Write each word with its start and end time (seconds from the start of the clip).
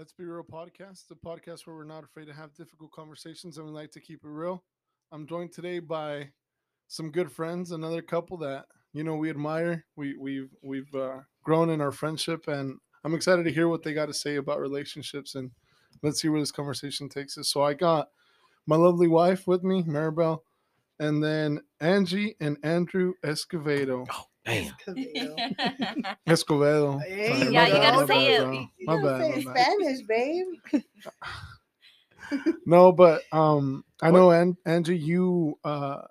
Let's 0.00 0.12
Be 0.12 0.24
Real 0.24 0.42
podcast, 0.42 1.08
the 1.08 1.14
podcast 1.14 1.66
where 1.66 1.76
we're 1.76 1.84
not 1.84 2.04
afraid 2.04 2.24
to 2.28 2.32
have 2.32 2.54
difficult 2.54 2.90
conversations 2.90 3.58
and 3.58 3.66
we 3.66 3.72
like 3.72 3.90
to 3.90 4.00
keep 4.00 4.24
it 4.24 4.28
real. 4.30 4.64
I'm 5.12 5.26
joined 5.26 5.52
today 5.52 5.78
by 5.78 6.30
some 6.88 7.10
good 7.10 7.30
friends, 7.30 7.70
another 7.70 8.00
couple 8.00 8.38
that 8.38 8.64
you 8.94 9.04
know 9.04 9.16
we 9.16 9.28
admire. 9.28 9.84
We 9.96 10.16
we've 10.16 10.48
we've 10.62 10.94
uh, 10.94 11.18
grown 11.44 11.68
in 11.68 11.82
our 11.82 11.92
friendship, 11.92 12.48
and 12.48 12.78
I'm 13.04 13.12
excited 13.12 13.44
to 13.44 13.52
hear 13.52 13.68
what 13.68 13.82
they 13.82 13.92
got 13.92 14.06
to 14.06 14.14
say 14.14 14.36
about 14.36 14.58
relationships. 14.58 15.34
And 15.34 15.50
let's 16.02 16.22
see 16.22 16.30
where 16.30 16.40
this 16.40 16.50
conversation 16.50 17.10
takes 17.10 17.36
us. 17.36 17.52
So 17.52 17.62
I 17.62 17.74
got 17.74 18.08
my 18.66 18.76
lovely 18.76 19.06
wife 19.06 19.46
with 19.46 19.62
me, 19.62 19.82
Maribel, 19.82 20.38
and 20.98 21.22
then 21.22 21.60
Angie 21.78 22.36
and 22.40 22.56
Andrew 22.62 23.12
Escovedo. 23.22 24.06
Oh, 24.10 24.24
damn. 24.44 24.72
Escovedo. 24.86 26.16
Escobedo. 26.26 27.02
Hey, 27.02 27.50
Yeah, 27.50 27.62
my 27.62 27.66
you 27.68 27.74
gotta 27.74 28.06
say 28.06 28.26
it. 28.34 28.40
bro. 28.42 28.52
You 28.52 28.68
My 28.86 28.96
gotta 28.96 29.06
bad, 29.06 29.20
say 29.20 29.30
my 29.44 29.50
it 29.50 29.54
bad. 29.54 29.66
Spanish, 29.66 30.02
babe. 30.06 30.46
No, 32.64 32.92
but 32.92 33.22
um, 33.32 33.84
I 34.02 34.10
know 34.12 34.30
An- 34.30 34.56
Angie, 34.64 34.96
you 34.96 35.58
uh, 35.64 36.02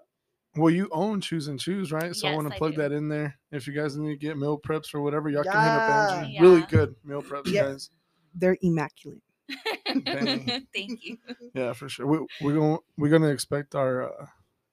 well, 0.57 0.69
you 0.69 0.89
own 0.91 1.21
Choose 1.21 1.47
and 1.47 1.57
Choose, 1.59 1.93
right? 1.93 2.13
So 2.13 2.27
I 2.27 2.35
want 2.35 2.51
to 2.51 2.57
plug 2.57 2.71
do. 2.75 2.81
that 2.81 2.91
in 2.91 3.07
there. 3.07 3.37
If 3.53 3.67
you 3.67 3.73
guys 3.73 3.95
need 3.95 4.09
to 4.09 4.17
get 4.17 4.37
meal 4.37 4.59
preps 4.59 4.93
or 4.93 4.99
whatever, 5.01 5.29
y'all 5.29 5.43
can 5.43 5.51
hit 5.53 5.57
up 5.59 5.89
Angie. 6.19 6.33
Yeah. 6.33 6.41
Really 6.41 6.61
good 6.63 6.95
meal 7.05 7.21
preps, 7.21 7.47
Yeah. 7.47 7.63
guys. 7.63 7.89
They're 8.35 8.57
immaculate. 8.61 9.21
Thank 9.87 11.05
you. 11.05 11.17
Yeah, 11.53 11.71
for 11.73 11.87
sure. 11.87 12.05
We, 12.05 12.19
we're 12.41 12.53
going 12.53 12.79
we're 12.97 13.09
gonna 13.09 13.29
expect 13.29 13.73
our 13.73 14.03
uh, 14.21 14.25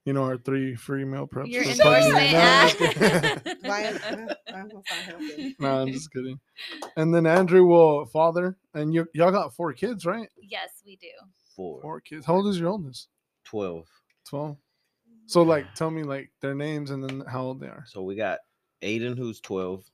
you 0.06 0.12
know 0.14 0.22
our 0.24 0.38
three 0.38 0.74
free 0.74 1.04
meal 1.04 1.26
preps. 1.26 1.48
Your 1.50 1.64
for 1.64 1.74
plugging 1.74 2.16
endorsement. 2.16 2.96
in. 2.96 3.62
No, 3.62 3.72
I'm 3.72 3.92
just 3.92 4.00
kidding. 4.10 4.28
I'm 4.54 4.68
gonna 4.68 4.82
find 4.88 5.02
helping. 5.04 5.54
no, 5.58 5.82
I'm 5.82 5.92
just 5.92 6.12
kidding. 6.12 6.40
And 6.96 7.14
then 7.14 7.26
Andrew 7.26 7.66
will 7.66 8.06
father, 8.06 8.56
and 8.72 8.94
you 8.94 9.06
y'all 9.12 9.30
got 9.32 9.54
four 9.54 9.72
kids, 9.74 10.06
right? 10.06 10.28
yes, 10.40 10.70
we 10.86 10.96
do. 10.96 11.08
Four. 11.54 11.80
Four 11.82 12.00
kids. 12.00 12.24
How 12.26 12.36
old 12.36 12.46
is 12.48 12.58
your 12.58 12.68
oldest? 12.70 13.08
12. 13.44 13.86
Twelve. 14.28 14.56
So 15.26 15.42
like, 15.42 15.74
tell 15.74 15.90
me 15.90 16.02
like 16.04 16.30
their 16.40 16.54
names 16.54 16.90
and 16.90 17.02
then 17.02 17.22
how 17.26 17.42
old 17.42 17.60
they 17.60 17.66
are. 17.66 17.84
So 17.86 18.02
we 18.02 18.14
got 18.14 18.38
Aiden, 18.82 19.16
who's 19.18 19.40
12. 19.40 19.84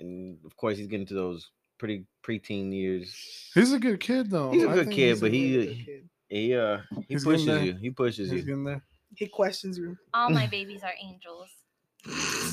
And 0.00 0.38
of 0.44 0.56
course, 0.56 0.76
he's 0.76 0.86
getting 0.88 1.06
to 1.06 1.14
those 1.14 1.50
pretty 1.78 2.04
preteen 2.24 2.72
years. 2.72 3.14
He's 3.54 3.72
a 3.72 3.78
good 3.78 3.98
kid 4.00 4.30
though. 4.30 4.50
He's 4.52 4.62
a 4.64 4.68
good 4.68 4.90
kid, 4.90 5.20
but 5.20 5.32
he- 5.32 5.56
really 5.56 5.66
Good 5.66 5.76
good 5.76 5.84
kid. 5.86 6.08
He 6.28 6.54
uh 6.54 6.78
he 6.98 7.04
He's 7.10 7.24
pushes 7.24 7.46
you. 7.62 7.74
He 7.80 7.90
pushes 7.90 8.30
He's 8.30 8.40
you. 8.40 8.46
getting 8.46 8.64
there. 8.64 8.84
He 9.16 9.26
questions 9.26 9.78
you. 9.78 9.96
All 10.12 10.30
my 10.30 10.46
babies 10.56 10.82
are 10.82 10.94
angels, 11.02 11.50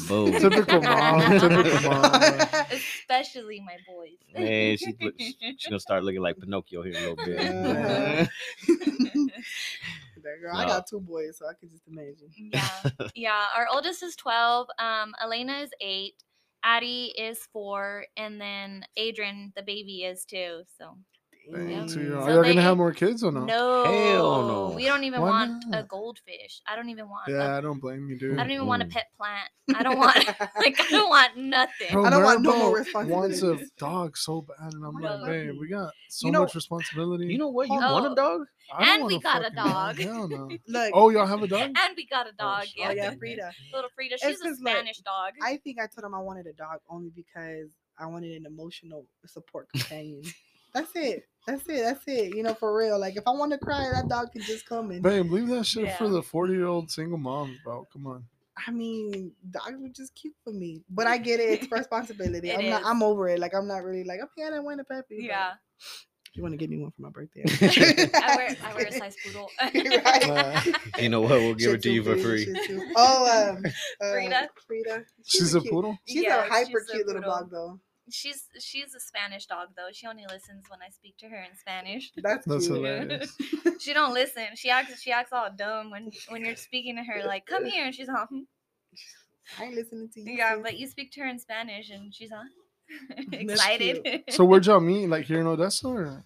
Boom. 0.07 0.31
Typical 0.39 0.81
mom. 0.81 1.39
Typical 1.39 1.89
mom. 1.89 2.13
especially 2.71 3.61
my 3.61 3.77
boys. 3.87 4.17
Man, 4.33 4.77
she's 4.77 4.95
she's 5.17 5.67
gonna 5.67 5.79
start 5.79 6.03
looking 6.03 6.21
like 6.21 6.37
Pinocchio 6.37 6.83
here 6.83 6.93
in 6.93 7.03
a 7.03 7.09
little 7.09 7.25
bit. 7.25 8.29
That 10.23 10.39
girl, 10.39 10.55
I 10.55 10.65
got 10.65 10.87
two 10.87 10.99
boys, 10.99 11.39
so 11.39 11.47
I 11.47 11.53
can 11.59 11.69
just 11.71 11.87
imagine. 11.87 12.29
yeah, 12.53 13.07
yeah. 13.15 13.45
Our 13.55 13.67
oldest 13.73 14.03
is 14.03 14.15
twelve. 14.15 14.67
Um, 14.77 15.13
Elena 15.21 15.59
is 15.59 15.71
eight. 15.81 16.13
Addie 16.63 17.11
is 17.17 17.39
four, 17.51 18.05
and 18.15 18.39
then 18.39 18.85
Adrian, 18.95 19.51
the 19.55 19.63
baby, 19.63 20.03
is 20.03 20.23
two. 20.25 20.61
So 20.77 20.95
Dang, 21.51 21.69
Yeah. 21.69 21.85
two 21.87 22.01
year 22.01 22.15
old. 22.15 22.25
So 22.25 22.29
Are 22.31 22.33
y'all 22.35 22.43
gonna 22.43 22.61
have 22.61 22.77
more 22.77 22.93
kids 22.93 23.23
or 23.23 23.31
no? 23.31 23.45
no, 23.45 23.83
Hell 23.85 24.47
no. 24.47 24.73
We 24.75 24.85
don't 24.85 25.03
even 25.03 25.21
Why 25.21 25.29
want 25.29 25.63
a 25.65 25.69
not? 25.69 25.87
goldfish. 25.87 26.61
I 26.67 26.75
don't 26.75 26.89
even 26.89 27.09
want. 27.09 27.27
a- 27.27 27.31
Yeah, 27.31 27.57
I 27.57 27.61
don't 27.61 27.79
blame 27.79 28.07
you, 28.09 28.17
dude. 28.19 28.37
I 28.37 28.43
don't 28.43 28.51
even 28.51 28.67
want 28.67 28.83
a 28.83 28.85
Mm. 28.85 28.91
pet 28.91 29.07
plant. 29.17 29.49
I 29.75 29.83
don't 29.83 29.97
want 29.97 30.15
like 30.55 30.79
I 30.79 30.87
don't 30.91 31.09
want 31.09 31.37
nothing. 31.37 31.87
Bro, 31.91 32.05
I 32.05 32.09
don't 32.11 32.23
want 32.23 32.41
no 32.41 32.57
more 32.57 32.79
Maribel 32.79 33.07
wants 33.07 33.41
a 33.41 33.47
responsibilities. 33.47 33.71
dog 33.77 34.17
so 34.17 34.41
bad, 34.41 34.73
and 34.73 34.85
I'm 34.85 34.95
No. 34.97 35.15
like, 35.17 35.25
babe, 35.25 35.55
we 35.59 35.67
got 35.67 35.91
so 36.09 36.27
You 36.27 36.31
know- 36.31 36.41
much 36.41 36.55
responsibility. 36.55 37.25
You 37.27 37.37
know 37.37 37.49
what? 37.49 37.67
You 37.69 37.79
Oh. 37.81 37.93
want 37.93 38.11
a 38.11 38.15
dog? 38.15 38.41
I 38.73 38.79
don't 38.85 38.89
and 38.93 39.01
want 39.03 39.13
we 39.13 39.19
got 39.19 39.41
a 39.41 39.43
fucking 39.45 39.55
dog. 39.55 39.99
Hell 39.99 40.27
no. 40.29 40.49
Look, 40.67 40.91
Oh, 40.93 41.09
y'all 41.09 41.25
have 41.25 41.41
a 41.43 41.47
dog? 41.47 41.61
And 41.75 41.93
we 41.97 42.05
got 42.05 42.27
a 42.27 42.31
dog. 42.33 42.65
sh- 42.65 42.73
yeah. 42.77 42.87
oh 42.89 42.91
yeah, 42.91 43.13
Frida. 43.15 43.51
Little 43.73 43.89
Frida. 43.95 44.17
She's 44.19 44.39
a 44.39 44.43
'cause, 44.43 44.59
like, 44.61 44.75
Spanish 44.75 44.97
dog. 44.99 45.33
I 45.41 45.57
think 45.57 45.79
I 45.81 45.87
told 45.87 46.05
him 46.05 46.13
I 46.15 46.19
wanted 46.19 46.47
a 46.47 46.53
dog 46.53 46.79
only 46.89 47.09
because 47.09 47.71
I 47.99 48.05
wanted 48.05 48.31
an 48.37 48.45
emotional 48.45 49.05
support 49.25 49.67
companion. 49.71 50.21
That's 50.73 50.91
it. 50.95 51.23
That's 51.47 51.63
it. 51.67 51.81
That's 51.83 52.03
it. 52.07 52.35
You 52.35 52.43
know, 52.43 52.53
for 52.53 52.75
real. 52.75 52.99
Like 52.99 53.15
if 53.17 53.23
I 53.27 53.31
want 53.31 53.51
to 53.51 53.57
cry, 53.57 53.89
that 53.93 54.07
dog 54.07 54.31
can 54.31 54.41
just 54.41 54.65
come 54.67 54.91
in. 54.91 55.01
Babe, 55.01 55.31
leave 55.31 55.47
that 55.47 55.65
shit 55.65 55.95
for 55.97 56.07
the 56.07 56.21
40 56.21 56.53
year 56.53 56.67
old 56.67 56.91
single 56.91 57.17
moms, 57.17 57.57
bro. 57.63 57.87
Come 57.91 58.07
on. 58.07 58.23
I 58.67 58.71
mean, 58.71 59.31
dogs 59.49 59.75
were 59.79 59.89
just 59.89 60.13
cute 60.13 60.35
for 60.43 60.53
me, 60.53 60.83
but 60.89 61.07
I 61.07 61.17
get 61.17 61.39
it. 61.39 61.61
It's 61.63 61.71
responsibility. 61.71 62.49
It 62.51 62.59
I'm 62.59 62.69
not. 62.69 62.83
I'm 62.85 63.01
over 63.01 63.27
it. 63.29 63.39
Like 63.39 63.55
I'm 63.55 63.67
not 63.67 63.83
really 63.83 64.03
like 64.03 64.19
okay. 64.21 64.45
I 64.45 64.49
didn't 64.51 64.65
want 64.65 64.79
a 64.81 64.83
puppy. 64.83 65.17
yeah. 65.21 65.53
if 65.79 66.35
you 66.35 66.43
want 66.43 66.53
to 66.53 66.57
give 66.57 66.69
me 66.69 66.77
one 66.77 66.91
for 66.91 67.01
my 67.01 67.09
birthday? 67.09 67.43
I 68.13 68.35
wear 68.35 68.55
I 68.63 68.73
wear 68.75 68.85
a 68.87 68.91
size 68.99 69.15
poodle. 69.25 69.49
Right. 69.61 70.29
Uh, 70.29 70.61
You 70.99 71.09
know 71.09 71.21
what? 71.21 71.31
We'll 71.31 71.55
give 71.55 71.71
Shih 71.71 71.75
it 71.75 71.81
to 71.83 71.91
you 71.91 72.03
for 72.03 72.15
free. 72.17 72.47
Oh, 72.95 73.49
um, 73.57 73.63
uh, 73.99 74.11
Frida? 74.11 74.49
Frida. 74.67 75.05
She's 75.25 75.55
a 75.55 75.61
cute- 75.61 75.73
poodle? 75.73 75.97
She's 76.05 76.23
Yeah, 76.23 76.45
a 76.45 76.49
hyper 76.49 76.67
she's 76.81 76.89
a 76.89 76.93
cute 76.93 77.07
little 77.07 77.21
dog 77.23 77.49
though. 77.51 77.79
She's 78.11 78.43
she's 78.59 78.93
a 78.95 78.99
Spanish 78.99 79.45
dog 79.45 79.69
though. 79.75 79.89
She 79.91 80.07
only 80.07 80.25
listens 80.29 80.65
when 80.69 80.79
I 80.85 80.89
speak 80.89 81.17
to 81.17 81.27
her 81.27 81.37
in 81.37 81.55
Spanish. 81.57 82.11
That's, 82.17 82.45
That's 82.45 82.67
cute. 82.67 82.77
hilarious. 82.77 83.37
she 83.79 83.93
don't 83.93 84.13
listen. 84.13 84.43
She 84.55 84.69
acts 84.69 85.01
she 85.01 85.11
acts 85.11 85.31
all 85.33 85.49
dumb 85.55 85.91
when 85.91 86.11
when 86.29 86.45
you're 86.45 86.55
speaking 86.55 86.97
to 86.97 87.03
her 87.03 87.23
like 87.25 87.45
come 87.45 87.65
here 87.65 87.85
and 87.85 87.95
she's 87.95 88.09
all 88.09 88.25
"Hmm." 88.29 88.41
I 89.59 89.65
ain't 89.65 89.75
listening 89.75 90.09
to 90.13 90.21
you. 90.21 90.33
yeah, 90.33 90.53
sis. 90.55 90.63
but 90.63 90.77
you 90.77 90.87
speak 90.87 91.11
to 91.13 91.21
her 91.21 91.27
in 91.27 91.39
Spanish 91.39 91.89
and 91.89 92.13
she's 92.13 92.31
on. 92.31 92.45
That's 93.31 93.53
excited. 93.53 94.23
So, 94.29 94.45
where'd 94.45 94.65
y'all 94.65 94.79
meet? 94.79 95.07
Like 95.07 95.25
here 95.25 95.39
in 95.39 95.47
Odessa? 95.47 95.87
Or? 95.87 96.23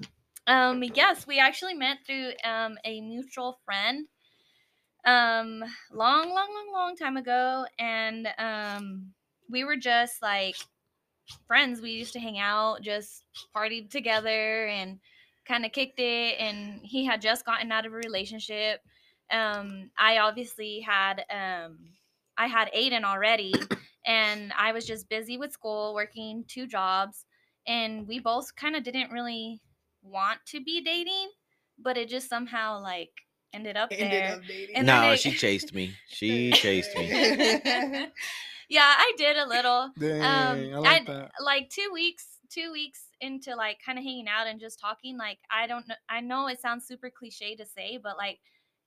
Um, 0.47 0.84
yes, 0.94 1.25
we 1.25 1.40
actually 1.40 1.74
met 1.75 2.00
through 2.06 2.31
um 2.44 2.78
a 2.84 3.01
mutual 3.01 3.59
friend. 3.66 4.07
Um, 5.06 5.63
long, 5.94 6.29
long, 6.29 6.50
long, 6.50 6.74
long 6.74 6.95
time 6.95 7.16
ago, 7.16 7.66
and 7.78 8.28
um, 8.40 9.12
we 9.50 9.63
were 9.63 9.78
just 9.78 10.22
like 10.22 10.56
friends. 11.47 11.81
We 11.81 11.91
used 11.91 12.13
to 12.13 12.19
hang 12.19 12.40
out, 12.40 12.81
just 12.81 13.24
partied 13.56 13.90
together, 13.90 14.68
and 14.68 15.00
kind 15.47 15.66
of 15.66 15.72
kicked 15.72 16.00
it. 16.00 16.36
And 16.40 16.80
he 16.84 17.06
had 17.06 17.22
just 17.22 17.46
gotten 17.46 17.72
out 17.72 17.86
of 17.86 17.94
a 17.94 17.97
relationship. 17.97 18.81
Um, 19.31 19.90
I 19.97 20.19
obviously 20.19 20.80
had 20.81 21.25
um, 21.31 21.78
I 22.38 22.47
had 22.47 22.72
Aiden 22.74 23.03
already, 23.03 23.53
and 24.06 24.53
I 24.58 24.72
was 24.72 24.86
just 24.86 25.09
busy 25.09 25.38
with 25.38 25.52
school, 25.52 25.94
working 25.94 26.46
two 26.47 26.68
jobs, 26.68 27.25
and 27.66 28.07
we 28.07 28.19
both 28.19 28.56
kind 28.56 28.75
of 28.75 28.84
didn't 28.84 29.12
really 29.12 29.62
want 30.03 30.40
to 30.47 30.63
be 30.63 30.81
dating, 30.81 31.30
but 31.80 31.97
it 31.97 32.07
just 32.07 32.30
somehow 32.30 32.80
like 32.81 33.09
ended 33.52 33.78
up 33.78 33.90
Ended 33.92 34.12
there. 34.12 34.34
up. 34.34 34.42
And 34.75 34.88
then 34.88 35.02
no, 35.02 35.09
I- 35.12 35.16
she 35.16 35.31
chased 35.31 35.74
me. 35.74 35.94
She 36.07 36.52
chased 36.52 36.96
me. 36.96 37.09
yeah, 38.70 38.94
I 38.98 39.14
did 39.18 39.38
a 39.38 39.46
little. 39.48 39.92
Dang, 39.98 40.22
Um, 40.22 40.76
I 40.76 40.80
like 40.80 41.02
I- 41.09 41.14
that. 41.14 41.31
Like 41.42 41.70
two 41.70 41.90
weeks, 41.94 42.40
two 42.50 42.72
weeks 42.72 43.02
into 43.22 43.56
like 43.56 43.80
kind 43.86 43.98
of 43.98 44.03
hanging 44.03 44.28
out 44.28 44.48
and 44.48 44.59
just 44.59 44.80
talking. 44.80 45.18
Like 45.18 45.40
I 45.52 45.68
don't 45.68 45.88
know. 45.88 45.96
I 46.09 46.22
know 46.22 46.48
it 46.48 46.62
sounds 46.62 46.86
super 46.86 47.09
cliche 47.09 47.56
to 47.56 47.66
say, 47.66 47.98
but 48.02 48.18
like 48.18 48.40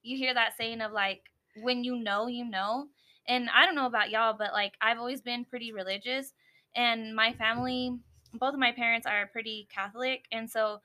you 0.03 0.17
hear 0.17 0.35
that 0.35 0.57
saying 0.57 0.81
of 0.81 0.93
like 0.93 1.23
when 1.63 1.85
you 1.85 1.97
know, 1.97 2.27
you 2.27 2.45
know. 2.45 2.87
And 3.27 3.51
I 3.55 3.67
don't 3.67 3.75
know 3.75 3.87
about 3.87 4.11
y'all, 4.11 4.35
but 4.39 4.53
like 4.53 4.73
I've 4.81 4.99
always 4.99 5.21
been 5.21 5.45
pretty 5.45 5.71
religious, 5.73 6.33
and 6.75 7.15
my 7.15 7.35
family, 7.35 7.95
both 8.33 8.55
of 8.55 8.61
my 8.61 8.73
parents 8.73 9.07
are 9.07 9.27
pretty 9.27 9.69
Catholic, 9.71 10.25
and 10.33 10.51
so 10.51 10.81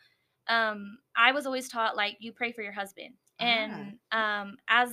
um, 0.50 0.98
I 1.16 1.32
was 1.32 1.46
always 1.46 1.70
taught 1.70 1.96
like 1.96 2.18
you 2.20 2.34
pray 2.34 2.52
for 2.52 2.62
your 2.62 2.74
husband, 2.74 3.14
and 3.40 3.98
um, 4.12 4.58
as 4.68 4.90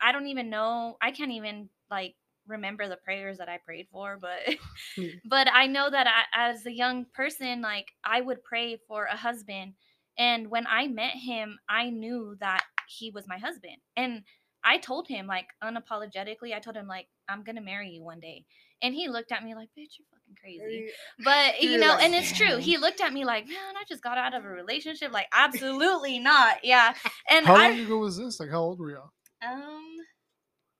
I 0.00 0.12
don't 0.12 0.28
even 0.28 0.50
know, 0.50 0.96
I 1.02 1.10
can't 1.10 1.32
even 1.32 1.68
like 1.90 2.14
remember 2.46 2.88
the 2.88 2.96
prayers 2.96 3.38
that 3.38 3.48
I 3.48 3.58
prayed 3.64 3.86
for, 3.92 4.18
but 4.20 4.40
Hmm. 4.96 5.06
but 5.24 5.48
I 5.52 5.66
know 5.68 5.88
that 5.88 6.06
I, 6.06 6.50
as 6.50 6.66
a 6.66 6.72
young 6.72 7.06
person, 7.14 7.62
like 7.62 7.86
I 8.04 8.20
would 8.20 8.42
pray 8.44 8.78
for 8.88 9.04
a 9.04 9.16
husband, 9.16 9.74
and 10.18 10.48
when 10.50 10.66
I 10.66 10.86
met 10.88 11.14
him, 11.14 11.58
I 11.68 11.90
knew 11.90 12.36
that 12.40 12.62
he 12.88 13.10
was 13.10 13.26
my 13.26 13.38
husband, 13.38 13.76
and 13.96 14.22
I 14.64 14.78
told 14.78 15.08
him 15.08 15.26
like 15.26 15.46
unapologetically, 15.62 16.54
I 16.54 16.60
told 16.60 16.76
him 16.76 16.86
like 16.86 17.08
I'm 17.28 17.42
gonna 17.42 17.60
marry 17.62 17.90
you 17.90 18.02
one 18.04 18.20
day, 18.20 18.44
and 18.82 18.94
he 18.94 19.08
looked 19.08 19.32
at 19.32 19.42
me 19.44 19.54
like, 19.54 19.68
"Bitch, 19.78 19.98
you're 19.98 20.06
fucking 20.10 20.36
crazy." 20.40 20.90
But 21.24 21.62
you 21.62 21.78
know, 21.78 21.96
and 21.98 22.14
it's 22.14 22.32
true. 22.32 22.58
He 22.58 22.76
looked 22.76 23.00
at 23.00 23.12
me 23.12 23.24
like, 23.24 23.46
"Man, 23.48 23.76
I 23.76 23.84
just 23.88 24.02
got 24.02 24.18
out 24.18 24.34
of 24.34 24.44
a 24.44 24.48
relationship." 24.48 25.12
Like, 25.12 25.26
absolutely 25.32 26.18
not. 26.18 26.64
Yeah, 26.64 26.94
and 27.30 27.46
How 27.46 27.54
I 27.56 27.70
long 27.70 27.80
ago 27.80 27.98
was 27.98 28.18
this? 28.18 28.38
Like, 28.40 28.50
how 28.50 28.60
old 28.60 28.78
were 28.78 28.90
y'all? 28.90 29.10
um 29.42 29.96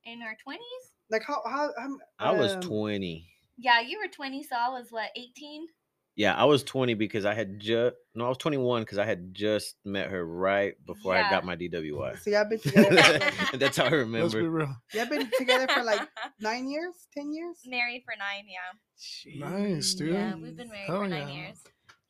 in 0.04 0.22
our 0.22 0.36
twenties. 0.42 0.62
Like 1.10 1.22
how 1.26 1.42
how, 1.44 1.70
how 1.78 1.96
I 2.18 2.32
was 2.32 2.52
um, 2.54 2.60
20. 2.62 3.28
Yeah, 3.58 3.80
you 3.80 3.98
were 3.98 4.08
twenty, 4.10 4.42
so 4.42 4.56
I 4.56 4.68
was 4.70 4.86
what 4.90 5.10
eighteen. 5.16 5.66
Yeah, 6.14 6.34
I 6.34 6.44
was 6.44 6.62
20 6.62 6.92
because 6.92 7.24
I 7.24 7.32
had 7.32 7.58
just 7.58 7.96
no, 8.14 8.26
I 8.26 8.28
was 8.28 8.36
21 8.36 8.82
because 8.82 8.98
I 8.98 9.06
had 9.06 9.32
just 9.32 9.76
met 9.82 10.10
her 10.10 10.22
right 10.22 10.74
before 10.84 11.14
I 11.14 11.30
got 11.30 11.42
my 11.46 11.56
DWI. 11.56 12.18
So 12.20 12.28
y'all 12.28 12.44
been 12.46 12.58
together. 12.60 12.90
For, 13.02 13.18
like- 13.18 13.52
That's 13.58 13.78
how 13.78 13.84
I 13.84 13.88
Let's 13.88 14.34
be 14.34 14.40
remember. 14.40 14.50
real. 14.50 14.76
y'all 14.92 15.06
been 15.08 15.30
together 15.38 15.66
for 15.68 15.82
like 15.82 16.06
nine 16.40 16.68
years, 16.68 16.92
ten 17.16 17.32
years. 17.32 17.56
married 17.66 18.02
for 18.04 18.12
nine. 18.18 18.44
Yeah, 18.46 19.48
Nice, 19.48 19.94
dude. 19.94 20.12
yeah, 20.12 20.34
we've 20.34 20.54
been 20.54 20.68
married 20.68 20.86
Hell 20.86 20.98
for 20.98 21.08
nine 21.08 21.28
yeah. 21.28 21.34
years. 21.34 21.58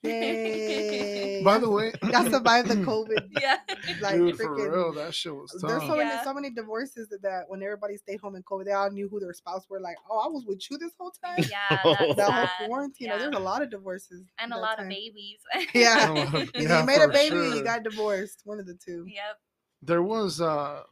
Yay. 0.03 1.43
By 1.45 1.59
the 1.59 1.71
way, 1.71 1.93
y'all 2.11 2.29
survived 2.29 2.69
the 2.69 2.77
COVID. 2.77 3.29
yeah. 3.41 3.59
Like 4.01 4.17
dude, 4.17 4.37
for 4.37 4.55
real, 4.55 4.93
that 4.95 5.15
shit 5.15 5.35
was 5.35 5.53
tough. 5.53 5.69
There's 5.69 5.81
tough. 5.83 5.91
so 5.91 5.97
many, 5.97 6.25
so 6.25 6.35
many 6.35 6.51
divorces 6.51 7.09
that, 7.09 7.23
that 7.23 7.45
when 7.49 7.63
everybody 7.63 7.97
stayed 7.97 8.21
home 8.21 8.35
in 8.35 8.43
COVID, 8.43 8.65
they 8.65 8.73
all 8.73 8.91
knew 8.91 9.09
who 9.09 9.21
their 9.21 9.33
spouse 9.33 9.65
were. 9.69 9.81
Like, 9.81 9.97
oh, 10.11 10.19
I 10.19 10.29
was 10.29 10.45
with 10.47 10.69
you 10.71 10.79
this 10.79 10.93
whole 10.99 11.13
time. 11.25 11.45
Yeah, 11.49 11.81
that's 11.85 12.17
The 12.17 12.31
whole 12.31 12.67
quarantine. 12.67 13.09
Yeah. 13.09 13.19
There's 13.19 13.35
a 13.35 13.41
lot 13.41 13.63
of 13.63 13.71
divorces 13.71 14.25
and 14.39 14.53
a 14.53 14.59
lot 14.59 14.79
time. 14.79 14.87
of 14.87 14.91
babies. 14.91 15.39
Yeah. 15.75 16.11
A 16.11 16.15
lot 16.15 16.49
yeah, 16.55 16.81
you 16.81 16.87
made 16.87 17.01
a 17.01 17.09
baby 17.09 17.37
or 17.37 17.45
you 17.55 17.63
got 17.63 17.85
divorced. 17.85 18.43
One 18.45 18.59
of 18.59 18.67
the 18.67 18.75
two. 18.75 19.05
yep. 19.07 19.39
There 19.83 20.03
was 20.03 20.41
uh, 20.41 20.83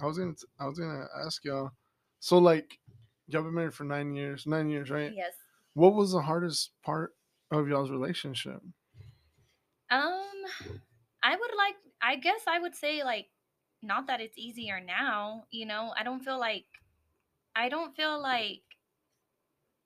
I 0.00 0.06
was 0.06 0.18
gonna, 0.18 0.34
I 0.58 0.66
was 0.66 0.78
gonna 0.78 1.06
ask 1.24 1.44
y'all. 1.44 1.70
So 2.20 2.38
like, 2.38 2.78
y'all 3.28 3.42
been 3.42 3.54
married 3.54 3.74
for 3.74 3.84
nine 3.84 4.14
years, 4.14 4.46
nine 4.46 4.68
years, 4.68 4.90
right? 4.90 5.12
Yes. 5.14 5.32
What 5.74 5.94
was 5.94 6.12
the 6.12 6.22
hardest 6.22 6.72
part 6.82 7.12
of 7.50 7.68
y'all's 7.68 7.90
relationship? 7.90 8.60
Um, 9.90 10.44
I 11.22 11.36
would 11.36 11.54
like. 11.56 11.76
I 12.00 12.16
guess 12.16 12.42
I 12.46 12.58
would 12.58 12.74
say 12.74 13.02
like, 13.02 13.26
not 13.82 14.06
that 14.06 14.20
it's 14.20 14.38
easier 14.38 14.80
now. 14.80 15.44
You 15.50 15.66
know, 15.66 15.92
I 15.98 16.04
don't 16.04 16.20
feel 16.20 16.38
like, 16.38 16.66
I 17.56 17.68
don't 17.68 17.96
feel 17.96 18.20
like 18.20 18.62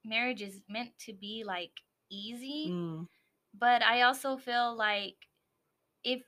marriage 0.05 0.43
is 0.43 0.61
meant 0.69 0.91
to 0.99 1.12
be 1.12 1.44
like 1.47 1.81
easy. 2.11 2.69
Mm. 2.69 3.06
But 3.55 3.82
I 3.82 4.03
also 4.03 4.37
feel 4.37 4.76
like 4.76 5.17
if 6.05 6.23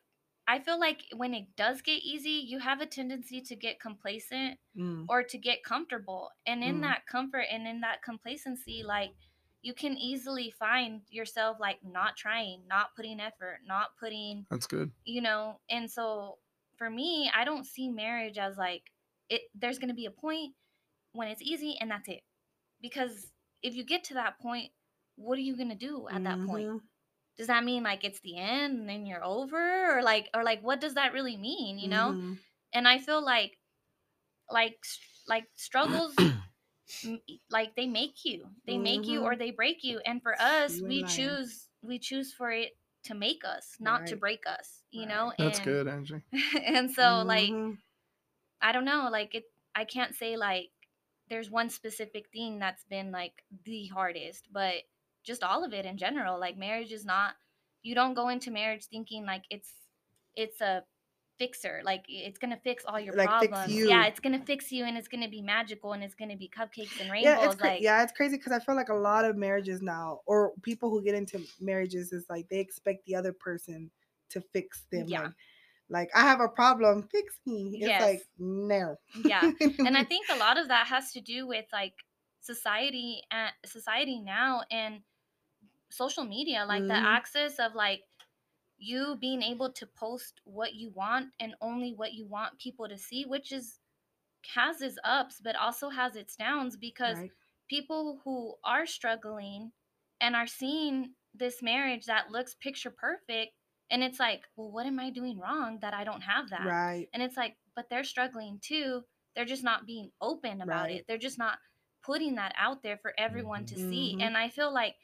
I 0.46 0.58
feel 0.60 0.78
like 0.78 1.00
when 1.16 1.34
it 1.34 1.56
does 1.56 1.80
get 1.80 2.02
easy, 2.02 2.44
you 2.46 2.58
have 2.58 2.80
a 2.80 2.86
tendency 2.86 3.40
to 3.42 3.56
get 3.56 3.80
complacent 3.80 4.58
Mm. 4.76 5.06
or 5.08 5.22
to 5.22 5.38
get 5.38 5.64
comfortable. 5.64 6.30
And 6.46 6.62
in 6.62 6.76
Mm. 6.78 6.82
that 6.82 7.06
comfort 7.06 7.46
and 7.50 7.66
in 7.66 7.80
that 7.80 8.02
complacency, 8.02 8.82
like 8.84 9.14
you 9.64 9.72
can 9.72 9.96
easily 9.96 10.52
find 10.58 11.00
yourself 11.08 11.56
like 11.58 11.78
not 11.82 12.16
trying, 12.16 12.60
not 12.68 12.94
putting 12.94 13.18
effort, 13.18 13.60
not 13.66 13.96
putting, 13.98 14.44
That's 14.50 14.66
good. 14.66 14.90
you 15.06 15.22
know. 15.22 15.58
And 15.70 15.90
so 15.90 16.36
for 16.76 16.90
me, 16.90 17.30
I 17.34 17.44
don't 17.44 17.64
see 17.64 17.88
marriage 17.88 18.36
as 18.36 18.58
like 18.58 18.82
it 19.30 19.40
there's 19.54 19.78
going 19.78 19.88
to 19.88 19.94
be 19.94 20.04
a 20.04 20.10
point 20.10 20.52
when 21.12 21.28
it's 21.28 21.40
easy 21.42 21.76
and 21.80 21.90
that's 21.90 22.08
it. 22.08 22.20
Because 22.82 23.32
if 23.62 23.74
you 23.74 23.84
get 23.84 24.04
to 24.04 24.14
that 24.14 24.38
point, 24.38 24.70
what 25.16 25.38
are 25.38 25.46
you 25.48 25.56
going 25.56 25.70
to 25.70 25.86
do 25.90 26.06
at 26.10 26.22
that 26.24 26.44
point? 26.46 26.66
Mhm. 26.68 26.80
Does 27.38 27.46
that 27.46 27.64
mean 27.64 27.82
like 27.82 28.04
it's 28.04 28.20
the 28.20 28.36
end 28.36 28.78
and 28.80 28.88
then 28.88 29.06
you're 29.06 29.24
over 29.24 29.96
or 29.98 30.02
like 30.02 30.28
or 30.34 30.44
like 30.44 30.60
what 30.62 30.80
does 30.80 30.94
that 30.94 31.14
really 31.14 31.36
mean, 31.38 31.78
you 31.78 31.88
know? 31.88 32.12
Mhm. 32.12 32.38
and 32.74 32.86
i 32.88 32.98
feel 32.98 33.24
like 33.24 33.56
like 34.50 34.76
like 35.26 35.46
struggles 35.56 36.14
like 37.50 37.74
they 37.76 37.86
make 37.86 38.24
you 38.24 38.46
they 38.66 38.78
make 38.78 39.06
you 39.06 39.22
or 39.22 39.36
they 39.36 39.50
break 39.50 39.82
you 39.84 40.00
and 40.06 40.22
for 40.22 40.34
us 40.40 40.80
we 40.86 41.02
lying. 41.02 41.06
choose 41.06 41.68
we 41.82 41.98
choose 41.98 42.32
for 42.32 42.50
it 42.50 42.76
to 43.04 43.14
make 43.14 43.42
us 43.44 43.76
not 43.80 44.06
to 44.06 44.16
break 44.16 44.44
us 44.46 44.82
you 44.90 45.06
Right. 45.06 45.08
know 45.08 45.32
That's 45.38 45.58
and, 45.58 45.66
good, 45.66 45.88
Angie. 45.88 46.22
and 46.64 46.90
so 46.90 47.22
like 47.26 47.50
Mhm. 47.50 47.78
i 48.60 48.72
don't 48.72 48.84
know 48.84 49.08
like 49.10 49.34
it 49.34 49.44
i 49.74 49.84
can't 49.84 50.14
say 50.14 50.36
like 50.36 50.70
there's 51.28 51.50
one 51.50 51.68
specific 51.70 52.26
thing 52.32 52.58
that's 52.58 52.84
been 52.84 53.10
like 53.10 53.42
the 53.64 53.86
hardest 53.88 54.48
but 54.52 54.74
just 55.24 55.42
all 55.42 55.64
of 55.64 55.72
it 55.72 55.86
in 55.86 55.96
general 55.96 56.38
like 56.38 56.56
marriage 56.56 56.92
is 56.92 57.04
not 57.04 57.34
you 57.82 57.94
don't 57.94 58.14
go 58.14 58.28
into 58.28 58.50
marriage 58.50 58.86
thinking 58.86 59.24
like 59.26 59.44
it's 59.50 59.72
it's 60.36 60.60
a 60.60 60.82
fixer 61.38 61.80
like 61.84 62.04
it's 62.08 62.38
gonna 62.38 62.56
fix 62.62 62.84
all 62.84 63.00
your 63.00 63.12
Like, 63.14 63.28
problems 63.30 63.68
you. 63.70 63.88
yeah 63.88 64.06
it's 64.06 64.20
gonna 64.20 64.40
fix 64.44 64.70
you 64.70 64.84
and 64.84 64.96
it's 64.96 65.08
gonna 65.08 65.28
be 65.28 65.42
magical 65.42 65.92
and 65.92 66.02
it's 66.04 66.14
gonna 66.14 66.36
be 66.36 66.48
cupcakes 66.48 67.00
and 67.00 67.10
rainbows 67.10 67.34
yeah, 67.34 67.44
it's 67.46 67.54
cra- 67.56 67.70
like 67.70 67.80
yeah, 67.80 68.02
it's 68.02 68.12
crazy 68.12 68.36
because 68.36 68.52
I 68.52 68.58
feel 68.60 68.74
like 68.76 68.88
a 68.88 68.94
lot 68.94 69.24
of 69.24 69.36
marriages 69.36 69.82
now, 69.82 70.20
or 70.26 70.52
people 70.62 70.90
who 70.90 71.02
get 71.02 71.14
into 71.14 71.46
marriages, 71.60 72.12
is 72.12 72.26
like 72.28 72.48
they 72.48 72.60
expect 72.60 73.04
the 73.06 73.14
other 73.16 73.32
person 73.32 73.90
to 74.30 74.40
fix 74.40 74.84
them. 74.92 75.08
Yeah. 75.08 75.22
Like, 75.24 75.32
like 75.88 76.10
I 76.14 76.22
have 76.22 76.40
a 76.40 76.48
problem, 76.48 77.08
fix 77.10 77.38
me. 77.46 77.78
It's 77.80 77.86
Yes. 77.88 78.00
like 78.00 78.26
no. 78.38 78.96
yeah 79.14 79.50
and 79.84 79.96
i 79.96 80.04
think 80.04 80.28
a 80.30 80.36
lot 80.36 80.58
of 80.58 80.68
that 80.68 80.86
has 80.86 81.12
to 81.12 81.20
do 81.20 81.46
with 81.46 81.66
like 81.72 81.94
society 82.40 83.22
and 83.30 83.52
society 83.64 84.20
now 84.20 84.62
and 84.70 85.02
social 85.90 86.24
media 86.24 86.64
like 86.66 86.86
the 86.86 86.94
Mhm. 86.94 87.04
access 87.06 87.58
of 87.58 87.74
like 87.74 88.02
you 88.84 89.16
being 89.20 89.42
able 89.42 89.72
to 89.72 89.86
post 89.86 90.40
what 90.44 90.74
you 90.74 90.90
want 90.90 91.30
and 91.40 91.54
only 91.60 91.92
what 91.94 92.12
you 92.14 92.26
want 92.26 92.58
people 92.58 92.88
to 92.88 92.98
see 92.98 93.24
which 93.24 93.52
is 93.52 93.80
has 94.54 94.82
its 94.82 94.98
ups 95.04 95.40
but 95.42 95.56
also 95.56 95.88
has 95.88 96.16
its 96.16 96.36
downs 96.36 96.76
because 96.76 97.18
right? 97.18 97.30
people 97.68 98.20
who 98.24 98.54
are 98.64 98.86
struggling 98.86 99.72
and 100.20 100.36
are 100.36 100.46
seeing 100.46 101.14
this 101.34 101.62
marriage 101.62 102.06
that 102.06 102.30
looks 102.30 102.54
picture 102.54 102.90
perfect 102.90 103.52
and 103.90 104.02
it's 104.04 104.20
like 104.20 104.42
well 104.56 104.70
what 104.70 104.86
am 104.86 105.00
i 105.00 105.10
doing 105.10 105.38
wrong 105.38 105.78
that 105.80 105.94
i 105.94 106.04
don't 106.04 106.20
have 106.22 106.50
that 106.50 106.66
Right. 106.66 107.08
and 107.12 107.22
it's 107.22 107.36
like, 107.36 107.56
but 107.76 107.88
they're 107.88 108.02
struggling 108.02 108.58
too. 108.60 109.04
They're 109.36 109.44
just 109.44 109.62
not 109.62 109.86
being 109.86 110.10
open 110.20 110.60
about 110.60 110.86
Right. 110.86 110.98
it. 110.98 111.04
They're 111.06 111.16
just 111.16 111.38
not 111.38 111.58
putting 112.02 112.34
that 112.34 112.52
out 112.58 112.82
there 112.82 112.98
for 112.98 113.14
everyone 113.16 113.66
to 113.66 113.76
see. 113.76 114.16
Mhm. 114.16 114.20
And 114.20 114.36
I 114.36 114.48
feel 114.48 114.74
like 114.74 114.96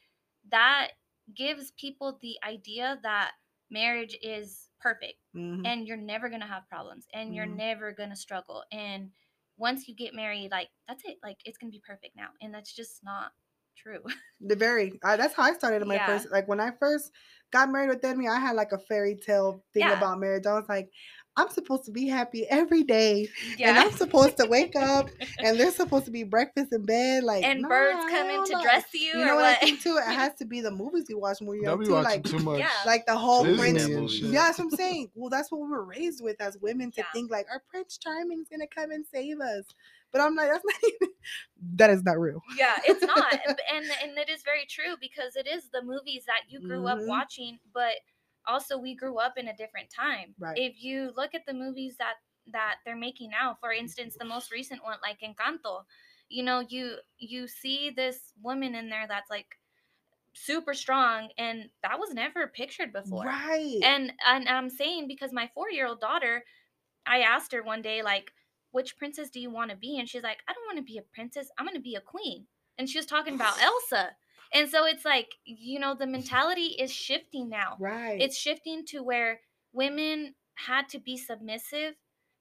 that 0.50 0.88
gives 1.34 1.70
people 1.72 2.18
the 2.20 2.36
idea 2.42 2.98
that 3.04 3.32
marriage 3.70 4.16
is 4.22 4.68
perfect 4.80 5.18
Mhm. 5.34 5.64
and 5.64 5.86
you're 5.86 5.96
never 5.96 6.28
going 6.28 6.40
to 6.40 6.46
have 6.46 6.68
problems 6.68 7.06
and 7.12 7.34
you're 7.34 7.46
Mhm. 7.46 7.56
never 7.56 7.92
going 7.92 8.10
to 8.10 8.16
struggle. 8.16 8.64
And 8.72 9.12
once 9.56 9.88
you 9.88 9.94
get 9.94 10.14
married, 10.14 10.50
like, 10.50 10.70
that's 10.88 11.04
it. 11.04 11.18
Like, 11.22 11.38
it's 11.44 11.58
going 11.58 11.70
to 11.70 11.76
be 11.76 11.82
perfect 11.86 12.16
now. 12.16 12.30
And 12.40 12.54
that's 12.54 12.74
just 12.74 13.04
not 13.04 13.32
true. 13.76 14.04
The 14.42 14.56
very 14.56 14.98
uh, 15.04 15.16
that's 15.18 15.34
how 15.34 15.42
I 15.42 15.52
started 15.52 15.82
in 15.82 15.88
my 15.88 15.98
Yeah. 15.98 16.06
first 16.06 16.30
like 16.32 16.48
when 16.48 16.60
I 16.60 16.70
first 16.70 17.12
got 17.52 17.68
married 17.70 17.90
with 17.90 18.00
Edmi, 18.00 18.26
I 18.30 18.38
had 18.40 18.56
like 18.56 18.72
a 18.72 18.78
fairy 18.78 19.14
tale 19.14 19.62
thing 19.74 19.90
Yeah. 19.90 19.92
about 19.92 20.18
marriage. 20.18 20.46
I 20.46 20.54
was 20.54 20.66
like, 20.66 20.90
I'm 21.36 21.48
supposed 21.48 21.84
to 21.84 21.92
be 21.92 22.06
happy 22.08 22.44
every 22.48 22.82
day. 22.82 23.28
And. 23.62 23.78
I'm 23.78 23.92
supposed 23.92 24.36
to 24.38 24.46
wake 24.46 24.74
up 24.76 25.08
and 25.38 25.58
there's 25.58 25.76
supposed 25.76 26.04
to 26.06 26.10
be 26.10 26.24
breakfast 26.24 26.72
in 26.72 26.82
bed. 26.84 27.22
Like 27.24 27.44
and 27.44 27.62
nah, 27.62 27.68
birds 27.68 28.00
coming 28.10 28.44
to 28.46 28.58
dress 28.62 28.84
you, 28.92 29.00
You 29.00 29.22
or 29.22 29.24
know 29.26 29.34
what 29.36 29.42
what? 29.44 29.56
I 29.62 29.64
think 29.64 29.80
too? 29.80 29.96
It 29.96 30.04
has 30.12 30.34
to 30.34 30.44
be 30.44 30.60
the 30.60 30.70
movies 30.70 31.04
we 31.08 31.14
watch 31.14 31.38
when 31.40 31.48
we 31.50 31.58
were 31.60 31.64
young 31.64 31.84
too. 31.84 31.92
Like 31.92 32.24
too 32.24 32.38
much. 32.40 32.58
Yeah. 32.58 32.68
like 32.84 33.06
the 33.06 33.16
whole 33.16 33.44
Disney 33.44 33.58
prince. 33.72 33.84
and 33.84 33.94
movies. 33.94 34.20
Yeah, 34.22 34.42
that's 34.46 34.58
what 34.58 34.64
I'm 34.64 34.70
saying. 34.72 35.10
Well, 35.14 35.30
that's 35.30 35.50
what 35.52 35.60
we 35.60 35.68
were 35.68 35.84
raised 35.84 36.22
with 36.22 36.40
as 36.40 36.58
women 36.60 36.90
to 36.92 37.00
Yeah. 37.00 37.06
think 37.14 37.30
like 37.30 37.46
our 37.50 37.62
Prince 37.70 37.96
Charming's 37.96 38.48
gonna 38.50 38.66
come 38.66 38.90
and 38.90 39.04
save 39.06 39.40
us. 39.40 39.64
But 40.12 40.20
I'm 40.22 40.34
like, 40.34 40.48
that's 40.50 40.64
not 40.66 40.74
even 40.92 41.08
that 41.76 41.90
is 41.90 42.02
not 42.02 42.18
real. 42.18 42.42
yeah 42.58 42.76
it's 42.86 43.02
not 43.04 43.32
and 43.32 43.86
and 44.02 44.18
it 44.18 44.28
is 44.30 44.42
very 44.42 44.64
true 44.68 44.94
because 45.00 45.36
it 45.36 45.46
is 45.46 45.68
the 45.72 45.82
movies 45.82 46.24
that 46.26 46.40
you 46.48 46.58
grew 46.60 46.86
up 46.86 46.98
Mhm. 46.98 47.06
watching 47.06 47.58
but 47.74 47.92
also 48.46 48.78
we 48.78 48.94
grew 48.94 49.18
up 49.18 49.36
in 49.36 49.48
a 49.48 49.56
different 49.56 49.90
time 49.90 50.34
Right. 50.38 50.58
if 50.58 50.82
you 50.82 51.12
look 51.16 51.34
at 51.34 51.46
the 51.46 51.54
movies 51.54 51.96
that 51.98 52.14
that 52.46 52.76
they're 52.84 52.96
making 52.96 53.30
now 53.30 53.56
for 53.60 53.72
instance 53.72 54.16
the 54.18 54.24
most 54.24 54.50
recent 54.50 54.82
one 54.82 54.98
like 55.02 55.20
encanto 55.20 55.84
you 56.28 56.42
know 56.42 56.60
you 56.68 56.96
you 57.18 57.46
see 57.46 57.90
this 57.90 58.32
woman 58.42 58.74
in 58.74 58.88
there 58.88 59.06
that's 59.08 59.30
like 59.30 59.58
super 60.32 60.74
strong 60.74 61.28
and 61.38 61.70
that 61.82 61.98
was 61.98 62.14
never 62.14 62.46
pictured 62.46 62.92
before 62.92 63.24
Right. 63.26 63.80
and 63.82 64.12
and 64.26 64.48
I'm 64.48 64.70
saying 64.70 65.08
because 65.08 65.32
my 65.32 65.50
four 65.54 65.70
year 65.70 65.86
old 65.86 66.00
daughter, 66.00 66.44
I 67.06 67.20
asked 67.20 67.52
her 67.52 67.62
one 67.62 67.82
day 67.82 68.02
like, 68.02 68.32
which 68.72 68.96
princess 68.96 69.30
do 69.30 69.40
you 69.40 69.50
want 69.50 69.70
to 69.70 69.76
be? 69.76 69.98
And 69.98 70.08
she's 70.08 70.22
like, 70.22 70.38
I 70.48 70.52
don't 70.52 70.66
want 70.66 70.78
to 70.78 70.92
be 70.92 70.98
a 70.98 71.02
princess. 71.02 71.50
I'm 71.58 71.66
going 71.66 71.76
to 71.76 71.82
be 71.82 71.96
a 71.96 72.00
queen. 72.00 72.46
And 72.78 72.88
she 72.88 72.98
was 72.98 73.06
talking 73.06 73.34
about 73.34 73.60
Elsa. 73.62 74.16
And 74.52 74.68
so 74.68 74.84
it's 74.86 75.04
like, 75.04 75.28
you 75.44 75.78
know, 75.78 75.94
the 75.94 76.06
mentality 76.06 76.76
is 76.78 76.92
shifting 76.92 77.48
now. 77.48 77.76
right. 77.78 78.20
It's 78.20 78.36
shifting 78.36 78.84
to 78.86 79.02
where 79.02 79.40
women 79.72 80.34
had 80.56 80.88
to 80.90 80.98
be 80.98 81.16
submissive 81.16 81.94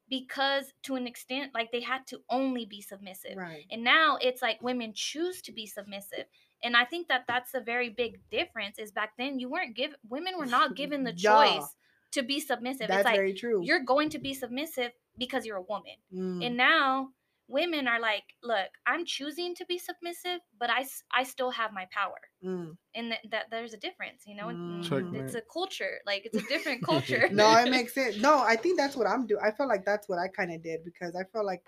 because 0.10 0.74
to 0.84 0.96
an 0.96 1.06
extent, 1.06 1.52
like 1.54 1.72
they 1.72 1.82
had 1.82 2.08
to 2.08 2.20
only 2.30 2.66
be 2.66 2.82
submissive. 2.82 3.38
right. 3.38 3.66
And 3.72 3.84
now 3.84 4.18
it's 4.22 4.42
like 4.42 4.62
women 4.62 4.92
choose 4.96 5.42
to 5.44 5.52
be 5.52 5.68
submissive. 5.68 6.26
And 6.64 6.76
I 6.76 6.84
think 6.86 7.08
that 7.10 7.26
that's 7.28 7.54
a 7.54 7.62
very 7.62 7.90
big 7.90 8.20
difference. 8.32 8.80
Is 8.80 8.92
back 8.92 9.12
then 9.18 9.40
you 9.40 9.50
weren't 9.50 9.76
given 9.76 9.96
women 10.10 10.34
were 10.38 10.46
not 10.48 10.76
given 10.82 11.04
the 11.04 11.14
Yeah. 11.16 11.58
choice 11.60 11.76
to 12.14 12.24
be 12.24 12.40
submissive. 12.40 12.88
That's 12.88 13.02
it's 13.02 13.06
like 13.06 13.16
very 13.16 13.34
true. 13.34 13.62
you're 13.64 13.84
going 13.84 14.10
to 14.10 14.20
be 14.20 14.34
submissive 14.34 14.92
because 15.18 15.46
you're 15.46 15.58
a 15.58 15.62
woman. 15.62 15.94
Mm. 16.14 16.44
And 16.46 16.58
now 16.58 17.10
women 17.50 17.88
are 17.88 18.00
like, 18.00 18.24
look, 18.44 18.70
I'm 18.86 19.06
choosing 19.06 19.56
to 19.56 19.66
be 19.66 19.78
submissive, 19.78 20.40
but 20.60 20.70
i 20.70 20.86
i 21.14 21.24
still 21.24 21.50
have 21.52 21.74
my 21.74 21.86
power. 21.92 22.20
Mm. 22.46 22.78
And 22.96 23.12
that, 23.12 23.20
that 23.32 23.46
there's 23.52 23.74
a 23.74 23.78
difference, 23.78 24.24
you 24.28 24.36
know. 24.36 24.46
Mm. 24.48 25.16
It's 25.16 25.36
a 25.36 25.42
culture, 25.52 26.00
like 26.06 26.26
it's 26.26 26.38
a 26.38 26.48
different 26.48 26.86
culture. 26.92 27.28
no, 27.32 27.52
it 27.58 27.70
makes 27.78 27.94
sense. 27.96 28.18
No, 28.18 28.40
I 28.40 28.56
think 28.56 28.78
that's 28.78 28.96
what 28.96 29.08
I'm 29.08 29.26
doing. 29.26 29.42
I 29.44 29.52
feel 29.52 29.68
like 29.68 29.84
that's 29.84 30.08
what 30.08 30.20
I 30.20 30.28
kind 30.28 30.54
of 30.54 30.64
did 30.64 30.86
because 30.86 31.16
I 31.16 31.24
feel 31.34 31.46
like 31.46 31.64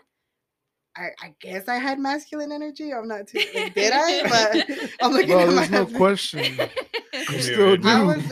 I, 0.96 1.10
I 1.22 1.34
guess 1.42 1.68
I 1.68 1.76
had 1.78 2.00
masculine 2.00 2.52
energy. 2.52 2.94
I'm 2.94 3.08
not 3.08 3.28
too. 3.28 3.40
like, 3.56 3.74
did 3.82 3.94
I? 3.96 4.28
But 4.30 4.80
I'm 5.02 5.12
looking 5.14 5.30
Well, 5.30 5.50
at 5.50 5.56
my 5.56 5.68
there's 5.68 5.72
no 5.72 5.78
husband. 5.80 5.98
question. 5.98 6.70
You 7.14 7.42
still 7.42 7.78
do. 7.78 7.88
I 7.88 8.04
was, 8.04 8.32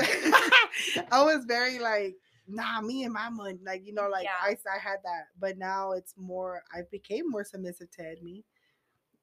I 1.12 1.24
was 1.24 1.46
very 1.46 1.80
like, 1.80 2.16
nah, 2.50 2.82
me 2.82 3.04
and 3.04 3.14
my 3.14 3.30
money, 3.30 3.60
like 3.64 3.86
you 3.86 3.94
know, 3.94 4.10
like 4.10 4.24
Yeah. 4.26 4.32
I, 4.42 4.58
I 4.74 4.80
had 4.80 4.98
that, 5.04 5.28
but 5.40 5.58
now 5.58 5.92
it's 5.92 6.14
more. 6.18 6.64
I 6.74 6.82
became 6.92 7.30
more 7.30 7.44
submissive 7.44 7.90
to 7.92 8.02
Edme. 8.02 8.44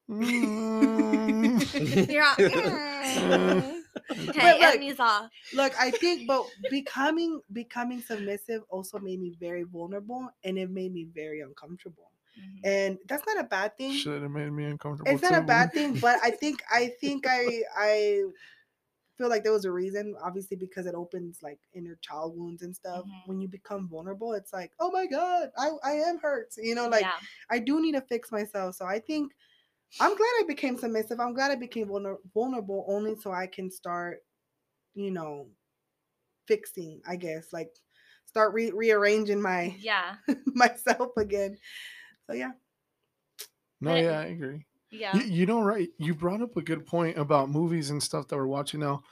Mm. 0.09 2.07
You're 2.09 2.23
all, 2.23 2.35
"Mm." 2.35 3.81
Hey, 4.33 4.79
look- 4.79 4.99
off. 4.99 5.29
Look, 5.53 5.73
I 5.79 5.91
think, 5.91 6.27
but 6.27 6.45
becoming 6.69 7.41
becoming 7.51 8.01
submissive 8.01 8.63
also 8.69 8.99
made 8.99 9.19
me 9.19 9.35
very 9.39 9.63
vulnerable, 9.63 10.29
and 10.43 10.57
it 10.57 10.69
made 10.69 10.93
me 10.93 11.07
very 11.13 11.41
uncomfortable. 11.41 12.11
Mhm. 12.39 12.59
And 12.63 12.97
that's 13.07 13.25
not 13.25 13.39
a 13.39 13.43
bad 13.43 13.75
thing. 13.77 13.93
Should 13.93 14.21
have 14.21 14.31
made 14.31 14.51
me 14.51 14.65
uncomfortable. 14.65 15.11
It's 15.11 15.23
not 15.23 15.33
a 15.33 15.41
bad 15.41 15.73
thing, 15.73 15.99
but 15.99 16.19
I 16.23 16.31
think 16.31 16.61
I 16.71 16.93
think 17.01 17.25
I 17.27 17.63
I 17.75 18.23
feel 19.17 19.29
like 19.29 19.43
there 19.43 19.51
was 19.53 19.65
a 19.65 19.71
reason, 19.71 20.15
obviously, 20.23 20.57
because 20.57 20.85
it 20.85 20.93
opens 20.95 21.39
like 21.41 21.59
inner 21.73 21.97
child 22.01 22.37
wounds 22.37 22.61
and 22.61 22.75
stuff. 22.75 23.05
Mhm. 23.05 23.27
When 23.27 23.41
you 23.41 23.47
become 23.47 23.87
vulnerable, 23.89 24.33
it's 24.33 24.53
like, 24.53 24.71
oh 24.79 24.91
my 24.91 25.07
god, 25.07 25.51
I 25.57 25.69
I 25.83 25.91
am 25.93 26.19
hurt. 26.19 26.53
You 26.57 26.75
know, 26.75 26.87
like 26.87 27.01
yeah. 27.01 27.19
I 27.49 27.59
do 27.59 27.81
need 27.81 27.93
to 27.93 28.01
fix 28.01 28.31
myself. 28.31 28.75
So 28.75 28.85
I 28.85 28.99
think 28.99 29.33
I'm 29.99 30.15
glad 30.15 30.33
I 30.39 30.43
became 30.47 30.77
submissive. 30.77 31.19
I'm 31.19 31.33
glad 31.33 31.49
I 31.51 31.55
became 31.55 31.87
vulner- 31.87 32.21
vulnerable 32.33 32.85
only 32.87 33.15
so 33.15 33.31
I 33.31 33.47
can 33.47 33.71
start, 33.71 34.23
you 34.93 35.11
know, 35.11 35.47
fixing, 36.47 37.01
I 37.07 37.15
guess, 37.15 37.51
like 37.53 37.73
start 38.25 38.53
re- 38.53 38.71
rearranging 38.71 39.41
my 39.41 39.75
Yeah. 39.79 40.17
myself 40.45 41.15
again. 41.17 41.57
So 42.27 42.33
yeah. 42.35 42.51
No, 43.81 43.91
But- 43.93 44.03
yeah, 44.03 44.19
I 44.19 44.25
agree. 44.25 44.65
Yeah. 44.91 45.15
You, 45.17 45.23
you 45.23 45.45
know, 45.45 45.61
right? 45.61 45.89
You 45.97 46.13
brought 46.15 46.41
up 46.41 46.55
a 46.57 46.61
good 46.61 46.85
point 46.85 47.17
about 47.17 47.49
movies 47.49 47.89
and 47.89 48.01
stuff 48.01 48.27
that 48.27 48.35
we're 48.37 48.47
watching 48.47 48.79
now. 48.79 49.03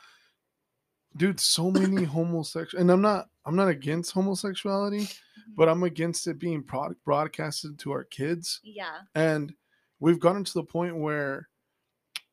Dude, 1.18 1.40
so 1.40 1.72
many 1.72 2.04
homosexual, 2.18 2.82
and 2.82 2.92
I'm 2.92 3.02
not, 3.02 3.28
I'm 3.46 3.56
not 3.56 3.68
against 3.70 4.12
homosexuality, 4.12 5.02
Mhm. 5.02 5.56
but 5.56 5.70
I'm 5.70 5.84
against 5.84 6.28
it 6.28 6.40
being 6.40 6.64
prod- 6.64 6.96
broadcasted 7.06 7.78
to 7.80 7.92
our 7.92 8.04
kids. 8.04 8.60
yeah. 8.64 9.00
and 9.16 9.54
we've 10.00 10.20
gotten 10.20 10.44
to 10.44 10.54
the 10.54 10.64
point 10.64 10.98
where 10.98 11.48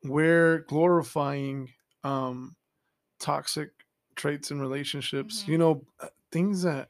we're 0.03 0.59
glorifying 0.67 1.69
um 2.03 2.55
toxic 3.19 3.69
traits 4.17 4.51
in 4.51 4.59
relationships 4.59 5.43
Mhm. 5.43 5.47
you 5.47 5.57
know 5.57 5.85
uh, 6.01 6.07
things 6.31 6.61
that 6.63 6.89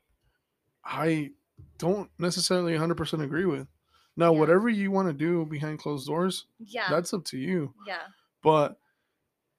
i 0.84 1.30
don't 1.78 2.10
necessarily 2.18 2.74
100% 2.74 3.22
agree 3.24 3.46
with 3.46 3.68
now 4.15 4.32
Yeah. 4.34 4.39
whatever 4.39 4.70
you 4.70 4.91
want 4.91 5.08
to 5.08 5.13
do 5.13 5.46
behind 5.46 5.79
closed 5.79 6.08
doors 6.08 6.46
Yeah. 6.60 6.88
that's 6.89 7.13
up 7.13 7.24
to 7.25 7.38
you 7.38 7.74
yeah. 7.88 8.03
but 8.41 8.77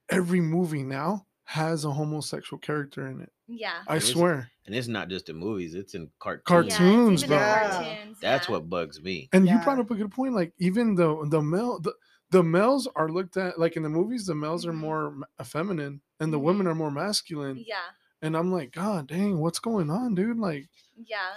every 0.09 0.41
movie 0.41 0.83
now 0.83 1.27
has 1.45 1.85
a 1.85 1.91
homosexual 1.91 2.59
character 2.61 3.07
in 3.07 3.21
it 3.21 3.33
Yeah. 3.47 3.83
i 3.89 3.95
Yes. 3.95 4.07
swear 4.07 4.51
And 4.67 4.75
it's 4.75 4.89
not 4.89 5.09
just 5.11 5.29
in 5.29 5.37
movies; 5.37 5.75
it's 5.75 5.95
in 5.95 6.11
cartoons. 6.19 6.47
Cartoons, 6.47 6.79
yeah, 6.79 7.13
it's 7.13 7.23
even 7.25 7.37
in 7.37 7.39
bro. 7.39 7.85
cartoons, 7.85 8.21
That's 8.21 8.49
yeah. 8.49 8.53
what 8.53 8.71
bugs 8.71 9.03
me. 9.03 9.29
And 9.35 9.45
you 9.47 9.57
Yeah. 9.57 9.63
brought 9.65 9.79
up 9.79 9.91
a 9.91 9.95
good 9.95 10.11
point. 10.11 10.33
Like 10.33 10.55
even 10.59 10.95
the 10.95 11.27
the 11.29 11.43
male 11.43 11.81
the, 11.81 11.93
the 12.31 12.43
males 12.43 12.89
are 12.97 13.11
looked 13.11 13.37
at 13.37 13.59
like 13.59 13.77
in 13.77 13.83
the 13.83 13.91
movies. 13.91 14.25
The 14.25 14.35
males 14.35 14.65
are 14.65 14.73
Mhm. 14.73 14.79
more 14.89 15.15
feminine, 15.45 16.01
and 16.19 16.33
the 16.33 16.39
women 16.39 16.67
Mhm. 16.67 16.71
are 16.71 16.75
more 16.75 16.91
masculine. 16.91 17.63
Yeah. 17.67 17.77
And 18.23 18.35
I'm 18.39 18.51
like, 18.51 18.73
God 18.73 19.07
dang, 19.09 19.37
what's 19.39 19.59
going 19.59 19.91
on, 19.91 20.15
dude? 20.15 20.39
Like 20.39 20.71
Yeah. 20.97 21.35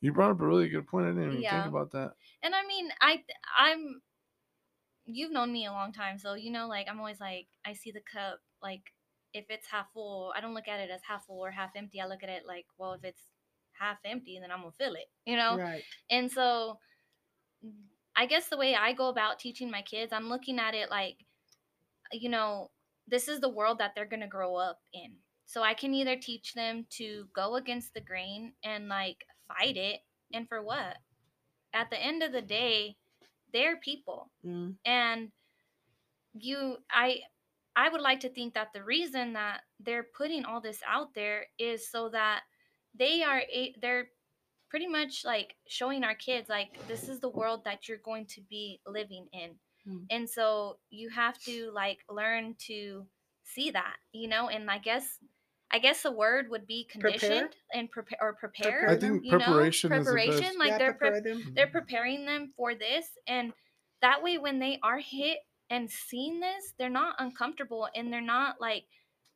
you 0.00 0.14
brought 0.14 0.30
up 0.30 0.40
a 0.40 0.46
really 0.46 0.70
good 0.70 0.86
point. 0.86 1.04
I 1.04 1.10
didn't 1.10 1.24
even 1.32 1.42
Yeah. 1.42 1.60
think 1.62 1.74
about 1.74 1.90
that. 1.92 2.14
And 2.42 2.54
I 2.54 2.66
mean, 2.66 2.90
I 3.00 3.22
I'm 3.58 4.02
you've 5.04 5.32
known 5.32 5.52
me 5.52 5.66
a 5.66 5.72
long 5.72 5.92
time, 5.92 6.18
so 6.18 6.34
you 6.34 6.50
know 6.50 6.68
like 6.68 6.86
I'm 6.90 6.98
always 6.98 7.20
like 7.20 7.48
I 7.64 7.72
see 7.72 7.92
the 7.92 8.00
cup 8.00 8.40
like 8.62 8.82
if 9.36 9.44
it's 9.50 9.66
half 9.70 9.86
full, 9.92 10.32
I 10.36 10.40
don't 10.40 10.54
look 10.54 10.68
at 10.68 10.80
it 10.80 10.90
as 10.90 11.02
half 11.06 11.26
full 11.26 11.44
or 11.44 11.50
half 11.50 11.70
empty. 11.76 12.00
I 12.00 12.06
look 12.06 12.22
at 12.22 12.30
it 12.30 12.44
like, 12.46 12.64
well, 12.78 12.94
if 12.94 13.04
it's 13.04 13.20
half 13.78 13.98
empty, 14.04 14.38
then 14.40 14.50
I'm 14.50 14.62
to 14.62 14.70
fill 14.70 14.94
it, 14.94 15.10
you 15.26 15.36
know? 15.36 15.58
Right. 15.58 15.82
And 16.10 16.30
so 16.30 16.78
I 18.16 18.26
guess 18.26 18.48
the 18.48 18.56
way 18.56 18.74
I 18.74 18.94
go 18.94 19.08
about 19.08 19.38
teaching 19.38 19.70
my 19.70 19.82
kids, 19.82 20.12
I'm 20.12 20.30
looking 20.30 20.58
at 20.58 20.74
it 20.74 20.90
like, 20.90 21.18
you 22.12 22.30
know, 22.30 22.70
this 23.06 23.28
is 23.28 23.40
the 23.40 23.50
world 23.50 23.78
that 23.78 23.92
they're 23.94 24.06
going 24.06 24.20
to 24.20 24.26
grow 24.26 24.56
up 24.56 24.78
in. 24.94 25.16
So 25.44 25.62
I 25.62 25.74
can 25.74 25.92
either 25.94 26.16
teach 26.16 26.54
them 26.54 26.86
to 26.92 27.26
go 27.34 27.56
against 27.56 27.92
the 27.94 28.00
grain 28.00 28.54
and 28.64 28.88
like 28.88 29.18
fight 29.46 29.76
it. 29.76 30.00
And 30.32 30.48
for 30.48 30.62
what? 30.62 30.96
At 31.76 31.90
the 31.90 32.02
end 32.02 32.22
of 32.22 32.32
the 32.32 32.42
day, 32.42 32.96
they're 33.52 33.76
people. 33.76 34.30
Mm. 34.44 34.74
And 34.86 35.30
you, 36.32 36.76
I, 36.90 37.20
I 37.76 37.90
would 37.90 38.00
like 38.00 38.20
to 38.20 38.30
think 38.30 38.54
that 38.54 38.72
the 38.72 38.82
reason 38.82 39.34
that 39.34 39.60
they're 39.78 40.06
putting 40.16 40.44
all 40.44 40.60
this 40.60 40.80
out 40.88 41.14
there 41.14 41.46
is 41.58 41.90
so 41.90 42.08
that 42.10 42.40
they 42.98 43.22
are, 43.22 43.42
a, 43.52 43.74
they're 43.82 44.08
pretty 44.70 44.86
much 44.86 45.24
like 45.24 45.54
showing 45.68 46.02
our 46.02 46.14
kids 46.14 46.48
like 46.48 46.70
this 46.88 47.08
is 47.08 47.20
the 47.20 47.28
world 47.28 47.62
that 47.64 47.88
you're 47.88 47.98
going 48.04 48.26
to 48.26 48.40
be 48.48 48.80
living 48.86 49.26
in 49.32 49.50
Mm. 49.88 50.06
and 50.10 50.28
so 50.28 50.78
you 50.90 51.10
have 51.10 51.38
to 51.42 51.70
like 51.72 51.98
learn 52.10 52.56
to 52.66 53.06
see 53.44 53.70
that 53.70 53.94
you 54.12 54.26
know 54.28 54.48
and 54.48 54.68
i 54.68 54.78
guess 54.78 55.20
i 55.76 55.78
guess 55.78 56.02
the 56.02 56.10
word 56.10 56.46
would 56.50 56.66
be 56.66 56.86
Prepare? 56.90 57.10
conditioned 57.10 57.50
and 57.74 57.90
prepare 57.90 58.18
or 58.20 58.32
prepare 58.34 58.80
Prepare 58.80 58.90
I 58.90 58.96
think 58.96 59.24
you 59.24 59.32
know? 59.32 59.38
preparation 59.38 59.92
is 59.92 60.06
the 60.06 60.12
preparation 60.12 60.58
like 60.58 60.70
yeah, 60.70 60.78
they're 60.78 60.94
pre- 60.94 61.20
them. 61.20 61.52
they're 61.54 61.66
mm-hmm. 61.66 61.72
preparing 61.72 62.24
them 62.24 62.52
for 62.56 62.74
this 62.74 63.06
and 63.26 63.52
that 64.02 64.22
way 64.22 64.38
when 64.38 64.58
they 64.58 64.78
are 64.82 64.98
hit 64.98 65.38
and 65.70 65.90
seeing 65.90 66.40
this 66.40 66.72
they're 66.78 66.88
not 66.88 67.16
uncomfortable 67.18 67.88
and 67.94 68.12
they're 68.12 68.20
not 68.20 68.56
like 68.60 68.84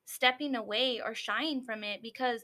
stepping 0.07 0.55
away 0.55 1.01
or 1.05 1.15
shying 1.15 1.63
from 1.63 1.85
it 1.85 2.01
because 2.03 2.43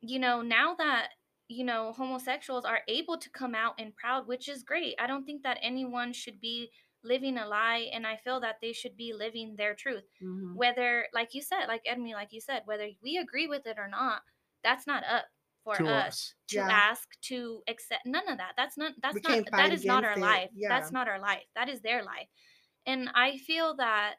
you 0.00 0.18
know 0.18 0.40
now 0.40 0.74
that 0.74 1.08
you 1.48 1.64
know 1.64 1.92
homosexuals 1.92 2.64
are 2.64 2.80
able 2.88 3.18
to 3.18 3.28
come 3.30 3.54
out 3.54 3.74
and 3.78 3.94
proud 3.96 4.26
which 4.26 4.48
is 4.48 4.62
great 4.62 4.94
i 4.98 5.06
don't 5.06 5.24
think 5.24 5.42
that 5.42 5.58
anyone 5.62 6.12
should 6.12 6.40
be 6.40 6.70
living 7.04 7.36
a 7.38 7.46
lie 7.46 7.90
and 7.92 8.06
i 8.06 8.16
feel 8.16 8.40
that 8.40 8.56
they 8.60 8.72
should 8.72 8.96
be 8.96 9.12
living 9.12 9.56
their 9.56 9.74
truth 9.74 10.04
Mhm. 10.20 10.54
whether 10.54 11.06
like 11.12 11.34
you 11.34 11.42
said 11.42 11.66
like 11.66 11.84
edmy 11.84 12.12
like 12.14 12.32
you 12.32 12.40
said 12.40 12.62
whether 12.66 12.88
we 13.02 13.16
agree 13.18 13.46
with 13.46 13.66
it 13.66 13.78
or 13.78 13.88
not 13.88 14.22
that's 14.62 14.86
not 14.86 15.04
up 15.04 15.26
for 15.64 15.74
To 15.76 15.86
us 15.86 16.16
us. 16.16 16.34
to 16.48 16.56
Yeah. 16.56 16.70
ask 16.70 17.18
to 17.22 17.62
accept 17.68 18.06
none 18.06 18.28
of 18.28 18.38
that 18.38 18.54
that's 18.56 18.76
not 18.76 18.94
that's 19.02 19.16
We 19.16 19.22
not 19.22 19.44
that 19.56 19.72
is 19.72 19.84
not 19.86 20.04
our 20.04 20.16
it. 20.16 20.18
life 20.18 20.50
Yeah. 20.54 20.68
that's 20.68 20.92
not 20.92 21.08
our 21.08 21.18
life 21.18 21.44
that 21.54 21.68
is 21.68 21.80
their 21.82 22.02
life 22.04 22.28
and 22.86 23.10
i 23.14 23.38
feel 23.38 23.76
that 23.76 24.16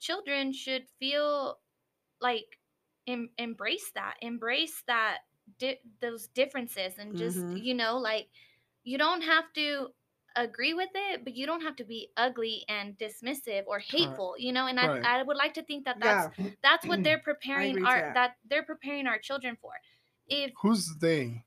children 0.00 0.52
should 0.52 0.88
feel 0.98 1.60
like 2.20 2.60
em- 3.06 3.30
embrace 3.38 3.92
that 3.94 4.16
embrace 4.22 4.82
that 4.86 5.20
di- 5.58 5.80
those 6.00 6.28
differences 6.28 6.98
and 6.98 7.16
just 7.16 7.46
Mhm. 7.46 7.56
you 7.56 7.74
know 7.74 7.98
like 7.98 8.28
you 8.84 8.98
don't 8.98 9.22
have 9.22 9.52
to 9.54 9.94
agree 10.36 10.74
with 10.74 10.90
it 10.94 11.24
but 11.24 11.34
you 11.34 11.46
don't 11.46 11.62
have 11.62 11.76
to 11.76 11.84
be 11.84 12.10
ugly 12.16 12.64
and 12.68 12.98
dismissive 12.98 13.64
or 13.66 13.78
hateful 13.78 14.34
you 14.38 14.52
know 14.52 14.66
and 14.66 14.78
Right. 14.80 15.02
I, 15.02 15.20
I 15.20 15.22
would 15.22 15.36
like 15.36 15.54
to 15.54 15.64
think 15.64 15.84
that 15.86 15.98
that's 16.00 16.28
Yeah. 16.28 16.32
that's 16.62 16.86
what 16.86 17.02
they're 17.02 17.20
preparing 17.20 17.78
our 17.84 18.04
that. 18.06 18.14
that 18.14 18.36
they're 18.44 18.64
preparing 18.64 19.06
our 19.06 19.18
children 19.18 19.56
for 19.60 19.72
if 20.28 20.52
Who's 20.60 20.98
they? 20.98 21.44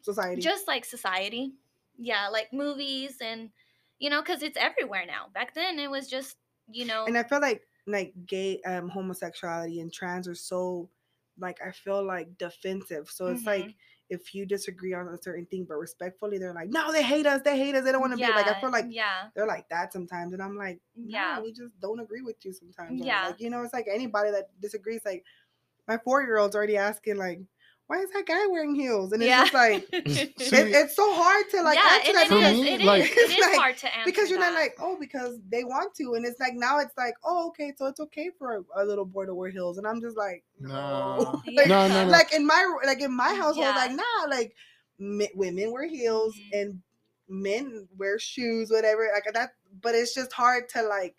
Society. 0.00 0.50
just 0.50 0.66
like 0.68 0.84
society 0.84 1.54
yeah 1.96 2.28
like 2.28 2.52
movies 2.52 3.18
and 3.20 3.50
you 3.98 4.10
know 4.10 4.20
because 4.22 4.42
it's 4.42 4.56
everywhere 4.58 5.06
now 5.06 5.28
back 5.32 5.54
then 5.54 5.78
it 5.78 5.90
was 5.90 6.08
just 6.08 6.36
you 6.68 6.84
know 6.84 7.06
and 7.06 7.16
I 7.16 7.22
feel 7.22 7.40
like 7.40 7.62
like 7.86 8.14
gay 8.26 8.60
um 8.62 8.88
homosexuality 8.88 9.80
and 9.80 9.92
trans 9.92 10.26
are 10.28 10.34
so 10.34 10.90
like 11.38 11.60
I 11.62 11.70
feel 11.72 12.04
like 12.04 12.38
defensive. 12.38 13.08
So 13.10 13.28
it's 13.28 13.46
like 13.46 13.68
Mhm. 13.68 13.74
If 14.08 14.34
you 14.34 14.46
disagree 14.46 14.94
on 14.94 15.08
a 15.08 15.20
certain 15.20 15.46
thing 15.46 15.64
but 15.68 15.76
respectfully, 15.76 16.38
they're 16.38 16.54
like, 16.54 16.70
No, 16.70 16.92
they 16.92 17.02
hate 17.02 17.26
us, 17.26 17.42
they 17.42 17.58
hate 17.58 17.74
us, 17.74 17.84
they 17.84 17.92
don't 17.92 18.00
want 18.00 18.12
to 18.12 18.16
be 18.16 18.22
like 18.22 18.48
I 18.48 18.60
feel 18.60 18.70
like 18.70 18.86
yeah 18.88 19.28
they're 19.34 19.46
like 19.46 19.68
that 19.68 19.92
sometimes 19.92 20.32
and 20.32 20.42
I'm 20.42 20.56
like, 20.56 20.80
Yeah. 20.94 21.36
yeah, 21.36 21.42
we 21.42 21.52
just 21.52 21.78
don't 21.80 22.00
agree 22.00 22.22
with 22.22 22.36
you 22.44 22.52
sometimes. 22.52 23.04
Yeah. 23.04 23.26
Like, 23.28 23.40
you 23.40 23.50
know, 23.50 23.62
it's 23.62 23.72
like 23.74 23.86
anybody 23.92 24.30
that 24.30 24.50
disagrees, 24.60 25.02
like 25.04 25.24
my 25.88 25.98
four 25.98 26.22
year 26.22 26.38
old's 26.38 26.56
already 26.56 26.76
asking 26.76 27.16
like, 27.16 27.40
why 27.88 27.98
is 27.98 28.10
that 28.10 28.26
guy 28.26 28.46
wearing 28.48 28.74
heels? 28.74 29.12
And 29.12 29.22
it's 29.22 29.28
yeah 29.28 29.42
just 29.42 29.54
like 29.54 29.86
See, 30.08 30.56
it, 30.56 30.74
it's 30.74 30.96
so 30.96 31.14
hard 31.14 31.44
to 31.52 31.62
like 31.62 31.76
yeah 31.76 31.98
answer 31.98 32.10
it, 32.10 32.14
that 32.14 32.26
For 32.28 32.34
because- 32.34 32.52
is 32.54 32.60
me, 32.60 32.74
it 32.74 32.80
is 32.80 32.86
like- 32.86 33.02
it 33.10 33.30
is 33.30 33.38
like- 33.46 33.56
hard 33.58 33.76
to 33.78 33.86
answer 33.96 34.04
because 34.10 34.30
you're 34.30 34.40
not 34.40 34.54
like 34.54 34.74
oh 34.80 34.96
because 34.98 35.38
they 35.48 35.62
want 35.64 35.94
to 35.96 36.14
and 36.14 36.26
it's 36.26 36.40
like 36.40 36.54
now 36.54 36.78
it's 36.78 36.96
like 36.96 37.14
oh 37.24 37.48
okay 37.48 37.72
so 37.76 37.86
it's 37.86 38.00
okay 38.00 38.30
for 38.38 38.56
a, 38.56 38.82
a 38.82 38.84
little 38.84 39.04
boy 39.04 39.24
to 39.26 39.34
wear 39.34 39.50
heels 39.50 39.78
and 39.78 39.86
i'm 39.86 40.00
just 40.00 40.16
like 40.16 40.42
no, 40.60 40.68
No. 40.68 41.42
like, 41.54 41.68
No, 41.68 41.86
no, 41.88 42.04
no. 42.04 42.10
like 42.10 42.32
in 42.34 42.44
my 42.46 42.62
like 42.84 43.00
in 43.00 43.14
my 43.14 43.34
household 43.34 43.58
Yeah. 43.66 43.76
like 43.76 43.92
nah 43.92 44.28
like 44.28 44.54
mi- 44.98 45.30
women 45.34 45.70
wear 45.72 45.86
heels 45.86 46.34
Mhm. 46.36 46.60
and 46.60 46.82
men 47.28 47.88
wear 47.98 48.18
shoes 48.18 48.70
whatever 48.70 49.08
like 49.14 49.32
that 49.34 49.50
but 49.80 49.94
it's 49.94 50.14
just 50.14 50.32
hard 50.32 50.68
to 50.70 50.82
like 50.82 51.16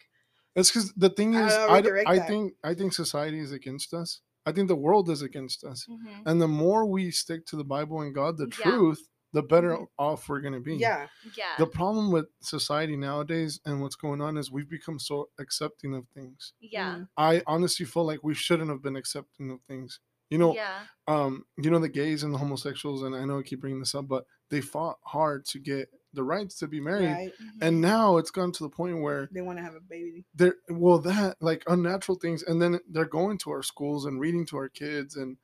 It's 0.55 0.69
because 0.71 0.91
the 0.93 1.09
thing 1.09 1.33
is, 1.35 1.53
don't 1.53 1.69
I, 1.69 1.81
d- 1.81 1.91
redirect 1.91 2.09
I 2.09 2.19
think 2.19 2.53
I 2.63 2.73
think 2.73 2.93
society 2.93 3.39
is 3.39 3.51
against 3.51 3.93
us. 3.93 4.21
I 4.47 4.51
think 4.53 4.67
the 4.69 4.75
world 4.87 5.09
is 5.09 5.21
against 5.21 5.63
us. 5.63 5.85
Mhm. 5.87 6.23
And 6.25 6.41
the 6.41 6.47
more 6.47 6.85
we 6.85 7.11
stick 7.11 7.45
to 7.47 7.55
the 7.57 7.65
Bible 7.75 8.01
and 8.01 8.15
God, 8.15 8.37
the 8.37 8.45
Yeah. 8.47 8.63
truth, 8.71 9.01
the 9.33 9.43
better 9.43 9.71
Mhm. 9.75 9.87
off 9.99 10.29
we're 10.29 10.39
gonna 10.39 10.61
be. 10.61 10.75
yeah 10.77 11.07
yeah 11.35 11.55
The 11.57 11.67
problem 11.67 12.11
with 12.11 12.27
society 12.41 12.95
nowadays 12.95 13.59
and 13.65 13.81
what's 13.81 13.97
going 13.97 14.21
on 14.21 14.37
is 14.37 14.49
we've 14.49 14.69
become 14.69 14.99
so 14.99 15.29
accepting 15.37 15.93
of 15.95 16.07
things. 16.17 16.53
yeah 16.61 16.95
Mhm. 16.95 17.09
I 17.17 17.43
honestly 17.45 17.85
feel 17.85 18.05
like 18.05 18.23
we 18.23 18.33
shouldn't 18.33 18.69
have 18.69 18.81
been 18.81 18.95
accepting 18.95 19.51
of 19.51 19.59
things. 19.63 19.99
You 20.29 20.37
know, 20.37 20.53
yeah 20.55 20.85
um, 21.07 21.45
you 21.57 21.69
know 21.71 21.79
the 21.79 21.87
gays 21.89 22.23
and 22.23 22.33
the 22.33 22.37
homosexuals, 22.37 23.01
and 23.03 23.15
I 23.15 23.23
know 23.25 23.39
I 23.39 23.43
keep 23.43 23.61
bringing 23.61 23.79
this 23.79 23.95
up, 23.95 24.07
but 24.07 24.25
they 24.49 24.61
fought 24.61 24.97
hard 25.03 25.45
to 25.45 25.59
get 25.59 25.89
the 26.13 26.23
rights 26.23 26.57
to 26.59 26.67
be 26.67 26.79
married. 26.79 27.05
right? 27.07 27.33
Mhm. 27.39 27.57
And 27.61 27.81
now 27.81 28.17
it's 28.17 28.31
gone 28.31 28.51
to 28.53 28.63
the 28.63 28.69
point 28.69 29.01
where 29.01 29.27
They 29.31 29.41
want 29.41 29.57
to 29.59 29.63
have 29.63 29.75
a 29.75 29.81
baby. 29.81 30.25
they're 30.33 30.55
well 30.69 30.99
that 30.99 31.37
like 31.41 31.63
unnatural 31.67 32.17
things 32.17 32.43
and 32.43 32.61
then 32.61 32.79
they're 32.89 33.05
going 33.05 33.37
to 33.39 33.51
our 33.51 33.63
schools 33.63 34.05
and 34.05 34.19
reading 34.19 34.45
to 34.47 34.57
our 34.57 34.69
kids 34.69 35.15
and 35.15 35.37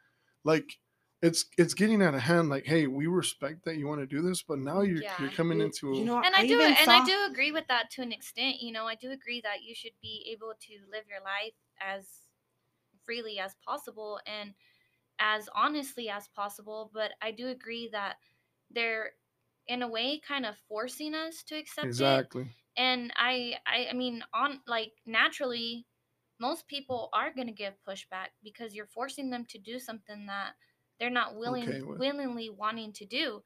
like 0.44 0.80
it's 1.22 1.46
it's 1.58 1.74
getting 1.74 2.02
out 2.02 2.14
of 2.16 2.22
hand 2.22 2.50
like 2.50 2.66
hey 2.66 2.88
we 2.88 3.08
respect 3.08 3.64
that 3.66 3.78
you 3.78 3.88
want 3.88 4.02
to 4.02 4.08
do 4.08 4.22
this 4.22 4.42
but 4.42 4.60
now 4.60 4.82
you're 4.82 5.04
you're 5.20 5.30
coming 5.32 5.60
You- 5.60 5.66
into 5.66 5.94
You 5.96 6.06
know, 6.06 6.22
and 6.22 6.36
I, 6.36 6.42
do 6.46 6.54
even 6.56 6.74
and 6.74 6.92
I 6.92 7.06
do 7.06 7.26
agree 7.32 7.52
with 7.52 7.68
that 7.68 7.90
to 7.92 8.02
an 8.02 8.12
extent. 8.12 8.62
You 8.62 8.72
know, 8.72 8.88
I 8.88 8.96
do 8.96 9.12
agree 9.12 9.42
that 9.42 9.64
you 9.64 9.74
should 9.76 9.94
be 10.02 10.26
able 10.32 10.54
to 10.68 10.74
live 10.92 11.06
your 11.10 11.22
life 11.22 11.54
as 11.80 12.08
freely 13.06 13.40
as 13.40 13.56
possible 13.66 14.20
and 14.26 14.54
as 15.20 15.50
honestly 15.56 16.10
as 16.10 16.28
possible. 16.30 16.92
But 16.94 17.14
I 17.22 17.32
do 17.32 17.48
agree 17.48 17.90
that 17.90 18.18
they're 18.72 19.14
in 19.68 19.82
a 19.82 19.88
way 19.88 20.20
kind 20.20 20.46
of 20.46 20.58
forcing 20.68 21.14
us 21.16 21.44
to 21.44 21.58
accept 21.58 22.02
it. 22.02 22.24
exactly 22.24 22.50
And 22.78 23.14
I, 23.18 23.58
I 23.66 23.88
I 23.92 23.94
mean 23.94 24.24
on 24.34 24.62
like 24.68 24.94
naturally 25.06 25.88
most 26.40 26.68
people 26.68 27.10
are 27.14 27.34
going 27.34 27.48
to 27.48 27.54
give 27.54 27.76
pushback 27.88 28.30
because 28.44 28.76
you're 28.76 28.88
forcing 28.88 29.30
them 29.30 29.46
to 29.48 29.60
do 29.60 29.80
something 29.80 30.26
that 30.28 30.56
they're 31.00 31.10
not 31.10 31.36
willing 31.36 31.78
Okay 31.78 31.82
willingly 31.96 32.50
wanting 32.50 32.94
to 32.94 33.06
do. 33.06 33.44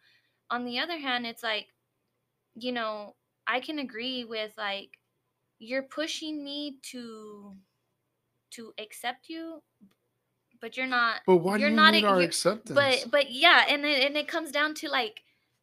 On 0.49 0.65
the 0.65 0.79
other 0.79 0.97
hand, 0.99 1.27
it's 1.27 1.43
like 1.43 1.67
you 2.55 2.71
know, 2.71 3.15
I 3.47 3.59
can 3.59 3.79
agree 3.79 4.25
with 4.25 4.53
like 4.57 4.99
you're 5.59 5.83
pushing 5.83 6.43
me 6.43 6.79
to 6.91 7.57
to 8.51 8.73
accept 8.79 9.29
you 9.29 9.63
but 10.59 10.77
you're 10.77 10.87
not 10.87 11.21
but 11.27 11.37
why 11.37 11.57
you're 11.57 11.69
do 11.69 11.71
you 11.71 11.83
not 11.83 11.93
need 11.93 12.03
our 12.03 12.21
acceptance 12.21 13.05
but 13.05 13.11
but 13.11 13.31
yeah 13.31 13.65
and 13.69 13.85
it, 13.85 14.03
and 14.05 14.17
it 14.17 14.27
comes 14.27 14.51
down 14.51 14.73
to 14.75 14.89
like 14.89 15.21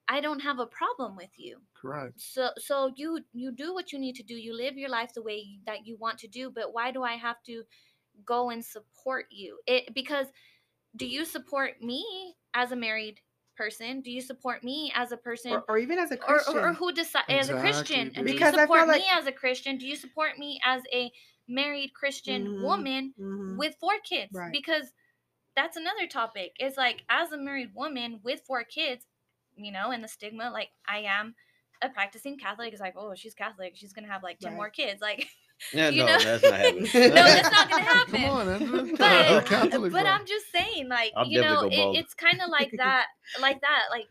I 0.09 0.21
don't 0.21 0.41
have 0.41 0.59
a 0.59 0.67
problem 0.67 1.17
with 1.17 1.31
you 1.37 1.59
correct 1.75 2.21
so 2.21 2.51
so 2.59 2.93
you 2.97 3.21
you 3.33 3.53
do 3.53 3.73
what 3.75 3.93
you 3.93 3.99
need 3.99 4.15
to 4.17 4.23
do 4.23 4.35
you 4.35 4.55
live 4.57 4.77
your 4.77 4.89
life 4.91 5.13
the 5.15 5.23
way 5.23 5.59
that 5.67 5.87
you 5.87 5.97
want 5.97 6.19
to 6.19 6.29
do 6.29 6.51
but 6.51 6.73
why 6.75 6.91
do 6.91 7.03
i 7.03 7.15
have 7.15 7.43
to 7.45 7.63
go 8.25 8.51
and 8.51 8.65
support 8.65 9.27
you 9.31 9.59
it 9.67 9.95
because 9.95 10.27
do 10.97 11.07
you 11.07 11.25
support 11.25 11.81
me 11.83 12.05
as 12.55 12.71
a 12.73 12.77
married 12.77 13.21
person 13.57 14.01
do 14.03 14.11
you 14.11 14.21
support 14.21 14.63
me 14.65 14.93
as 14.95 15.11
a 15.13 15.17
person 15.17 15.53
or, 15.53 15.65
or 15.69 15.79
even 15.79 15.99
as 15.99 16.11
a 16.11 16.17
Christian. 16.17 16.57
or, 16.57 16.69
or 16.69 16.73
who 16.75 16.93
decide 16.93 17.25
as 17.29 17.49
a 17.51 17.59
christian 17.61 18.11
and 18.15 18.27
do 18.27 18.33
you 18.33 18.39
Because 18.39 18.55
I 18.55 18.59
feel 18.59 18.67
support 18.67 18.89
like- 18.89 19.01
me 19.01 19.07
as 19.13 19.27
a 19.27 19.33
christian 19.33 19.79
do 19.79 19.87
you 19.87 19.97
support 19.97 20.39
me 20.39 20.61
as 20.65 20.83
a 20.93 21.11
married 21.49 21.93
christian 21.95 22.47
Mhm. 22.47 22.63
woman 22.63 23.15
Mhm. 23.19 23.57
with 23.59 23.75
four 23.81 23.99
kids 24.05 24.31
Right. 24.33 24.53
because 24.53 24.93
that's 25.57 25.77
another 25.77 26.07
topic 26.07 26.53
it's 26.59 26.77
like 26.77 27.05
as 27.09 27.33
a 27.33 27.37
married 27.39 27.75
woman 27.75 28.21
with 28.23 28.41
four 28.47 28.65
kids 28.65 29.07
you 29.57 29.73
know 29.73 29.91
and 29.91 30.03
the 30.03 30.09
stigma 30.09 30.51
like 30.53 30.69
i 30.89 30.99
am 30.99 31.35
a 31.83 31.89
practicing 31.89 32.37
catholic 32.39 32.73
is 32.73 32.81
like 32.81 32.95
oh 32.97 33.15
she's 33.15 33.35
catholic 33.35 33.73
she's 33.77 33.93
gonna 33.93 34.09
have 34.09 34.23
like 34.23 34.39
10 34.39 34.53
Right. 34.53 34.57
more 34.57 34.71
kids 34.71 35.01
like 35.01 35.27
Yeah, 35.73 35.89
You 35.91 36.01
no, 36.01 36.07
know? 36.07 36.19
that's 36.19 36.43
not 36.45 36.59
happening. 36.59 36.83
No, 36.95 37.15
that's 37.15 37.51
not 37.51 37.71
gonna 37.71 37.83
happen. 37.85 38.13
come 38.13 38.25
on 38.25 38.49
Andrew. 38.49 38.97
But 38.99 39.47
Catholic, 39.47 39.93
but 39.93 40.03
bro. 40.03 40.11
i'm 40.11 40.27
just 40.27 40.51
saying 40.53 40.89
like 40.89 41.13
I'll 41.17 41.27
you 41.27 41.41
know 41.41 41.69
it, 41.71 41.99
it's 41.99 42.13
kind 42.15 42.41
of 42.43 42.51
like 42.51 42.73
that 42.77 43.07
like 43.41 43.61
that 43.61 43.83
like 43.91 44.07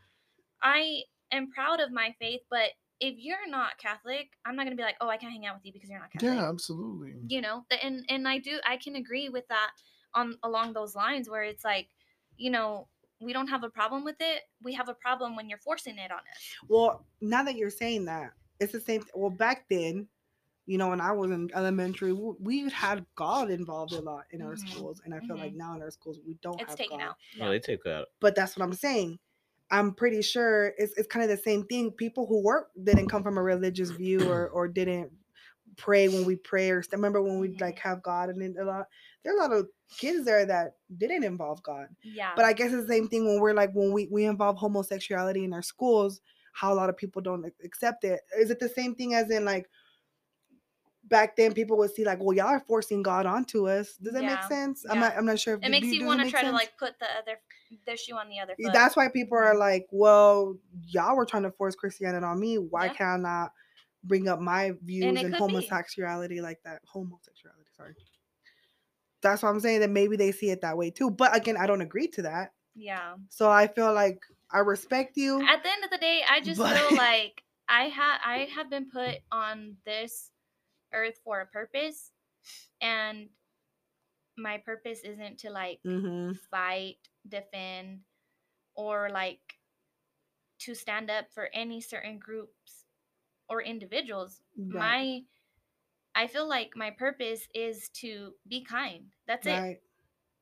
i 0.62 1.02
am 1.32 1.52
proud 1.52 1.80
of 1.82 1.92
my 1.92 2.16
faith 2.20 2.42
but 2.50 2.70
if 3.02 3.16
you're 3.18 3.48
not 3.50 3.78
catholic 3.78 4.30
i'm 4.46 4.56
not 4.56 4.64
gonna 4.66 4.76
be 4.78 4.84
like 4.84 4.96
oh 5.02 5.10
i 5.10 5.18
can't 5.18 5.34
hang 5.34 5.46
out 5.46 5.56
with 5.56 5.66
you 5.66 5.74
because 5.74 5.90
you're 5.90 6.00
not 6.00 6.12
catholic 6.12 6.34
yeah 6.34 6.48
absolutely 6.50 7.14
you 7.28 7.42
know 7.42 7.66
and 7.84 8.06
and 8.10 8.28
i 8.28 8.38
do 8.38 8.60
i 8.66 8.78
can 8.78 8.96
agree 8.96 9.30
with 9.30 9.48
that 9.50 9.72
on 10.16 10.36
along 10.44 10.74
those 10.74 10.96
lines 10.96 11.30
where 11.30 11.44
it's 11.44 11.66
like 11.66 11.90
you 12.38 12.50
know 12.50 12.88
we 13.24 13.34
don't 13.34 13.48
have 13.48 13.64
a 13.64 13.70
problem 13.70 14.04
with 14.04 14.18
it 14.20 14.44
we 14.62 14.74
have 14.74 14.90
a 14.90 14.94
problem 14.96 15.36
when 15.36 15.50
you're 15.50 15.58
forcing 15.60 15.98
it 15.98 16.12
on 16.12 16.20
us 16.36 16.56
Well, 16.68 17.06
now 17.22 17.44
that 17.44 17.56
you're 17.56 17.70
saying 17.70 18.06
that, 18.06 18.34
it's 18.60 18.72
the 18.72 18.82
same. 18.82 19.04
Well, 19.16 19.30
back 19.30 19.68
then, 19.70 20.08
you 20.66 20.78
know, 20.78 20.90
when 20.90 21.02
I 21.02 21.12
was 21.14 21.32
in 21.32 21.52
elementary, 21.54 22.12
w- 22.12 22.38
we 22.40 22.70
had 22.70 23.06
God 23.16 23.52
involved 23.52 23.94
a 23.94 24.02
lot 24.02 24.26
in 24.32 24.42
our 24.42 24.56
Mhm, 24.56 24.58
schools, 24.58 25.02
and 25.06 25.14
I 25.14 25.22
feel 25.22 25.38
like 25.38 25.54
now 25.54 25.76
in 25.76 25.82
our 25.82 25.92
schools 25.92 26.20
we 26.26 26.36
don't 26.36 26.60
it's 26.60 26.70
have 26.70 26.80
taken 26.80 27.00
God. 27.00 27.10
out 27.10 27.18
Oh, 27.40 27.50
they 27.50 27.60
take 27.60 27.86
out. 27.86 28.10
But 28.20 28.36
that's 28.36 28.58
what 28.58 28.64
I'm 28.64 28.74
saying. 28.74 29.20
I'm 29.72 29.96
pretty 29.96 30.22
sure 30.22 30.74
it's 30.78 30.94
it's 30.98 31.08
kind 31.08 31.24
of 31.24 31.30
the 31.36 31.42
same 31.44 31.66
thing. 31.66 31.92
People 31.92 32.28
who 32.28 32.44
work 32.44 32.72
didn't 32.82 33.08
come 33.10 33.24
from 33.24 33.38
a 33.38 33.44
religious 33.44 33.90
view 33.92 34.30
or 34.30 34.50
or 34.50 34.68
didn't 34.68 35.12
pray 35.78 36.08
when 36.08 36.26
we 36.26 36.36
pray 36.36 36.70
or 36.70 36.84
remember 36.92 37.22
when 37.22 37.40
we 37.40 37.50
like 37.60 37.78
mm-hmm. 37.78 37.90
have 37.90 38.04
God 38.04 38.30
and 38.30 38.58
a 38.58 38.66
lot. 38.66 38.86
There 39.24 39.34
are 39.34 39.38
a 39.38 39.42
lot 39.42 39.54
of 39.54 39.68
kids 39.98 40.26
there 40.26 40.46
that 40.46 40.76
didn't 40.98 41.24
involve 41.24 41.64
God. 41.64 41.88
yeah 42.04 42.32
But 42.36 42.46
I 42.46 42.54
guess 42.54 42.72
it's 42.74 42.88
the 42.88 42.94
same 42.94 43.08
thing 43.08 43.26
when 43.26 43.40
we're 43.40 43.54
like 43.54 43.72
when 43.74 43.92
we 43.92 44.08
we 44.12 44.26
involve 44.26 44.58
homosexuality 44.58 45.44
in 45.44 45.54
our 45.54 45.62
schools, 45.62 46.22
how 46.54 46.74
a 46.74 46.76
lot 46.76 46.90
of 46.90 46.98
people 46.98 47.22
don't 47.22 47.46
accept 47.64 48.04
it. 48.04 48.22
Is 48.38 48.52
it 48.52 48.60
the 48.60 48.70
same 48.70 48.96
thing 48.96 49.14
as 49.14 49.30
in 49.30 49.46
like 49.46 49.68
back 51.06 51.36
then 51.36 51.54
people 51.54 51.78
would 51.78 51.94
see 51.94 52.06
like, 52.06 52.20
well, 52.22 52.36
y'all 52.36 52.48
are 52.48 52.60
forcing 52.62 53.04
God 53.04 53.26
onto 53.26 53.68
us. 53.68 53.96
Does 53.98 54.14
that 54.14 54.24
Yeah, 54.24 54.36
make 54.36 54.44
sense? 54.44 54.84
Yeah. 54.86 54.94
I'm 54.94 55.00
not 55.00 55.18
I'm 55.18 55.26
not 55.26 55.40
sure 55.40 55.56
if 55.56 55.64
it 55.64 55.70
makes 55.70 55.88
you 55.88 56.06
want 56.06 56.22
to 56.22 56.30
try 56.30 56.44
to 56.44 56.52
like 56.52 56.78
put 56.78 57.00
the 57.00 57.06
other 57.06 57.40
the 57.86 57.98
shoe 57.98 58.16
on 58.16 58.30
the 58.30 58.40
other 58.40 58.56
foot 58.62 58.74
That's 58.74 58.96
why 58.96 59.10
people 59.10 59.38
are 59.38 59.52
mm-hmm. 59.52 59.60
like, 59.60 59.88
well, 59.92 60.58
y'all 60.88 61.16
were 61.16 61.26
trying 61.26 61.44
to 61.44 61.52
force 61.52 61.76
Christianity 61.76 62.26
on 62.26 62.40
me. 62.40 62.58
Why 62.58 62.86
Yeah. 62.86 62.94
can't 62.94 63.26
I 63.26 63.30
not 63.30 63.52
bring 64.04 64.28
up 64.28 64.40
my 64.40 64.72
views 64.84 65.06
and 65.06 65.18
could 65.18 65.32
be. 65.32 65.38
homosexuality 65.38 66.42
like 66.42 66.60
that? 66.66 66.82
Homosexuality, 66.86 67.64
sorry. 67.76 67.96
That's 69.22 69.42
what 69.42 69.50
I'm 69.50 69.60
saying 69.60 69.80
that 69.82 69.90
maybe 69.90 70.18
they 70.18 70.32
see 70.32 70.50
it 70.50 70.62
that 70.62 70.78
way 70.78 70.90
too. 70.92 71.10
But 71.10 71.36
again, 71.36 71.56
I 71.58 71.66
don't 71.68 71.82
agree 71.82 72.08
to 72.10 72.24
that. 72.24 72.52
yeah 72.76 73.16
So 73.30 73.50
I 73.50 73.68
feel 73.68 73.94
like 73.94 74.20
I 74.52 74.60
respect 74.60 75.16
you. 75.18 75.42
at 75.42 75.64
the 75.64 75.70
end 75.72 75.84
of 75.84 75.90
the 75.90 75.98
day 75.98 76.22
i 76.30 76.40
just 76.42 76.60
But- 76.60 76.78
feel 76.78 76.98
like 77.10 77.42
i 77.70 77.84
have 77.86 78.20
i 78.26 78.38
have 78.56 78.70
been 78.70 78.88
put 78.92 79.16
on 79.32 79.78
this 79.86 80.30
earth 80.94 81.18
for 81.24 81.40
a 81.42 81.46
purpose 81.48 82.12
and 82.82 83.30
my 84.38 84.58
purpose 84.58 85.00
isn't 85.06 85.38
to 85.40 85.50
like 85.50 85.80
Mm-hmm. 85.86 86.34
fight, 86.52 86.98
defend, 87.28 88.02
or 88.76 89.10
like 89.14 89.40
to 90.66 90.74
stand 90.76 91.10
up 91.10 91.26
for 91.34 91.50
any 91.54 91.80
certain 91.82 92.18
groups 92.20 92.63
or 93.50 93.62
individuals. 93.62 94.42
Right. 94.58 94.98
My 94.98 95.22
I 96.16 96.28
feel 96.28 96.48
like 96.48 96.76
my 96.76 96.92
purpose 96.92 97.48
is 97.54 97.90
to 98.02 98.36
be 98.48 98.64
kind. 98.64 99.14
That's 99.28 99.48
it. 99.48 99.66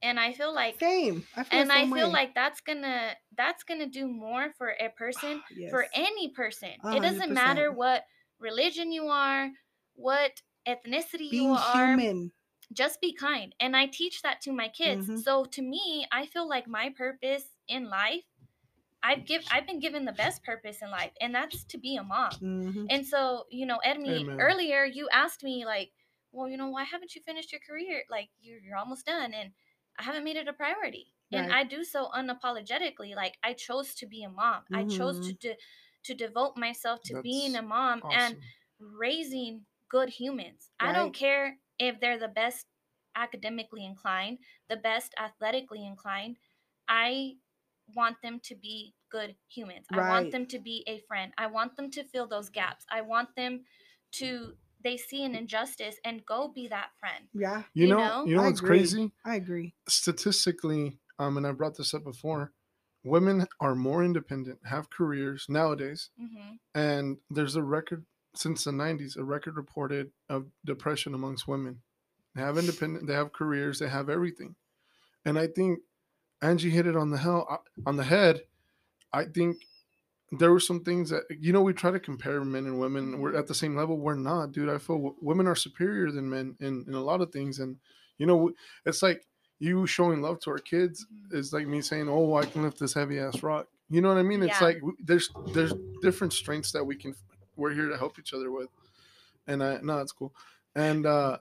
And 0.02 0.20
I 0.20 0.34
feel 0.34 0.54
like 0.54 0.80
Same. 0.80 1.28
I 1.36 1.44
feel 1.44 1.64
and 1.64 1.72
I 1.72 1.88
same 1.88 1.88
feel 1.88 2.12
like 2.12 2.36
that's 2.36 2.62
gonna 2.62 3.16
that's 3.38 3.64
gonna 3.64 3.88
do 3.88 4.08
more 4.08 4.52
for 4.58 4.70
a 4.80 4.90
person 4.90 5.44
for 5.68 5.90
any 5.94 6.30
person. 6.30 6.84
A 6.84 6.88
It 6.92 7.02
doesn't 7.02 7.34
matter 7.34 7.72
what 7.74 8.06
religion 8.40 8.92
you 8.92 9.08
are, 9.08 9.52
what 9.94 10.42
ethnicity 10.68 11.32
being 11.32 11.56
you 11.56 11.56
are 11.56 11.98
human. 11.98 12.32
just 12.74 13.02
be 13.02 13.14
kind 13.14 13.54
and 13.60 13.76
i 13.76 13.86
teach 13.86 14.22
that 14.22 14.42
to 14.42 14.52
my 14.52 14.68
kids 14.70 15.10
Mhm. 15.10 15.24
so 15.24 15.44
to 15.46 15.62
me 15.62 16.06
i 16.12 16.26
feel 16.26 16.48
like 16.48 16.68
my 16.68 16.90
purpose 16.90 17.56
in 17.68 17.86
life 17.90 18.24
i've 19.04 19.26
give 19.26 19.44
i've 19.52 19.66
been 19.68 19.80
given 19.80 20.06
the 20.06 20.12
best 20.12 20.44
purpose 20.44 20.82
in 20.82 20.90
life 20.92 21.12
and 21.22 21.34
that's 21.34 21.64
to 21.66 21.78
be 21.78 21.96
a 21.96 22.04
mom. 22.04 22.42
Mhm. 22.42 22.88
and 22.90 23.06
so 23.06 23.46
you 23.50 23.66
know 23.66 23.80
edme 23.86 24.24
Amen. 24.24 24.38
earlier 24.40 24.86
you 24.86 25.08
asked 25.12 25.44
me 25.44 25.66
like 25.66 25.92
well 26.32 26.48
you 26.48 26.58
know 26.58 26.70
why 26.70 26.84
haven't 26.84 27.16
you 27.16 27.22
finished 27.22 27.52
your 27.52 27.62
career? 27.62 28.04
Like 28.10 28.30
you're, 28.40 28.60
you're 28.60 28.78
almost 28.78 29.06
done 29.06 29.34
and 29.34 29.52
i 30.00 30.04
haven't 30.04 30.24
made 30.24 30.38
it 30.38 30.48
a 30.48 30.54
priority. 30.54 31.14
And 31.34 31.48
i 31.50 31.64
do 31.64 31.84
so 31.84 32.10
unapologetically 32.14 33.16
like 33.16 33.38
i 33.44 33.54
chose 33.54 33.96
to 33.96 34.06
be 34.06 34.24
a 34.24 34.30
mom. 34.30 34.64
I 34.74 34.84
chose 34.84 35.20
to 35.22 35.34
de- 35.34 35.58
to 36.04 36.14
devote 36.16 36.58
myself 36.58 37.02
to 37.04 37.16
being 37.16 37.56
a 37.56 37.62
That's 37.62 37.62
mom 37.62 38.04
and 38.10 38.38
raising 38.80 39.66
good 39.90 40.10
humans. 40.10 40.72
I 40.80 40.92
don't 40.92 41.14
care 41.14 41.60
if 41.80 42.00
they're 42.00 42.20
the 42.20 42.28
best 42.28 42.68
academically 43.16 43.86
inclined, 43.86 44.40
the 44.70 44.78
best 44.78 45.14
athletically 45.18 45.86
inclined. 45.86 46.38
I 46.88 47.38
want 47.96 48.22
them 48.22 48.40
to 48.42 48.56
be 48.56 48.94
good 49.10 49.36
humans. 49.48 49.88
I 49.92 50.00
want 50.02 50.32
them 50.32 50.46
to 50.48 50.60
be 50.60 50.84
a 50.88 51.00
friend. 51.00 51.34
I 51.38 51.48
want 51.48 51.76
them 51.76 51.92
to 51.92 52.04
fill 52.04 52.28
those 52.28 52.50
gaps. 52.50 52.86
I 52.90 53.02
want 53.02 53.36
them 53.36 53.66
to 54.14 54.56
they 54.84 54.98
see 54.98 55.24
an 55.24 55.36
injustice 55.36 55.98
and 56.04 56.26
go 56.26 56.48
be 56.48 56.68
that 56.68 56.90
friend. 57.00 57.28
Yeah, 57.34 57.64
You 57.74 57.86
you 57.86 57.94
know, 57.94 58.00
know? 58.00 58.24
you 58.26 58.36
know 58.36 58.42
I 58.42 58.48
what's 58.48 58.60
agree. 58.60 58.80
crazy? 58.80 59.12
I 59.24 59.36
agree. 59.36 59.76
Statistically, 59.88 61.00
um, 61.20 61.38
and 61.38 61.46
I 61.48 61.52
brought 61.52 61.78
this 61.78 61.94
up 61.94 62.04
before, 62.04 62.52
women 63.04 63.48
are 63.60 63.76
more 63.76 64.04
independent, 64.04 64.60
have 64.66 64.90
careers 64.90 65.46
nowadays, 65.48 66.10
hmm 66.18 66.58
and 66.76 67.18
there's 67.30 67.56
a 67.56 67.64
record 67.64 68.06
since 68.36 68.64
the 68.64 68.72
90s, 68.72 69.18
a 69.18 69.24
record 69.24 69.58
reported 69.58 70.12
of 70.30 70.52
depression 70.66 71.14
amongst 71.14 71.48
women. 71.48 71.82
They 72.36 72.42
have 72.42 72.58
independent, 72.58 73.08
they 73.08 73.14
have 73.14 73.34
careers, 73.34 73.80
they 73.80 73.90
have 73.90 74.10
everything, 74.10 74.56
and 75.26 75.40
I 75.40 75.48
think 75.48 75.80
Angie 76.42 76.70
hit 76.70 76.88
it 76.88 76.96
on 76.96 77.10
the 77.12 77.18
hell 77.18 77.46
uh, 77.50 77.58
on 77.86 77.98
the 77.98 78.04
head. 78.04 78.42
I 79.14 79.26
think 79.26 79.58
there 80.32 80.52
were 80.52 80.60
some 80.60 80.84
things 80.84 81.10
that 81.10 81.24
you 81.40 81.52
know 81.54 81.62
we 81.62 81.74
try 81.74 81.92
to 81.92 82.00
compare 82.00 82.44
men 82.44 82.66
and 82.66 82.80
women. 82.80 83.20
We're 83.20 83.36
at 83.36 83.48
the 83.48 83.54
same 83.56 83.76
level. 83.76 83.98
We're 83.98 84.16
not, 84.16 84.52
dude. 84.52 84.70
I 84.70 84.78
feel 84.78 85.16
women 85.22 85.48
are 85.48 85.56
superior 85.56 86.12
than 86.12 86.30
men 86.30 86.56
in 86.60 86.86
in 86.88 86.94
a 86.94 87.02
lot 87.02 87.22
of 87.22 87.32
things, 87.32 87.60
and 87.60 87.78
you 88.18 88.26
know 88.26 88.52
it's 88.86 89.04
like 89.04 89.26
you 89.60 89.86
showing 89.86 90.22
love 90.22 90.40
to 90.42 90.50
our 90.52 90.58
kids 90.58 91.06
Mhm. 91.06 91.34
is 91.36 91.54
like 91.54 91.68
me 91.68 91.82
saying, 91.82 92.10
"Oh, 92.10 92.34
I 92.36 92.46
can 92.46 92.64
lift 92.64 92.80
this 92.80 92.94
heavy 92.94 93.20
ass 93.20 93.44
rock." 93.44 93.68
You 93.90 94.02
know 94.02 94.08
what 94.08 94.18
I 94.18 94.24
mean? 94.24 94.42
It's 94.42 94.60
Yeah. 94.62 94.68
like 94.68 94.82
there's 95.04 95.30
there's 95.54 95.74
different 96.02 96.34
strengths 96.34 96.72
that 96.72 96.84
we 96.84 96.96
can 96.96 97.14
we're 97.58 97.74
here 97.74 97.90
to 97.90 97.98
help 97.98 98.18
each 98.18 98.34
other 98.34 98.50
with. 98.52 98.70
And 99.48 99.62
I 99.62 99.80
no, 99.82 100.00
it's 100.00 100.14
cool. 100.14 100.34
And 100.76 101.06
uh 101.06 101.38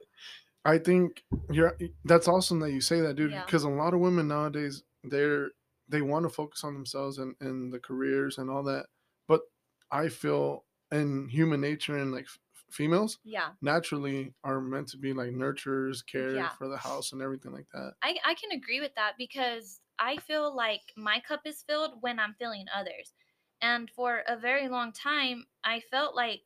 I 0.65 0.77
think 0.79 1.23
you're 1.51 1.79
that's 2.05 2.27
awesome 2.29 2.59
that 2.61 2.73
you 2.73 2.81
say 2.81 3.01
that, 3.01 3.15
dude, 3.15 3.31
Yeah. 3.31 3.45
because 3.47 3.63
a 3.63 3.69
lot 3.71 3.95
of 3.95 4.01
women 4.01 4.27
nowadays 4.29 4.83
they're 5.05 5.51
they 5.89 6.03
want 6.03 6.25
to 6.25 6.31
focus 6.31 6.63
on 6.65 6.75
themselves 6.75 7.19
and, 7.19 7.35
and 7.41 7.73
the 7.73 7.81
careers 7.81 8.39
and 8.39 8.49
all 8.51 8.63
that. 8.63 8.87
But 9.27 9.43
I 9.91 10.09
feel 10.09 10.67
in 10.93 11.29
human 11.29 11.61
nature 11.61 11.97
and 11.99 12.13
like 12.13 12.27
f- 12.27 12.39
females 12.71 13.19
Yeah. 13.25 13.55
naturally 13.61 14.35
are 14.45 14.61
meant 14.61 14.89
to 14.89 14.99
be 14.99 15.13
like 15.13 15.31
nurturers, 15.31 16.05
care 16.07 16.37
Yeah. 16.37 16.51
for 16.51 16.69
the 16.69 16.77
house 16.77 17.13
and 17.13 17.21
everything 17.23 17.53
like 17.53 17.67
that. 17.73 17.95
I, 18.03 18.19
I 18.25 18.35
can 18.35 18.53
agree 18.53 18.81
with 18.81 18.95
that 18.95 19.17
because 19.19 19.81
I 19.99 20.19
feel 20.19 20.55
like 20.55 20.93
my 20.97 21.21
cup 21.21 21.43
is 21.47 21.63
filled 21.63 22.03
when 22.03 22.19
I'm 22.19 22.35
filling 22.35 22.67
others. 22.73 23.15
And 23.61 23.91
for 23.91 24.21
a 24.27 24.37
very 24.39 24.69
long 24.69 24.93
time, 24.93 25.47
I 25.65 25.81
felt 25.81 26.15
like 26.15 26.43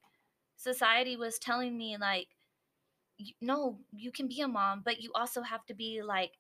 society 0.57 1.17
was 1.17 1.39
telling 1.39 1.77
me, 1.79 1.97
like, 1.97 2.29
no, 3.41 3.85
you 3.93 4.11
can 4.13 4.29
be 4.29 4.41
a 4.41 4.49
mom, 4.49 4.83
but 4.85 5.01
you 5.01 5.13
also 5.15 5.43
have 5.43 5.65
to 5.67 5.75
be 5.75 6.03
like, 6.03 6.33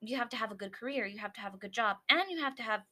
you 0.00 0.16
have 0.16 0.28
to 0.30 0.36
have 0.36 0.50
a 0.52 0.56
good 0.56 0.72
career, 0.72 1.06
you 1.06 1.18
have 1.18 1.32
to 1.34 1.40
have 1.40 1.54
a 1.54 1.58
good 1.58 1.72
job, 1.72 1.98
and 2.08 2.30
you 2.30 2.38
have 2.40 2.54
to 2.56 2.62
have 2.62 2.82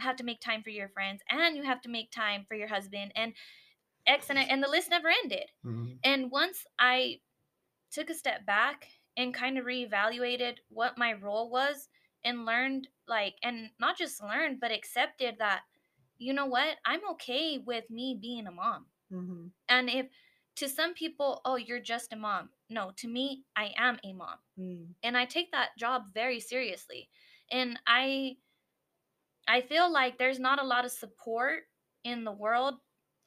have 0.00 0.16
to 0.16 0.24
make 0.24 0.40
time 0.40 0.62
for 0.62 0.70
your 0.70 0.88
friends, 0.88 1.22
and 1.30 1.56
you 1.56 1.62
have 1.64 1.80
to 1.82 1.88
make 1.88 2.10
time 2.10 2.44
for 2.48 2.54
your 2.54 2.68
husband, 2.68 3.12
and 3.16 3.34
X 4.06 4.30
and 4.30 4.38
and 4.38 4.62
the 4.62 4.68
list 4.68 4.90
never 4.90 5.08
ended. 5.08 5.50
Mhm. 5.64 5.98
And 6.04 6.30
once 6.30 6.66
I 6.78 7.20
took 7.90 8.10
a 8.10 8.14
step 8.14 8.46
back 8.46 8.88
and 9.16 9.34
kind 9.34 9.58
of 9.58 9.64
reevaluated 9.66 10.58
what 10.68 10.98
my 10.98 11.12
role 11.12 11.50
was 11.50 11.88
and 12.24 12.44
learned, 12.46 12.88
like, 13.06 13.36
and 13.42 13.70
not 13.78 13.98
just 13.98 14.22
learned, 14.22 14.60
but 14.60 14.72
accepted 14.72 15.38
that, 15.38 15.62
you 16.18 16.32
know 16.32 16.46
what, 16.46 16.78
I'm 16.84 17.06
okay 17.12 17.58
with 17.58 17.90
me 17.90 18.18
being 18.20 18.46
a 18.46 18.52
mom. 18.52 18.86
hmm 19.10 19.52
And 19.68 19.90
if 19.90 20.08
to 20.56 20.68
some 20.68 20.94
people, 20.94 21.40
oh, 21.44 21.56
you're 21.56 21.80
just 21.80 22.12
a 22.12 22.16
mom. 22.16 22.50
No, 22.72 22.92
to 22.92 23.08
me, 23.08 23.44
I 23.56 23.74
am 23.76 24.00
a 24.04 24.12
mom. 24.14 24.38
Mm. 24.58 24.94
And 25.02 25.16
I 25.16 25.26
take 25.26 25.52
that 25.52 25.78
job 25.78 26.14
very 26.14 26.40
seriously. 26.40 27.10
And 27.50 27.80
I 27.86 28.38
I 29.48 29.60
feel 29.60 29.90
like 29.90 30.18
there's 30.18 30.38
not 30.38 30.60
a 30.60 30.64
lot 30.64 30.84
of 30.84 30.92
support 30.92 31.64
in 32.04 32.24
the 32.24 32.32
world 32.32 32.80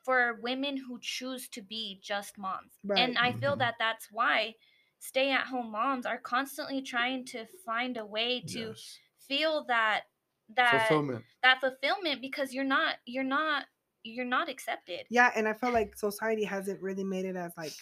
for 0.03 0.39
women 0.41 0.77
who 0.77 0.99
choose 1.01 1.49
to 1.49 1.61
be 1.61 1.99
just 2.01 2.37
moms. 2.37 2.79
And 2.95 3.17
I 3.17 3.33
feel 3.33 3.55
Mhm. 3.55 3.57
that 3.57 3.75
that's 3.79 4.11
why 4.11 4.55
stay 4.99 5.31
at 5.31 5.47
home 5.47 5.71
moms 5.71 6.05
are 6.05 6.19
constantly 6.19 6.81
trying 6.81 7.25
to 7.25 7.45
find 7.65 7.97
a 7.97 8.05
way 8.05 8.41
to 8.49 8.75
Yes. 8.75 9.01
feel 9.17 9.65
that 9.65 10.05
that 10.49 10.99
Fulfillment. 10.99 11.25
that 11.41 11.59
fulfillment 11.59 12.21
because 12.21 12.53
you're 12.53 12.63
not 12.63 12.97
you're 13.05 13.23
not 13.23 13.67
you're 14.03 14.25
not 14.25 14.47
accepted. 14.49 15.07
Yeah, 15.09 15.31
and 15.35 15.47
I 15.47 15.53
feel 15.53 15.71
like 15.71 15.95
society 15.95 16.43
hasn't 16.45 16.81
really 16.81 17.03
made 17.03 17.25
it 17.25 17.35
as 17.35 17.53
like 17.57 17.73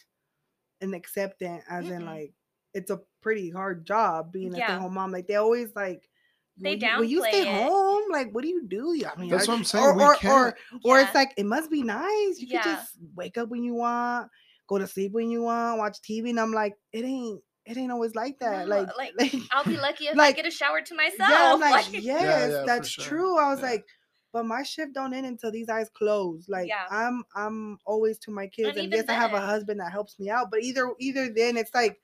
an 0.81 0.93
acceptant, 0.93 1.63
as 1.69 1.89
in 1.89 2.01
Mm-mm. 2.01 2.05
like 2.05 2.33
it's 2.73 2.91
a 2.91 2.99
pretty 3.21 3.49
hard 3.51 3.85
job 3.85 4.31
being 4.31 4.53
a 4.53 4.57
Yeah. 4.57 4.67
stay-home 4.67 4.93
mom. 4.95 5.11
Like 5.11 5.27
they 5.27 5.35
always 5.35 5.69
like 5.75 6.09
They 6.57 6.75
will 6.75 6.81
you, 6.83 6.97
will 6.97 7.03
you 7.03 7.19
stay 7.21 7.41
it. 7.41 7.63
home? 7.63 8.03
Like 8.11 8.31
what 8.31 8.41
do 8.43 8.47
you 8.49 8.65
do? 8.67 9.01
I 9.05 9.19
mean, 9.19 9.29
That's 9.29 9.47
are- 9.47 9.51
what 9.51 9.57
I'm 9.59 9.63
saying. 9.63 9.85
Or 9.85 9.93
we 9.95 10.03
or, 10.03 10.15
can't. 10.15 10.33
or 10.33 10.57
or 10.83 10.97
Yeah. 10.99 11.05
it's 11.05 11.15
like 11.15 11.33
it 11.37 11.45
must 11.45 11.69
be 11.71 11.83
nice. 11.83 12.39
You 12.39 12.47
Yeah. 12.49 12.61
can 12.63 12.75
just 12.75 12.93
wake 13.15 13.37
up 13.37 13.49
when 13.49 13.63
you 13.63 13.75
want, 13.75 14.29
go 14.67 14.77
to 14.77 14.87
sleep 14.87 15.11
when 15.13 15.29
you 15.29 15.43
want, 15.43 15.77
watch 15.79 15.97
TV, 16.01 16.29
and 16.31 16.39
I'm 16.39 16.51
like, 16.51 16.73
it 16.91 17.05
ain't 17.05 17.41
it 17.65 17.77
ain't 17.77 17.91
always 17.93 18.13
like 18.13 18.37
that. 18.39 18.67
No, 18.67 18.75
like 18.75 18.89
like, 18.97 19.13
like 19.19 19.33
I'll 19.51 19.63
be 19.63 19.77
lucky 19.77 20.07
if 20.07 20.15
like- 20.17 20.33
I 20.33 20.41
get 20.41 20.45
a 20.47 20.51
shower 20.51 20.81
to 20.81 20.95
myself. 20.95 21.29
yeah, 21.29 21.53
I'm 21.53 21.59
like, 21.61 21.71
like- 21.71 21.93
yes, 21.93 22.03
yeah, 22.03 22.61
for 22.61 22.65
that's 22.65 22.89
sure. 22.89 23.05
true. 23.05 23.37
I 23.39 23.49
was 23.51 23.59
Yeah. 23.61 23.65
like, 23.67 23.85
but 24.33 24.45
my 24.45 24.63
shift 24.63 24.93
don't 24.93 25.13
end 25.13 25.25
until 25.27 25.51
these 25.51 25.69
eyes 25.69 25.89
close. 25.89 26.49
Like 26.49 26.67
Yeah. 26.67 26.85
I'm 26.89 27.23
I'm 27.35 27.79
always 27.85 28.17
to 28.19 28.31
my 28.31 28.47
kids, 28.47 28.69
And 28.69 28.77
and, 28.79 28.87
even 28.87 28.97
yes, 28.99 29.09
I 29.09 29.13
have 29.13 29.33
a 29.33 29.41
husband 29.41 29.79
that 29.79 29.91
helps 29.91 30.19
me 30.19 30.29
out. 30.29 30.51
But 30.51 30.63
either 30.63 30.93
either 30.99 31.29
then 31.29 31.57
it's 31.57 31.73
like 31.73 32.01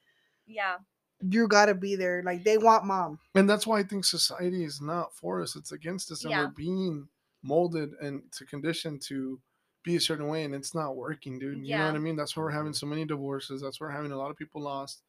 yeah. 0.48 0.78
you 1.22 1.48
gotta 1.48 1.76
be 1.76 1.96
there. 1.96 2.24
Like 2.24 2.44
they 2.44 2.58
want 2.58 2.86
mom. 2.86 3.20
And 3.36 3.50
that's 3.50 3.68
why 3.68 3.80
I 3.80 3.84
think 3.84 4.06
society 4.06 4.64
is 4.64 4.82
not 4.82 5.14
for 5.16 5.42
us; 5.42 5.56
it's 5.56 5.72
against 5.72 6.12
us, 6.12 6.24
and 6.24 6.32
Yeah. 6.32 6.42
we're 6.46 6.48
being 6.52 7.10
molded 7.42 7.94
and 8.02 8.32
to 8.34 8.46
condition 8.46 9.00
to 9.00 9.42
be 9.84 9.96
a 9.96 10.02
certain 10.02 10.28
way, 10.28 10.44
and 10.44 10.54
it's 10.54 10.76
not 10.76 10.96
working, 10.98 11.40
dude. 11.40 11.66
You 11.66 11.78
know 11.78 11.86
what 11.86 11.96
I 11.96 12.00
mean? 12.00 12.16
That's 12.18 12.36
why 12.36 12.44
we're 12.44 12.52
having 12.52 12.74
so 12.74 12.86
many 12.86 13.06
divorces. 13.06 13.62
That's 13.62 13.80
why 13.80 13.88
we're 13.88 13.94
having 13.94 14.12
a 14.12 14.18
lot 14.18 14.32
of 14.32 14.38
people 14.38 14.62
lost. 14.62 15.04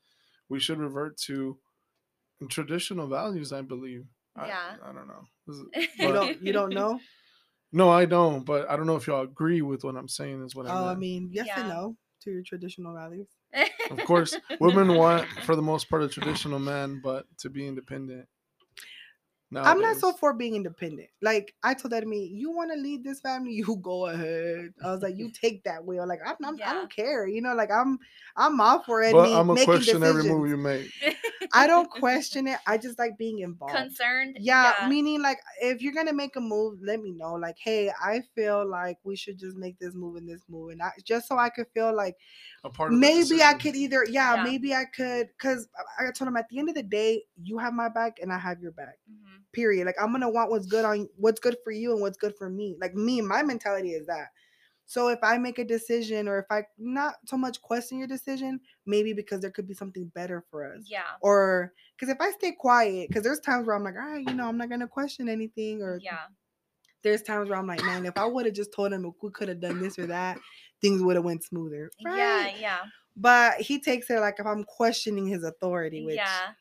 We 0.48 0.61
should 0.61 0.78
revert 0.78 1.16
to 1.28 1.59
traditional 2.48 3.06
values, 3.09 3.52
I 3.52 3.62
believe. 3.62 4.06
I- 4.37 4.47
Yeah. 4.47 4.77
I, 4.83 4.93
don't 4.93 5.09
know. 5.09 5.25
Is- 5.49 5.88
You 5.99 6.12
don't 6.12 6.43
you 6.43 6.53
don't 6.53 6.73
know? 6.75 7.01
no, 7.73 7.88
I 7.90 8.05
don't. 8.05 8.45
But 8.45 8.69
I 8.71 8.77
don't 8.77 8.87
know 8.87 8.97
if 8.97 9.07
y'all 9.07 9.23
agree 9.23 9.62
with 9.62 9.85
what 9.85 9.97
I'm 9.97 10.09
saying. 10.09 10.45
Is 10.45 10.55
what 10.55 10.66
I 10.66 10.71
Oh, 10.79 10.88
I 10.88 10.95
mean, 10.95 11.31
yes 11.33 11.49
and 11.57 11.69
no 11.69 11.97
to 12.23 12.31
your 12.31 12.43
traditional 12.43 12.95
values. 12.95 13.29
Of 13.90 13.99
course, 14.05 14.37
women 14.61 14.95
want, 14.97 15.27
for 15.45 15.57
the 15.57 15.62
most 15.62 15.88
part, 15.88 16.03
a 16.03 16.09
traditional 16.09 16.59
man, 16.59 17.01
but 17.03 17.25
to 17.38 17.49
be 17.51 17.66
independent. 17.66 18.27
I'm 19.62 19.80
not 19.80 19.96
so 19.96 20.12
for 20.12 20.32
being 20.32 20.54
independent. 20.56 21.10
Like 21.20 21.54
I 21.62 21.74
told 21.74 21.92
that 21.92 22.00
to 22.00 22.06
me, 22.06 22.26
you 22.26 22.50
want 22.50 22.72
to 22.72 22.78
lead 22.78 23.04
this 23.04 23.20
family, 23.20 23.52
you 23.54 23.76
go 23.82 24.06
ahead. 24.06 24.74
I 24.82 24.90
was 24.92 25.02
like, 25.02 25.16
you 25.18 25.30
take 25.30 25.64
that 25.64 25.84
wheel. 25.84 26.06
Like 26.06 26.20
I'm, 26.24 26.36
I'm 26.44 26.58
I 26.64 26.72
don't 26.72 26.90
care. 26.90 27.26
You 27.26 27.42
know, 27.42 27.54
like 27.54 27.70
I'm, 27.70 27.98
I'm 28.36 28.60
all 28.60 28.82
for 28.82 29.02
it. 29.02 29.12
But 29.16 29.24
me 29.24 29.34
I'm 29.34 29.46
gonna 29.48 29.54
making 29.54 29.64
question 29.64 30.02
every 30.02 30.22
move 30.24 30.48
you 30.48 30.56
make. 30.56 30.90
I 31.52 31.66
don't 31.66 31.90
question 31.90 32.46
it. 32.46 32.58
I 32.66 32.78
just 32.78 32.98
like 32.98 33.18
being 33.18 33.40
involved. 33.40 33.74
Concerned. 33.76 34.36
Yeah, 34.40 34.72
meaning 34.86 35.20
like 35.20 35.38
if 35.60 35.82
you're 35.82 35.92
gonna 35.92 36.12
make 36.12 36.36
a 36.36 36.40
move, 36.40 36.80
let 36.82 37.00
me 37.00 37.10
know. 37.12 37.34
Like, 37.34 37.56
hey, 37.58 37.90
I 37.90 38.22
feel 38.34 38.64
like 38.68 38.98
we 39.02 39.16
should 39.16 39.38
just 39.38 39.56
make 39.56 39.78
this 39.78 39.94
move 39.94 40.16
and 40.16 40.28
this 40.28 40.42
move, 40.48 40.70
and 40.70 40.82
I 40.82 40.92
just 41.04 41.26
so 41.28 41.36
I 41.38 41.50
could 41.50 41.66
feel 41.74 41.94
like 41.94 42.16
A 42.64 42.70
part 42.70 42.92
of 42.92 42.98
maybe 43.00 43.42
I 43.42 43.54
could 43.54 43.74
either, 43.76 44.04
yeah, 44.04 44.36
Yeah. 44.36 44.42
maybe 44.42 44.74
I 44.74 44.84
could, 44.84 45.28
because 45.28 45.68
I 45.98 46.08
I 46.08 46.10
told 46.12 46.28
him 46.28 46.36
at 46.36 46.48
the 46.48 46.58
end 46.58 46.68
of 46.68 46.74
the 46.74 46.82
day, 46.82 47.24
you 47.42 47.58
have 47.58 47.74
my 47.74 47.88
back 47.88 48.18
and 48.20 48.32
I 48.32 48.38
have 48.38 48.60
your 48.60 48.72
back. 48.72 48.98
Mhm. 49.10 49.39
Period. 49.52 49.86
Like 49.86 49.96
I'm 50.00 50.12
gonna 50.12 50.30
want 50.30 50.50
what's 50.50 50.66
good 50.66 50.84
on 50.84 51.08
what's 51.16 51.40
good 51.40 51.56
for 51.64 51.72
you 51.72 51.92
and 51.92 52.00
what's 52.00 52.18
good 52.18 52.36
for 52.36 52.48
me. 52.48 52.76
Like 52.80 52.94
me, 52.94 53.20
my 53.20 53.42
mentality 53.42 53.92
is 53.92 54.06
that. 54.06 54.28
So 54.86 55.08
if 55.08 55.20
I 55.22 55.38
make 55.38 55.58
a 55.60 55.64
decision 55.64 56.26
or 56.26 56.38
if 56.40 56.46
I 56.50 56.64
not 56.78 57.14
so 57.24 57.36
much 57.36 57.62
question 57.62 57.98
your 57.98 58.08
decision, 58.08 58.60
maybe 58.86 59.12
because 59.12 59.40
there 59.40 59.50
could 59.52 59.68
be 59.68 59.74
something 59.74 60.06
better 60.14 60.44
for 60.50 60.64
us 60.72 60.82
Yeah. 60.86 61.02
or 61.20 61.72
because 61.96 62.08
if 62.12 62.20
I 62.20 62.32
stay 62.32 62.52
quiet, 62.52 63.08
because 63.08 63.22
there's 63.22 63.38
times 63.40 63.66
where 63.66 63.76
I'm 63.76 63.84
like, 63.84 63.94
all 63.94 64.00
right, 64.00 64.26
you 64.26 64.34
know, 64.34 64.48
I'm 64.48 64.56
not 64.58 64.68
gonna 64.68 64.88
question 64.88 65.28
anything, 65.28 65.80
or 65.82 66.00
Yeah. 66.02 66.26
there's 67.02 67.22
times 67.22 67.48
where 67.48 67.58
I'm 67.58 67.68
like, 67.68 67.84
man, 67.84 68.04
if 68.04 68.16
I 68.18 68.24
would 68.24 68.46
have 68.46 68.54
just 68.54 68.72
told 68.72 68.92
him 68.92 69.12
we 69.22 69.30
could 69.30 69.48
have 69.48 69.60
done 69.60 69.80
this 69.80 69.96
or 69.98 70.06
that, 70.06 70.40
things 70.80 71.02
would 71.02 71.14
have 71.16 71.24
went 71.24 71.44
smoother. 71.44 71.90
Yeah. 72.00 72.42
Right? 72.44 72.56
Yeah. 72.58 72.80
But 73.16 73.60
he 73.60 73.80
takes 73.80 74.10
it 74.10 74.18
like 74.20 74.40
if 74.40 74.46
I'm 74.46 74.64
questioning 74.64 75.26
his 75.26 75.44
authority, 75.44 76.04
which 76.04 76.16
Yeah. 76.16 76.52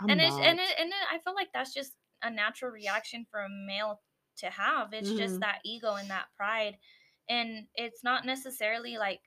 I'm 0.00 0.10
and 0.10 0.20
it's 0.20 0.36
and 0.36 0.58
it, 0.60 0.74
and 0.78 0.88
it, 0.90 0.94
I 1.10 1.18
feel 1.18 1.34
like 1.34 1.48
that's 1.54 1.72
just 1.72 1.94
a 2.22 2.30
natural 2.30 2.70
reaction 2.70 3.26
for 3.30 3.40
a 3.40 3.48
male 3.48 4.00
to 4.38 4.50
have. 4.50 4.92
It's 4.92 5.10
just 5.12 5.36
Mhm. 5.36 5.40
that 5.40 5.60
ego 5.64 5.94
and 5.94 6.08
that 6.10 6.26
pride, 6.36 6.78
and 7.28 7.66
it's 7.74 8.02
not 8.04 8.24
necessarily 8.24 8.96
like 8.98 9.20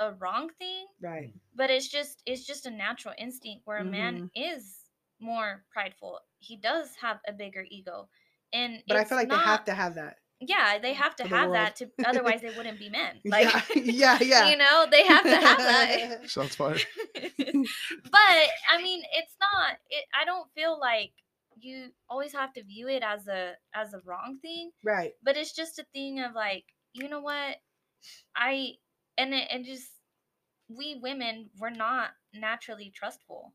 a 0.00 0.12
wrong 0.14 0.50
thing, 0.58 0.86
right. 1.00 1.32
but 1.54 1.70
it's 1.70 1.88
just 1.88 2.22
it's 2.26 2.44
just 2.44 2.66
a 2.66 2.70
natural 2.70 3.14
instinct 3.18 3.66
where 3.66 3.78
a 3.78 3.84
man 3.84 4.14
Mm-hmm. 4.16 4.26
is 4.54 4.80
more 5.20 5.64
prideful. 5.72 6.20
He 6.38 6.56
does 6.56 6.94
have 6.96 7.20
a 7.26 7.32
bigger 7.32 7.64
ego, 7.70 8.08
and 8.52 8.82
But 8.88 8.96
I 8.98 9.04
feel 9.04 9.16
like 9.18 9.28
they 9.30 9.36
have 9.36 9.64
to 9.66 9.74
have 9.74 9.94
that. 9.94 10.18
Yeah, 10.40 10.78
they 10.78 10.92
have 10.94 11.14
to 11.16 11.22
the 11.22 11.28
have 11.30 11.48
world. 11.50 11.54
that 11.56 11.76
to 11.76 11.90
otherwise 12.06 12.40
they 12.42 12.50
wouldn't 12.50 12.78
be 12.78 12.90
men. 12.90 13.20
Like 13.24 13.46
yeah, 13.76 14.18
yeah, 14.18 14.18
yeah. 14.20 14.48
you 14.50 14.56
know, 14.56 14.86
they 14.90 15.04
have 15.06 15.22
to 15.22 15.36
have 15.36 15.58
that. 15.58 16.28
Sounds 16.30 16.54
fire. 16.56 16.76
but 17.14 18.48
I 18.70 18.82
mean, 18.82 19.02
it's 19.12 19.36
not. 19.40 19.78
It. 19.90 20.04
I 20.20 20.24
don't 20.24 20.50
feel 20.54 20.78
like 20.78 21.12
you 21.64 21.88
always 22.08 22.32
have 22.32 22.52
to 22.54 22.62
view 22.62 22.88
it 22.88 23.02
as 23.02 23.26
a 23.28 23.54
as 23.74 23.94
a 23.94 24.00
wrong 24.04 24.38
thing. 24.42 24.70
right. 24.84 25.12
But 25.22 25.36
it's 25.36 25.52
just 25.54 25.78
a 25.78 25.86
thing 25.92 26.20
of 26.20 26.34
like, 26.34 26.64
you 26.92 27.08
know 27.08 27.20
what, 27.20 27.56
I 28.36 28.72
and 29.18 29.32
it 29.34 29.48
and 29.50 29.64
just 29.64 29.88
we 30.68 30.96
women 31.02 31.50
we're 31.58 31.70
not 31.70 32.10
naturally 32.34 32.92
trustful. 32.94 33.52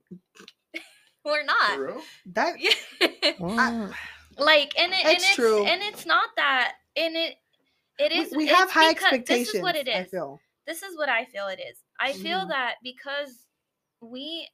we're 1.26 1.44
not. 1.44 1.80
real? 1.80 2.02
That 2.34 2.56
What? 3.38 3.92
like 4.38 4.74
and 4.80 4.94
it 4.94 5.06
and 5.06 5.16
It's 5.16 5.26
it's 5.26 5.36
true. 5.36 5.66
and 5.66 5.82
it's 5.84 6.06
not 6.06 6.30
that 6.38 6.74
and 6.96 7.16
it 7.16 7.36
it 8.00 8.12
is 8.14 8.32
we, 8.32 8.38
we 8.38 8.48
have 8.48 8.70
high 8.72 8.90
because- 8.94 9.04
expectations. 9.04 9.48
This 9.48 9.56
is 9.56 9.62
what 9.62 9.76
it 9.76 9.88
is 9.88 9.96
I 9.96 10.04
feel. 10.06 10.40
this 10.68 10.84
is 10.84 10.98
what 10.98 11.10
I 11.10 11.26
feel 11.26 11.48
it 11.48 11.60
is. 11.60 11.78
I 12.00 12.14
feel 12.14 12.40
Mhm. 12.46 12.50
that 12.50 12.76
because 12.84 13.46
we 14.02 14.48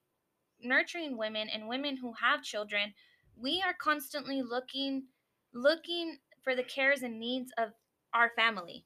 nurturing 0.61 1.17
women 1.17 1.47
and 1.49 1.67
women 1.67 1.97
who 1.97 2.13
have 2.19 2.41
children, 2.41 2.93
we 3.37 3.61
are 3.65 3.73
constantly 3.73 4.41
looking 4.41 5.07
looking 5.53 6.17
for 6.43 6.55
the 6.55 6.63
cares 6.63 7.01
and 7.01 7.19
needs 7.19 7.51
of 7.57 7.69
our 8.13 8.31
family, 8.35 8.85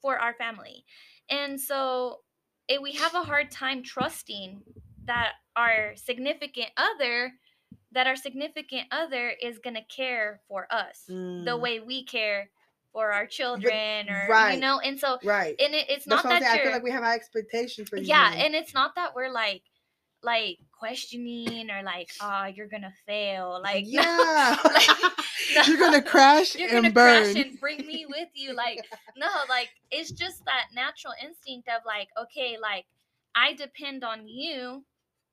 for 0.00 0.18
our 0.18 0.34
family. 0.34 0.84
And 1.30 1.60
so 1.60 2.20
it, 2.68 2.82
we 2.82 2.92
have 2.94 3.14
a 3.14 3.24
hard 3.24 3.50
time 3.50 3.82
trusting 3.82 4.62
that 5.06 5.34
our 5.56 5.96
significant 5.96 6.70
other 6.76 7.34
that 7.92 8.06
our 8.06 8.16
significant 8.16 8.86
other 8.90 9.30
is 9.42 9.58
gonna 9.58 9.84
care 9.84 10.42
for 10.48 10.66
us 10.72 11.14
the 11.38 11.56
Mm, 11.56 11.58
way 11.58 11.80
we 11.80 12.04
care 12.04 12.50
for 12.92 13.12
our 13.12 13.26
children 13.26 14.10
or 14.10 14.38
you 14.44 14.56
know 14.58 14.78
and 14.80 14.98
so 14.98 15.18
right. 15.22 15.56
and 15.58 15.74
it, 15.74 15.88
it's 15.90 16.06
That's 16.06 16.22
not 16.22 16.28
that. 16.40 16.42
I 16.42 16.58
feel 16.58 16.72
like 16.72 16.82
we 16.82 16.90
have 16.90 17.02
high 17.04 17.14
expectations 17.14 17.88
for 17.88 17.96
yeah 17.96 18.30
and 18.38 18.54
it's 18.54 18.74
not 18.74 18.94
that 18.94 19.14
we're 19.14 19.30
like 19.30 19.62
like 20.22 20.58
questioning 20.78 21.70
or 21.70 21.82
like 21.82 22.08
oh 22.20 22.44
you're 22.46 22.68
gonna 22.68 22.92
fail 23.06 23.60
like 23.62 23.84
no, 23.90 24.02
yeah, 24.02 24.56
like, 24.64 24.88
you're 25.68 25.78
gonna 25.78 25.98
no, 25.98 26.02
crash 26.02 26.54
you're 26.54 26.68
and 26.68 26.82
gonna 26.82 26.90
burn. 26.94 27.32
crash 27.32 27.44
and 27.44 27.60
bring 27.60 27.86
me 27.86 28.06
with 28.08 28.28
you 28.34 28.54
like 28.54 28.84
no 29.16 29.26
like 29.48 29.68
it's 29.90 30.10
just 30.10 30.44
that 30.44 30.66
natural 30.74 31.12
instinct 31.22 31.68
of 31.68 31.82
like 31.86 32.08
okay 32.20 32.56
like 32.60 32.86
i 33.34 33.52
depend 33.54 34.04
on 34.04 34.26
you 34.28 34.84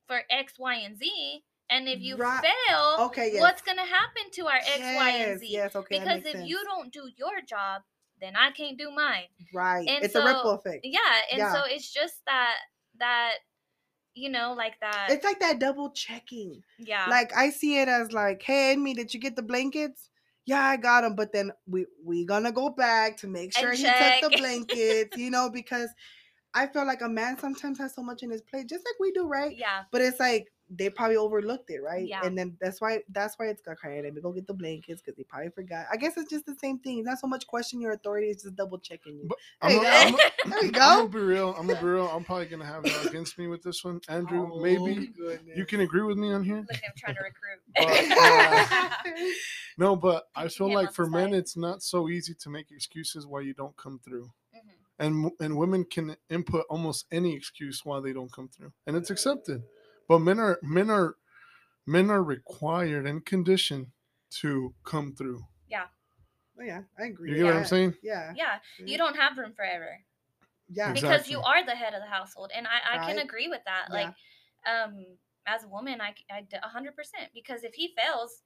for 0.08 0.21
x 0.29 0.53
y 0.60 0.75
and 0.75 0.97
z 0.97 1.43
and 1.69 1.88
if 1.88 1.99
you 2.01 2.15
Right. 2.17 2.43
fail 2.43 3.05
okay, 3.08 3.31
yes. 3.34 3.41
what's 3.41 3.62
gonna 3.62 3.86
happen 3.86 4.23
to 4.34 4.47
our 4.47 4.58
x 4.58 4.79
y 4.79 5.10
and 5.12 5.39
z 5.39 5.47
Yes, 5.51 5.75
okay. 5.75 5.99
because 5.99 6.25
if 6.25 6.47
you 6.47 6.63
don't 6.65 6.91
do 6.93 7.10
your 7.17 7.41
job 7.47 7.81
then 8.21 8.36
i 8.36 8.51
can't 8.51 8.77
do 8.77 8.91
mine 8.91 9.27
right, 9.53 9.88
and 9.88 10.03
it's 10.03 10.15
a 10.15 10.23
ripple 10.23 10.51
effect. 10.51 10.81
yeah 10.84 10.99
and 11.31 11.39
Yeah. 11.39 11.51
so 11.53 11.62
it's 11.67 11.91
just 11.91 12.15
that 12.25 12.55
that 12.99 13.34
you 14.15 14.30
know 14.30 14.54
like 14.54 14.80
that 14.82 15.08
It's 15.12 15.23
like 15.23 15.39
that 15.39 15.60
double 15.60 15.91
checking. 15.91 16.63
yeah 16.78 17.10
Like 17.10 17.36
I 17.36 17.49
see 17.49 17.80
it 17.80 17.88
as 17.88 18.12
like, 18.12 18.41
hey, 18.41 18.71
Amy, 18.71 18.93
did 18.93 19.13
you 19.13 19.19
get 19.19 19.36
the 19.36 19.43
blankets? 19.43 20.10
Yeah, 20.45 20.62
I 20.62 20.78
got 20.78 21.01
them, 21.01 21.15
but 21.15 21.32
then 21.34 21.51
we 21.67 21.86
we 22.04 22.25
gonna 22.25 22.51
go 22.51 22.69
back 22.69 23.17
to 23.17 23.28
make 23.28 23.54
sure 23.54 23.71
he 23.73 23.84
took 23.84 24.21
the 24.21 24.32
blankets, 24.38 25.15
you 25.17 25.30
know, 25.32 25.49
because 25.54 25.89
I 26.54 26.67
feel 26.67 26.86
like 26.86 27.01
a 27.01 27.10
man 27.10 27.38
sometimes 27.38 27.78
has 27.80 27.93
so 27.93 28.01
much 28.04 28.23
in 28.23 28.30
his 28.30 28.41
plate, 28.41 28.67
just 28.69 28.86
like 28.86 28.99
we 28.99 29.12
do, 29.12 29.28
right? 29.28 29.56
yeah 29.58 29.84
But 29.91 30.01
it's 30.01 30.19
like 30.19 30.51
they 30.69 30.89
probably 30.89 31.15
overlooked 31.17 31.69
it, 31.69 31.82
right? 31.84 32.08
Yeah. 32.08 32.21
And 32.25 32.36
then 32.38 32.58
that's 32.60 32.82
why 32.82 33.01
that's 33.10 33.38
why 33.38 33.47
it's 33.47 33.62
got 33.62 33.73
okay, 33.73 34.01
let 34.01 34.13
me 34.13 34.21
go 34.21 34.32
get 34.32 34.47
the 34.47 34.54
blankets 34.54 35.01
because 35.01 35.15
they 35.15 35.23
probably 35.23 35.49
forgot. 35.49 35.86
I 35.91 35.97
guess 35.97 36.17
it's 36.17 36.30
just 36.30 36.45
the 36.47 36.56
same 36.56 36.80
thing. 36.80 36.97
It's 36.99 37.06
not 37.08 37.19
so 37.19 37.28
much 37.28 37.45
question 37.45 37.80
your 37.80 37.91
authority, 37.91 38.28
it's 38.28 38.43
just 38.43 38.56
double 38.56 38.80
checking 38.80 39.17
you. 39.17 39.28
But 39.28 39.38
There 39.69 39.69
I'm, 39.69 39.75
you 39.78 39.84
gonna- 39.84 39.91
go. 39.91 39.99
I'm, 40.08 40.12
gonna- 40.12 40.32
There 40.56 40.65
you 40.65 40.71
go. 40.71 40.82
I'm 40.82 40.97
gonna 40.97 41.10
be 41.10 41.19
real. 41.19 41.56
I'm 41.58 41.67
gonna 41.67 41.80
be 41.82 41.86
real. 41.88 42.08
I'm 42.08 42.23
probably 42.23 42.45
gonna 42.47 42.65
have 42.65 42.86
it 42.86 43.06
against 43.06 43.38
me 43.38 43.47
with 43.47 43.62
this 43.63 43.84
one, 43.84 43.99
Andrew. 44.10 44.49
Oh, 44.54 44.60
maybe 44.62 45.08
goodness. 45.08 45.58
you 45.58 45.65
can 45.65 45.82
agree 45.82 46.01
with 46.04 46.17
me 46.17 46.32
on 46.34 46.43
here. 46.43 46.58
look 46.58 46.67
i'm 46.71 46.93
trying 46.97 47.15
to 47.15 47.21
recruit 47.21 47.62
But, 47.75 49.12
uh, 49.15 49.30
No, 49.78 49.95
but 49.95 50.23
I 50.36 50.47
feel 50.47 50.73
like 50.73 50.93
for 50.93 51.08
men, 51.08 51.34
it's 51.34 51.58
not 51.58 51.84
so 51.84 52.10
easy 52.10 52.34
to 52.41 52.49
make 52.49 52.71
excuses 52.71 53.28
why 53.28 53.41
you 53.41 53.54
don't 53.54 53.75
come 53.78 53.99
through, 54.04 54.32
Mhm. 54.56 54.62
and 54.99 55.32
and 55.39 55.58
women 55.58 55.84
can 55.84 56.15
input 56.30 56.65
almost 56.69 57.06
any 57.12 57.36
excuse 57.36 57.84
why 57.84 57.99
they 57.99 58.13
don't 58.13 58.32
come 58.32 58.47
through, 58.47 58.71
and 58.88 58.95
it's 58.95 59.10
accepted. 59.10 59.63
But 60.08 60.20
men 60.20 60.39
are 60.39 60.60
men 60.62 60.89
are 60.89 61.15
men 61.86 62.10
are 62.10 62.24
required 62.24 63.06
and 63.08 63.26
conditioned 63.26 63.88
to 64.41 64.74
come 64.84 65.13
through. 65.15 65.41
Yeah. 65.70 65.86
Oh, 66.60 66.63
yeah, 66.63 66.82
I 66.98 67.06
agree. 67.06 67.32
You 67.32 67.38
get 67.38 67.46
what. 67.46 67.56
I'm 67.56 67.65
saying? 67.65 67.96
Yeah. 68.02 68.34
yeah 68.36 68.60
you 68.78 68.98
don't 68.98 69.15
have 69.15 69.38
room 69.38 69.54
forever 69.54 70.00
Yeah. 70.70 70.91
Exactly. 70.91 71.02
because 71.02 71.30
you 71.30 71.41
are 71.41 71.65
the 71.65 71.76
head 71.76 71.94
of 71.94 72.02
the 72.02 72.08
household 72.10 72.52
and 72.56 72.65
i, 72.68 72.96
I 72.96 73.06
can 73.06 73.20
agree 73.20 73.48
with 73.48 73.62
that 73.65 73.88
Yeah. 73.89 73.96
like 73.96 74.13
um 74.65 75.06
as 75.46 75.63
a 75.63 75.68
woman 75.68 76.00
i, 76.02 76.12
c- 76.12 76.26
I 76.32 76.41
d- 76.41 76.58
100% 76.58 76.94
because 77.34 77.63
if 77.63 77.74
he 77.76 77.94
fails 77.98 78.41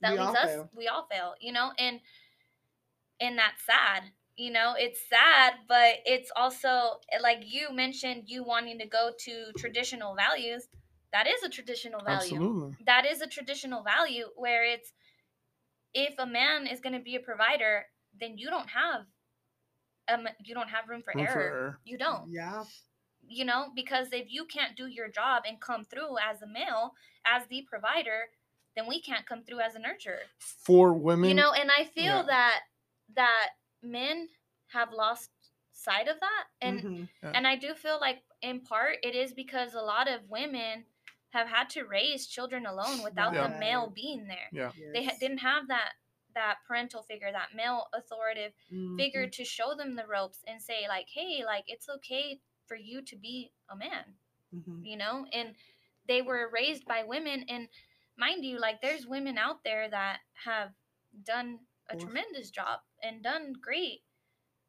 that 0.00 0.12
We 0.12 0.18
leaves 0.18 0.34
us 0.36 0.46
fail. 0.50 0.70
we 0.76 0.88
all 0.88 1.06
fail 1.10 1.34
you 1.40 1.52
know 1.52 1.72
and 1.78 2.00
and 3.20 3.38
that's 3.38 3.64
sad 3.64 4.02
you 4.40 4.50
know 4.50 4.74
it's 4.78 4.98
sad 5.08 5.52
but 5.68 5.96
it's 6.06 6.30
also 6.34 6.98
like 7.22 7.42
you 7.44 7.70
mentioned 7.72 8.22
you 8.26 8.42
wanting 8.42 8.78
to 8.78 8.86
go 8.86 9.10
to 9.18 9.52
traditional 9.58 10.14
values 10.14 10.66
that 11.12 11.26
is 11.26 11.42
a 11.42 11.48
traditional 11.48 12.00
value 12.02 12.36
Absolutely. 12.36 12.76
that 12.86 13.04
is 13.04 13.20
a 13.20 13.26
traditional 13.26 13.82
value 13.82 14.24
where 14.36 14.64
it's 14.64 14.92
if 15.92 16.14
a 16.18 16.26
man 16.26 16.66
is 16.66 16.80
going 16.80 16.94
to 16.94 17.00
be 17.02 17.16
a 17.16 17.20
provider 17.20 17.84
then 18.18 18.38
you 18.38 18.48
don't 18.48 18.70
have 18.70 19.02
um 20.08 20.26
you 20.42 20.54
don't 20.54 20.70
have 20.70 20.88
room 20.88 21.02
for 21.02 21.12
Room 21.14 21.26
error 21.26 21.32
for 21.34 21.40
error. 21.42 21.78
you 21.84 21.98
don't 21.98 22.30
Yeah. 22.30 22.64
you 23.28 23.44
know 23.44 23.66
because 23.76 24.08
if 24.12 24.28
you 24.30 24.46
can't 24.46 24.74
do 24.74 24.86
your 24.86 25.08
job 25.08 25.42
and 25.46 25.60
come 25.60 25.84
through 25.84 26.16
as 26.18 26.40
a 26.40 26.46
male 26.46 26.94
as 27.26 27.42
the 27.48 27.66
provider 27.68 28.30
then 28.74 28.86
we 28.88 29.02
can't 29.02 29.26
come 29.26 29.42
through 29.42 29.60
as 29.60 29.74
a 29.74 29.78
nurturer 29.78 30.24
For 30.38 30.94
women, 30.94 31.28
you 31.28 31.34
know 31.34 31.52
and 31.52 31.70
i 31.70 31.84
feel 31.84 32.04
yeah. 32.04 32.22
that 32.26 32.60
that 33.16 33.48
men 33.82 34.28
have 34.68 34.92
lost 34.92 35.30
sight 35.72 36.08
of 36.08 36.20
that. 36.20 36.44
And 36.60 36.80
Mhm. 36.80 37.08
and 37.22 37.46
i 37.46 37.56
do 37.56 37.74
feel 37.74 37.98
like 38.00 38.22
in 38.42 38.60
part 38.60 38.98
it 39.02 39.14
is 39.14 39.32
because 39.32 39.74
a 39.74 39.80
lot 39.82 40.08
of 40.08 40.28
women 40.28 40.86
have 41.30 41.46
had 41.48 41.70
to 41.70 41.84
raise 41.84 42.26
children 42.26 42.66
alone 42.66 43.02
without 43.02 43.32
the 43.32 43.48
male 43.58 43.88
being 43.88 44.26
there. 44.26 44.48
Yeah, 44.52 44.72
they 44.92 45.04
ha- 45.04 45.16
didn't 45.20 45.38
have 45.38 45.68
that 45.68 45.92
that 46.34 46.58
parental 46.66 47.02
figure 47.02 47.32
that 47.32 47.54
male 47.54 47.88
authoritative 47.92 48.54
figure 48.96 49.26
Mhm. 49.26 49.32
to 49.32 49.44
show 49.44 49.74
them 49.74 49.94
the 49.96 50.06
ropes 50.06 50.42
and 50.46 50.62
say 50.62 50.86
like 50.88 51.08
hey 51.08 51.44
like 51.44 51.64
it's 51.66 51.88
okay 51.88 52.40
for 52.66 52.76
you 52.76 53.02
to 53.02 53.16
be 53.16 53.52
a 53.68 53.76
man 53.76 54.16
Mhm. 54.54 54.84
you 54.84 54.96
know? 54.96 55.26
And 55.32 55.56
they 56.06 56.22
were 56.22 56.48
raised 56.50 56.84
by 56.84 57.04
women. 57.04 57.44
And 57.48 57.68
mind 58.16 58.44
you 58.44 58.58
like 58.58 58.80
there's 58.80 59.06
women 59.06 59.38
out 59.38 59.62
there 59.64 59.88
that 59.88 60.20
have 60.44 60.74
done 61.24 61.66
a 61.88 61.96
tremendous 61.96 62.50
job 62.50 62.80
and 63.02 63.22
done 63.22 63.52
great 63.60 64.00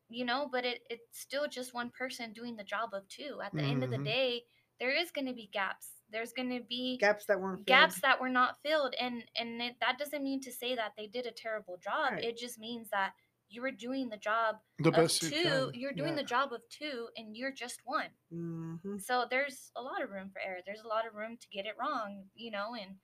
you 0.09 0.25
know 0.25 0.47
but 0.51 0.65
it, 0.65 0.81
it's 0.89 1.19
still 1.19 1.47
just 1.47 1.73
one 1.73 1.89
person 1.91 2.33
doing 2.33 2.55
the 2.55 2.63
job 2.63 2.93
of 2.93 3.07
two 3.07 3.39
at 3.43 3.53
the 3.53 3.63
end 3.63 3.83
of 3.83 3.89
the 3.91 3.97
Mhm. 3.97 4.05
day 4.05 4.43
there 4.79 4.91
is 4.91 5.11
going 5.11 5.27
to 5.27 5.33
be 5.33 5.47
gaps 5.53 5.93
there's 6.09 6.33
going 6.33 6.49
to 6.49 6.61
be 6.67 6.97
Gaps 6.99 7.25
that 7.27 7.39
weren't 7.39 7.59
filled. 7.59 7.67
gaps 7.67 8.01
that 8.01 8.19
were 8.19 8.29
not 8.29 8.61
filled 8.63 8.93
and 8.95 9.23
and 9.35 9.61
it, 9.61 9.75
that 9.79 9.97
doesn't 9.97 10.23
mean 10.23 10.41
to 10.41 10.51
say 10.51 10.75
that 10.75 10.93
they 10.97 11.07
did 11.07 11.25
a 11.25 11.31
terrible 11.31 11.77
job 11.77 12.13
Right. 12.13 12.23
it 12.25 12.37
just 12.37 12.59
means 12.59 12.89
that 12.89 13.13
you 13.49 13.61
were 13.61 13.71
doing 13.71 14.09
the 14.09 14.17
job 14.17 14.57
the 14.79 14.89
of 14.89 14.95
best 14.95 15.21
two 15.21 15.31
can. 15.31 15.71
you're 15.73 15.93
doing 15.93 16.15
yeah. 16.15 16.21
the 16.21 16.23
job 16.23 16.51
of 16.53 16.61
two 16.69 17.09
and 17.15 17.37
you're 17.37 17.51
just 17.51 17.81
one 17.85 18.09
Mhm. 18.31 19.01
so 19.01 19.25
there's 19.29 19.71
a 19.75 19.81
lot 19.81 20.01
of 20.01 20.09
room 20.09 20.29
for 20.29 20.41
error 20.41 20.59
there's 20.65 20.81
a 20.81 20.87
lot 20.87 21.07
of 21.07 21.13
room 21.15 21.37
to 21.37 21.47
get 21.49 21.65
it 21.65 21.75
wrong 21.79 22.29
you 22.35 22.51
know 22.51 22.75
and 22.75 22.97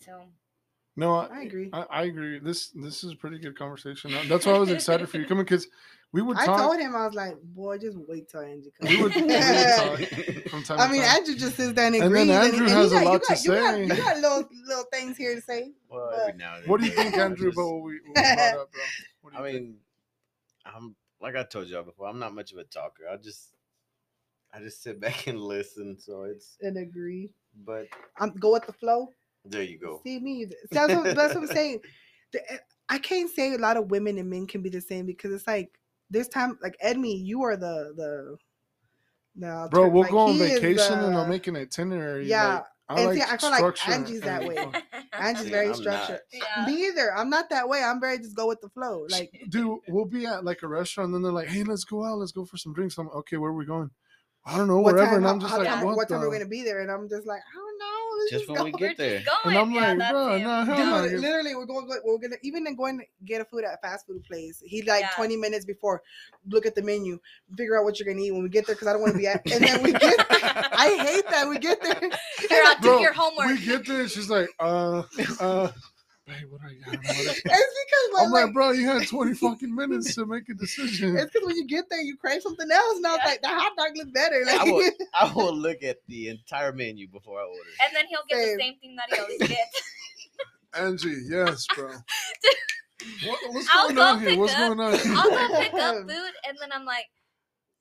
so 0.00 0.32
No, 0.96 1.14
I 1.16 1.42
agree. 1.42 1.70
I, 1.72 1.82
I 1.90 2.02
agree. 2.04 2.38
This 2.38 2.68
this 2.68 3.02
is 3.02 3.12
a 3.12 3.16
pretty 3.16 3.38
good 3.38 3.58
conversation. 3.58 4.12
That's 4.28 4.46
why 4.46 4.52
I 4.52 4.58
was 4.58 4.70
excited 4.70 5.08
for 5.08 5.18
you 5.18 5.26
coming 5.28 5.44
because 5.44 5.66
we 6.12 6.22
would 6.22 6.36
I 6.36 6.46
told 6.46 6.78
him 6.78 6.94
I 6.94 7.06
was 7.06 7.14
like, 7.16 7.34
boy, 7.42 7.78
just 7.78 7.96
wait 8.06 8.28
till 8.28 8.40
Andrew 8.42 8.70
comes. 8.80 8.90
We 8.96 9.02
would- 9.02 9.14
we 9.16 9.22
would 9.22 9.30
talk. 9.32 9.98
from 10.50 10.62
time 10.62 10.78
I 10.80 10.86
to 10.86 10.92
mean, 10.92 11.02
time. 11.02 11.16
Andrew 11.16 11.34
just 11.34 11.56
sits 11.56 11.72
there 11.72 11.86
and 11.86 11.96
agrees, 11.96 12.02
And 12.04 12.14
then 12.30 12.30
agrees. 12.30 12.52
Andrew 12.52 12.66
he 12.68 12.72
has 12.72 12.92
a 12.92 12.94
got- 12.94 13.02
you 13.02 13.08
lot 13.08 13.22
to 13.22 13.28
got- 13.34 13.44
you 13.44 13.50
got- 13.50 13.78
You 13.80 14.04
got, 14.04 14.16
little 14.18 14.48
little 14.68 14.84
things 14.92 15.16
here 15.16 15.34
to 15.34 15.40
say. 15.40 15.72
Well, 15.88 16.10
every 16.20 16.34
now 16.38 16.54
and 16.54 16.62
then. 16.62 16.70
What 16.70 16.80
do 16.80 16.86
you 16.86 16.92
think, 16.92 17.16
Andrew, 17.16 17.48
just- 17.48 17.58
about 17.58 17.72
what 17.72 17.82
we, 17.82 17.94
what 17.94 18.06
we 18.06 18.12
brought 18.12 18.54
up, 18.60 18.72
bro? 18.72 18.82
What 19.22 19.32
do 19.32 19.38
I 19.42 19.46
you 19.48 19.52
think? 19.54 19.64
mean, 19.66 19.76
I'm 20.64 20.94
like 21.20 21.34
I 21.34 21.42
told 21.42 21.66
y'all 21.66 21.82
before. 21.82 22.06
I'm 22.06 22.20
not 22.20 22.32
much 22.34 22.52
of 22.52 22.58
a 22.58 22.64
talker. 22.64 23.02
I 23.12 23.16
just, 23.16 23.48
I 24.52 24.60
just 24.60 24.80
sit 24.82 25.00
back 25.00 25.26
and 25.26 25.40
listen. 25.40 25.98
So 25.98 26.22
it's, 26.22 26.56
And 26.60 26.76
agree. 26.78 27.30
but 27.66 27.86
I'm 28.18 28.30
go 28.36 28.52
with 28.52 28.66
the 28.66 28.72
flow. 28.72 29.08
There 29.44 29.62
you 29.62 29.78
go. 29.78 30.00
See 30.04 30.18
me. 30.20 30.46
That's 30.70 30.92
what, 30.94 31.14
that's 31.16 31.34
what 31.34 31.42
I'm 31.44 31.46
saying. 31.48 31.80
Eh, 32.34 32.56
I 32.88 32.98
can't 32.98 33.30
say 33.30 33.54
a 33.54 33.58
lot 33.58 33.76
of 33.76 33.90
women 33.90 34.18
and 34.18 34.28
men 34.28 34.46
can 34.46 34.62
be 34.62 34.68
the 34.70 34.80
same 34.80 35.06
because 35.06 35.32
it's 35.32 35.46
like 35.46 35.70
this 36.10 36.28
time, 36.28 36.58
like 36.62 36.76
Edme, 36.84 37.24
you 37.24 37.42
are 37.42 37.56
the 37.56 37.92
the. 37.96 38.36
the 39.36 39.68
Bro, 39.70 39.88
we'll 39.88 40.02
like, 40.02 40.10
go 40.10 40.18
on 40.18 40.32
he 40.32 40.40
is 40.42 40.60
vacation 40.60 40.98
and 40.98 41.14
I'll 41.16 41.24
the- 41.24 41.28
make 41.30 41.46
an 41.46 41.56
itinerary. 41.56 42.26
Yeah, 42.28 42.54
like, 42.54 42.64
I 42.88 42.94
and 43.00 43.06
like 43.06 43.16
see, 43.16 43.22
I 43.22 43.36
feel 43.38 43.50
like 43.50 43.58
structure 43.58 43.92
Angie's 43.92 44.20
that 44.22 44.44
way. 44.44 44.56
fun. 44.56 44.74
Angie's 45.14 45.44
See, 45.44 45.50
very 45.50 45.64
I'm 45.66 45.70
not. 45.72 45.78
structured. 45.80 46.20
yeah. 46.32 46.66
Me 46.66 46.86
either. 46.86 47.14
I'm 47.16 47.30
not 47.30 47.48
that 47.50 47.66
way. 47.68 47.82
I'm 47.82 47.98
very 48.00 48.18
just 48.18 48.36
go 48.36 48.46
with 48.46 48.60
the 48.60 48.68
flow. 48.68 49.06
Like 49.08 49.30
Dude, 49.48 49.78
we'll 49.88 50.04
be 50.04 50.26
at 50.26 50.44
like 50.44 50.62
a 50.62 50.68
restaurant 50.68 51.06
and 51.06 51.14
then 51.14 51.22
they're 51.22 51.32
like, 51.32 51.48
"Hey, 51.48 51.62
let's 51.64 51.84
go 51.84 52.04
out. 52.04 52.18
Let's 52.18 52.32
go 52.32 52.44
for 52.44 52.56
some 52.58 52.74
drinks." 52.74 52.98
I'm 52.98 53.08
okay. 53.08 53.38
Where 53.38 53.50
are 53.50 53.54
we 53.54 53.64
going? 53.64 53.90
I 54.44 54.58
don't 54.58 54.68
know. 54.68 54.80
what 54.80 54.94
Wherever. 54.94 55.12
time? 55.12 55.18
and 55.20 55.26
I'm 55.28 55.40
just 55.40 55.52
how 55.52 55.58
like, 55.58 55.68
time- 55.68 55.84
what, 55.86 55.96
what 55.96 56.08
time 56.10 56.20
are 56.22 56.28
we 56.28 56.36
the- 56.36 56.40
gonna 56.44 56.50
be 56.50 56.62
there? 56.62 56.80
And 56.82 56.90
I'm 56.90 57.08
just 57.08 57.26
like, 57.26 57.40
I 57.40 57.56
don't 57.56 57.63
know. 57.63 57.63
Let's 57.63 57.63
Just 58.30 58.46
just 58.46 58.48
when 58.48 58.58
go. 58.58 58.64
we 58.64 58.72
get 58.72 58.96
there. 58.96 59.20
just 59.20 59.30
going 59.44 59.56
And 59.56 59.58
I'm 59.58 59.70
yeah, 59.72 59.88
like, 59.90 59.98
that's 59.98 60.12
bro, 60.12 60.34
it. 60.34 60.38
no, 60.42 60.64
hell 60.64 60.76
no. 60.86 61.02
Dude, 61.02 61.10
You're- 61.12 61.20
literally, 61.22 61.54
we're 61.54 61.66
going. 61.66 61.88
We're 62.04 62.18
gonna 62.18 62.36
even 62.42 62.64
then 62.64 62.74
going 62.76 62.98
to 62.98 63.04
get 63.24 63.40
a 63.40 63.44
food 63.44 63.64
at 63.64 63.74
a 63.74 63.78
fast 63.78 64.06
food 64.06 64.22
place. 64.24 64.62
He 64.64 64.82
like 64.82 65.02
Yeah. 65.02 65.10
20 65.16 65.36
minutes 65.36 65.64
before, 65.64 66.02
look 66.48 66.66
at 66.66 66.74
the 66.74 66.82
menu, 66.82 67.18
figure 67.56 67.78
out 67.78 67.84
what 67.84 67.98
you're 68.00 68.12
gonna 68.12 68.24
eat 68.24 68.32
when 68.32 68.42
we 68.42 68.48
get 68.48 68.66
there 68.66 68.74
because 68.74 68.88
I 68.88 68.92
don't 68.92 69.02
want 69.02 69.12
to 69.12 69.18
be 69.18 69.26
at. 69.26 69.42
And 69.50 69.64
then 69.64 69.82
we 69.82 69.92
get. 69.92 70.26
I 70.30 70.96
hate 71.00 71.26
that 71.30 71.48
we 71.48 71.58
get 71.58 71.80
there. 71.82 72.00
You're 72.50 72.66
out, 72.66 72.76
do 72.82 72.88
Bro, 72.88 72.98
your 73.00 73.12
homework 73.12 73.46
We 73.48 73.64
get 73.64 73.86
there 73.86 74.08
she's 74.08 74.28
like, 74.28 74.48
uh, 74.60 75.02
uh, 75.40 75.70
babe, 76.26 76.50
what 76.50 76.62
are 76.62 76.70
you? 76.72 76.80
I 76.86 76.92
don't 76.92 77.02
know 77.04 77.08
what 77.10 77.26
It's 77.26 77.38
it- 77.38 77.44
because 77.44 78.22
I'm 78.24 78.30
like, 78.30 78.44
like, 78.46 78.54
bro, 78.54 78.70
you 78.72 78.86
had 78.86 79.06
20 79.06 79.34
fucking 79.44 79.74
minutes 79.74 80.14
to 80.16 80.26
make 80.26 80.48
a 80.48 80.54
decision. 80.54 81.16
it's 81.16 81.32
because 81.32 81.46
when 81.46 81.56
you 81.56 81.66
get 81.66 81.84
there, 81.90 82.00
you 82.00 82.16
crave 82.16 82.42
something 82.42 82.70
else, 82.70 82.96
and 82.96 83.06
I 83.06 83.10
was 83.12 83.20
Yeah. 83.24 83.30
like, 83.30 83.42
the 83.42 83.48
hot 83.48 83.72
dog 83.76 83.96
looks 83.96 84.10
better. 84.12 84.42
Like, 84.46 84.60
I 84.60 84.64
will, 84.64 84.90
I 85.14 85.32
will 85.32 85.54
look 85.56 85.82
at 85.82 85.98
the 86.08 86.28
entire 86.28 86.72
menu 86.72 87.08
before 87.08 87.40
I 87.40 87.44
order. 87.44 87.70
and 87.86 87.96
then 87.96 88.04
he'll 88.08 88.20
get 88.28 88.38
Same. 88.38 88.56
the 88.56 88.62
same 88.62 88.74
thing 88.80 88.96
that 88.96 89.14
he 89.14 89.20
always 89.20 89.38
gets 89.48 89.82
Angie, 90.76 91.22
yes, 91.28 91.66
bro. 91.74 91.90
What, 93.26 93.38
what's 93.52 93.68
I'll 93.72 93.88
going 93.90 93.98
on 93.98 94.20
here? 94.20 94.38
What's 94.38 94.52
up- 94.54 94.58
going 94.76 94.80
on? 94.80 94.94
I'll 95.16 95.30
go 95.30 95.60
pick 95.60 95.74
up 95.74 95.96
food, 95.98 96.32
and 96.48 96.56
then 96.60 96.70
I'm 96.72 96.84
like, 96.84 97.06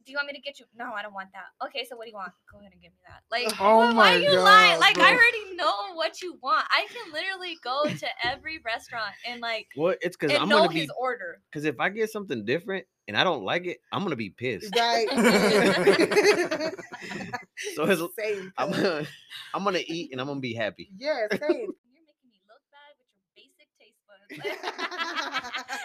do 0.06 0.12
you 0.12 0.18
want 0.18 0.28
me 0.28 0.34
to 0.34 0.42
get 0.42 0.60
you? 0.60 0.66
No, 0.76 0.92
I 0.94 1.02
don't 1.02 1.14
want 1.14 1.30
that. 1.34 1.66
Okay, 1.68 1.86
so 1.90 1.96
what 1.96 2.06
do 2.06 2.12
you 2.12 2.16
want? 2.18 2.32
Go 2.52 2.60
ahead 2.60 2.72
and 2.74 2.82
give 2.82 2.92
me 2.92 3.00
that. 3.08 3.22
Like, 3.32 3.54
Oh 3.60 3.80
why 3.80 3.94
my 3.94 4.14
you 4.16 4.40
lying? 4.40 4.72
God, 4.74 4.80
Like, 4.80 4.98
I 5.00 5.12
already 5.12 5.56
know 5.56 5.96
what 5.96 6.22
you 6.22 6.38
want. 6.42 6.66
I 6.72 6.88
can 6.92 7.12
literally 7.14 7.58
go 7.64 7.86
to 7.86 8.08
every 8.26 8.60
restaurant 8.66 9.14
and 9.28 9.42
like 9.42 9.68
Well, 9.78 9.96
it's 10.02 10.18
because 10.18 10.38
I'm 10.40 10.50
know 10.50 10.58
gonna 10.58 10.70
be 10.70 10.82
his 10.82 10.92
order. 11.00 11.42
because 11.52 11.66
if 11.66 11.80
I 11.80 11.90
get 11.90 12.10
something 12.12 12.46
different 12.46 12.86
and 13.08 13.18
I 13.18 13.24
don't 13.24 13.44
like 13.44 13.66
it, 13.66 13.78
I'm 13.92 14.04
gonna 14.04 14.16
be 14.16 14.30
pissed. 14.30 14.76
Right. 14.76 15.08
So 17.76 17.84
it's, 17.86 18.02
same. 18.20 18.52
I'm 18.58 18.72
gonna 18.72 19.06
I'm 19.54 19.64
gonna 19.64 19.80
eat 19.86 20.12
and 20.12 20.20
I'm 20.22 20.28
gonna 20.28 20.40
be 20.40 20.54
happy. 20.54 20.90
Yeah, 20.98 21.28
same. 21.32 21.40
You're 21.40 22.04
making 22.06 22.30
me 22.30 22.42
look 22.48 22.62
bad 22.72 22.94
with 23.00 23.08
your 23.14 23.26
basic 23.36 23.68
taste 23.80 23.98
buds. 24.08 24.23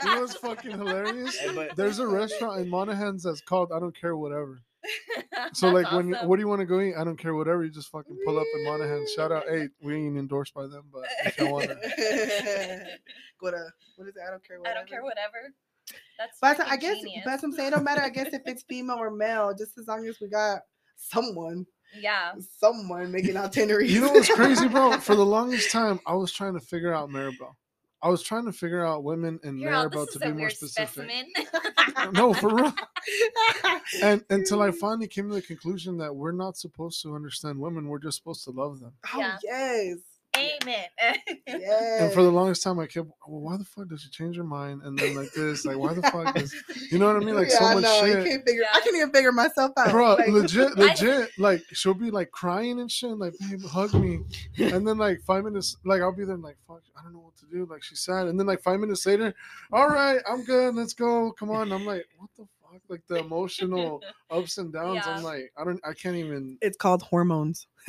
You 0.04 0.14
know 0.14 0.20
what's 0.20 0.36
fucking 0.36 0.70
hilarious? 0.70 1.36
Hey, 1.36 1.54
but- 1.54 1.74
There's 1.76 1.98
a 1.98 2.06
restaurant 2.06 2.60
in 2.60 2.68
Monaghan's 2.68 3.24
that's 3.24 3.40
called 3.40 3.72
I 3.72 3.80
don't 3.80 3.98
care 3.98 4.16
whatever. 4.16 4.62
So 5.54 5.68
like 5.70 5.84
That's 5.84 5.94
when 5.96 6.08
you, 6.08 6.16
what 6.16 6.36
do 6.36 6.42
you 6.42 6.48
want 6.48 6.60
to 6.60 6.66
go 6.66 6.80
eat? 6.80 6.94
I 6.96 7.04
don't 7.04 7.16
care 7.16 7.34
whatever. 7.34 7.64
You 7.64 7.70
just 7.70 7.90
fucking 7.90 8.16
pull 8.24 8.38
up 8.38 8.46
in 8.56 8.64
Monaghan's. 8.64 9.12
Shout 9.12 9.32
out, 9.32 9.44
hey, 9.48 9.68
we 9.80 9.94
ain't 9.94 10.18
endorsed 10.18 10.52
by 10.52 10.66
them, 10.66 10.84
but 10.92 11.04
if 11.24 11.38
you 11.38 11.48
want 11.48 11.64
to. 11.68 12.88
Go 13.40 13.50
to 13.50 13.66
what 13.96 14.08
is 14.08 14.16
it? 14.16 14.22
I 14.26 14.30
don't 14.30 14.46
care. 14.46 14.58
Whatever. 14.58 14.76
I 14.76 14.78
don't 14.78 14.88
care 14.88 15.02
whatever. 15.02 15.54
That's 16.18 16.38
But 16.40 16.60
I 16.68 16.76
guess, 16.76 16.96
genius. 16.98 17.22
but 17.24 17.42
I'm 17.42 17.52
saying. 17.52 17.68
It 17.68 17.70
don't 17.70 17.84
matter. 17.84 18.02
I 18.02 18.08
guess 18.10 18.32
if 18.32 18.42
it's 18.46 18.62
female 18.64 18.96
or 18.98 19.10
male, 19.10 19.54
just 19.56 19.78
as 19.78 19.86
long 19.86 20.06
as 20.06 20.20
we 20.20 20.28
got 20.28 20.60
someone, 20.96 21.66
yeah. 21.98 22.32
someone 22.58 23.10
making 23.10 23.36
out 23.36 23.46
itineraries. 23.56 23.92
You 23.92 24.02
know 24.02 24.12
what's 24.12 24.32
crazy, 24.32 24.68
bro? 24.68 24.98
For 24.98 25.14
the 25.14 25.24
longest 25.26 25.70
time, 25.70 26.00
I 26.06 26.14
was 26.14 26.32
trying 26.32 26.54
to 26.54 26.60
figure 26.60 26.92
out 26.92 27.08
Maribel. 27.08 27.54
I 28.00 28.08
was 28.08 28.22
trying 28.22 28.44
to 28.44 28.52
figure 28.52 28.84
out 28.86 29.02
women 29.02 29.40
and 29.42 29.58
You're 29.58 29.74
all, 29.74 29.88
Maribel 29.88 30.06
this 30.06 30.14
to 30.14 30.20
be 30.20 30.32
more 30.32 30.50
specific. 30.50 31.10
No, 32.12 32.32
for 32.32 32.54
real. 32.54 32.74
And 34.02 34.22
until 34.30 34.62
I 34.62 34.68
mm. 34.68 34.74
finally 34.74 35.08
came 35.08 35.28
to 35.28 35.34
the 35.34 35.42
conclusion 35.42 35.96
that 35.98 36.14
we're 36.14 36.32
not 36.32 36.56
supposed 36.56 37.02
to 37.02 37.14
understand 37.14 37.58
women, 37.58 37.88
we're 37.88 37.98
just 37.98 38.18
supposed 38.18 38.44
to 38.44 38.50
love 38.50 38.80
them. 38.80 38.92
oh 39.14 39.18
Yeah. 39.18 39.38
yes, 39.42 39.98
Amen. 40.38 40.84
yes. 41.46 42.00
And 42.00 42.12
for 42.12 42.22
the 42.22 42.30
longest 42.30 42.62
time, 42.62 42.78
I 42.78 42.86
kept, 42.86 43.08
well, 43.26 43.40
why 43.40 43.56
the 43.56 43.64
fuck 43.64 43.88
does 43.88 44.02
she 44.02 44.10
change 44.10 44.36
her 44.36 44.44
mind? 44.44 44.82
And 44.84 44.98
then 44.98 45.14
like 45.16 45.32
this, 45.32 45.64
like 45.64 45.76
why 45.76 45.94
the 45.94 46.02
fuck 46.12 46.36
is, 46.40 46.54
you 46.90 46.98
know 46.98 47.06
what 47.12 47.16
I 47.16 47.24
mean? 47.24 47.34
Like 47.34 47.48
yeah, 47.50 47.58
so 47.58 47.74
much 47.74 47.82
know. 47.82 48.04
You 48.04 48.12
shit. 48.14 48.26
can't 48.26 48.46
figure. 48.46 48.62
I 48.72 48.80
can't 48.80 48.96
even 48.96 49.10
figure 49.12 49.32
myself 49.32 49.72
out. 49.76 49.90
Bro, 49.90 50.14
Like, 50.14 50.28
legit, 50.28 50.72
I- 50.76 50.80
legit. 50.80 51.30
Like 51.38 51.62
she'll 51.72 51.94
be 51.94 52.10
like 52.10 52.30
crying 52.30 52.80
and 52.80 52.90
shit, 52.90 53.10
and, 53.10 53.18
like 53.18 53.34
babe, 53.40 53.62
hug 53.64 53.94
me, 53.94 54.20
and 54.58 54.86
then 54.86 54.98
like 54.98 55.20
five 55.22 55.44
minutes, 55.44 55.76
like 55.84 56.00
I'll 56.00 56.12
be 56.14 56.24
there, 56.24 56.34
and, 56.34 56.42
like 56.44 56.56
fuck, 56.66 56.82
I 56.98 57.02
don't 57.02 57.12
know 57.12 57.20
what 57.20 57.36
to 57.38 57.46
do. 57.46 57.66
Like 57.70 57.82
she's 57.82 58.00
sad, 58.00 58.26
and 58.28 58.38
then 58.38 58.46
like 58.46 58.60
five 58.62 58.78
minutes 58.80 59.04
later, 59.06 59.34
all 59.72 59.88
right, 59.88 60.20
I'm 60.30 60.44
good, 60.44 60.74
let's 60.74 60.94
go, 60.94 61.32
come 61.32 61.50
on. 61.50 61.72
I'm 61.72 61.84
like, 61.84 62.06
what 62.18 62.30
the 62.36 62.46
fuck? 62.80 62.90
Like 62.90 63.02
the 63.08 63.18
emotional 63.20 64.02
ups 64.30 64.58
and 64.58 64.72
downs. 64.72 65.06
I'm 65.06 65.22
like, 65.22 65.52
I 65.56 65.64
don't, 65.64 65.80
I 65.84 65.92
can't 65.92 66.16
even. 66.16 66.58
It's 66.60 66.76
called 66.76 67.02
hormones. 67.02 67.66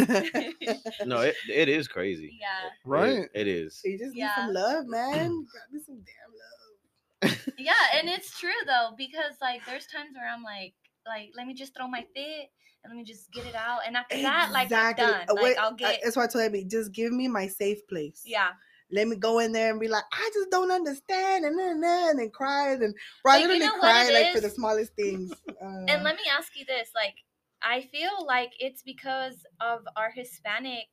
No, 1.06 1.22
it, 1.22 1.36
it 1.50 1.70
is 1.70 1.88
crazy. 1.88 2.38
yeah. 2.40 2.68
It- 2.68 2.74
Right? 2.86 3.30
it 3.34 3.48
is. 3.48 3.82
You 3.86 3.98
just 3.98 4.14
need 4.14 4.20
Yeah. 4.22 4.36
some 4.36 4.54
love, 4.54 4.86
man. 4.88 5.32
You 5.32 5.48
Got 5.54 5.72
me 5.74 5.80
some 5.86 5.96
damn 5.96 6.32
love. 6.34 7.54
Yeah, 7.58 7.74
and 8.00 8.08
it's 8.10 8.38
true 8.40 8.52
though, 8.66 8.92
because 8.98 9.34
like 9.42 9.66
there's 9.66 9.86
times 9.88 10.16
where 10.16 10.30
I'm 10.30 10.44
like, 10.44 10.74
like, 11.06 11.32
let 11.36 11.48
me 11.48 11.54
just 11.54 11.76
throw 11.76 11.88
my 11.88 12.06
fit 12.16 12.50
and 12.84 12.90
let 12.92 12.96
me 12.96 13.04
just 13.04 13.32
get 13.32 13.46
it 13.46 13.56
out. 13.56 13.80
And 13.86 13.98
after 13.98 14.22
that, 14.22 14.52
like 14.54 14.72
I'm 14.72 14.92
Exactly. 14.92 15.06
done. 15.06 15.22
Uh, 15.30 15.34
Like 15.36 15.44
wait, 15.44 15.58
I'll 15.58 15.74
get 15.74 16.00
That's 16.04 16.16
why 16.16 16.24
I 16.24 16.28
told 16.28 16.46
Abby, 16.46 16.64
just 16.64 16.92
give 16.94 17.12
me 17.12 17.28
my 17.28 17.48
safe 17.48 17.86
place. 17.88 18.24
yeah. 18.26 18.50
Let 18.92 19.08
me 19.08 19.16
go 19.18 19.40
in 19.40 19.52
there 19.52 19.70
and 19.72 19.80
be 19.80 19.88
like, 19.88 20.04
I 20.12 20.30
just 20.34 20.50
don't 20.50 20.72
understand, 20.72 21.46
and 21.46 21.58
then 21.60 21.84
and 21.84 22.20
then 22.20 22.30
cry, 22.32 22.72
and 22.74 22.96
bro, 23.24 23.34
I 23.34 23.36
Like, 23.36 23.42
you 23.44 23.48
literally 23.50 23.66
know 23.68 23.80
cry 23.80 24.06
it 24.10 24.14
like 24.14 24.34
for 24.36 24.42
the 24.42 24.50
smallest 24.50 24.94
things. 24.96 25.32
Uh, 25.48 25.86
And 25.88 26.04
let 26.04 26.16
me 26.16 26.24
ask 26.36 26.58
you 26.58 26.66
this, 26.66 26.90
like, 26.96 27.16
I 27.62 27.82
feel 27.92 28.26
like 28.26 28.52
it's 28.60 28.82
because 28.84 29.36
of 29.62 29.82
our 29.96 30.12
Hispanic 30.16 30.86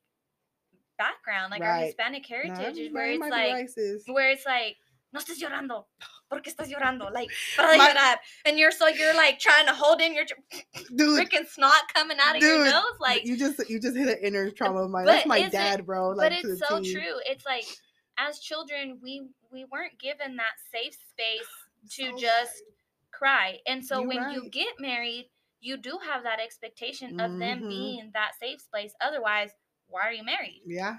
background, 0.98 1.50
like 1.50 1.62
our 1.62 1.78
Hispanic 1.78 2.26
heritage, 2.26 2.78
nah, 2.90 2.92
where 2.92 3.06
it 3.10 3.14
it's 3.14 3.20
might 3.20 3.30
be 3.30 3.52
like 3.52 3.68
where 4.14 4.30
it's 4.30 4.46
like, 4.46 4.76
no 5.12 5.20
estés 5.20 5.38
llorando. 5.40 5.84
¿Por 6.28 6.40
qué 6.40 6.52
estás 6.52 6.68
llorando? 6.68 7.10
Like, 7.12 7.30
para 7.56 7.76
My- 7.78 7.90
llorar. 7.94 8.16
And 8.44 8.58
you're 8.58 8.72
so 8.72 8.88
you're 8.88 9.14
like 9.14 9.38
trying 9.38 9.66
to 9.66 9.72
hold 9.72 10.00
in 10.00 10.14
your 10.14 10.24
dude, 10.96 11.20
freaking 11.20 11.46
snot 11.48 11.82
coming 11.94 12.16
out 12.20 12.36
of 12.36 12.42
your 12.42 12.64
Dude, 12.64 12.72
nose. 12.72 12.82
Like, 13.00 13.24
you 13.24 13.36
just 13.36 13.68
you 13.70 13.78
just 13.78 13.96
hit 13.96 14.08
an 14.08 14.18
inner 14.22 14.50
trauma 14.50 14.82
of 14.84 14.90
mine. 14.90 15.04
but 15.04 15.12
That's 15.12 15.26
my 15.26 15.48
dad, 15.48 15.86
bro. 15.86 16.10
but 16.16 16.32
Like, 16.32 16.42
to 16.42 16.50
it's 16.52 16.62
so 16.68 16.80
T. 16.80 16.92
true. 16.92 17.14
It's 17.26 17.46
like 17.46 17.64
as 18.18 18.40
children, 18.40 19.00
we 19.02 19.28
we 19.50 19.64
weren't 19.64 19.98
given 19.98 20.36
that 20.36 20.58
safe 20.72 20.94
space 20.94 21.66
to 21.90 22.12
So 22.12 22.14
just 22.14 22.52
right. 22.52 22.74
cry. 23.12 23.60
And 23.66 23.84
so 23.84 24.02
You're 24.02 24.06
when 24.06 24.28
you 24.28 24.46
get 24.50 24.80
married, 24.80 25.30
you 25.60 25.76
do 25.76 25.98
have 26.04 26.22
that 26.24 26.40
expectation 26.40 27.14
of 27.18 27.38
them 27.38 27.64
Mhm. 27.64 27.68
being 27.68 28.10
that 28.14 28.34
safe 28.38 28.60
space. 28.60 28.94
Otherwise, 29.00 29.52
why 29.88 30.02
are 30.02 30.12
you 30.12 30.24
married? 30.24 30.64
yeah, 30.64 30.98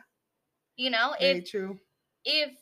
You 0.77 0.89
know, 0.89 1.15
very 1.19 1.41
if 1.41 1.43
true. 1.43 1.79
if 2.25 2.57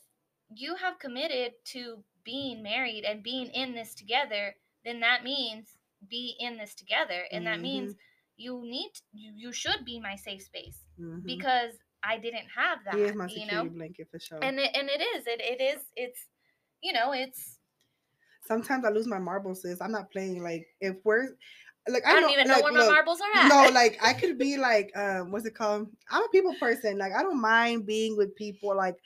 you 0.50 0.76
have 0.76 0.98
committed 0.98 1.54
to 1.66 2.04
being 2.24 2.62
married 2.62 3.04
and 3.04 3.22
being 3.22 3.48
in 3.50 3.74
this 3.74 3.94
together, 3.94 4.56
then 4.84 5.00
that 5.00 5.24
means 5.24 5.78
be 6.06 6.36
in 6.38 6.56
this 6.58 6.74
together. 6.74 7.26
And 7.32 7.46
that 7.46 7.60
means 7.62 7.96
you 8.36 8.62
need 8.62 8.92
you, 9.12 9.32
you 9.36 9.52
should 9.52 9.84
be 9.84 10.00
my 10.00 10.16
safe 10.16 10.42
space 10.42 10.86
Mhm. 10.98 11.26
because 11.26 11.78
I 12.06 12.18
didn't 12.18 12.46
have 12.54 12.78
that. 12.84 12.94
he 12.94 13.02
is 13.02 13.14
my 13.14 13.26
you 13.26 13.46
know? 13.46 13.64
blanket 13.64 14.08
for 14.10 14.18
sure. 14.18 14.38
and 14.42 14.58
it, 14.58 14.70
and 14.74 14.88
it 14.88 15.00
is 15.00 15.26
it, 15.26 15.40
it 15.40 15.62
is 15.62 15.82
it's 15.96 16.20
you 16.82 16.92
know 16.92 17.12
it's 17.12 17.58
Sometimes 18.46 18.84
I 18.84 18.90
lose 18.90 19.06
my 19.06 19.18
marbles, 19.18 19.62
sis. 19.62 19.80
I'm 19.80 19.90
not 19.90 20.10
playing. 20.10 20.42
Like 20.42 20.66
if 20.80 20.96
we're 21.04 21.30
like 21.88 22.06
I, 22.06 22.10
I, 22.10 22.12
don't 22.14 22.22
know, 22.22 22.30
even 22.30 22.48
know 22.48 22.54
like, 22.54 22.64
where 22.64 22.72
my 22.72 22.86
marbles 22.86 23.20
are 23.20 23.40
at. 23.40 23.48
no, 23.48 23.72
like 23.72 23.98
I 24.02 24.12
could 24.20 24.38
be 24.38 24.56
like, 24.56 24.90
um, 24.96 25.30
what's 25.30 25.46
it 25.46 25.54
called? 25.54 25.88
I'm 26.10 26.22
a 26.22 26.28
people 26.28 26.54
person. 26.60 26.98
Like 26.98 27.12
I 27.12 27.22
don't 27.22 27.40
mind 27.40 27.86
being 27.86 28.16
with 28.16 28.34
people. 28.36 28.76
Like 28.76 28.96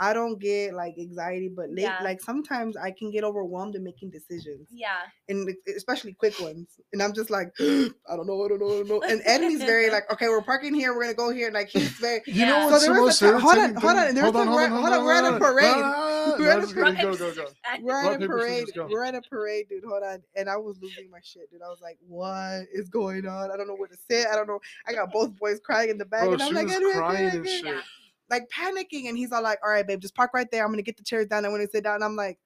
I 0.00 0.12
don't 0.12 0.40
get 0.40 0.74
like 0.74 0.94
anxiety, 0.98 1.48
but 1.48 1.70
late, 1.70 1.82
Yeah. 1.82 1.98
like 2.02 2.20
sometimes 2.20 2.76
I 2.76 2.90
can 2.90 3.10
get 3.12 3.22
overwhelmed 3.22 3.76
in 3.76 3.84
making 3.84 4.10
decisions, 4.10 4.66
yeah, 4.72 4.88
and 5.28 5.48
especially 5.76 6.14
quick 6.14 6.38
ones. 6.40 6.80
And 6.92 7.00
I'm 7.00 7.12
just 7.12 7.30
like, 7.30 7.52
I 7.60 7.90
don't 8.16 8.26
know, 8.26 8.44
I 8.44 8.48
don't 8.48 8.60
know, 8.60 8.66
I 8.74 8.76
don't 8.82 8.88
know. 8.88 9.02
And 9.02 9.22
Edmy's 9.24 9.62
very 9.62 9.90
like, 9.90 10.10
okay, 10.12 10.28
we're 10.28 10.42
parking 10.42 10.74
here, 10.74 10.94
we're 10.94 11.02
gonna 11.04 11.14
go 11.14 11.30
here. 11.30 11.46
And 11.46 11.54
like 11.54 11.68
he's 11.68 11.90
very. 12.00 12.22
You 12.26 12.34
Yeah. 12.34 12.46
know 12.48 12.66
So 12.66 12.70
what's 12.72 12.86
there 12.86 12.94
the 12.94 13.00
was 13.02 13.22
most 13.22 13.22
a 13.22 13.24
ti- 13.36 13.40
hold 13.40 13.52
on, 13.52 13.58
irritating 13.58 13.80
hold 13.80 13.96
on, 13.96 14.06
thing? 14.06 14.14
there 14.16 14.24
was 14.24 14.34
a- 14.34 14.50
we're- 14.50 14.68
hold 14.68 14.92
on, 14.92 15.04
we're 15.04 15.12
at 15.14 15.34
a 15.34 15.38
parade. 15.38 15.64
Ah, 15.76 16.34
We're 16.38 16.50
at 16.50 16.64
a 16.64 16.66
parade. 16.66 16.98
Go, 17.00 17.16
go, 17.16 17.34
go. 17.34 17.46
We're 17.82 18.02
at 18.12 18.20
a 18.22 18.26
parade. 18.26 18.66
We're 18.88 19.04
at 19.04 19.14
a 19.14 19.20
parade, 19.22 19.68
dude. 19.68 19.84
Hold 19.84 20.02
on. 20.02 20.22
And 20.34 20.48
I 20.48 20.56
was 20.56 20.76
losing 20.82 21.08
my 21.10 21.18
shit, 21.22 21.50
dude. 21.50 21.60
I 21.62 21.68
was 21.68 21.80
like, 21.82 21.98
what 22.08 22.62
is 22.72 22.88
going 22.88 23.26
on? 23.26 23.50
I 23.52 23.56
don't 23.56 23.68
know 23.68 23.74
where 23.76 23.88
to 23.88 23.96
sit. 24.10 24.26
I 24.26 24.34
don't 24.34 24.48
know. 24.48 24.58
I 24.88 24.94
got 24.94 25.12
both 25.12 25.36
boys 25.38 25.60
crying 25.60 25.90
in 25.90 25.98
the 25.98 26.04
back. 26.06 26.22
Bro, 26.24 26.32
and 26.32 26.42
I'm 26.42 26.48
she 26.48 26.54
like, 26.54 26.66
was 26.66 26.74
"Edwin, 26.76 27.14
Edwin, 27.14 27.82
crying 28.28 28.42
and 28.42 28.50
Edwin." 28.50 28.76
shit. 28.80 28.90
Yeah. 28.90 29.00
like 29.00 29.04
panicking. 29.04 29.08
And 29.08 29.18
he's 29.18 29.32
all 29.32 29.42
like, 29.42 29.58
all 29.64 29.70
right, 29.70 29.86
babe, 29.86 30.00
just 30.00 30.14
park 30.14 30.32
right 30.34 30.50
there. 30.50 30.62
I'm 30.62 30.68
going 30.68 30.78
to 30.78 30.82
get 30.82 30.96
the 30.96 31.04
chairs 31.04 31.26
down. 31.26 31.44
I 31.44 31.48
want 31.48 31.62
to 31.62 31.68
sit 31.70 31.84
down. 31.84 31.96
And 31.96 32.04
I'm 32.04 32.16
like, 32.16 32.38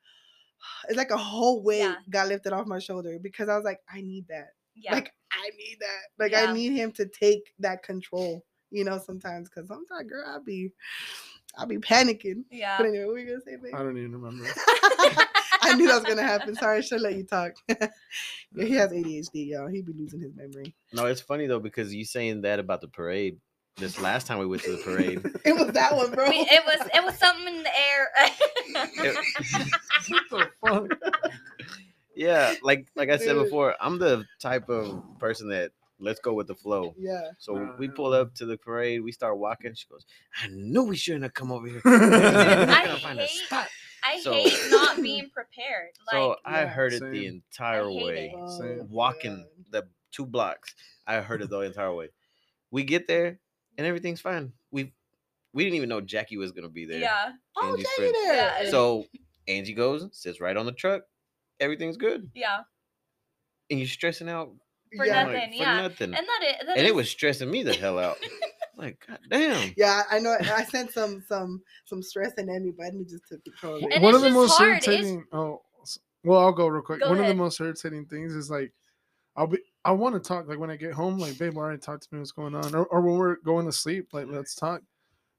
it's 0.89 0.97
like 0.99 1.11
a 1.11 1.17
whole 1.17 1.63
weight 1.63 1.79
Yeah. 1.81 1.97
got 2.11 2.29
lifted 2.29 2.53
off 2.53 2.67
my 2.67 2.79
shoulder 2.79 3.19
because 3.21 3.49
I 3.49 3.57
was 3.57 3.65
like, 3.65 3.81
I 3.93 4.01
need 4.01 4.27
that. 4.29 4.51
yeah, 4.77 4.95
Like, 4.95 5.13
I 5.33 5.51
need 5.57 5.77
that. 5.81 6.01
Like, 6.23 6.33
Yeah. 6.33 6.51
I 6.51 6.53
need 6.53 6.73
him 6.73 6.93
to 6.93 7.07
take 7.07 7.53
that 7.61 7.83
control, 7.83 8.45
you 8.71 8.85
know, 8.85 8.99
sometimes. 8.99 9.49
Because 9.49 9.69
sometimes, 9.69 10.09
girl, 10.09 10.25
I'll 10.27 10.43
be, 10.45 10.71
I'll 11.57 11.67
be 11.67 11.79
panicking. 11.79 12.45
yeah. 12.51 12.77
But 12.79 12.87
anyway, 12.87 13.05
what 13.05 13.13
were 13.15 13.19
you 13.19 13.27
going 13.29 13.41
to 13.41 13.45
say, 13.45 13.57
babe? 13.57 13.75
I 13.75 13.83
don't 13.83 13.97
even 13.99 14.13
remember. 14.21 14.45
I 15.61 15.75
knew 15.75 15.87
that 15.89 15.97
was 15.97 16.05
gonna 16.05 16.23
happen. 16.23 16.55
Sorry, 16.55 16.79
I 16.79 16.81
should 16.81 17.01
let 17.03 17.17
you 17.17 17.25
talk. 17.25 17.53
yeah, 17.69 17.89
he 18.55 18.73
has 18.75 18.91
ADHD, 18.91 19.49
y'all. 19.51 19.67
He 19.67 19.83
be 19.83 19.93
losing 19.93 20.21
his 20.21 20.35
memory. 20.35 20.75
No, 20.95 21.05
it's 21.07 21.21
funny 21.21 21.47
though 21.47 21.59
because 21.59 21.93
you 21.93 22.05
saying 22.05 22.43
that 22.43 22.59
about 22.59 22.81
the 22.81 22.89
parade. 22.89 23.39
This 23.79 24.01
last 24.01 24.27
time 24.27 24.39
we 24.39 24.47
went 24.47 24.63
to 24.63 24.73
the 24.73 24.79
parade, 24.79 25.21
it 25.45 25.53
was 25.55 25.69
that 25.73 25.95
one, 25.97 26.11
bro. 26.11 26.29
We, 26.29 26.37
it 26.39 26.63
was 26.67 26.89
it 26.93 27.05
was 27.05 27.15
something 27.17 27.47
in 27.55 27.63
the 27.63 27.71
air. 27.77 28.09
what 30.09 30.31
the 30.31 30.51
fuck? 30.61 31.33
yeah, 32.17 32.55
like 32.63 32.89
like 32.97 33.09
I 33.11 33.17
said 33.19 33.35
Dude. 33.35 33.45
before, 33.45 33.75
I'm 33.81 33.99
the 33.99 34.25
type 34.41 34.69
of 34.69 35.03
person 35.21 35.51
that 35.51 35.71
let's 36.01 36.19
go 36.21 36.33
with 36.35 36.49
the 36.49 36.55
flow. 36.57 36.95
yeah. 36.99 37.31
So 37.39 37.55
Nah, 37.55 37.77
we 37.79 37.89
pull 37.89 38.13
up 38.13 38.35
to 38.37 38.47
the 38.47 38.57
parade, 38.57 39.03
we 39.03 39.13
start 39.13 39.39
walking. 39.39 39.75
She 39.75 39.87
goes, 39.89 40.05
"I 40.43 40.49
knew 40.49 40.83
we 40.85 40.97
shouldn't 40.97 41.23
have 41.25 41.35
come 41.35 41.53
over 41.53 41.67
here. 41.69 41.81
I 41.85 42.83
gonna 42.85 42.99
find 42.99 43.19
a 43.21 43.23
hate- 43.27 43.47
spot." 43.47 43.69
I 44.05 44.21
So- 44.21 44.33
hate 44.33 44.57
not 44.71 45.01
being 45.03 45.29
prepared. 45.31 45.91
Like 46.07 46.15
So 46.15 46.37
I 46.45 46.63
Yeah, 46.63 46.67
heard 46.69 46.93
it 46.95 47.01
the 47.03 47.27
entire 47.27 47.91
way. 47.91 48.33
it. 48.37 48.51
Same. 48.59 48.79
Oh, 48.83 48.87
walking 48.91 49.47
the 49.71 49.87
two 50.13 50.25
blocks. 50.27 50.75
I 51.07 51.21
heard 51.21 51.43
it 51.43 51.51
the 51.51 51.61
entire 51.61 51.93
way. 51.93 52.09
We 52.71 52.85
get 52.85 53.07
there 53.09 53.39
and 53.79 53.87
everything's 53.87 54.21
fine. 54.21 54.53
We 54.71 54.93
we 55.55 55.65
didn't 55.65 55.77
even 55.77 55.89
know 55.89 56.03
Jackie 56.03 56.37
was 56.37 56.53
gonna 56.53 56.69
be 56.69 56.85
there. 56.85 56.99
yeah, 57.01 57.33
Oh, 57.57 57.71
Angie's 57.71 57.87
Jackie 57.87 57.97
friend. 58.03 58.15
there. 58.15 58.65
Yeah. 58.65 58.71
So 58.71 59.07
Angie 59.49 59.73
goes, 59.75 60.07
sits 60.13 60.41
right 60.41 60.57
on 60.57 60.67
the 60.67 60.73
truck. 60.73 61.03
Everything's 61.61 61.97
good, 61.97 62.31
yeah, 62.35 62.59
and 63.71 63.79
you're 63.81 63.89
stressing 63.89 64.29
out 64.29 64.51
for 64.97 65.05
yeah. 65.07 65.25
like, 65.25 65.35
nothing. 65.35 65.51
for 65.53 65.57
yeah, 65.57 65.81
nothing. 65.83 66.15
and 66.15 66.27
that 66.27 66.41
is, 66.47 66.67
that 66.67 66.77
and 66.77 66.87
it 66.87 66.91
is- 66.91 66.95
was 66.95 67.11
stressing 67.11 67.51
me 67.51 67.63
the 67.63 67.75
hell 67.75 67.99
out. 67.99 68.17
like, 68.77 69.03
god 69.09 69.19
damn. 69.31 69.73
Yeah, 69.77 70.03
I 70.11 70.19
know. 70.21 70.37
I 70.41 70.65
sent 70.65 70.93
some 70.93 71.25
some 71.29 71.63
some 71.87 72.03
stress 72.03 72.33
in 72.35 72.49
Emmy, 72.49 72.73
but 72.77 72.87
Emmy 72.89 73.05
just 73.05 73.25
took 73.29 73.43
control. 73.43 73.77
of 73.77 73.83
it. 73.85 73.93
And 73.95 74.03
One 74.03 74.15
of 74.15 74.21
the 74.21 74.31
most 74.31 74.57
hard, 74.59 74.77
it's- 74.79 74.87
irritating. 74.87 75.25
Oh, 75.33 75.63
well, 76.25 76.41
I'll 76.41 76.53
go 76.53 76.69
real 76.69 76.83
quick. 76.83 77.01
Go 77.01 77.09
One 77.09 77.19
of 77.21 77.27
the 77.27 77.35
most 77.35 77.61
irritating 77.61 78.05
things 78.07 78.35
is 78.35 78.51
like, 78.51 78.73
I'll 79.37 79.47
be 79.47 79.59
I 79.85 79.93
want 79.93 80.15
to 80.15 80.21
talk. 80.21 80.49
Like 80.49 80.59
when 80.59 80.71
I 80.71 80.77
get 80.77 80.93
home, 80.93 81.19
like 81.19 81.39
babe, 81.39 81.57
already 81.57 81.79
talk 81.79 82.01
to 82.01 82.09
me. 82.13 82.19
What's 82.19 82.33
going 82.33 82.55
on? 82.55 82.75
Or, 82.75 82.85
or 82.87 83.01
when 83.01 83.17
we're 83.17 83.37
going 83.37 83.67
to 83.67 83.73
sleep, 83.73 84.09
like 84.13 84.27
let's 84.29 84.55
talk. 84.55 84.83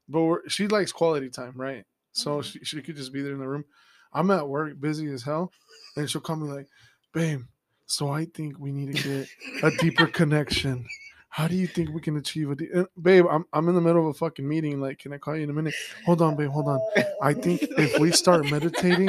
But 0.08 0.22
we're, 0.22 0.48
she 0.48 0.66
likes 0.66 0.92
quality 0.92 1.30
time, 1.30 1.52
right? 1.54 1.84
So 2.12 2.38
Mhm. 2.38 2.44
she 2.44 2.58
she 2.64 2.82
could 2.82 2.96
just 2.96 3.12
be 3.12 3.22
there 3.22 3.32
in 3.34 3.38
the 3.40 3.48
room. 3.48 3.64
I'm 4.12 4.30
at 4.32 4.48
work, 4.48 4.80
busy 4.80 5.06
as 5.12 5.22
hell, 5.22 5.52
and 5.96 6.10
she'll 6.10 6.20
call 6.20 6.36
me 6.36 6.48
like, 6.48 6.66
babe. 7.12 7.42
So 7.86 8.08
I 8.08 8.24
think 8.24 8.58
we 8.58 8.72
need 8.72 8.86
to 8.96 9.02
get 9.08 9.28
a 9.62 9.70
deeper 9.70 10.06
connection. 10.06 10.86
How 11.30 11.46
do 11.46 11.54
you 11.54 11.68
think 11.68 11.90
we 11.90 12.00
can 12.00 12.16
achieve 12.16 12.50
a 12.50 12.56
de- 12.56 12.72
uh, 12.72 12.84
babe? 13.00 13.24
I'm 13.30 13.46
I'm 13.52 13.68
in 13.68 13.76
the 13.76 13.80
middle 13.80 14.02
of 14.02 14.08
a 14.08 14.18
fucking 14.18 14.46
meeting. 14.46 14.80
Like, 14.80 14.98
can 14.98 15.12
I 15.12 15.18
call 15.18 15.36
you 15.36 15.44
in 15.44 15.50
a 15.50 15.52
minute? 15.52 15.74
Hold 16.04 16.22
on, 16.22 16.34
babe. 16.34 16.50
Hold 16.50 16.66
on. 16.66 16.80
I 17.22 17.34
think 17.34 17.62
if 17.62 18.00
we 18.00 18.10
start 18.10 18.50
meditating, 18.50 19.08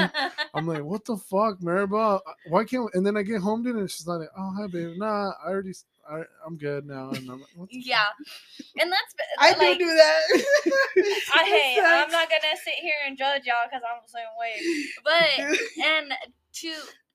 I'm 0.54 0.68
like, 0.68 0.84
what 0.84 1.04
the 1.04 1.18
fuck, 1.18 1.60
Maribel? 1.62 2.18
Uh, 2.18 2.32
Why 2.48 2.64
can't? 2.64 2.86
We? 2.86 2.90
And 2.94 3.06
then 3.06 3.18
I 3.18 3.24
get 3.24 3.42
home, 3.42 3.64
dude, 3.64 3.76
and 3.76 3.90
she's 3.90 4.06
like, 4.06 4.30
oh 4.38 4.54
hi, 4.56 4.68
babe. 4.68 4.98
Nah, 4.98 5.32
I 5.44 5.50
already, 5.50 5.74
I, 6.08 6.22
am 6.46 6.58
good 6.58 6.86
now. 6.86 7.10
And 7.10 7.28
I'm 7.28 7.42
like, 7.42 7.50
what 7.56 7.70
the 7.70 7.80
yeah, 7.80 8.06
and 8.80 8.92
that's 8.92 9.16
I 9.40 9.58
like, 9.58 9.80
do 9.80 9.86
do 9.86 9.96
that. 9.96 10.22
I 11.36 11.44
hey, 11.44 11.82
I'm 11.84 12.12
not 12.12 12.30
gonna 12.30 12.56
sit 12.64 12.76
here 12.76 12.94
and 13.08 13.18
judge 13.18 13.46
y'all 13.46 13.56
because 13.68 13.82
I'm 13.84 14.00
the 14.04 14.10
same 14.10 14.24
way. 14.40 14.62
But 15.04 15.58
and 15.86 16.14
to 16.54 16.74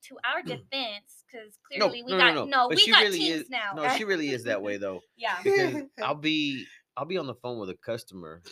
to 0.09 0.17
our 0.25 0.43
defense, 0.43 1.25
because 1.31 1.59
No, 1.77 1.89
clearly 1.89 2.03
we 2.03 2.13
no, 2.13 2.19
got 2.19 2.35
no, 2.35 2.45
no, 2.45 2.51
no. 2.51 2.69
But 2.69 2.77
we 2.77 2.83
she 2.85 2.91
got 2.93 3.03
really 3.03 3.19
teams 3.19 3.43
is. 3.43 3.51
now. 3.51 3.73
No, 3.75 3.89
she 3.91 4.05
really 4.05 4.31
is 4.31 4.45
that 4.45 4.63
way 4.63 4.77
though. 4.79 5.01
yeah. 5.17 5.37
Because 5.43 5.83
I'll 6.03 6.15
be 6.15 6.67
I'll 6.97 7.05
be 7.05 7.19
on 7.19 7.27
the 7.27 7.35
phone 7.35 7.59
with 7.59 7.71
a 7.71 7.77
customer, 7.77 8.43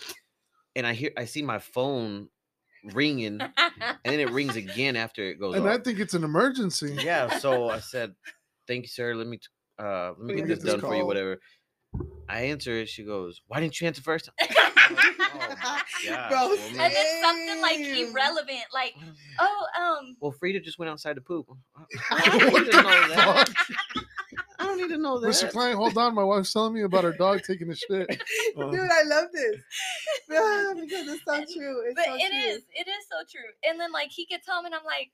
and 0.76 0.86
I 0.86 0.92
hear 0.94 1.10
I 1.16 1.24
see 1.24 1.42
my 1.42 1.58
phone 1.58 2.28
ringing, 2.92 3.40
and 3.40 3.52
then 4.04 4.20
it 4.20 4.30
rings 4.32 4.56
again 4.56 4.96
after 4.96 5.22
it 5.22 5.38
goes 5.40 5.56
And 5.56 5.68
I 5.68 5.78
think 5.78 5.98
it's 6.00 6.14
an 6.14 6.24
emergency. 6.24 6.96
Yeah, 7.02 7.28
so 7.38 7.68
I 7.68 7.80
said, 7.80 8.14
"Thank 8.66 8.82
you, 8.84 8.88
sir. 8.88 9.14
Let 9.14 9.26
me 9.26 9.38
t- 9.38 9.46
uh 9.78 10.12
let 10.18 10.18
me 10.18 10.34
get 10.36 10.46
this 10.46 10.58
get 10.58 10.64
this 10.64 10.72
done 10.74 10.80
for 10.80 10.94
you, 10.94 11.06
whatever." 11.06 11.38
I 12.28 12.40
answer 12.42 12.72
it. 12.72 12.88
She 12.88 13.04
goes, 13.04 13.42
"Why 13.48 13.60
didn't 13.60 13.80
you 13.80 13.86
answer 13.86 14.02
first?" 14.02 14.30
Oh 14.40 14.46
my 15.40 15.56
gosh, 15.62 16.06
Bro, 16.30 16.48
woman. 16.48 16.58
and 16.80 16.92
then 16.94 17.22
something 17.22 17.60
like 17.60 17.78
irrelevant, 17.80 18.64
like 18.72 18.94
oh 19.38 19.66
um 19.80 20.16
Well, 20.20 20.32
Frida 20.32 20.60
just 20.60 20.78
went 20.78 20.90
outside 20.90 21.14
to 21.14 21.20
poop. 21.20 21.46
I 22.10 22.38
don't 22.38 22.52
need 22.64 22.70
to 22.72 22.82
know 22.82 23.08
that. 23.08 23.48
I 24.58 24.64
don't 24.66 24.78
need 24.78 24.88
to 24.88 24.98
know 24.98 25.18
Mr. 25.18 25.42
that. 25.42 25.52
Klein, 25.52 25.76
hold 25.76 25.96
on. 25.98 26.14
My 26.14 26.24
wife's 26.24 26.52
telling 26.52 26.72
me 26.74 26.82
about 26.82 27.04
her 27.04 27.12
dog 27.12 27.42
taking 27.46 27.70
a 27.70 27.74
shit. 27.76 28.22
Uh, 28.56 28.70
Dude, 28.70 28.80
I 28.80 29.02
love 29.04 29.26
this. 29.32 29.56
Because 30.28 31.08
it's 31.08 31.22
so 31.24 31.36
true. 31.58 31.82
It's 31.86 31.94
but 31.94 32.06
so 32.06 32.14
it 32.16 32.30
true. 32.30 32.38
is 32.50 32.62
it 32.74 32.88
is 32.88 33.04
so 33.10 33.16
true. 33.30 33.48
And 33.68 33.78
then 33.78 33.92
like 33.92 34.10
he 34.10 34.24
gets 34.26 34.48
home 34.48 34.64
and 34.64 34.74
I'm 34.74 34.84
like. 34.84 35.10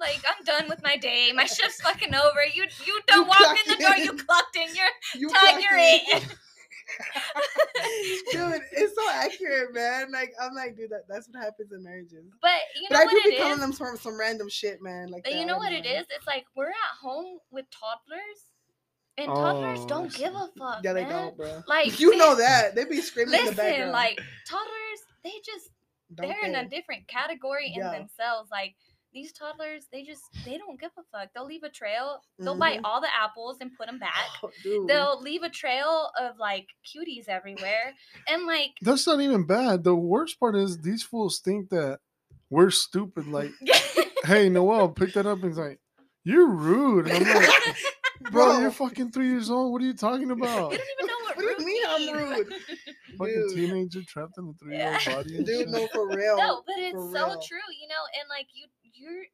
"Mm, 0.00 0.06
Like 0.06 0.24
I'm 0.28 0.44
done 0.44 0.68
with 0.68 0.82
my 0.82 0.96
day. 0.96 1.30
My 1.32 1.44
shift's 1.46 1.80
fucking 1.80 2.14
over. 2.14 2.44
You 2.54 2.64
you 2.86 3.00
don't 3.06 3.28
walk 3.28 3.56
in 3.66 3.72
the 3.76 3.82
door. 3.82 3.96
You 3.96 4.10
in. 4.12 4.18
clocked 4.18 4.56
in. 4.56 4.74
You're 4.74 4.86
You 5.20 5.28
Tug, 5.28 5.60
you're 5.60 5.70
fucking- 5.70 6.06
it. 6.12 6.36
dude, 8.32 8.60
it's 8.72 8.94
so 8.96 9.10
accurate, 9.12 9.72
man. 9.72 10.10
Like 10.10 10.32
I'm 10.40 10.54
like, 10.54 10.76
dude, 10.76 10.90
that, 10.90 11.04
that's 11.08 11.28
what 11.28 11.42
happens 11.42 11.70
in 11.72 11.82
marriages. 11.82 12.24
But 12.42 12.50
you 12.80 12.86
But 12.90 12.94
know 12.96 13.00
I 13.00 13.04
what 13.04 13.10
do 13.10 13.16
it 13.18 13.30
be 13.30 13.36
calling 13.36 13.52
is. 13.54 13.60
them 13.60 13.72
some 13.72 13.96
some 13.96 14.18
random 14.18 14.48
shit, 14.48 14.82
man. 14.82 15.08
Like 15.10 15.24
But 15.24 15.32
that. 15.32 15.38
you 15.38 15.46
know 15.46 15.56
what 15.58 15.72
it 15.72 15.84
know. 15.84 15.90
is? 15.90 16.06
It's 16.10 16.26
like 16.26 16.46
we're 16.56 16.68
at 16.70 16.74
home 17.00 17.38
with 17.50 17.66
toddlers, 17.70 18.50
and 19.18 19.28
toddlers 19.28 19.80
Oh, 19.82 19.86
don't 19.86 20.12
give 20.14 20.34
a 20.34 20.48
fuck. 20.58 20.80
Yeah, 20.82 20.92
they 20.94 21.02
man. 21.04 21.12
don't, 21.12 21.36
bro. 21.36 21.62
Like 21.68 22.00
you 22.00 22.10
they- 22.12 22.16
know 22.18 22.34
that 22.36 22.74
they 22.74 22.84
be 22.84 23.00
screaming 23.00 23.34
in 23.34 23.40
the 23.40 23.50
Listen, 23.50 23.56
background. 23.64 23.92
like 23.92 24.20
toddlers, 24.48 25.00
they 25.22 25.34
just 25.44 25.70
Don't 26.14 26.28
they're 26.28 26.44
in 26.44 26.54
a 26.56 26.68
different 26.68 27.06
category 27.06 27.68
in 27.68 27.80
Yeah. 27.80 27.92
themselves. 27.92 28.50
Like 28.50 28.74
these 29.12 29.32
toddlers, 29.32 29.86
they 29.92 30.02
just 30.04 30.22
they 30.44 30.56
don't 30.58 30.80
give 30.80 30.90
a 30.98 31.02
fuck. 31.10 31.30
They'll 31.34 31.46
leave 31.46 31.62
a 31.62 31.68
trail. 31.70 32.20
They'll 32.38 32.56
bite 32.56 32.78
Mhm. 32.80 32.84
all 32.84 33.00
the 33.00 33.08
apples 33.14 33.58
and 33.60 33.70
put 33.76 33.86
them 33.86 33.98
back. 33.98 34.12
Oh. 34.42 34.84
They'll 34.86 35.20
leave 35.20 35.42
a 35.42 35.48
trail 35.50 36.10
of 36.20 36.38
like 36.38 36.66
cuties 36.86 37.28
everywhere, 37.28 37.94
and 38.28 38.46
like 38.46 38.72
That's 38.82 39.06
not 39.06 39.20
even 39.20 39.46
bad. 39.46 39.84
The 39.84 39.94
worst 39.94 40.38
part 40.38 40.56
is 40.56 40.78
these 40.78 41.02
fools 41.02 41.40
think 41.40 41.70
that 41.70 41.98
we're 42.50 42.70
stupid. 42.70 43.26
Like, 43.28 43.52
hey, 44.24 44.48
Noel, 44.48 44.88
pick 44.90 45.12
that 45.14 45.26
up. 45.26 45.38
And 45.42 45.50
it's 45.50 45.58
like, 45.58 45.80
you're 46.24 46.48
rude. 46.48 47.06
And 47.08 47.26
I'm 47.26 47.34
like, 47.36 47.48
bro, 48.32 48.46
Bro. 48.46 48.58
you're 48.60 48.70
fucking 48.72 49.12
three 49.12 49.28
years 49.28 49.50
old. 49.50 49.72
What 49.72 49.82
are 49.82 49.86
you 49.86 49.94
talking 49.94 50.30
about? 50.30 50.72
you 50.72 50.78
don't 50.78 50.88
even 50.98 51.06
know 51.06 51.14
what, 51.24 51.36
What 51.36 51.38
do 51.38 51.44
you 51.44 51.56
rude 51.56 51.66
mean 51.66 51.82
I'm 51.88 52.00
means. 52.06 52.38
rude? 52.38 52.54
fucking 53.18 53.34
Dude. 53.48 53.54
teenager 53.56 54.02
trapped 54.06 54.36
in 54.38 54.48
a 54.48 54.52
three 54.58 54.76
year 54.76 54.86
old 54.92 55.00
Yeah. 55.06 55.14
body. 55.14 55.36
Dude, 55.38 55.46
shit. 55.46 55.68
no, 55.70 55.86
for 55.94 56.08
real. 56.08 56.36
no, 56.36 56.62
but 56.66 56.74
it's 56.78 57.12
so 57.12 57.26
true, 57.46 57.68
you 57.80 57.86
know, 57.88 58.02
and 58.18 58.28
like 58.28 58.46
you 58.52 58.66
you're 59.00 59.24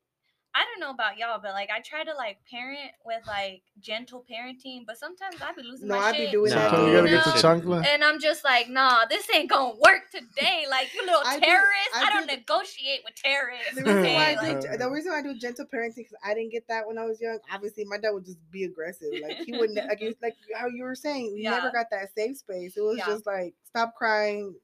I 0.58 0.64
don't 0.64 0.80
know 0.80 0.88
about 0.90 1.18
y'all, 1.18 1.38
but 1.42 1.52
like 1.52 1.68
I 1.70 1.80
try 1.80 2.02
to 2.02 2.14
like 2.14 2.38
parent 2.50 2.90
with 3.04 3.20
like 3.26 3.60
gentle 3.78 4.24
parenting, 4.24 4.86
but 4.86 4.96
sometimes 4.96 5.36
I 5.42 5.52
be 5.52 5.60
losing 5.62 5.88
No, 5.88 5.98
my 5.98 6.06
I 6.06 6.12
be 6.12 6.30
doing 6.30 6.50
Nah, 6.50 6.56
that. 6.56 6.70
So 6.70 6.76
too, 6.76 6.86
you 6.86 6.92
gotta 6.96 7.08
get 7.10 7.42
the 7.42 7.62
know? 7.68 7.82
and 7.86 8.02
I'm 8.02 8.18
just 8.18 8.42
like, 8.42 8.70
nah, 8.70 9.04
this 9.04 9.26
ain't 9.34 9.50
gonna 9.50 9.74
work 9.74 10.10
today. 10.10 10.64
Like 10.70 10.94
you 10.94 11.04
little 11.04 11.20
I 11.26 11.34
do- 11.38 11.44
terrorist, 11.44 11.90
I 11.94 12.04
I, 12.04 12.10
don't 12.10 12.26
do- 12.26 12.36
negotiate 12.36 13.00
with 13.04 13.14
terrorists. 13.22 13.74
The 13.74 13.82
reason 13.82 14.02
why 14.02 14.08
okay? 14.08 14.16
I 14.16 14.34
Like, 14.54 14.60
do 14.62 14.78
the 14.78 14.90
reason 14.90 15.12
why 15.12 15.18
I 15.18 15.22
do 15.24 15.34
gentle 15.38 15.66
parenting 15.66 15.96
because 15.96 16.16
I 16.24 16.32
didn't 16.32 16.52
get 16.52 16.66
that 16.68 16.86
when 16.88 16.96
I 16.96 17.04
was 17.04 17.20
young. 17.20 17.38
Obviously, 17.52 17.84
my 17.84 17.98
dad 17.98 18.12
would 18.12 18.24
just 18.24 18.38
be 18.50 18.64
aggressive. 18.64 19.08
Like 19.22 19.36
he 19.44 19.52
wouldn't 19.52 19.76
like 19.76 20.00
like 20.22 20.36
how 20.58 20.68
you 20.68 20.84
were 20.84 20.94
saying. 20.94 21.34
We 21.34 21.42
never 21.42 21.70
got 21.70 21.90
that 21.90 22.14
safe 22.16 22.38
space. 22.38 22.78
It 22.78 22.80
was 22.80 22.96
Yeah. 22.96 23.04
just 23.04 23.26
like 23.26 23.52
stop 23.64 23.94
crying, 23.94 24.54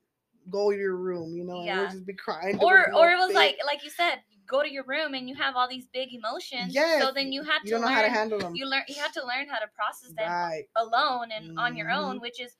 go 0.48 0.70
to 0.70 0.76
your 0.78 0.96
room. 0.96 1.36
You 1.36 1.44
know, 1.44 1.57
and 1.59 1.66
Yeah. 1.66 1.80
we'll 1.82 1.90
just 1.90 2.07
be 2.07 2.14
crying. 2.14 2.59
or 2.62 2.90
or 2.96 3.11
it 3.11 3.18
was 3.18 3.26
fit. 3.26 3.34
like 3.36 3.59
like 3.66 3.84
you 3.84 3.90
said, 3.90 4.20
go 4.47 4.62
to 4.62 4.70
your 4.70 4.84
room 4.84 5.14
and 5.14 5.28
you 5.28 5.34
have 5.34 5.57
all 5.57 5.68
these 5.68 5.86
big 5.93 6.12
emotions. 6.12 6.74
Yeah. 6.74 7.01
So 7.01 7.12
then 7.12 7.32
you 7.32 7.43
have 7.43 7.62
you 7.64 7.70
to 7.70 7.70
don't 7.72 7.80
know 7.82 7.88
how 7.88 8.03
to 8.03 8.09
handle 8.09 8.38
them. 8.38 8.55
you 8.55 8.66
learn 8.66 8.82
you 8.88 8.97
have 8.97 9.12
to 9.12 9.24
learn 9.24 9.49
how 9.49 9.59
to 9.59 9.66
process 9.74 10.12
them 10.16 10.30
Right. 10.30 10.64
alone 10.76 11.30
and 11.32 11.59
on 11.59 11.76
your 11.76 11.90
own, 11.90 12.18
Mhm. 12.18 12.22
which 12.22 12.40
is 12.40 12.57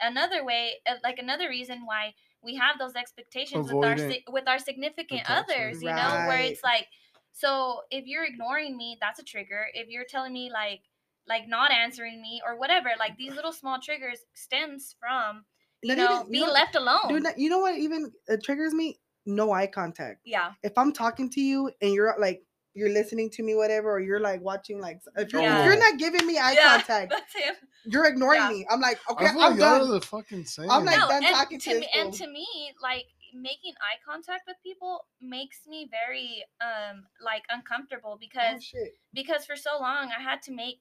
another 0.00 0.44
way, 0.44 0.74
uh, 0.86 0.96
like 1.02 1.18
another 1.18 1.48
reason 1.48 1.86
why 1.86 2.14
we 2.42 2.54
have 2.56 2.78
those 2.78 2.94
expectations 2.94 3.72
with 3.72 3.84
our 3.84 3.96
si- 3.98 4.24
with 4.28 4.46
our 4.48 4.58
significant 4.58 5.22
attachment. 5.22 5.50
others. 5.50 5.82
You 5.82 5.90
know, 5.90 6.24
where 6.28 6.40
it's 6.40 6.62
like, 6.62 6.86
so 7.32 7.82
if 7.90 8.06
you're 8.06 8.24
ignoring 8.24 8.76
me, 8.76 8.96
that's 9.00 9.18
a 9.18 9.24
trigger. 9.24 9.66
If 9.74 9.88
you're 9.88 10.04
telling 10.04 10.32
me 10.32 10.50
like 10.52 10.82
like 11.28 11.48
not 11.48 11.72
answering 11.72 12.22
me 12.22 12.40
or 12.46 12.56
whatever, 12.56 12.90
like 13.00 13.16
these 13.16 13.34
little 13.34 13.52
small 13.52 13.80
triggers 13.80 14.20
stems 14.34 14.94
from 15.00 15.44
you 15.82 15.94
Not 15.94 15.98
know 15.98 16.20
even- 16.20 16.30
being 16.32 16.46
know- 16.46 16.52
left 16.52 16.76
alone. 16.76 17.08
Dude, 17.08 17.26
you 17.36 17.50
know 17.50 17.58
what 17.58 17.76
even 17.76 18.12
uh, 18.30 18.36
triggers 18.42 18.72
me? 18.72 18.98
No 19.26 19.52
eye 19.52 19.66
contact. 19.66 20.20
yeah, 20.24 20.52
If 20.62 20.78
I'm 20.78 20.92
talking 20.92 21.28
to 21.30 21.40
you 21.40 21.70
and 21.82 21.92
you're 21.92 22.14
like 22.18 22.42
you're 22.74 22.90
listening 22.90 23.30
to 23.30 23.42
me, 23.42 23.54
whatever, 23.54 23.90
or 23.90 24.00
you're 24.00 24.20
like 24.20 24.42
watching, 24.42 24.78
like 24.80 25.00
if 25.16 25.32
you're, 25.32 25.40
Yeah. 25.42 25.60
if 25.60 25.64
you're 25.64 25.78
not 25.78 25.98
giving 25.98 26.26
me 26.26 26.36
eye 26.38 26.52
Yeah. 26.52 26.76
contact, 26.76 27.08
that's 27.10 27.34
him. 27.34 27.54
you're 27.86 28.04
ignoring 28.04 28.40
Yeah. 28.42 28.48
me. 28.50 28.66
I'm 28.68 28.80
like, 28.80 28.98
okay, 29.10 29.24
I 29.26 29.32
feel 29.32 29.40
I'm 29.42 29.50
like 29.52 29.58
y'all 29.60 29.74
are 29.76 29.78
done. 29.80 29.90
the 29.92 30.00
fucking 30.02 30.44
same. 30.44 30.70
I'm 30.70 30.84
like 30.84 30.98
no, 30.98 31.08
done 31.08 31.22
talking 31.22 31.58
to 31.58 31.70
to 31.70 31.76
this 31.76 31.80
me, 31.80 31.88
and 31.94 32.12
to 32.12 32.26
me, 32.26 32.46
like 32.82 33.06
making 33.34 33.72
eye 33.80 33.96
contact 34.06 34.42
with 34.46 34.56
people 34.62 35.06
makes 35.22 35.66
me 35.66 35.88
very 35.90 36.44
um 36.60 37.06
like 37.24 37.44
uncomfortable 37.50 38.12
Oh, 38.14 38.18
because 38.18 38.62
shit. 38.62 38.92
because 39.14 39.44
for 39.46 39.56
so 39.56 39.78
long 39.80 40.10
I 40.16 40.20
had 40.22 40.42
to 40.42 40.52
make 40.52 40.80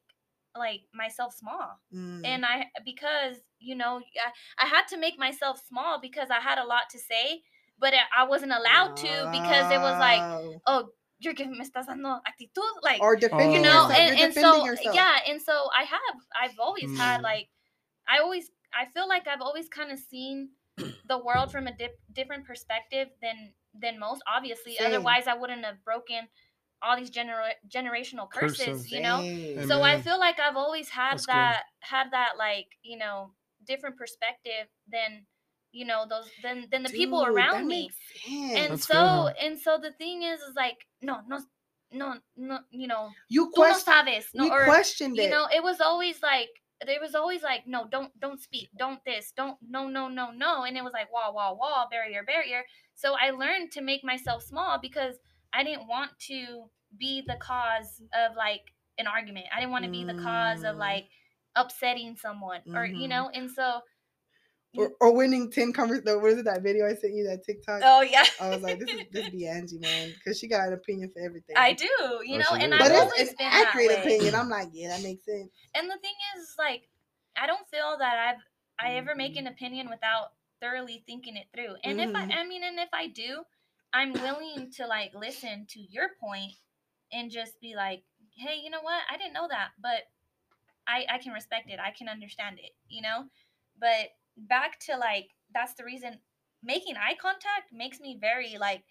like 0.58 0.82
myself 0.94 1.34
small 1.34 1.80
Mm. 1.94 2.26
and 2.26 2.46
I 2.46 2.68
because 2.86 3.38
you 3.60 3.76
know 3.76 4.02
I, 4.60 4.64
I 4.66 4.68
had 4.68 4.88
to 4.90 4.98
make 4.98 5.18
myself 5.18 5.62
small 5.68 6.00
because 6.00 6.30
I 6.30 6.40
had 6.40 6.58
a 6.58 6.64
lot 6.66 6.90
to 6.92 7.00
say 7.00 7.44
but 7.80 7.94
I- 7.94 8.22
I 8.22 8.24
wasn't 8.26 8.52
allowed 8.52 8.96
to 8.98 9.30
because 9.32 9.72
it 9.72 9.80
was 9.80 9.98
like 10.00 10.22
oh 10.68 10.90
you're 11.20 11.34
giving 11.34 11.54
me 11.58 11.64
estás 11.66 11.86
dando 11.88 12.20
actitud 12.28 12.74
like 12.84 13.02
or 13.02 13.16
defending 13.16 13.54
you 13.54 13.62
know 13.62 13.88
yourself. 13.88 14.00
and, 14.00 14.20
and 14.20 14.34
so 14.34 14.66
yourself. 14.66 14.96
yeah 14.96 15.18
and 15.28 15.42
so 15.42 15.54
i 15.76 15.84
have 15.84 16.16
i've 16.42 16.60
always 16.60 16.92
had 16.98 17.20
Mm. 17.22 17.24
like 17.24 17.48
i 18.08 18.20
always 18.20 18.52
i 18.74 18.86
feel 18.94 19.08
like 19.08 19.26
i've 19.28 19.42
always 19.42 19.68
kind 19.70 19.92
of 19.92 20.00
seen 20.00 20.50
the 21.08 21.18
world 21.18 21.52
from 21.54 21.68
a 21.68 21.76
dip, 21.76 21.98
different 22.12 22.46
perspective 22.46 23.08
than 23.22 23.54
than 23.74 23.98
most 23.98 24.22
obviously 24.28 24.76
Same. 24.76 24.88
otherwise 24.88 25.26
i 25.28 25.34
wouldn't 25.34 25.64
have 25.64 25.84
broken 25.86 26.28
all 26.82 26.98
these 26.98 27.10
genera- 27.10 27.56
generational 27.68 28.30
curses 28.30 28.66
Curses. 28.66 28.92
you 28.92 29.00
know 29.02 29.20
Same. 29.22 29.68
so 29.68 29.82
i 29.82 30.02
feel 30.02 30.20
like 30.20 30.38
i've 30.40 30.58
always 30.58 30.90
had 30.90 31.14
That's 31.14 31.26
good. 31.26 31.34
that 31.36 31.64
had 31.80 32.12
that 32.12 32.34
like 32.38 32.68
you 32.84 32.98
know 32.98 33.32
different 33.66 33.96
perspective 33.98 34.68
than 34.92 35.26
you 35.76 35.86
know 35.86 36.06
those 36.10 36.32
than 36.44 36.68
than 36.72 36.84
the 36.84 36.90
people 36.90 37.26
around 37.26 37.68
me 37.68 37.90
and 38.56 38.72
That's 38.72 38.88
so 38.88 38.96
good, 38.96 39.34
huh? 39.40 39.48
and 39.48 39.60
so 39.60 39.78
the 39.78 39.92
thing 39.94 40.24
is 40.24 40.40
is 40.42 40.56
like 40.56 40.88
no 41.02 41.22
no 41.28 41.40
no 41.92 42.16
no 42.38 42.60
you 42.72 42.88
know 42.88 43.10
you 43.30 43.52
tú 43.52 43.58
no 43.58 43.78
question, 43.78 43.94
sabes 43.94 44.34
no 44.34 44.44
we 44.44 44.52
or 44.52 44.66
questioned 44.66 45.18
you 45.18 45.28
it. 45.28 45.30
know 45.30 45.48
it 45.54 45.64
was 45.64 45.82
always 45.82 46.22
like 46.24 46.50
there 46.86 47.00
was 47.02 47.16
always 47.16 47.44
like 47.44 47.68
no 47.68 47.88
don't 47.88 48.12
don't 48.20 48.42
speak 48.42 48.70
don't 48.78 49.04
this 49.06 49.32
don't 49.36 49.58
no 49.62 49.88
no 49.88 50.08
no 50.08 50.32
no 50.32 50.64
and 50.64 50.78
it 50.78 50.84
was 50.84 50.94
like 50.94 51.12
wall 51.12 51.34
wall 51.34 51.58
wall 51.58 51.88
barrier 51.90 52.24
barrier 52.24 52.64
so 52.96 53.16
i 53.22 53.30
learned 53.32 53.72
to 53.72 53.82
make 53.82 54.04
myself 54.04 54.44
small 54.44 54.78
because 54.82 55.16
i 55.54 55.64
didn't 55.64 55.88
want 55.88 56.12
to 56.20 56.70
be 56.98 57.22
the 57.28 57.36
cause 57.38 58.02
of 58.14 58.36
like 58.36 58.74
an 58.98 59.08
argument 59.08 59.46
i 59.56 59.60
didn't 59.60 59.72
want 59.72 59.86
to 59.86 59.92
be 59.92 60.04
the 60.04 60.14
cause 60.16 60.64
of 60.64 60.76
Mm. 60.76 60.80
like 60.80 61.06
upsetting 61.56 62.16
someone 62.16 62.62
or 62.76 62.86
you 62.86 63.08
Mhm. 63.08 63.10
know 63.10 63.30
and 63.34 63.50
so 63.50 63.82
or, 64.78 64.92
or 65.02 65.16
winning 65.16 65.52
ten 65.52 65.74
convers. 65.74 66.02
No, 66.04 66.18
what 66.18 66.32
is 66.32 66.40
it 66.40 66.46
that 66.46 66.64
video 66.64 66.86
I 66.86 66.96
sent 66.96 67.14
you 67.14 67.28
that 67.28 67.44
TikTok? 67.46 67.82
Oh 67.84 68.02
yeah. 68.02 68.26
I 68.40 68.52
was 68.52 68.62
like, 68.62 68.80
this 68.80 68.90
is 68.90 69.02
this 69.12 69.26
be 69.30 69.48
Angie, 69.48 69.80
man, 69.80 70.14
because 70.14 70.38
she 70.38 70.48
got 70.48 70.68
an 70.68 70.74
opinion 70.74 71.10
for 71.14 71.22
everything. 71.22 71.56
I 71.58 71.74
do, 71.74 71.86
you 71.86 72.38
Oh, 72.38 72.40
know, 72.40 72.56
she 72.56 72.64
and 72.64 72.74
do. 72.74 72.74
I've 72.74 72.82
but 72.82 72.92
always 72.92 73.22
it's, 73.22 73.32
it's 73.32 73.38
been 73.38 73.50
that 73.52 73.68
accurate 73.68 73.88
way. 73.92 74.00
opinion. 74.00 74.36
I'm 74.36 74.50
like, 74.50 74.70
yeah, 74.74 74.90
that 74.90 75.02
makes 75.02 75.26
sense. 75.26 75.50
And 75.74 75.88
the 75.90 75.98
thing 75.98 76.14
is, 76.38 76.56
like, 76.58 76.90
I 77.38 77.48
don't 77.48 77.68
feel 77.70 77.98
that 78.00 78.18
I've 78.18 78.42
I 78.80 78.96
ever 78.96 79.16
make 79.16 79.32
Mm-hmm. 79.32 79.48
an 79.48 79.54
opinion 79.54 79.90
without 79.90 80.34
thoroughly 80.62 81.04
thinking 81.06 81.38
it 81.38 81.48
through. 81.54 81.76
And 81.84 82.00
if 82.00 82.10
Mhm. 82.10 82.16
I, 82.32 82.42
I 82.42 82.48
mean, 82.48 82.64
and 82.64 82.80
if 82.80 82.90
I 82.94 83.08
do, 83.08 83.44
I'm 83.94 84.14
willing 84.14 84.72
to 84.78 84.88
like 84.88 85.14
listen 85.16 85.66
to 85.70 85.80
your 85.80 86.10
point 86.20 86.54
and 87.14 87.32
just 87.32 87.60
be 87.62 87.76
like, 87.76 88.04
hey, 88.36 88.60
you 88.62 88.70
know 88.70 88.82
what? 88.82 89.02
I 89.10 89.18
didn't 89.18 89.34
know 89.34 89.48
that, 89.50 89.70
but 89.82 90.04
I 90.88 91.06
I 91.10 91.18
can 91.20 91.32
respect 91.34 91.70
it. 91.70 91.80
I 91.80 91.92
can 91.92 92.10
understand 92.10 92.60
it. 92.60 92.72
You 92.90 93.02
know. 93.02 93.26
But 93.80 94.12
back 94.38 94.80
to 94.80 94.98
like 94.98 95.30
that's 95.54 95.76
the 95.76 95.84
reason 95.84 96.20
making 96.64 96.96
eye 96.98 97.16
contact 97.20 97.72
makes 97.72 98.00
me 98.00 98.18
very 98.20 98.58
like 98.58 98.84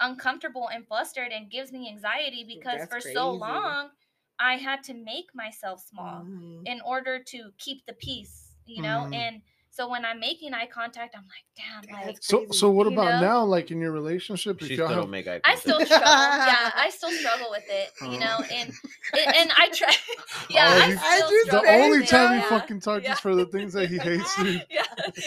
uncomfortable 0.00 0.68
and 0.68 0.86
flustered 0.86 1.32
and 1.32 1.50
gives 1.50 1.72
me 1.72 1.88
anxiety 1.88 2.44
because 2.44 2.80
That's 2.80 2.90
for 2.90 3.00
so 3.00 3.30
long 3.32 3.90
I 4.38 4.56
had 4.56 4.82
to 4.84 4.94
make 4.94 5.34
myself 5.34 5.80
small 5.80 6.28
Mhm. 6.28 6.64
in 6.64 6.80
order 6.80 7.22
to 7.22 7.52
keep 7.58 7.86
the 7.86 7.92
peace, 7.92 8.56
you 8.66 8.82
know? 8.82 9.06
Mhm. 9.06 9.12
And 9.12 9.42
so 9.76 9.88
when 9.90 10.04
I'm 10.04 10.20
making 10.20 10.54
eye 10.54 10.68
contact, 10.72 11.16
I'm 11.16 11.24
like, 11.24 11.88
damn, 11.90 12.06
like 12.06 12.18
So 12.22 12.46
so 12.52 12.70
what 12.70 12.86
about 12.86 13.20
know? 13.20 13.26
now? 13.40 13.44
Like 13.44 13.72
in 13.72 13.80
your 13.80 13.90
relationship, 13.90 14.62
if 14.62 14.68
She 14.68 14.76
y'all 14.76 14.86
still 14.86 14.94
have 14.96 15.04
don't 15.04 15.10
make 15.10 15.26
eye 15.26 15.40
I 15.44 15.56
still 15.56 15.80
struggle. 15.84 16.06
yeah, 16.06 16.70
I 16.76 16.90
still 16.90 17.10
struggle 17.10 17.48
with 17.50 17.64
it, 17.68 17.90
you 18.02 18.20
know, 18.20 18.36
Oh. 18.38 18.44
and 18.52 18.72
and, 19.26 19.34
and 19.36 19.50
I 19.58 19.68
try. 19.70 19.90
Yeah, 20.50 20.68
Oh, 20.68 20.82
I 20.82 20.86
you- 20.88 20.96
still 20.96 21.08
Andrew's 21.24 21.44
the 21.44 21.48
struggle 21.58 21.70
only 21.70 22.06
time 22.06 22.32
he 22.34 22.38
yeah, 22.38 22.48
fucking 22.48 22.80
talks 22.80 23.04
yeah. 23.04 23.12
is 23.14 23.20
for 23.20 23.34
the 23.34 23.46
things 23.46 23.72
that 23.72 23.88
he 23.90 23.98
hates. 23.98 24.36
Dude. 24.36 24.64
Yeah. 24.70 24.82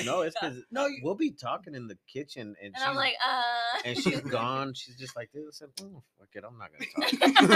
No, 0.05 0.21
it's 0.21 0.35
because 0.39 0.63
No, 0.71 0.85
you- 0.87 0.99
we'll 1.03 1.15
be 1.15 1.31
talking 1.31 1.75
in 1.75 1.87
the 1.87 1.97
kitchen 2.07 2.55
and, 2.61 2.73
And 2.73 2.75
she's, 2.77 2.85
I'm 2.87 2.95
like, 2.95 3.15
uh. 3.27 3.81
and 3.85 3.97
she's 3.97 4.21
gone. 4.21 4.73
She's 4.73 4.95
just 4.97 5.15
like 5.17 5.29
this. 5.33 5.61
And, 5.61 5.71
oh, 5.81 6.03
fuck 6.17 6.29
it, 6.33 6.43
I'm 6.47 6.57
not 6.57 6.69
gonna 6.71 7.47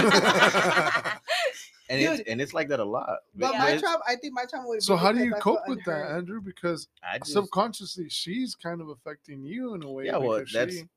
talk. 1.02 1.22
And 1.92 2.00
it's 2.20 2.28
and 2.28 2.40
it's 2.40 2.54
like 2.54 2.68
that 2.68 2.80
a 2.80 2.84
lot. 2.84 3.18
But 3.34 3.52
Yeah. 3.52 3.58
my 3.58 3.66
it's- 3.68 3.80
trauma, 3.80 4.02
I 4.06 4.16
think 4.16 4.34
my 4.34 4.44
trauma 4.46 4.68
would. 4.68 4.82
So 4.82 4.94
be 4.96 5.00
how 5.02 5.12
do 5.12 5.24
you 5.24 5.34
cope 5.34 5.60
with 5.68 5.84
that. 5.84 6.10
Andrew? 6.12 6.40
Because 6.40 6.88
I 7.02 7.18
just, 7.18 7.32
subconsciously 7.32 8.08
she's 8.08 8.54
kind 8.54 8.80
of 8.80 8.88
affecting 8.88 9.44
you 9.44 9.74
in 9.74 9.82
a 9.82 9.90
way. 9.90 10.06
Yeah, 10.06 10.16
well, 10.18 10.44
that's- 10.52 10.74
she- 10.74 10.88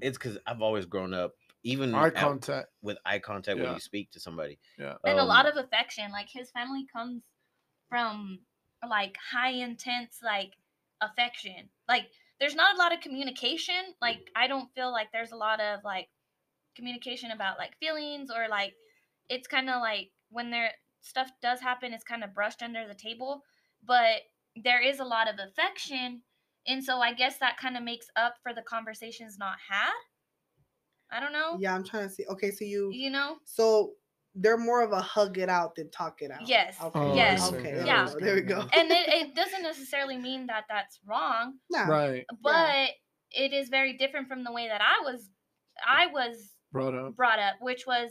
it's 0.00 0.18
because 0.18 0.38
I've 0.46 0.60
always 0.62 0.86
grown 0.86 1.14
up, 1.14 1.34
even 1.62 1.94
eye 1.94 2.08
at- 2.08 2.14
contact. 2.14 2.68
with 2.82 2.98
eye 3.04 3.18
contact 3.18 3.58
when 3.58 3.72
you 3.72 3.80
speak 3.80 4.10
to 4.12 4.20
somebody. 4.20 4.58
Yeah. 4.78 4.96
and 5.04 5.18
a 5.18 5.24
lot 5.24 5.46
Um, 5.46 5.52
of 5.58 5.64
affection. 5.64 6.10
Like 6.12 6.28
his 6.28 6.50
family 6.50 6.86
comes 6.92 7.22
from 7.88 8.40
like 8.86 9.16
high 9.16 9.50
intense 9.50 10.20
like 10.22 10.54
affection. 11.00 11.68
Like 11.88 12.10
there's 12.38 12.54
not 12.54 12.74
a 12.74 12.78
lot 12.78 12.92
of 12.92 13.00
communication. 13.00 13.94
Like 14.00 14.30
I 14.36 14.46
don't 14.46 14.72
feel 14.74 14.90
like 14.92 15.10
there's 15.12 15.32
a 15.32 15.36
lot 15.36 15.60
of 15.60 15.82
like 15.84 16.08
communication 16.76 17.30
about 17.32 17.58
like 17.58 17.76
feelings 17.78 18.30
or 18.30 18.46
like 18.48 18.74
it's 19.28 19.46
kind 19.48 19.68
of 19.70 19.80
like 19.80 20.10
when 20.30 20.50
there 20.50 20.70
stuff 21.00 21.30
does 21.42 21.60
happen, 21.60 21.92
it's 21.92 22.04
kind 22.04 22.24
of 22.24 22.34
brushed 22.34 22.62
under 22.62 22.86
the 22.86 22.94
table. 22.94 23.42
But 23.86 24.22
there 24.62 24.82
is 24.82 24.98
a 25.00 25.04
lot 25.04 25.28
of 25.28 25.36
affection, 25.38 26.22
and 26.66 26.82
so 26.82 26.98
I 26.98 27.12
guess 27.14 27.38
that 27.38 27.56
kind 27.58 27.76
of 27.76 27.82
makes 27.82 28.06
up 28.16 28.34
for 28.42 28.52
the 28.52 28.62
conversations 28.62 29.36
not 29.38 29.56
had. 29.68 29.92
I 31.10 31.20
don't 31.20 31.32
know. 31.32 31.56
Yeah, 31.58 31.74
I'm 31.74 31.84
trying 31.84 32.08
to 32.08 32.14
see. 32.14 32.24
Okay, 32.26 32.50
so 32.50 32.64
you, 32.64 32.90
You 32.92 33.10
know. 33.10 33.36
so 33.44 33.92
they're 34.34 34.58
more 34.58 34.82
of 34.82 34.92
a 34.92 35.00
hug 35.00 35.38
it 35.38 35.48
out 35.48 35.74
than 35.74 35.90
talk 35.90 36.20
it 36.20 36.30
out. 36.30 36.46
Yes. 36.46 36.76
Okay. 36.82 36.98
Oh, 37.00 37.14
Yes. 37.14 37.50
Okay. 37.52 37.82
Yeah, 37.84 37.84
There, 37.84 37.86
Yeah. 37.86 38.04
we 38.04 38.10
go. 38.12 38.24
there 38.26 38.34
we 38.34 38.40
go. 38.42 38.60
and 38.74 38.90
it, 38.90 39.08
it 39.08 39.34
doesn't 39.34 39.62
necessarily 39.62 40.18
mean 40.18 40.46
that 40.48 40.64
that's 40.68 41.00
wrong 41.06 41.54
No. 41.70 41.84
Right. 41.86 42.26
but 42.42 42.90
it 43.30 43.52
is 43.54 43.68
very 43.70 43.96
different 43.96 44.28
from 44.28 44.42
the 44.44 44.52
way 44.52 44.68
that 44.68 44.80
i 44.80 45.02
was 45.04 45.28
i 45.86 46.06
was 46.06 46.52
Brought 46.72 46.94
up. 46.94 47.16
brought 47.16 47.38
up 47.38 47.56
which 47.60 47.86
was 47.86 48.10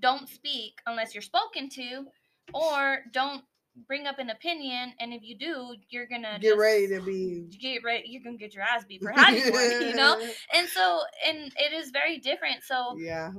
don't 0.00 0.28
speak 0.28 0.74
unless 0.86 1.14
you're 1.14 1.22
spoken 1.22 1.68
to 1.70 2.06
or 2.52 2.98
don't 3.12 3.42
bring 3.88 4.06
up 4.06 4.18
an 4.20 4.30
opinion 4.30 4.92
and 5.00 5.12
if 5.12 5.22
you 5.22 5.36
do 5.36 5.74
you're 5.90 6.06
gonna 6.06 6.38
Get 6.40 6.50
just 6.50 6.58
ready 6.60 6.86
to 6.88 7.00
be. 7.00 7.48
get 7.60 7.82
ready 7.82 8.04
you're 8.08 8.22
gonna 8.22 8.36
get 8.36 8.54
your 8.54 8.62
ass 8.62 8.84
beat 8.88 9.02
for 9.02 9.10
having 9.10 9.52
one 9.52 9.70
you 9.82 9.94
know 9.96 10.16
and 10.54 10.68
so 10.68 11.00
and 11.26 11.52
it 11.56 11.72
is 11.72 11.90
very 11.90 12.18
different 12.18 12.62
so 12.62 12.96
Yeah. 12.98 13.32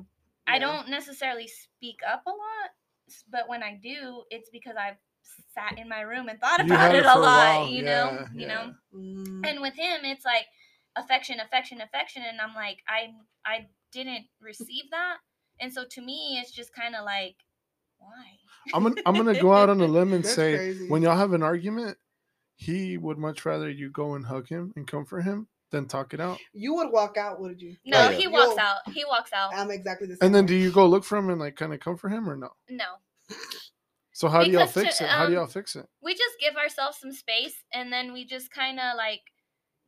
I 0.47 0.60
don't 0.60 0.89
necessarily 0.89 1.47
speak 1.47 1.99
up 2.08 2.22
a 2.28 2.30
lot, 2.30 2.70
but 3.32 3.49
when 3.49 3.64
I 3.64 3.80
do, 3.82 4.24
it's 4.30 4.49
because 4.51 4.76
I've 4.80 4.97
sat 5.56 5.80
in 5.80 5.89
my 5.89 6.01
room 6.01 6.30
and 6.30 6.39
thought 6.39 6.62
about 6.64 6.93
it, 6.93 6.99
it 6.99 7.06
a 7.06 7.10
for 7.14 7.18
a 7.18 7.22
lot, 7.22 7.62
while, 7.62 7.68
you 7.68 7.84
yeah, 7.84 7.89
know, 8.12 8.26
you 8.36 8.47
know. 8.47 8.74
Mm, 8.93 9.47
And 9.49 9.62
with 9.62 9.74
him, 9.74 10.01
it's 10.03 10.24
like 10.24 10.45
affection, 10.95 11.39
affection, 11.39 11.82
affection, 11.82 12.22
and 12.30 12.39
I'm 12.39 12.53
like, 12.53 12.78
I 12.88 13.14
I 13.43 13.66
didn't 13.91 14.26
receive 14.39 14.84
that, 14.91 15.18
and 15.60 15.72
so 15.74 15.84
to 15.91 16.01
me, 16.01 16.39
it's 16.41 16.51
just 16.51 16.74
kind 16.74 16.95
of 16.95 17.06
like, 17.06 17.36
why? 17.97 18.26
I'm 18.74 18.84
gonna 18.84 18.95
I'm 19.06 19.16
gonna 19.16 19.39
go 19.39 19.53
out 19.53 19.70
on 19.70 19.80
a 19.82 19.86
limb 19.88 20.14
and 20.18 20.26
say 20.26 20.56
crazy. 20.58 20.89
when 20.89 21.01
y'all 21.01 21.18
have 21.18 21.34
an 21.34 21.43
argument, 21.43 21.97
he 22.56 22.97
would 22.97 23.18
much 23.18 23.45
rather 23.45 23.70
you 23.70 23.89
go 23.91 24.16
and 24.16 24.26
hug 24.26 24.47
him 24.47 24.74
and 24.76 24.88
comfort 24.88 25.22
him 25.22 25.47
than 25.72 25.88
talk 25.88 26.14
it 26.14 26.20
out. 26.22 26.38
you 26.53 26.74
would 26.76 26.91
walk 26.91 27.18
out, 27.18 27.39
would 27.41 27.62
you? 27.62 27.76
No, 27.86 28.10
yeah. 28.10 28.12
he 28.12 28.28
walks 28.28 28.49
You'll- 28.51 28.60
out. 28.60 28.78
He 28.93 29.03
walks 29.06 29.34
out. 29.34 29.51
I'm 29.56 29.72
exactly 29.72 30.08
the 30.08 30.16
same. 30.16 30.28
And 30.28 30.36
then 30.36 30.45
do 30.45 30.56
you 30.56 30.72
go 30.72 30.86
look 30.88 31.03
for 31.03 31.18
him 31.18 31.30
and 31.30 31.39
like 31.39 31.56
kind 31.56 31.74
of 31.74 31.80
comfort 31.80 32.10
him 32.10 32.30
or 32.30 32.36
no? 32.38 32.49
no, 32.70 32.86
So 34.14 34.30
how 34.30 34.43
do 34.43 34.51
y'all 34.51 34.62
Because 34.62 34.74
to- 34.74 34.80
fix 34.82 35.01
it? 35.01 35.10
How 35.10 35.24
do 35.26 35.28
um, 35.28 35.34
y'all 35.34 35.47
fix 35.47 35.76
it? 35.76 35.88
we 36.01 36.14
just 36.14 36.36
give 36.39 36.56
ourselves 36.56 36.97
some 36.99 37.12
space 37.12 37.56
and 37.74 37.91
then 37.91 38.14
we 38.14 38.26
just 38.26 38.51
kind 38.51 38.80
of 38.80 38.95
like 38.95 39.22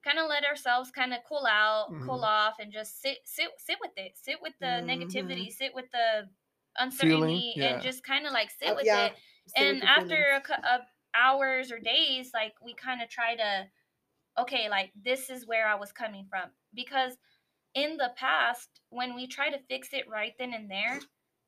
kind 0.08 0.20
of 0.20 0.28
let 0.30 0.46
ourselves 0.46 0.90
kind 0.92 1.14
of 1.14 1.20
cool 1.28 1.46
out 1.46 1.88
cool 2.06 2.20
Mhm. 2.20 2.24
off 2.24 2.56
and 2.60 2.72
just 2.72 3.02
sit 3.02 3.18
sit 3.26 3.50
sit 3.58 3.78
with 3.82 3.92
it 3.98 4.12
sit 4.16 4.38
with 4.42 4.54
the 4.60 4.74
negativity 4.92 5.52
sit 5.52 5.74
with 5.76 5.90
the 5.92 6.08
uncertainty 6.78 7.54
yeah. 7.56 7.74
and 7.74 7.82
just 7.84 8.04
kind 8.04 8.26
of 8.26 8.32
like 8.34 8.50
sit 8.52 8.70
Uh, 8.70 8.76
with 8.76 8.86
yeah, 8.86 9.06
it 9.08 9.14
sit 9.48 9.68
and 9.68 9.78
your 9.80 9.88
after 9.90 10.08
feelings. 10.08 10.38
a, 10.38 10.42
cou- 10.42 10.68
of 10.76 10.82
hours 11.16 11.72
or 11.72 11.80
days 11.80 12.32
like 12.34 12.54
we 12.64 12.74
kind 12.76 13.02
of 13.02 13.10
try 13.10 13.36
to 13.36 13.68
okay 14.38 14.70
like 14.70 14.92
this 15.04 15.30
is 15.30 15.48
where 15.48 15.68
i 15.68 15.74
was 15.76 15.92
coming 15.92 16.26
from 16.30 16.50
because 16.76 17.14
in 17.74 17.98
the 17.98 18.12
past 18.16 18.70
when 18.90 19.16
we 19.16 19.26
try 19.28 19.50
to 19.50 19.58
fix 19.68 19.90
it 19.94 20.08
right 20.10 20.34
then 20.38 20.54
and 20.54 20.70
there 20.70 21.00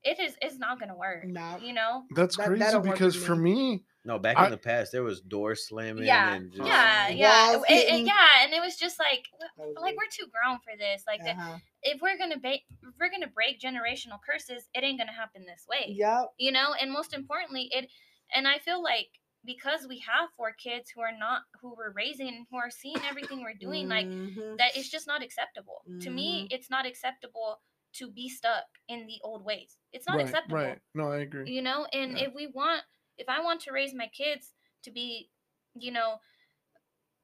it 0.03 0.19
is 0.19 0.35
it's 0.41 0.57
not 0.57 0.79
gonna 0.79 0.95
work 0.95 1.25
Nah. 1.27 1.57
you 1.57 1.73
know 1.73 2.03
That's 2.15 2.35
that- 2.37 2.47
crazy 2.47 2.79
because 2.79 3.15
with 3.15 3.25
for 3.27 3.35
me, 3.35 3.83
No, 4.05 4.17
back 4.17 4.37
I- 4.37 4.45
in 4.45 4.51
the 4.51 4.57
past, 4.57 4.91
there 4.91 5.03
was 5.03 5.19
door 5.21 5.55
slamming 5.55 6.05
yeah 6.05 6.33
and 6.35 6.51
just, 6.51 6.65
yeah 6.65 7.09
yeah 7.09 7.51
Walls 7.55 7.65
it- 7.69 7.93
it- 7.93 8.05
yeah 8.05 8.43
and 8.43 8.53
it 8.53 8.61
was 8.61 8.75
just 8.77 8.97
like 8.99 9.25
like 9.57 9.95
we're 9.97 10.09
too 10.11 10.27
grown 10.31 10.59
for 10.59 10.75
this 10.77 11.03
like 11.05 11.21
Uh-huh. 11.21 11.57
if 11.83 12.01
we're 12.01 12.17
gonna 12.17 12.37
ba- 12.39 12.53
if 12.81 12.93
we're 12.99 13.09
gonna 13.11 13.27
break 13.27 13.59
generational 13.59 14.19
curses 14.25 14.69
it 14.73 14.83
ain't 14.83 14.97
gonna 14.99 15.11
happen 15.11 15.45
this 15.45 15.65
way 15.69 15.93
Yep. 15.97 16.33
you 16.37 16.51
know 16.51 16.73
and 16.79 16.91
most 16.91 17.13
importantly 17.13 17.69
it 17.73 17.89
and 18.33 18.47
i 18.47 18.57
feel 18.59 18.81
like 18.81 19.09
because 19.45 19.85
we 19.87 19.99
have 19.99 20.29
four 20.37 20.53
kids 20.53 20.89
who 20.89 21.01
are 21.01 21.11
not 21.17 21.41
who 21.61 21.73
we're 21.77 21.91
raising 21.91 22.45
who 22.49 22.57
are 22.57 22.69
seeing 22.71 22.97
everything 23.07 23.41
we're 23.41 23.53
doing 23.53 23.87
like 23.89 24.05
Mhm. 24.07 24.57
that 24.57 24.75
it's 24.77 24.89
just 24.89 25.07
not 25.07 25.21
acceptable 25.21 25.81
to 26.01 26.09
me 26.09 26.43
Mhm. 26.43 26.47
it's 26.55 26.69
not 26.69 26.85
acceptable 26.85 27.61
to 27.93 28.09
be 28.11 28.29
stuck 28.29 28.65
in 28.87 29.07
the 29.07 29.19
old 29.23 29.43
ways 29.43 29.77
it's 29.91 30.07
not 30.07 30.17
right, 30.17 30.25
acceptable 30.25 30.57
right. 30.57 30.79
No, 30.95 31.11
I 31.11 31.19
agree. 31.19 31.49
you 31.51 31.61
know 31.61 31.85
and 31.91 32.17
Yeah. 32.17 32.25
if 32.27 32.33
we 32.33 32.47
want 32.47 32.83
if 33.19 33.29
i 33.29 33.41
want 33.41 33.61
to 33.61 33.71
raise 33.71 33.93
my 33.93 34.07
kids 34.07 34.53
to 34.83 34.91
be 34.91 35.29
you 35.75 35.91
know 35.91 36.19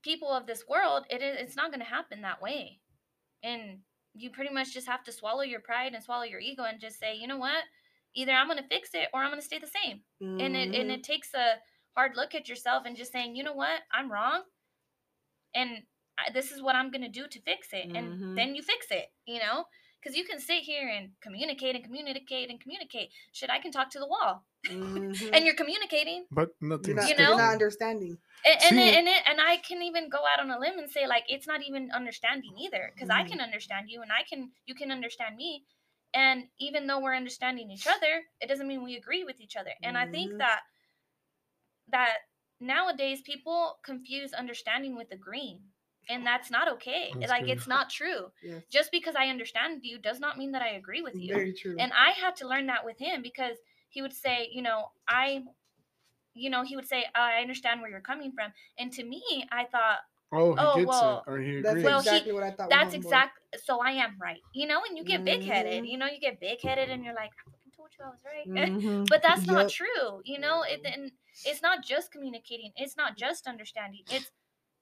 people 0.04 0.30
of 0.32 0.46
this 0.46 0.64
world 0.70 1.06
it 1.10 1.22
is 1.22 1.38
it's 1.40 1.56
not 1.56 1.72
going 1.72 1.80
to 1.80 1.86
happen 1.86 2.22
that 2.22 2.42
way. 2.42 2.80
And 3.44 3.80
you 4.14 4.30
pretty 4.30 4.54
much 4.54 4.74
just 4.74 4.88
have 4.88 5.04
to 5.04 5.12
swallow 5.12 5.42
your 5.42 5.60
pride 5.60 5.94
and 5.94 6.04
swallow 6.04 6.24
your 6.24 6.40
ego 6.40 6.64
and 6.64 6.80
just 6.80 7.00
say 7.00 7.16
you 7.16 7.28
know 7.28 7.38
what? 7.38 7.64
Either 8.16 8.32
i'm 8.32 8.48
going 8.48 8.62
to 8.62 8.68
fix 8.70 8.90
it 8.94 9.10
or 9.14 9.22
i'm 9.22 9.30
going 9.30 9.42
to 9.42 9.46
stay 9.46 9.60
the 9.60 9.68
same. 9.68 10.02
And 10.40 10.56
it 10.56 10.70
and 10.74 10.90
Mhm. 10.90 10.94
it 10.96 11.04
takes 11.04 11.34
a 11.34 11.56
hard 11.96 12.16
look 12.16 12.36
at 12.36 12.50
yourself 12.50 12.84
and 12.86 12.96
just 12.96 13.12
saying 13.12 13.36
you 13.36 13.44
know 13.44 13.54
what? 13.54 13.82
I'm 13.92 14.12
wrong 14.12 14.44
and 15.54 15.84
I, 16.18 16.32
this 16.32 16.52
is 16.52 16.62
what 16.62 16.76
i'm 16.76 16.92
going 16.92 17.02
to 17.02 17.10
do 17.10 17.28
to 17.28 17.42
fix 17.42 17.70
it 17.74 17.90
Mhm. 17.90 17.98
and 17.98 18.14
then 18.36 18.56
you 18.56 18.62
fix 18.62 18.88
it 18.92 19.12
you 19.26 19.40
know 19.40 19.66
because 20.06 20.16
you 20.16 20.24
can 20.24 20.40
sit 20.40 20.62
here 20.62 20.88
and 20.88 21.10
communicate 21.22 21.76
and 21.76 21.84
communicate 21.84 22.50
and 22.50 22.62
communicate 22.62 23.10
shit 23.32 23.50
i 23.50 23.60
can 23.60 23.72
talk 23.72 23.90
to 23.90 24.00
the 24.00 24.08
wall 24.08 24.46
Mhm. 24.70 25.30
and 25.34 25.46
you're 25.46 25.56
communicating 25.56 26.26
But 26.32 26.50
you're 26.62 26.70
nothing. 26.78 26.96
not, 26.96 27.10
you 27.10 27.16
know? 27.18 27.38
not 27.38 27.54
understanding. 27.54 28.18
and 28.46 28.58
and, 28.64 28.80
it, 28.80 28.96
and, 28.98 29.08
it, 29.08 29.22
and 29.30 29.40
i 29.42 29.58
can 29.58 29.82
even 29.82 30.10
go 30.10 30.20
out 30.32 30.40
on 30.40 30.52
a 30.52 30.60
limb 30.60 30.78
and 30.78 30.90
say 30.90 31.08
like 31.08 31.24
it's 31.28 31.48
not 31.48 31.62
even 31.64 31.90
understanding 31.92 32.54
either 32.66 32.92
because 32.94 33.10
i 33.10 33.24
Mhm. 33.24 33.30
can 33.30 33.42
understand 33.42 33.90
you 33.90 34.02
and 34.02 34.12
i 34.12 34.24
can 34.30 34.52
you 34.66 34.76
can 34.76 34.92
understand 34.92 35.36
me 35.36 35.66
and 36.14 36.48
even 36.60 36.88
though 36.88 37.00
we're 37.00 37.16
understanding 37.16 37.70
each 37.72 37.88
other 37.88 38.14
it 38.42 38.48
doesn't 38.48 38.68
mean 38.68 38.84
we 38.84 38.96
agree 38.96 39.24
with 39.24 39.40
each 39.42 39.56
other 39.56 39.74
and 39.84 39.98
i 39.98 40.06
think 40.06 40.32
Mhm. 40.34 40.38
that 40.38 40.62
that 41.88 42.18
nowadays 42.60 43.22
people 43.22 43.80
confuse 43.84 44.34
understanding 44.34 44.96
with 44.96 45.12
agreeing 45.12 45.62
and 46.10 46.26
that's 46.26 46.52
not 46.52 46.68
okay 46.68 47.14
That's 47.20 47.32
like 47.32 47.44
good. 47.44 47.50
it's 47.50 47.68
not 47.68 47.90
true 47.90 48.32
Yes. 48.44 48.64
just 48.72 48.92
because 48.92 49.16
i 49.16 49.28
understand 49.28 49.82
you 49.84 49.98
does 49.98 50.20
not 50.20 50.38
mean 50.38 50.52
that 50.52 50.62
i 50.62 50.70
agree 50.70 51.02
with 51.02 51.20
you 51.20 51.34
Very 51.34 51.54
true. 51.54 51.78
and 51.78 51.92
I 51.94 52.12
had 52.12 52.36
to 52.38 52.48
learn 52.48 52.68
that 52.68 52.86
with 52.86 52.98
him 53.00 53.22
because 53.22 53.58
he 53.90 54.02
would 54.02 54.14
say, 54.14 54.50
you 54.52 54.62
know, 54.62 54.92
I 55.08 55.44
you 56.34 56.50
know, 56.50 56.64
he 56.64 56.76
would 56.76 56.88
say, 56.88 57.06
"I 57.16 57.42
understand 57.42 57.82
where 57.82 57.90
you're 57.90 58.02
coming 58.02 58.32
from," 58.32 58.54
and 58.78 58.92
to 58.94 59.04
me, 59.04 59.24
I 59.52 59.66
thought 59.66 60.00
Oh, 60.32 60.56
he 60.56 60.68
Oh, 60.68 60.80
gets 60.80 60.98
well, 60.98 61.02
it, 61.02 61.24
or 61.28 61.40
he 61.40 61.58
That's 61.62 61.78
agrees. 61.78 61.84
Well, 61.84 62.02
he- 62.02 62.08
exactly 62.08 62.34
what 62.34 62.44
I 62.44 62.52
thought. 62.52 62.70
that's 62.70 62.94
Homeboy. 62.94 62.96
exact. 62.96 63.40
So 63.64 63.80
I 63.82 63.92
am 63.92 64.18
right, 64.20 64.44
you 64.54 64.68
know. 64.68 64.84
And 64.88 64.98
you 64.98 65.04
get 65.06 65.26
big 65.26 65.44
headed, 65.44 65.86
you 65.86 65.98
know, 65.98 66.08
you 66.08 66.20
get 66.20 66.40
big 66.40 66.62
headed, 66.62 66.90
and 66.90 67.04
you're 67.04 67.14
like, 67.16 67.32
"I 67.66 67.70
told 67.76 67.92
you 67.98 68.06
I 68.06 68.10
was 68.10 68.22
right." 68.26 68.50
Mhm. 68.80 69.08
but 69.10 69.22
that's 69.22 69.48
not 69.48 69.70
true 69.70 70.22
you 70.26 70.40
know 70.40 70.64
it, 70.64 70.82
and 70.86 71.12
it's 71.44 71.62
not 71.62 71.84
just 71.86 72.12
communicating 72.12 72.72
it's 72.76 72.98
not 72.98 73.18
just 73.18 73.48
understanding 73.48 74.04
it's 74.10 74.32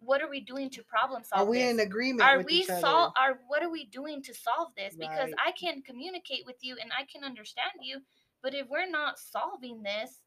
what 0.06 0.22
are 0.22 0.30
we 0.30 0.40
doing 0.40 0.70
to 0.72 0.84
problem 0.84 1.24
solve 1.24 1.48
Are 1.48 1.50
we 1.50 1.60
this? 1.60 1.72
in 1.74 1.80
agreement? 1.80 2.22
are 2.22 2.38
with 2.38 2.46
we 2.48 2.54
each 2.54 2.68
solve 2.68 3.14
are 3.18 3.40
what 3.48 3.64
are 3.64 3.70
we 3.70 3.86
doing 3.86 4.22
to 4.24 4.34
solve 4.34 4.70
this 4.76 4.96
because 4.96 5.32
i 5.46 5.52
can 5.52 5.82
communicate 5.82 6.46
with 6.46 6.58
you 6.62 6.76
and 6.82 6.92
i 6.98 7.04
can 7.06 7.24
understand 7.24 7.72
you 7.82 8.00
but 8.42 8.54
if 8.54 8.68
we're 8.70 8.90
not 8.90 9.18
solving 9.20 9.82
this 9.84 10.22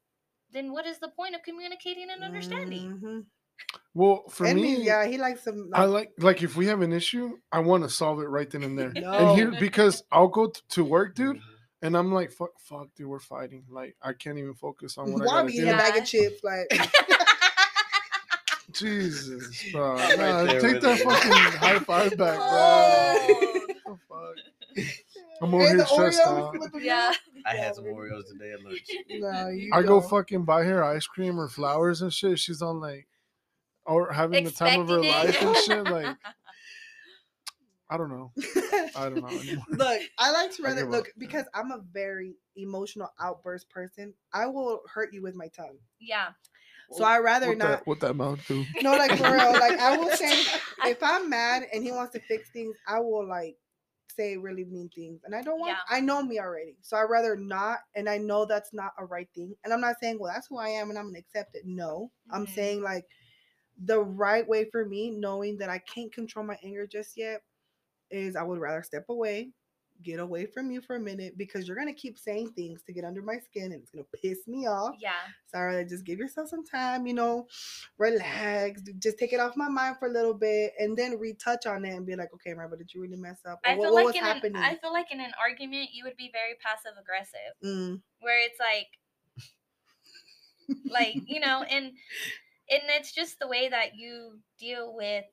then 0.51 0.71
what 0.71 0.85
is 0.85 0.97
the 0.99 1.09
point 1.09 1.35
of 1.35 1.41
communicating 1.43 2.07
and 2.11 2.23
understanding 2.23 2.99
Mhm. 3.01 3.25
Well, 3.93 4.23
for 4.29 4.45
And 4.45 4.55
me, 4.61 4.77
me, 4.77 4.85
yeah, 4.85 5.05
he 5.07 5.17
likes 5.17 5.43
some. 5.43 5.71
I 5.73 5.85
like 5.85 6.11
like 6.19 6.43
if 6.43 6.55
we 6.55 6.67
have 6.67 6.81
an 6.81 6.93
issue, 6.93 7.37
I 7.51 7.59
want 7.59 7.83
to 7.83 7.89
solve 7.89 8.19
it 8.19 8.27
right 8.29 8.49
then 8.49 8.63
and 8.63 8.77
there. 8.77 8.93
no. 8.95 9.11
And 9.11 9.29
here 9.31 9.51
because 9.59 10.03
I'll 10.11 10.27
go 10.27 10.47
t- 10.47 10.61
to 10.69 10.83
work, 10.83 11.15
dude, 11.15 11.37
Mhm. 11.37 11.41
and 11.81 11.97
I'm 11.97 12.11
like, 12.13 12.31
fuck, 12.31 12.51
fuck, 12.59 12.87
dude, 12.95 13.07
we're 13.07 13.19
fighting. 13.19 13.65
Like 13.69 13.95
I 14.01 14.13
can't 14.13 14.37
even 14.37 14.53
focus 14.53 14.97
on 14.99 15.11
what 15.11 15.23
I 15.23 15.25
Why 15.25 15.33
gotta 15.41 15.47
be 15.47 15.55
do. 15.57 15.63
in 15.63 15.69
a 15.73 15.77
bag 15.77 15.97
of 15.97 16.05
chips? 16.05 16.43
Like, 16.43 16.67
Jesus, 18.71 19.63
bro. 19.71 19.93
Right 19.95 20.17
Nah, 20.17 20.43
there 20.43 20.59
take 20.61 20.73
with 20.73 20.81
that 20.83 20.99
it. 20.99 21.03
fucking 21.03 21.31
high 21.59 21.79
five 21.79 22.17
back, 22.17 22.37
bro. 22.37 23.63
Oh. 23.89 23.95
The 23.95 23.97
fuck? 24.09 24.85
I'm 25.41 25.53
over 25.53 25.59
And 25.63 25.67
here 25.69 25.77
the 25.77 25.85
stressed 25.85 26.19
out. 26.21 26.55
yeah 26.81 27.11
I 27.45 27.55
had 27.55 27.75
some. 27.75 27.85
Oreos 27.85 28.27
today 28.27 28.51
at 28.53 28.63
lunch. 28.63 28.81
No, 29.09 29.47
you 29.49 29.69
I 29.73 29.81
go 29.83 29.99
don't. 29.99 30.09
fucking 30.09 30.43
buy 30.45 30.63
her 30.63 30.83
ice 30.83 31.05
cream 31.07 31.39
or 31.39 31.47
flowers 31.47 32.01
and 32.01 32.11
shit. 32.11 32.39
She's 32.39 32.61
on 32.61 32.79
like, 32.81 33.07
or 33.85 34.11
having 34.11 34.43
the 34.43 34.51
time 34.51 34.81
of 34.81 34.89
her 34.89 34.99
Expecting 34.99 35.27
life 35.27 35.41
it. 35.41 35.47
and 35.47 35.57
shit. 35.87 35.93
Like, 35.93 36.17
I 37.89 37.97
don't 37.97 38.09
know. 38.09 38.31
I 38.95 39.09
don't 39.09 39.21
know 39.21 39.27
anymore. 39.27 39.63
look, 39.69 40.01
I 40.17 40.31
like 40.31 40.53
to 40.57 40.63
I 40.65 40.69
rather 40.69 40.89
look 40.89 41.07
up. 41.07 41.13
because 41.17 41.45
I'm 41.53 41.71
a 41.71 41.79
very 41.93 42.35
emotional 42.57 43.09
outburst 43.21 43.69
person. 43.69 44.13
I 44.33 44.47
will 44.47 44.81
hurt 44.93 45.13
you 45.13 45.21
with 45.21 45.35
my 45.35 45.47
tongue. 45.49 45.77
yeah 46.01 46.29
So 46.91 47.03
I 47.03 47.19
rather 47.19 47.47
What 47.47 47.57
not. 47.57 47.79
that, 47.79 47.87
what 47.87 47.99
that 48.01 48.15
mouth 48.15 48.45
do? 48.47 48.65
No, 48.81 48.95
like 48.95 49.17
for 49.17 49.31
real. 49.31 49.57
Like 49.59 49.79
I 49.79 49.95
will 49.95 50.09
say, 50.11 50.45
if 50.85 50.97
I'm 51.01 51.29
mad 51.29 51.63
and 51.73 51.83
he 51.83 51.91
wants 51.91 52.13
to 52.13 52.19
fix 52.21 52.49
things, 52.49 52.75
I 52.87 52.99
will 52.99 53.27
like 53.27 53.57
say 54.15 54.37
really 54.37 54.65
mean 54.65 54.89
things, 54.95 55.21
and 55.25 55.35
I 55.35 55.41
don't 55.41 55.59
want. 55.59 55.71
Yeah. 55.71 55.79
I 55.89 55.99
know 55.99 56.23
me 56.23 56.39
already, 56.39 56.75
so 56.81 56.97
I 56.97 57.03
rather 57.03 57.35
not. 57.35 57.79
And 57.95 58.09
I 58.09 58.17
know 58.17 58.45
that's 58.45 58.73
not 58.73 58.93
a 58.97 59.05
right 59.05 59.27
thing. 59.35 59.55
And 59.63 59.73
I'm 59.73 59.81
not 59.81 59.97
saying, 60.01 60.17
well, 60.19 60.31
that's 60.33 60.47
who 60.47 60.57
I 60.57 60.69
am, 60.69 60.89
and 60.89 60.97
I'm 60.97 61.07
gonna 61.07 61.19
accept 61.19 61.55
it. 61.55 61.63
No, 61.65 62.11
I'm 62.31 62.45
Mhm. 62.45 62.53
saying 62.53 62.81
like 62.83 63.05
the 63.85 63.99
right 64.01 64.47
way 64.47 64.69
for 64.71 64.85
me, 64.85 65.11
knowing 65.11 65.57
that 65.57 65.69
I 65.69 65.79
can't 65.79 66.11
control 66.13 66.45
my 66.45 66.57
anger 66.63 66.87
just 66.87 67.17
yet, 67.17 67.41
is 68.09 68.35
I 68.35 68.43
would 68.43 68.59
rather 68.59 68.83
step 68.83 69.05
away. 69.09 69.51
Get 70.03 70.19
away 70.19 70.45
from 70.45 70.71
you 70.71 70.81
for 70.81 70.95
a 70.95 70.99
minute 70.99 71.37
because 71.37 71.67
you're 71.67 71.77
gonna 71.77 71.93
keep 71.93 72.17
saying 72.17 72.51
things 72.51 72.81
to 72.83 72.93
get 72.93 73.03
under 73.03 73.21
my 73.21 73.37
skin 73.39 73.71
and 73.71 73.81
it's 73.81 73.89
gonna 73.91 74.05
piss 74.21 74.47
me 74.47 74.67
off. 74.67 74.95
yeah 74.99 75.11
Sorry, 75.47 75.85
just 75.85 76.05
give 76.05 76.19
yourself 76.19 76.49
some 76.49 76.65
time, 76.65 77.07
you 77.07 77.13
know, 77.13 77.47
relax, 77.97 78.81
just 78.99 79.17
take 79.17 79.33
it 79.33 79.39
off 79.39 79.55
my 79.55 79.69
mind 79.69 79.95
for 79.97 80.07
a 80.07 80.11
little 80.11 80.33
bit, 80.33 80.73
and 80.77 80.95
then 80.97 81.17
retouch 81.17 81.65
on 81.65 81.85
it 81.85 81.95
and 81.95 82.05
be 82.05 82.15
like, 82.15 82.33
okay, 82.33 82.51
Marba, 82.53 82.77
did 82.77 82.93
you 82.93 83.01
really 83.01 83.15
mess 83.17 83.39
up? 83.45 83.59
Or 83.65 83.71
I 83.71 83.75
what, 83.75 83.85
feel 83.85 83.93
what 83.93 84.05
like 84.05 84.05
was 84.07 84.15
in 84.15 84.23
happening? 84.23 84.55
an, 84.57 84.63
I 84.63 84.75
feel 84.75 84.91
like 84.91 85.11
in 85.11 85.19
an 85.19 85.31
argument 85.41 85.89
you 85.93 86.03
would 86.03 86.17
be 86.17 86.29
very 86.31 86.55
passive 86.61 86.93
aggressive, 86.99 87.53
Mm, 87.63 88.01
where 88.19 88.39
it's 88.45 88.59
like, 88.59 88.87
like 90.91 91.21
you 91.27 91.39
know, 91.39 91.63
and 91.63 91.85
and 92.69 92.81
it's 92.89 93.13
just 93.13 93.39
the 93.39 93.47
way 93.47 93.69
that 93.69 93.95
you 93.95 94.39
deal 94.59 94.93
with 94.93 95.23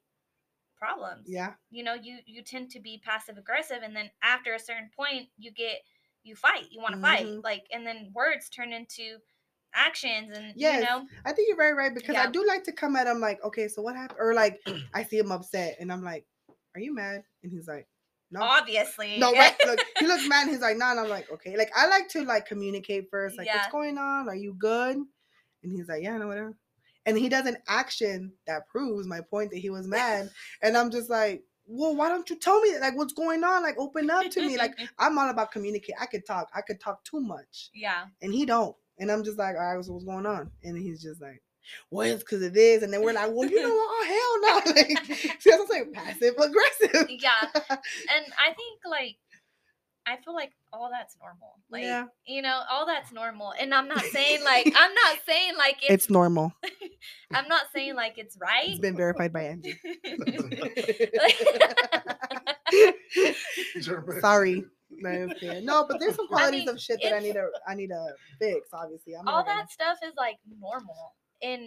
problems. 0.87 1.29
yeah, 1.29 1.55
You 1.71 1.83
know, 1.83 1.95
you 1.95 2.19
you 2.27 2.43
tend 2.43 2.71
to 2.73 2.81
be 2.81 2.99
passive 3.05 3.39
aggressive, 3.39 3.83
and 3.83 3.95
then 3.97 4.11
after 4.23 4.55
a 4.55 4.59
certain 4.59 4.91
point, 4.97 5.29
you 5.37 5.51
get 5.53 5.81
you 6.23 6.37
fight. 6.37 6.67
You 6.71 6.81
want 6.81 6.95
to 6.95 7.01
fight, 7.01 7.27
Mhm. 7.27 7.43
like, 7.43 7.67
and 7.71 7.87
then 7.87 8.13
words 8.15 8.49
turn 8.49 8.73
into 8.73 9.19
actions, 9.75 10.31
and 10.37 10.55
Yes. 10.57 10.81
you 10.81 10.87
know, 10.87 11.07
I 11.25 11.33
think 11.33 11.49
you're 11.49 11.57
very 11.57 11.75
right 11.75 11.95
because 11.95 12.17
I 12.17 12.31
do 12.31 12.47
like 12.47 12.65
to 12.65 12.73
come 12.73 12.97
at 12.97 13.07
him 13.07 13.21
like, 13.21 13.43
okay, 13.43 13.69
so 13.69 13.83
what 13.83 13.97
happened? 13.97 14.19
Or 14.21 14.35
like, 14.35 14.61
I 14.95 15.03
see 15.05 15.19
him 15.19 15.33
upset, 15.33 15.77
and 15.81 15.93
I'm 15.93 16.03
like, 16.03 16.27
are 16.75 16.81
you 16.81 16.95
mad? 16.95 17.25
And 17.43 17.53
he's 17.53 17.69
like, 17.69 17.89
no. 18.31 18.41
obviously, 18.43 19.21
No, 19.21 19.33
right? 19.39 19.57
Look, 19.65 19.81
he 19.99 20.07
looks 20.07 20.25
mad. 20.27 20.43
And 20.43 20.51
he's 20.51 20.61
like, 20.61 20.77
no, 20.77 20.87
and 20.87 21.01
I'm 21.01 21.09
like, 21.09 21.31
okay. 21.31 21.57
Like, 21.57 21.71
I 21.77 21.87
like 21.89 22.09
to 22.11 22.25
like 22.25 22.47
communicate 22.47 23.09
first. 23.11 23.39
Like, 23.39 23.47
Yeah. 23.47 23.55
what's 23.55 23.69
going 23.69 23.99
on? 23.99 24.29
Are 24.29 24.35
you 24.35 24.55
good? 24.55 24.97
And 24.97 25.73
he's 25.73 25.89
like, 25.89 26.03
yeah, 26.03 26.17
no, 26.19 26.27
whatever. 26.29 26.57
And 27.07 27.19
he 27.19 27.29
does 27.29 27.47
an 27.47 27.59
action 27.69 28.33
that 28.47 28.67
proves 28.69 29.07
my 29.07 29.21
point 29.21 29.51
that 29.51 29.59
he 29.59 29.71
was 29.71 29.87
mad. 29.87 30.31
and 30.63 30.77
I'm 30.77 30.91
just 30.91 31.11
like, 31.11 31.43
well, 31.67 31.95
why 31.97 32.09
don't 32.09 32.29
you 32.29 32.37
tell 32.37 32.61
me 32.61 32.79
like 32.79 32.97
what's 32.97 33.15
going 33.15 33.43
on? 33.43 33.63
Like, 33.63 33.77
open 33.79 34.11
up 34.11 34.31
to 34.31 34.47
me. 34.47 34.57
Like, 34.59 34.73
I'm 34.99 35.19
all 35.19 35.31
about 35.31 35.51
communicate. 35.53 35.97
I 36.01 36.07
could 36.07 36.27
talk. 36.27 36.49
I 36.55 36.61
could 36.61 36.81
talk 36.81 37.03
too 37.05 37.21
much, 37.21 37.71
yeah, 37.75 38.05
and 38.23 38.33
he 38.33 38.45
don't. 38.45 38.77
And 38.99 39.11
I'm 39.11 39.25
just 39.25 39.39
like, 39.39 39.57
all 39.57 39.75
right, 39.75 39.85
so 39.85 39.93
what's 39.93 40.05
going 40.05 40.27
on? 40.27 40.51
And 40.63 40.77
he's 40.77 41.03
just 41.03 41.21
like. 41.21 41.43
Well, 41.91 42.07
it's 42.07 42.23
because 42.23 42.43
of 42.43 42.53
this, 42.53 42.83
and 42.83 42.93
then 42.93 43.01
we're 43.01 43.15
like, 43.15 43.31
"Well, 43.33 43.49
you 43.49 43.63
know 43.63 43.71
what? 43.71 43.89
Oh, 43.91 44.61
hell 44.63 44.75
no!" 44.75 44.83
Like, 44.83 45.07
see, 45.17 45.29
that's 45.29 45.47
what 45.47 45.61
I'm 45.63 45.67
saying, 45.67 45.93
passive 45.95 46.35
aggressive. 46.35 47.09
yeah, 47.09 47.49
and 48.15 48.27
I 48.39 48.53
think 48.53 48.81
like. 48.85 49.17
I 50.07 50.17
feel 50.23 50.35
like 50.35 50.53
all 50.73 50.91
that's 50.91 51.17
normal. 51.21 51.59
Like 51.71 51.85
Yeah. 51.85 52.05
you 52.27 52.43
know, 52.43 52.63
all 52.71 52.85
that's 52.87 53.11
normal. 53.13 53.55
And 53.59 53.75
I'm 53.75 53.89
not 53.89 54.03
saying 54.05 54.45
like 54.45 54.67
I'm 54.77 54.95
not 54.95 55.19
saying 55.27 55.57
like 55.57 55.77
it's, 55.83 55.91
It's 56.05 56.11
normal. 56.11 56.53
I'm 57.33 57.49
not 57.49 57.63
saying 57.75 57.95
like 57.95 58.19
it's 58.19 58.37
right. 58.39 58.69
It's 58.69 58.81
been 58.81 58.97
verified 58.97 59.33
by 59.33 59.43
Angie. 59.45 59.79
Sorry. 64.21 64.65
No, 64.91 65.11
I'm 65.11 65.29
just 65.31 65.41
kidding. 65.41 65.65
No, 65.65 65.87
but 65.89 65.99
there's 66.01 66.15
some 66.17 66.27
I 66.27 66.35
qualities 66.35 66.61
mean, 66.67 66.69
of 66.69 66.81
shit 66.81 67.01
that 67.03 67.15
I 67.15 67.19
need 67.19 67.33
to 67.35 67.49
I 67.67 67.75
need 67.75 67.89
to 67.89 68.07
fix. 68.39 68.69
Obviously, 68.73 69.15
I'm 69.17 69.27
all 69.27 69.43
gonna- 69.43 69.63
that 69.63 69.71
stuff 69.73 69.99
is 70.05 70.13
like 70.17 70.37
normal. 70.61 71.15
And 71.43 71.63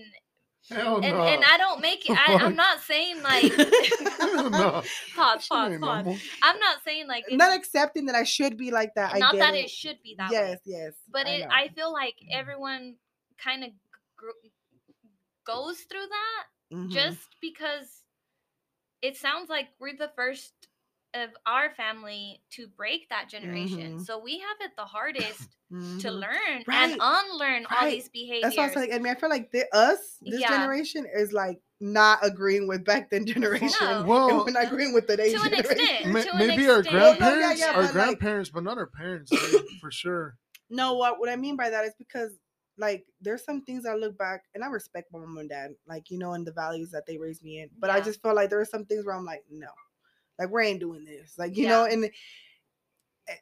Hell 0.69 0.95
and, 0.97 1.15
no. 1.15 1.23
and 1.23 1.43
I 1.45 1.57
don't 1.57 1.79
make 1.81 2.09
it 2.09 2.17
I, 2.17 2.35
I'm 2.35 2.55
not 2.65 2.81
saying 2.81 3.23
like 3.23 3.53
Hell 3.53 4.49
no. 4.49 4.83
pause, 5.15 5.47
pause, 5.47 5.77
pause. 5.79 6.19
I'm 6.43 6.59
not 6.59 6.83
saying 6.83 7.07
like 7.07 7.23
I'm 7.31 7.37
not 7.37 7.55
accepting 7.55 8.05
that 8.07 8.15
I 8.15 8.23
should 8.23 8.57
be 8.57 8.71
like 8.71 8.93
that. 8.95 9.13
I 9.15 9.19
not 9.19 9.33
get 9.33 9.39
that 9.39 9.53
it. 9.55 9.65
it 9.65 9.69
should 9.69 9.97
be 10.03 10.15
that 10.17 10.29
yes, 10.31 10.57
way. 10.57 10.59
yes. 10.65 10.93
But 11.11 11.27
I 11.27 11.29
it 11.31 11.39
know. 11.41 11.47
I 11.51 11.67
feel 11.69 11.93
like 11.93 12.15
everyone 12.31 12.95
kind 13.41 13.63
of 13.63 13.69
gr- 14.17 14.27
goes 15.45 15.77
through 15.81 16.07
that 16.09 16.75
Mhm. 16.75 16.89
just 16.91 17.29
because 17.39 18.03
it 19.01 19.15
sounds 19.15 19.49
like 19.49 19.67
we're 19.79 19.95
the 19.95 20.11
first 20.17 20.51
of 21.23 21.29
our 21.45 21.71
family 21.75 22.41
to 22.51 22.67
break 22.67 23.09
that 23.09 23.27
generation. 23.29 23.97
Mhm. 23.99 24.05
So 24.05 24.19
we 24.19 24.39
have 24.39 24.57
it 24.61 24.71
the 24.77 24.85
hardest 24.85 25.49
to 25.69 25.75
Mhm. 25.75 26.19
learn 26.21 26.63
Right, 26.67 26.91
and 26.91 26.97
unlearn 27.01 27.65
all 27.69 27.89
these 27.89 28.09
behaviors. 28.09 28.43
That's 28.43 28.57
why 28.57 28.63
I 28.63 28.67
was 28.67 28.75
like, 28.75 28.93
I 28.93 28.99
mean, 28.99 29.11
I 29.11 29.15
feel 29.19 29.29
like 29.29 29.51
the, 29.51 29.65
us, 29.75 29.99
this 30.21 30.39
Yeah. 30.41 30.49
generation, 30.49 31.05
is 31.13 31.33
like 31.33 31.59
not 31.79 32.19
agreeing 32.23 32.67
with 32.67 32.83
back 32.85 33.09
then 33.09 33.25
generation. 33.25 33.69
No. 33.81 33.87
and 33.99 34.07
Well, 34.07 34.45
we're 34.45 34.51
not 34.51 34.65
agreeing 34.67 34.93
with 34.93 35.07
today's 35.07 35.33
To 35.33 35.41
an 35.41 35.49
generation. 35.49 35.71
extent. 35.79 36.13
ma- 36.13 36.21
to 36.21 36.31
an 36.31 36.37
maybe 36.47 36.67
our 36.69 36.79
extent. 36.79 36.95
Well, 36.95 37.13
no, 37.13 37.19
yeah, 37.19 37.19
grandparents, 37.19 37.59
yeah, 37.61 37.67
our 37.67 37.73
but, 37.73 37.83
like- 37.83 37.93
grandparents, 37.93 38.49
but 38.49 38.63
not 38.63 38.77
our 38.77 38.87
parents, 38.87 39.31
dude, 39.31 39.65
for 39.81 39.91
sure. 39.91 40.37
No, 40.69 40.93
what 40.95 41.19
what 41.19 41.29
I 41.29 41.35
mean 41.35 41.55
by 41.55 41.69
that 41.69 41.85
is 41.85 41.93
because 41.97 42.31
like 42.79 43.05
there's 43.21 43.43
some 43.43 43.61
things 43.63 43.85
I 43.87 43.95
look 43.95 44.17
back 44.17 44.43
and 44.53 44.63
I 44.63 44.67
respect 44.67 45.11
my 45.11 45.17
mom 45.19 45.37
and 45.39 45.49
dad, 45.49 45.71
like 45.87 46.11
you 46.11 46.17
know, 46.19 46.33
and 46.33 46.45
the 46.45 46.51
values 46.51 46.91
that 46.91 47.05
they 47.07 47.17
raised 47.17 47.41
me 47.43 47.59
in. 47.61 47.69
But 47.79 47.89
I 47.89 48.01
just 48.01 48.21
felt 48.21 48.35
like 48.35 48.49
there 48.49 48.59
were 48.59 48.65
some 48.65 48.85
things 48.85 49.03
where 49.05 49.15
I'm 49.15 49.25
like, 49.25 49.43
no, 49.49 49.69
like 50.39 50.51
we 50.51 50.65
ain't 50.67 50.79
doing 50.79 51.05
this, 51.05 51.35
like 51.37 51.57
you 51.57 51.67
know, 51.67 51.85
and 51.85 52.09
eh, 53.27 53.33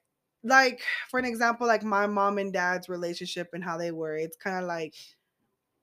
like 0.43 0.81
for 1.09 1.19
an 1.19 1.25
example, 1.25 1.67
like 1.67 1.83
my 1.83 2.07
mom 2.07 2.37
and 2.37 2.53
dad's 2.53 2.89
relationship 2.89 3.49
and 3.53 3.63
how 3.63 3.77
they 3.77 3.91
were, 3.91 4.15
it's 4.17 4.37
kind 4.37 4.57
of 4.57 4.65
like. 4.67 4.95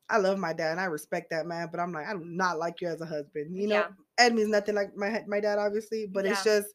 I 0.08 0.18
love 0.18 0.38
my 0.38 0.52
dad 0.52 0.72
and 0.72 0.80
I 0.80 0.84
respect 0.84 1.30
that 1.30 1.46
man, 1.46 1.68
but 1.70 1.80
I'm 1.80 1.92
like, 1.92 2.06
I 2.06 2.12
do 2.12 2.22
not 2.24 2.58
like 2.58 2.82
you 2.82 2.88
as 2.88 3.00
a 3.00 3.06
husband. 3.06 3.56
You 3.56 3.68
know, 3.68 3.76
Yeah. 3.76 3.88
Ed 4.18 4.34
means 4.34 4.50
nothing 4.50 4.74
like 4.74 4.94
my 4.96 5.24
my 5.26 5.40
dad, 5.40 5.58
obviously, 5.58 6.06
but 6.06 6.26
it's 6.26 6.44
just 6.44 6.68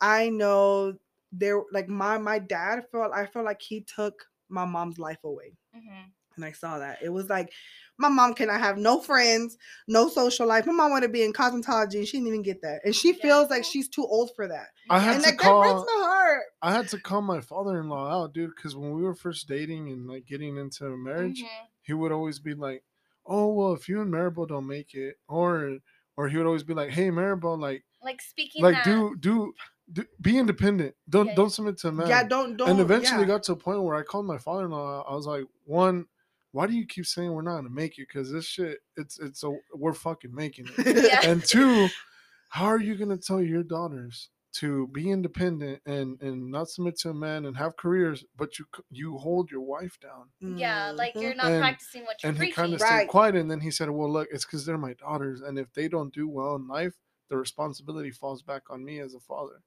I 0.00 0.30
know 0.30 0.94
there 1.32 1.62
like 1.72 1.88
my 1.88 2.18
my 2.18 2.38
dad 2.38 2.86
felt 2.90 3.12
I 3.12 3.26
felt 3.26 3.44
like 3.44 3.62
he 3.62 3.82
took 3.82 4.24
my 4.48 4.64
mom's 4.64 4.98
life 4.98 5.22
away. 5.24 5.56
Mhm. 5.74 6.12
And 6.36 6.44
I 6.44 6.52
saw 6.52 6.78
that. 6.78 6.98
It 7.02 7.10
was 7.10 7.28
like 7.28 7.52
my 7.98 8.08
mom 8.08 8.34
cannot 8.34 8.60
have 8.60 8.78
no 8.78 9.00
friends, 9.00 9.56
no 9.86 10.08
social 10.08 10.46
life. 10.46 10.66
My 10.66 10.72
mom 10.72 10.90
wanted 10.90 11.06
to 11.06 11.12
be 11.12 11.22
in 11.22 11.32
cosmetology 11.32 11.96
and 11.96 12.06
she 12.06 12.16
didn't 12.18 12.28
even 12.28 12.42
get 12.42 12.62
that. 12.62 12.80
And 12.84 12.94
she 12.94 13.12
Yeah. 13.12 13.22
feels 13.22 13.50
like 13.50 13.64
she's 13.64 13.88
too 13.88 14.04
old 14.04 14.30
for 14.34 14.48
that. 14.48 14.68
I 14.90 14.98
had 15.00 15.14
And 15.14 15.22
to 15.22 15.28
like 15.28 15.38
that 15.38 15.58
breaks 15.60 15.82
call. 15.82 15.86
my 15.86 16.02
heart. 16.04 16.42
I 16.62 16.72
had 16.72 16.88
to 16.88 16.98
call 16.98 17.22
my 17.22 17.40
father-in-law 17.40 18.10
out, 18.22 18.32
dude, 18.32 18.54
because 18.54 18.76
when 18.76 18.92
we 18.92 19.02
were 19.02 19.14
first 19.14 19.48
dating 19.48 19.88
and 19.90 20.06
like 20.06 20.26
getting 20.26 20.56
into 20.56 20.84
marriage, 20.96 21.40
Mhm. 21.40 21.68
he 21.82 21.92
would 21.92 22.12
always 22.12 22.38
be 22.38 22.54
like, 22.54 22.84
"Oh 23.26 23.48
well, 23.52 23.72
if 23.72 23.88
you 23.88 24.00
and 24.00 24.12
Maribel 24.12 24.46
don't 24.48 24.66
make 24.66 24.94
it," 24.94 25.16
or 25.28 25.78
or 26.16 26.28
he 26.28 26.36
would 26.36 26.46
always 26.46 26.62
be 26.62 26.74
like, 26.74 26.90
"Hey 26.90 27.10
Maribel, 27.10 27.58
like 27.58 27.84
Like 28.02 28.20
speaking 28.20 28.62
like 28.62 28.74
that, 28.74 28.84
do 28.84 29.16
do 29.16 29.54
do 29.92 30.04
be 30.20 30.38
independent. 30.38 30.94
Don't 31.08 31.28
Yeah, 31.28 31.34
don't 31.34 31.50
submit 31.50 31.78
to 31.78 31.88
a 31.88 31.92
man." 31.92 32.08
Yeah, 32.08 32.22
don't 32.28 32.56
don't 32.56 32.70
and 32.70 32.80
eventually 32.80 33.22
yeah. 33.22 33.26
got 33.26 33.42
to 33.44 33.52
a 33.52 33.56
point 33.56 33.82
where 33.82 33.96
I 33.96 34.02
called 34.02 34.26
my 34.26 34.38
father-in-law. 34.38 35.02
I 35.08 35.14
was 35.14 35.26
like, 35.26 35.44
one, 35.64 36.06
why 36.52 36.66
do 36.66 36.74
you 36.74 36.86
keep 36.86 37.06
saying 37.06 37.32
we're 37.32 37.42
not 37.42 37.56
gonna 37.56 37.70
make 37.70 37.98
it? 37.98 38.06
Because 38.08 38.30
this 38.30 38.44
shit, 38.46 38.78
it's 38.96 39.18
it's 39.18 39.42
a 39.42 39.50
we're 39.74 39.94
fucking 39.94 40.34
making 40.34 40.68
it. 40.78 41.04
Yeah. 41.04 41.28
and 41.30 41.42
two, 41.44 41.88
how 42.50 42.66
are 42.66 42.80
you 42.80 42.94
gonna 42.96 43.16
tell 43.18 43.40
your 43.42 43.62
daughters 43.62 44.28
to 44.56 44.86
be 44.88 45.10
independent 45.10 45.80
and 45.86 46.20
and 46.20 46.50
not 46.50 46.68
submit 46.68 46.98
to 46.98 47.08
a 47.10 47.14
man 47.14 47.46
and 47.46 47.56
have 47.56 47.76
careers, 47.78 48.22
but 48.36 48.58
you 48.58 48.66
c- 48.76 48.82
you 48.90 49.16
hold 49.16 49.50
your 49.50 49.62
wife 49.62 49.98
down? 50.00 50.28
yeah, 50.58 50.90
like 50.90 51.14
you're 51.14 51.34
not 51.34 51.46
And- 51.50 51.60
practicing 51.62 52.04
what 52.04 52.22
you're 52.22 52.30
And 52.32 52.42
he 52.42 52.52
kind 52.52 52.74
of 52.74 52.80
Right. 52.82 53.00
stayed 53.00 53.08
quiet, 53.08 53.34
and 53.34 53.50
then 53.50 53.60
he 53.60 53.70
said, 53.70 53.88
"Well, 53.88 54.12
look, 54.12 54.28
it's 54.30 54.44
because 54.44 54.66
they're 54.66 54.76
my 54.78 54.92
daughters, 54.92 55.40
and 55.40 55.58
if 55.58 55.72
they 55.72 55.88
don't 55.88 56.12
do 56.12 56.28
well 56.28 56.56
in 56.56 56.68
life, 56.68 56.92
the 57.30 57.38
responsibility 57.38 58.10
falls 58.10 58.42
back 58.42 58.64
on 58.68 58.84
me 58.84 58.98
as 58.98 59.14
a 59.14 59.20
father." 59.20 59.62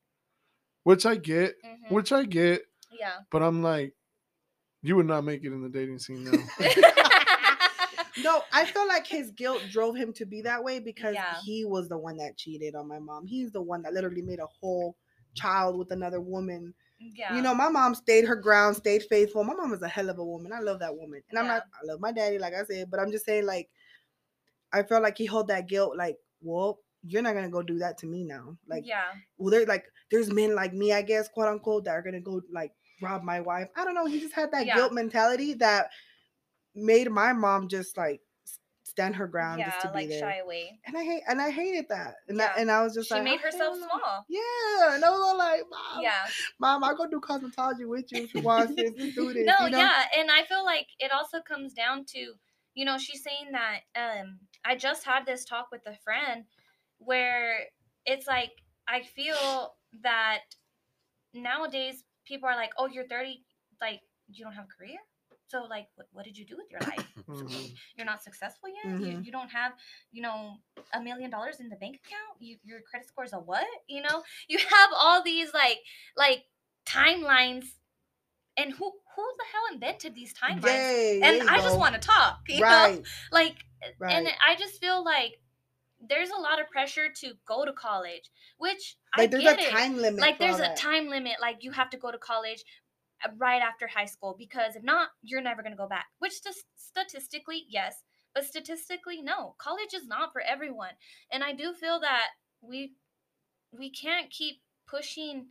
Which 0.83 1.03
I 1.07 1.15
get, 1.15 1.55
Mhm. 1.63 1.89
which 1.89 2.11
I 2.11 2.25
get, 2.25 2.61
Yeah. 2.91 3.21
but 3.31 3.41
I'm 3.41 3.63
like, 3.63 3.95
you 4.85 4.95
would 4.95 5.05
not 5.07 5.23
make 5.23 5.43
it 5.43 5.51
in 5.53 5.61
the 5.61 5.69
dating 5.69 5.99
scene 5.99 6.23
now. 6.23 6.37
No, 8.23 8.41
I 8.53 8.65
feel 8.65 8.87
like 8.87 9.05
his 9.05 9.31
guilt 9.31 9.61
drove 9.69 9.95
him 9.95 10.13
to 10.13 10.25
be 10.25 10.41
that 10.43 10.63
way 10.63 10.79
because 10.79 11.15
Yeah. 11.15 11.35
he 11.43 11.65
was 11.65 11.89
the 11.89 11.97
one 11.97 12.17
that 12.17 12.37
cheated 12.37 12.73
on 12.73 12.87
my 12.87 12.97
mom. 12.97 13.27
He's 13.27 13.51
the 13.51 13.61
one 13.61 13.81
that 13.83 13.93
literally 13.93 14.21
made 14.21 14.39
a 14.39 14.47
whole 14.47 14.95
child 15.33 15.77
with 15.77 15.91
another 15.91 16.21
woman. 16.21 16.73
yeah. 16.97 17.35
You 17.35 17.41
know, 17.41 17.53
my 17.53 17.67
mom 17.67 17.93
stayed 17.93 18.25
her 18.25 18.35
ground, 18.37 18.77
stayed 18.77 19.03
faithful. 19.09 19.43
My 19.43 19.53
mom 19.53 19.73
is 19.73 19.81
a 19.81 19.87
hell 19.87 20.09
of 20.09 20.17
a 20.17 20.23
woman. 20.23 20.53
I 20.53 20.59
love 20.61 20.79
that 20.79 20.95
woman. 20.95 21.21
And 21.29 21.37
I'm 21.37 21.45
Yeah. 21.45 21.53
not 21.55 21.63
I 21.73 21.85
love 21.85 21.99
my 21.99 22.13
daddy, 22.13 22.39
like 22.39 22.53
I 22.53 22.63
said, 22.63 22.89
but 22.89 22.99
I'm 23.01 23.11
just 23.11 23.25
saying, 23.25 23.45
like, 23.45 23.69
I 24.71 24.81
felt 24.83 25.03
like 25.03 25.17
he 25.17 25.25
held 25.25 25.49
that 25.49 25.67
guilt, 25.67 25.97
like, 25.97 26.17
well, 26.41 26.79
you're 27.03 27.21
not 27.21 27.33
gonna 27.35 27.49
go 27.49 27.61
do 27.61 27.77
that 27.79 27.97
to 27.99 28.07
me 28.07 28.23
now. 28.23 28.57
Like, 28.67 28.87
yeah. 28.87 29.11
well, 29.37 29.51
there's 29.51 29.67
like 29.67 29.85
there's 30.09 30.31
men 30.31 30.55
like 30.55 30.73
me, 30.73 30.93
I 30.93 31.01
guess, 31.01 31.27
quote 31.27 31.47
unquote, 31.49 31.83
that 31.85 31.91
are 31.91 32.01
gonna 32.01 32.21
go 32.21 32.41
like 32.51 32.71
rob 33.01 33.23
my 33.23 33.41
wife. 33.41 33.69
I 33.75 33.83
don't 33.85 33.95
know. 33.95 34.05
He 34.05 34.19
just 34.19 34.33
had 34.33 34.51
that 34.51 34.67
Yeah. 34.67 34.75
guilt 34.75 34.93
mentality 34.93 35.53
that 35.55 35.91
made 36.75 37.09
my 37.11 37.33
mom 37.33 37.67
just 37.67 37.97
like 37.97 38.21
stand 38.83 39.15
her 39.15 39.27
ground 39.27 39.59
Yeah, 39.59 39.69
just 39.69 39.81
to 39.81 39.87
like 39.89 40.07
be 40.07 40.13
there. 40.13 40.21
shy 40.29 40.37
away. 40.37 40.79
And 40.87 40.97
I 40.97 41.03
hate 41.03 41.23
and 41.27 41.41
I 41.41 41.49
hated 41.49 41.87
that. 41.89 42.15
And 42.27 42.39
that, 42.39 42.53
Yeah. 42.55 42.61
and 42.61 42.71
I 42.71 42.83
was 42.83 42.93
just 42.93 43.09
She 43.09 43.15
like, 43.15 43.27
She 43.27 43.31
made 43.31 43.39
"Oh, 43.41 43.43
herself 43.45 43.77
small. 43.77 44.25
Yeah, 44.29 44.95
and 44.95 45.03
I 45.03 45.09
was 45.09 45.19
all 45.19 45.37
like, 45.37 45.63
mom, 45.69 46.01
Yeah. 46.03 46.27
mom, 46.59 46.83
I'll 46.83 46.95
go 46.95 47.07
do 47.07 47.19
cosmetology 47.19 47.87
with 47.87 48.11
you 48.11 48.23
if 48.23 48.33
you 48.33 48.41
want. 48.41 48.77
Let's 48.77 48.91
do 49.15 49.33
this. 49.33 49.45
No, 49.47 49.65
you 49.65 49.71
know? 49.71 49.79
yeah, 49.79 50.05
and 50.17 50.29
I 50.31 50.43
feel 50.43 50.63
like 50.63 50.87
it 50.99 51.11
also 51.11 51.41
comes 51.41 51.73
down 51.73 52.05
to, 52.05 52.33
you 52.75 52.85
know, 52.85 52.97
she's 52.97 53.23
saying 53.23 53.51
that 53.51 53.81
um 53.95 54.39
I 54.63 54.75
just 54.75 55.03
had 55.05 55.25
this 55.25 55.45
talk 55.45 55.69
with 55.71 55.81
a 55.87 55.95
friend 56.03 56.45
where 56.99 57.65
it's 58.05 58.27
like 58.27 58.51
I 58.87 59.01
feel 59.01 59.75
that 60.01 60.41
nowadays 61.33 62.03
people 62.25 62.47
are 62.49 62.55
like, 62.55 62.71
"Oh, 62.77 62.87
you're 62.87 63.07
30, 63.07 63.43
like 63.81 64.01
you 64.27 64.43
don't 64.43 64.53
have 64.53 64.65
a 64.65 64.75
career?" 64.77 64.99
So 65.47 65.63
like 65.69 65.87
what, 65.95 66.07
what 66.11 66.25
did 66.25 66.37
you 66.37 66.45
do 66.45 66.57
with 66.57 66.71
your 66.71 66.81
life? 66.81 67.05
Mhm. 67.29 67.71
You're 67.95 68.05
not 68.05 68.23
successful 68.23 68.69
yet? 68.69 69.01
You, 69.01 69.17
Mhm. 69.17 69.25
you 69.25 69.31
don't 69.31 69.49
have, 69.51 69.73
you 70.11 70.21
know, 70.21 70.57
a 70.93 71.01
million 71.01 71.29
dollars 71.29 71.59
in 71.59 71.69
the 71.69 71.75
bank 71.75 71.95
account? 72.05 72.39
You, 72.39 72.57
your 72.63 72.81
credit 72.81 73.07
score 73.07 73.23
is 73.25 73.33
a 73.33 73.37
what? 73.37 73.65
You 73.87 74.01
know? 74.01 74.23
You 74.47 74.57
have 74.59 74.89
all 74.95 75.23
these 75.23 75.53
like 75.53 75.79
like 76.17 76.43
timelines 76.85 77.65
and 78.57 78.71
who 78.73 78.85
who 79.15 79.23
the 79.37 79.45
hell 79.51 79.73
invented 79.73 80.15
these 80.15 80.33
timelines? 80.33 80.63
Yay, 80.63 81.19
and 81.23 81.37
you 81.37 81.47
I 81.49 81.57
just 81.57 81.79
want 81.79 81.93
to 81.95 81.99
talk, 82.01 82.39
you 82.47 82.61
know? 82.61 82.71
right, 82.71 83.03
Like 83.31 83.65
right. 83.99 84.15
and 84.15 84.27
I 84.45 84.55
just 84.55 84.79
feel 84.79 85.03
like 85.03 85.39
there's 86.09 86.29
a 86.29 86.41
lot 86.41 86.59
of 86.59 86.69
pressure 86.69 87.07
to 87.21 87.33
go 87.47 87.65
to 87.65 87.73
college, 87.73 88.29
which 88.57 88.97
like 89.17 89.27
I 89.29 89.31
there's 89.31 89.43
get 89.43 89.59
a 89.59 89.63
it. 89.63 89.69
time 89.71 89.97
limit. 89.97 90.19
like 90.21 90.39
there's 90.39 90.59
a 90.59 90.73
time 90.75 91.07
limit 91.09 91.33
like 91.41 91.57
you 91.61 91.71
have 91.71 91.89
to 91.91 91.97
go 91.97 92.11
to 92.11 92.17
college 92.17 92.63
uh, 93.23 93.29
right 93.37 93.61
after 93.61 93.87
high 93.87 94.05
school 94.05 94.35
because 94.37 94.75
if 94.75 94.83
not 94.83 95.09
you're 95.23 95.41
never 95.41 95.61
going 95.61 95.71
to 95.71 95.77
go 95.77 95.87
back 95.87 96.07
which 96.19 96.43
just 96.43 96.65
statistically 96.75 97.63
yes 97.69 98.03
but 98.33 98.43
statistically 98.43 99.21
no 99.21 99.55
college 99.57 99.93
is 99.93 100.05
not 100.07 100.33
for 100.33 100.41
everyone 100.41 100.91
and 101.31 101.43
i 101.43 101.53
do 101.53 101.73
feel 101.73 101.99
that 101.99 102.27
we 102.61 102.91
we 103.71 103.89
can't 103.89 104.29
keep 104.29 104.57
pushing 104.87 105.45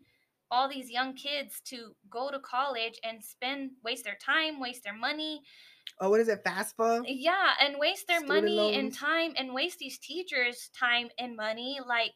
all 0.50 0.68
these 0.68 0.90
young 0.90 1.14
kids 1.14 1.60
to 1.64 1.94
go 2.10 2.30
to 2.30 2.38
college 2.38 2.98
and 3.02 3.24
spend 3.24 3.70
waste 3.82 4.04
their 4.04 4.18
time 4.24 4.60
waste 4.60 4.84
their 4.84 4.96
money 4.96 5.40
Oh, 6.00 6.10
what 6.10 6.20
is 6.20 6.28
it? 6.28 6.44
FAFSA? 6.44 7.06
yeah 7.06 7.54
and 7.60 7.78
waste 7.78 8.06
their 8.06 8.20
Student 8.20 8.28
money 8.28 8.72
and 8.74 8.92
time 8.92 9.34
and 9.36 9.52
waste 9.52 9.78
these 9.78 9.98
teachers 9.98 10.70
time 10.78 11.10
and 11.18 11.36
money 11.36 11.78
like 11.86 12.12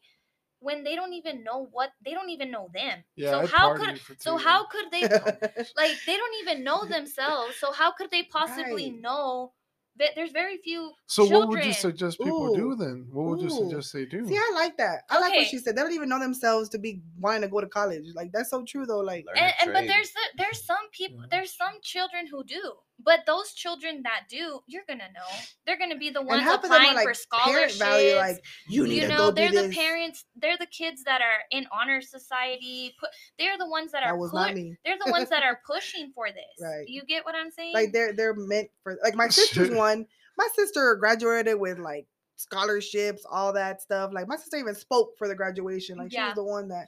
when 0.59 0.83
they 0.83 0.95
don't 0.95 1.13
even 1.13 1.43
know 1.43 1.67
what 1.71 1.91
they 2.03 2.11
don't 2.13 2.29
even 2.29 2.51
know 2.51 2.69
them 2.73 3.03
Yeah, 3.15 3.35
so 3.35 3.41
I 3.41 3.45
how 3.45 3.73
could 3.73 3.89
so 4.17 4.37
two 4.37 4.37
how 4.37 4.65
could 4.67 4.91
they 4.91 5.09
like 5.77 5.99
they 6.05 6.17
don't 6.17 6.35
even 6.41 6.63
know 6.63 6.87
themselves 6.87 7.57
so 7.57 7.71
how 7.71 7.91
could 7.91 8.11
they 8.11 8.23
possibly 8.23 8.89
Right. 8.89 8.99
know 9.01 9.53
that 9.97 10.11
there's 10.15 10.31
very 10.31 10.57
few 10.57 10.93
So 11.07 11.25
what 11.25 11.47
would 11.47 11.65
you 11.65 11.73
suggest 11.73 12.21
people 12.21 12.49
do 12.49 12.75
then? 12.75 13.07
What 13.11 13.25
would 13.27 13.41
you 13.41 13.49
suggest 13.49 13.93
they 13.93 14.05
do? 14.05 14.25
See, 14.27 14.35
I 14.37 14.51
like 14.53 14.77
that. 14.77 15.03
I 15.09 15.19
like 15.19 15.35
what 15.35 15.47
she 15.47 15.57
said. 15.57 15.75
They 15.75 15.81
don't 15.81 15.91
even 15.93 16.07
know 16.09 16.19
themselves 16.19 16.69
to 16.69 16.77
be 16.77 17.01
wanting 17.17 17.41
to 17.41 17.47
go 17.47 17.61
to 17.61 17.67
college. 17.67 18.05
Like 18.13 18.31
that's 18.31 18.51
so 18.51 18.63
true 18.63 18.85
though. 18.85 18.99
Like 18.99 19.25
and, 19.35 19.53
and 19.61 19.73
but 19.73 19.87
there's 19.87 20.11
the, 20.11 20.21
there's 20.37 20.63
some 20.63 20.89
people 20.91 21.23
there's 21.31 21.53
some 21.55 21.79
children 21.81 22.27
who 22.27 22.43
do 22.43 22.73
but 23.03 23.21
those 23.25 23.53
children 23.53 24.01
that 24.03 24.23
do 24.29 24.59
you're 24.67 24.83
gonna 24.87 25.07
know 25.15 25.27
they're 25.65 25.79
gonna 25.79 25.97
be 25.97 26.09
the 26.09 26.21
ones 26.21 26.43
half 26.43 26.57
of 26.57 26.63
them 26.63 26.71
are, 26.73 26.75
applying 26.75 26.95
like, 26.95 27.07
for 27.07 27.13
scholarships 27.13 27.77
value, 27.77 28.15
like, 28.15 28.43
you 28.67 28.85
need 28.87 28.95
you 28.95 29.01
to 29.01 29.07
know 29.07 29.17
go 29.17 29.31
they're 29.31 29.49
do 29.51 29.61
the 29.61 29.67
this. 29.67 29.75
parents 29.77 30.25
they're 30.35 30.57
the 30.57 30.65
kids 30.67 31.03
that 31.05 31.21
are 31.21 31.39
in 31.51 31.65
honor 31.71 32.01
society 32.01 32.93
put 32.99 33.09
they're 33.37 33.57
the 33.57 33.69
ones 33.69 33.91
that 33.91 34.03
are 34.03 34.13
That 34.13 34.17
was 34.19 34.31
put, 34.31 34.37
not 34.37 34.53
me. 34.53 34.75
they're 34.85 34.97
the 35.03 35.11
ones 35.11 35.29
that 35.29 35.43
are 35.43 35.59
pushing 35.67 36.11
for 36.13 36.27
this 36.27 36.61
Right. 36.61 36.87
you 36.87 37.03
get 37.07 37.23
what 37.25 37.35
i'm 37.35 37.51
saying 37.51 37.73
Like 37.73 37.91
they're 37.93 38.13
they're 38.13 38.35
meant 38.35 38.69
for 38.83 38.97
like 39.03 39.15
my 39.15 39.27
sister's 39.29 39.69
Shit. 39.69 39.77
one. 39.87 40.05
My 40.37 40.47
sister 40.55 40.95
graduated 40.95 41.59
with 41.59 41.79
like 41.79 42.07
scholarships, 42.37 43.25
all 43.29 43.51
that 43.53 43.81
stuff. 43.81 44.11
Like 44.13 44.27
my 44.27 44.37
sister 44.37 44.57
even 44.57 44.73
spoke 44.75 45.11
for 45.17 45.27
the 45.27 45.35
graduation. 45.35 45.97
Like 45.97 46.11
she 46.11 46.19
was 46.19 46.35
the 46.35 46.43
one 46.43 46.69
that. 46.69 46.87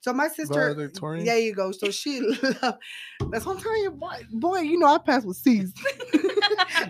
So 0.00 0.12
my 0.12 0.28
sister, 0.28 0.54
Valedictorian? 0.74 1.24
there 1.24 1.38
you 1.38 1.54
go. 1.54 1.72
So 1.72 1.90
she, 1.90 2.20
that's 2.60 3.44
what 3.44 3.56
I'm 3.56 3.58
telling 3.60 3.82
you, 3.82 3.90
boy. 3.90 4.22
Boy, 4.30 4.58
you 4.60 4.78
know 4.78 4.86
I 4.86 4.98
passed 4.98 5.26
with 5.26 5.36
C's. 5.38 5.74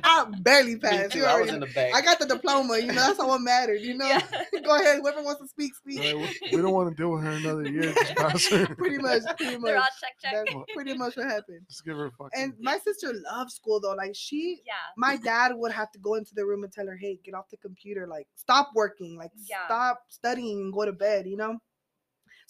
I 0.05 0.27
barely 0.41 0.77
passed. 0.77 1.13
too. 1.13 1.25
I 1.25 1.41
was 1.41 1.49
already- 1.51 1.55
in 1.55 1.61
the 1.61 1.67
back. 1.75 1.95
I 1.95 2.03
got 2.03 2.19
the 2.19 2.27
diploma. 2.27 2.79
You 2.79 2.89
know 2.89 2.95
that's 2.95 3.19
all 3.19 3.29
what 3.29 3.41
mattered. 3.41 3.81
You 3.81 3.95
know. 3.99 4.07
Yeah. 4.07 4.21
go 4.65 4.77
ahead. 4.77 5.01
Whoever 5.01 5.23
wants 5.23 5.41
to 5.41 5.49
speak, 5.49 5.75
speak. 5.75 5.99
Right, 6.01 6.17
we, 6.17 6.57
we 6.57 6.63
don't 6.63 6.73
want 6.73 6.91
to 6.91 6.95
deal 6.95 7.11
with 7.11 7.23
her 7.25 7.31
another 7.31 7.67
year. 7.69 7.93
Just 7.95 8.15
pass 8.17 8.47
her. 8.51 8.67
pretty 8.77 8.99
much. 8.99 9.23
Pretty 9.37 9.57
much. 9.57 9.69
they're 9.71 9.79
all 9.79 9.85
check 10.01 10.15
check 10.23 10.33
That's 10.47 10.73
pretty 10.75 10.95
much 10.97 11.17
what 11.17 11.27
happened. 11.27 11.61
Just 11.69 11.85
give 11.85 11.97
her 11.97 12.07
a 12.07 12.11
fucking. 12.13 12.31
And 12.41 12.53
my 12.61 12.79
sister 12.79 13.13
loved 13.33 13.51
school 13.51 13.81
though. 13.81 13.95
Like 13.95 14.15
she 14.15 14.61
yeah 14.67 14.73
my 14.97 15.17
dad 15.17 15.53
would 15.55 15.73
have 15.73 15.91
to 15.93 15.99
go 15.99 16.15
into 16.15 16.35
the 16.35 16.45
room 16.45 16.63
and 16.65 16.73
tell 16.73 16.87
her, 16.87 16.97
"Hey, 16.97 17.19
get 17.25 17.35
off 17.35 17.49
the 17.51 17.57
computer. 17.57 18.07
Like, 18.07 18.27
stop 18.37 18.71
working. 18.75 19.17
Like, 19.17 19.31
Yeah. 19.49 19.65
stop 19.67 20.03
studying 20.09 20.59
and 20.61 20.73
go 20.73 20.85
to 20.85 20.93
bed." 20.93 21.27
You 21.27 21.37
know. 21.37 21.59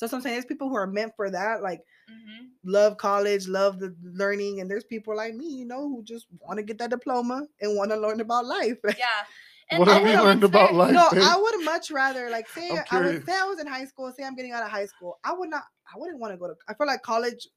So 0.06 0.16
I'm 0.16 0.22
saying, 0.22 0.34
there's 0.34 0.44
people 0.44 0.68
who 0.68 0.76
are 0.76 0.86
meant 0.86 1.12
for 1.16 1.30
that. 1.30 1.62
Like, 1.62 1.80
hmm 2.08 2.46
love 2.64 2.96
college, 2.98 3.46
love 3.48 3.78
the 3.78 3.94
learning, 4.02 4.60
and 4.60 4.70
there's 4.70 4.84
people 4.84 5.16
like 5.16 5.32
me, 5.34 5.46
you 5.46 5.64
know, 5.64 5.88
who 5.88 6.02
just 6.02 6.26
want 6.40 6.58
to 6.58 6.62
get 6.62 6.78
that 6.78 6.90
diploma 6.90 7.46
and 7.60 7.76
want 7.76 7.90
to 7.90 7.96
learn 7.96 8.20
about 8.20 8.44
life. 8.44 8.78
yeah 8.84 8.94
What 9.70 9.88
have 9.88 10.02
and 10.02 10.04
we 10.04 10.12
no, 10.14 10.24
learned 10.24 10.42
it's 10.42 10.50
about 10.50 10.74
life? 10.74 10.94
no, 10.94 11.08
babe? 11.12 11.22
I 11.22 11.36
would 11.40 11.64
much 11.64 11.90
rather 11.90 12.30
like 12.30 12.48
say 12.50 12.70
I'm 12.70 12.84
I 12.90 13.00
was 13.00 13.24
say 13.24 13.32
I 13.32 13.44
was 13.44 13.60
in 13.60 13.66
high 13.66 13.84
school, 13.84 14.12
say 14.16 14.24
I'm 14.24 14.34
getting 14.34 14.52
out 14.52 14.62
of 14.62 14.70
high 14.70 14.86
school. 14.86 15.18
I 15.24 15.32
would 15.34 15.50
not. 15.50 15.62
I 15.94 15.98
wouldn't 15.98 16.20
want 16.20 16.32
to 16.32 16.38
go 16.38 16.48
to. 16.48 16.54
I 16.68 16.74
feel 16.74 16.86
like 16.86 17.02
college. 17.02 17.48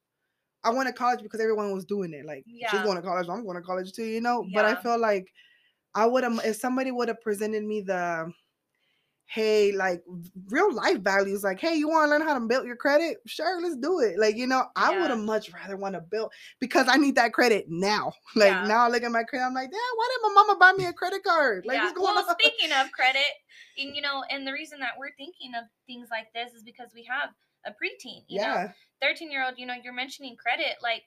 I 0.64 0.70
went 0.72 0.88
to 0.88 0.94
college 0.94 1.22
because 1.24 1.40
everyone 1.40 1.72
was 1.74 1.86
doing 1.86 2.14
it. 2.14 2.26
Like 2.26 2.46
she's 2.70 2.82
going 2.82 2.96
to 2.96 3.02
college, 3.02 3.28
I'm 3.30 3.44
going 3.44 3.56
to 3.58 3.64
college 3.64 3.94
too, 3.94 4.06
you 4.06 4.22
know. 4.22 4.46
But 4.54 4.66
I 4.66 4.76
feel 4.76 5.00
like 5.00 5.32
I 5.96 6.06
would 6.06 6.24
have 6.24 6.40
if 6.46 6.58
somebody 6.58 6.92
would 6.92 7.08
have 7.08 7.22
presented 7.22 7.64
me 7.64 7.82
the 7.82 8.32
hey, 9.34 9.72
like 9.72 10.04
real 10.50 10.74
life 10.74 11.00
values, 11.00 11.42
like, 11.42 11.60
hey, 11.60 11.74
you 11.74 11.88
want 11.88 12.06
to 12.06 12.10
learn 12.12 12.22
how 12.28 12.34
to 12.38 12.46
build 12.46 12.66
your 12.66 12.76
credit? 12.76 13.18
Sure, 13.26 13.62
let's 13.62 13.78
do 13.78 14.02
it. 14.02 14.20
Like, 14.20 14.36
you 14.36 14.46
know, 14.46 14.66
I 14.76 15.00
would 15.00 15.10
have 15.10 15.20
much 15.20 15.54
rather 15.54 15.78
want 15.78 15.96
to 15.96 16.02
build 16.02 16.34
because 16.60 16.88
I 16.90 16.98
need 16.98 17.16
that 17.16 17.32
credit 17.34 17.66
now. 17.70 18.12
Like 18.36 18.52
Yeah. 18.52 18.68
now 18.68 18.86
I 18.86 18.88
look 18.90 19.04
at 19.04 19.12
my 19.12 19.24
credit, 19.24 19.46
I'm 19.46 19.54
like, 19.54 19.70
damn, 19.72 19.80
why 19.96 20.10
did 20.12 20.22
my 20.24 20.34
mama 20.34 20.58
buy 20.60 20.74
me 20.74 20.86
a 20.86 20.94
credit 20.94 21.24
card? 21.24 21.66
Like 21.66 21.78
yeah. 21.78 21.84
what's 21.84 21.98
going 21.98 22.16
well, 22.16 22.26
on? 22.28 22.36
speaking 22.40 22.72
of 22.72 22.92
credit, 22.98 23.28
and 23.78 23.96
you 23.96 24.02
know, 24.02 24.24
and 24.30 24.46
the 24.48 24.52
reason 24.52 24.80
that 24.80 24.94
we're 24.98 25.16
thinking 25.18 25.54
of 25.56 25.66
things 25.88 26.08
like 26.12 26.28
this 26.34 26.54
is 26.54 26.64
because 26.64 26.90
we 26.94 27.04
have 27.04 27.30
a 27.66 27.72
preteen. 27.72 28.24
You 28.28 28.42
know, 28.42 28.70
13 29.02 29.32
year 29.32 29.46
old, 29.46 29.56
you 29.58 29.66
know, 29.66 29.76
you're 29.84 29.94
mentioning 29.94 30.36
credit. 30.36 30.78
Like 30.82 31.04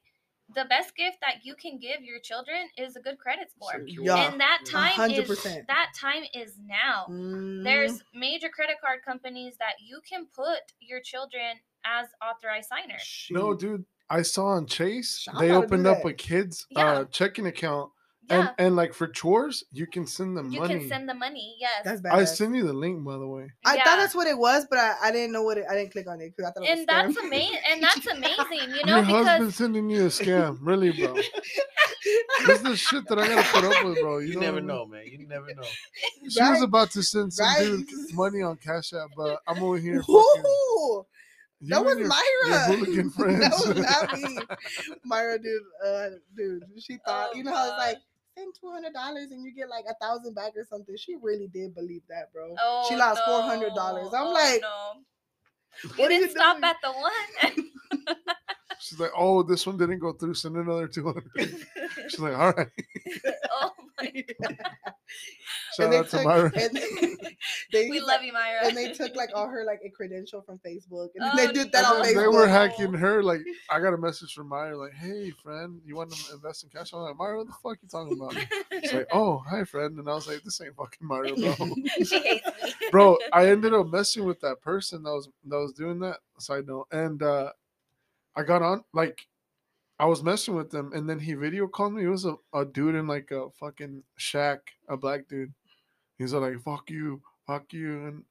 the 0.54 0.64
best 0.66 0.94
gift 0.96 1.18
that 1.20 1.44
you 1.44 1.54
can 1.54 1.78
give 1.78 2.02
your 2.02 2.18
children 2.20 2.68
is 2.76 2.96
a 2.96 3.00
good 3.00 3.18
credit 3.18 3.50
score. 3.50 3.82
Yeah. 3.86 4.30
And 4.30 4.40
that 4.40 4.62
time 4.66 5.10
is 5.10 5.18
100%. 5.28 5.66
that 5.68 5.92
time 5.98 6.22
is 6.34 6.58
now. 6.66 7.06
Mhm. 7.08 7.64
There's 7.64 8.02
major 8.12 8.48
credit 8.50 8.76
card 8.80 9.00
companies 9.04 9.56
that 9.58 9.74
you 9.80 10.00
can 10.08 10.26
put 10.26 10.60
your 10.80 11.00
children 11.00 11.56
as 11.84 12.08
authorized 12.22 12.68
signers. 12.68 13.26
No, 13.30 13.54
dude. 13.54 13.84
I 14.10 14.20
saw 14.22 14.48
on 14.48 14.66
Chase 14.66 15.18
Sh- 15.20 15.28
I'm 15.32 15.38
they 15.38 15.48
about 15.48 15.62
to 15.62 15.66
do 15.66 15.66
opened 15.74 15.86
up 15.86 16.04
a 16.04 16.12
kid's 16.12 16.66
Yeah. 16.70 16.86
uh, 16.86 17.04
checking 17.06 17.46
account, 17.46 17.90
Yeah. 18.30 18.38
And 18.40 18.50
and 18.58 18.76
like 18.76 18.94
for 18.94 19.06
chores, 19.06 19.64
you 19.72 19.86
can 19.86 20.06
send 20.06 20.34
them 20.36 20.50
you 20.50 20.60
money. 20.60 20.78
can 20.78 20.88
send 20.88 21.08
the 21.08 21.14
money. 21.14 21.56
Yes. 21.60 21.82
That's 21.84 22.00
bad. 22.00 22.14
I 22.14 22.24
send 22.24 22.56
you 22.56 22.64
the 22.66 22.72
link 22.72 23.04
by 23.04 23.18
the 23.18 23.26
way. 23.26 23.50
I 23.66 23.74
Yeah. 23.76 23.84
thought 23.84 23.96
that's 23.98 24.14
what 24.14 24.26
it 24.26 24.38
was, 24.38 24.66
but 24.70 24.78
I, 24.78 24.94
I 25.02 25.10
didn't 25.12 25.32
know 25.32 25.42
what 25.42 25.58
it. 25.58 25.64
I 25.70 25.74
didn't 25.74 25.92
click 25.92 26.08
on 26.08 26.20
it 26.22 26.32
because 26.34 26.50
I 26.50 26.52
thought 26.52 26.66
it 26.66 26.70
was 26.70 26.80
and 26.80 26.88
a 26.88 26.92
scam. 26.92 27.14
that's 27.14 27.16
amazing. 27.26 27.58
And 27.70 27.82
that's 27.82 28.06
amazing. 28.06 28.74
You 28.76 28.84
know, 28.86 28.96
Your 28.96 29.02
husband 29.04 29.38
because 29.40 29.56
sending 29.56 29.90
you 29.90 30.02
a 30.04 30.08
scam, 30.08 30.58
really, 30.62 30.92
bro. 30.92 31.14
this 32.46 32.56
is 32.56 32.62
the 32.62 32.76
shit 32.76 33.06
that 33.08 33.18
I 33.18 33.26
gotta 33.28 33.48
put 33.52 33.64
up 33.64 33.84
with, 33.84 34.00
bro. 34.00 34.18
You, 34.18 34.28
You 34.28 34.34
know 34.36 34.40
never 34.40 34.52
what 34.54 34.58
I 34.58 34.60
mean? 34.60 34.66
know, 34.68 34.86
man. 34.86 35.02
You 35.06 35.26
never 35.28 35.54
know. 35.54 35.62
She 36.28 36.40
Right? 36.40 36.50
was 36.50 36.62
about 36.62 36.90
to 36.92 37.02
send 37.02 37.32
some 37.32 37.46
Right? 37.46 37.60
dude 37.66 37.88
money 38.14 38.40
on 38.42 38.56
Cash 38.56 38.92
App, 38.94 39.10
but 39.16 39.40
I'm 39.46 39.62
over 39.62 39.76
here. 39.78 40.00
Fucking, 40.02 40.14
you 41.60 41.70
That 41.70 41.84
was 41.84 41.98
your- 41.98 42.08
Myra. 42.08 42.76
your 42.78 43.04
that 43.04 43.50
was 43.52 43.64
friends. 43.64 43.76
not 43.80 44.18
me. 44.18 44.38
Myra, 45.04 45.38
dude, 45.38 45.62
uh, 45.86 46.06
dude, 46.36 46.62
she 46.78 46.98
thought, 47.06 47.30
Oh, 47.32 47.36
you 47.36 47.44
know 47.44 47.52
how 47.54 47.64
it's 47.64 47.70
God. 47.72 47.78
like 47.78 47.98
send 48.36 48.54
two 48.60 48.70
hundred 48.70 48.92
dollars 48.94 49.30
and 49.30 49.42
you 49.44 49.54
get 49.54 49.68
like 49.68 49.84
a 49.88 49.94
thousand 50.04 50.34
back 50.34 50.52
or 50.56 50.64
something. 50.64 50.96
She 50.96 51.16
really 51.20 51.48
did 51.48 51.74
believe 51.74 52.02
that, 52.08 52.32
bro. 52.32 52.54
oh, 52.60 52.86
she 52.88 52.96
lost 52.96 53.20
no. 53.26 53.42
$400. 53.42 54.14
I'm 54.14 54.26
Oh, 54.26 54.32
like, 54.32 54.60
no. 54.62 55.00
You 56.02 56.08
didn't 56.08 56.30
stop 56.30 56.56
doing? 56.56 56.64
at 56.64 56.76
the 56.82 56.92
one. 56.92 57.70
She's 58.84 59.00
like, 59.00 59.12
oh, 59.16 59.42
this 59.42 59.66
one 59.66 59.78
didn't 59.78 59.98
go 60.00 60.12
through. 60.12 60.34
Send 60.34 60.56
another 60.58 60.86
200. 60.86 61.24
She's 62.08 62.20
like, 62.20 62.36
all 62.36 62.52
right. 62.52 62.68
oh 63.52 63.70
my 63.98 64.24
Shout 65.74 65.90
they 65.90 65.96
out 65.98 66.04
to 66.10 66.10
took- 66.18 66.24
Myra. 66.24 66.52
and 66.54 66.78
they, 67.72 67.88
We 67.88 67.98
love 68.00 68.22
you, 68.22 68.32
Myra. 68.32 68.60
and 68.66 68.76
they 68.76 68.92
took 68.92 69.16
like 69.16 69.30
all 69.34 69.48
her 69.48 69.64
like 69.64 69.80
a 69.84 69.88
credential 69.88 70.42
from 70.42 70.58
Facebook, 70.64 71.08
and 71.16 71.24
Oh, 71.24 71.36
they 71.36 71.50
did 71.52 71.72
that 71.72 71.84
on. 71.86 72.02
Facebook. 72.04 72.14
They 72.14 72.28
were 72.28 72.46
hacking 72.46 72.92
her. 72.92 73.22
Like, 73.22 73.40
I 73.70 73.80
got 73.80 73.94
a 73.94 73.98
message 73.98 74.34
from 74.34 74.48
Myra, 74.48 74.76
like, 74.76 74.92
hey, 74.92 75.30
friend, 75.42 75.80
you 75.86 75.96
want 75.96 76.12
to 76.12 76.34
invest 76.34 76.62
in 76.64 76.68
cash? 76.70 76.92
I'm 76.92 77.00
like, 77.00 77.16
Myra, 77.16 77.38
what 77.38 77.46
the 77.46 77.52
fuck 77.54 77.78
you 77.82 77.88
talking 77.88 78.20
about? 78.20 78.36
She's 78.82 78.92
like, 78.92 79.08
oh, 79.12 79.42
hi, 79.48 79.64
friend. 79.64 79.98
And 79.98 80.08
I 80.08 80.14
was 80.14 80.28
like, 80.28 80.42
this 80.42 80.60
ain't 80.60 80.76
fucking 80.76 81.06
Myra, 81.08 81.34
bro. 81.34 81.54
she 82.04 82.20
hates 82.20 82.46
me. 82.62 82.88
bro 82.90 83.16
i 83.32 83.46
ended 83.48 83.72
up 83.74 83.86
messing 83.88 84.24
with 84.24 84.40
that 84.40 84.60
person 84.60 85.02
that 85.02 85.10
was 85.10 85.28
that 85.46 85.56
was 85.56 85.72
doing 85.72 85.98
that 85.98 86.18
side 86.38 86.66
note 86.66 86.86
and 86.92 87.22
uh 87.22 87.50
i 88.36 88.42
got 88.42 88.62
on 88.62 88.82
like 88.92 89.26
i 89.98 90.04
was 90.06 90.22
messing 90.22 90.54
with 90.54 90.70
them 90.70 90.92
and 90.94 91.08
then 91.08 91.18
he 91.18 91.34
video 91.34 91.66
called 91.66 91.92
me 91.94 92.04
it 92.04 92.08
was 92.08 92.24
a, 92.24 92.34
a 92.52 92.64
dude 92.64 92.94
in 92.94 93.06
like 93.06 93.30
a 93.30 93.48
fucking 93.58 94.02
shack 94.16 94.60
a 94.88 94.96
black 94.96 95.28
dude 95.28 95.52
he's 96.18 96.32
like 96.32 96.60
fuck 96.60 96.90
you 96.90 97.20
fuck 97.46 97.72
you 97.72 98.06
and 98.06 98.24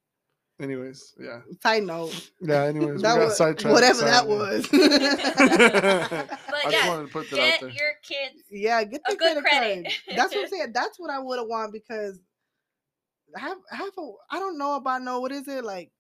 anyways 0.62 1.14
yeah 1.20 1.40
Side 1.62 1.84
note, 1.84 2.32
yeah 2.42 2.64
anyways 2.64 3.02
that 3.02 3.14
we 3.16 3.20
got 3.20 3.26
was 3.26 3.38
sidetracked 3.38 3.74
whatever 3.74 4.02
that 4.02 4.24
sorry. 4.26 4.30
was. 4.38 4.70
i 4.74 6.28
just 6.72 6.86
yeah, 6.86 6.88
wanted 6.88 7.08
to 7.08 7.12
put 7.12 7.30
that 7.32 7.40
out 7.40 7.60
Get 7.60 7.60
there 7.62 7.70
your 7.70 7.94
kids 8.04 8.44
yeah, 8.52 8.84
get 8.84 9.02
a 9.08 9.12
the 9.12 9.18
good 9.18 9.44
credit, 9.44 9.44
credit. 9.44 9.84
card. 9.86 9.96
That's 10.18 10.36
what 10.36 10.42
I'm 10.44 10.48
saying. 10.50 10.72
That's 10.74 11.00
what 11.00 11.10
I 11.10 11.20
would 11.20 11.40
have 11.40 11.48
want 11.48 11.74
because 11.74 12.20
have 13.36 13.58
have 13.72 13.90
a 13.98 14.12
I 14.30 14.40
don't 14.40 14.58
know 14.60 14.76
about 14.76 15.02
no 15.02 15.20
what 15.20 15.32
is 15.32 15.48
it 15.48 15.64
like 15.66 15.92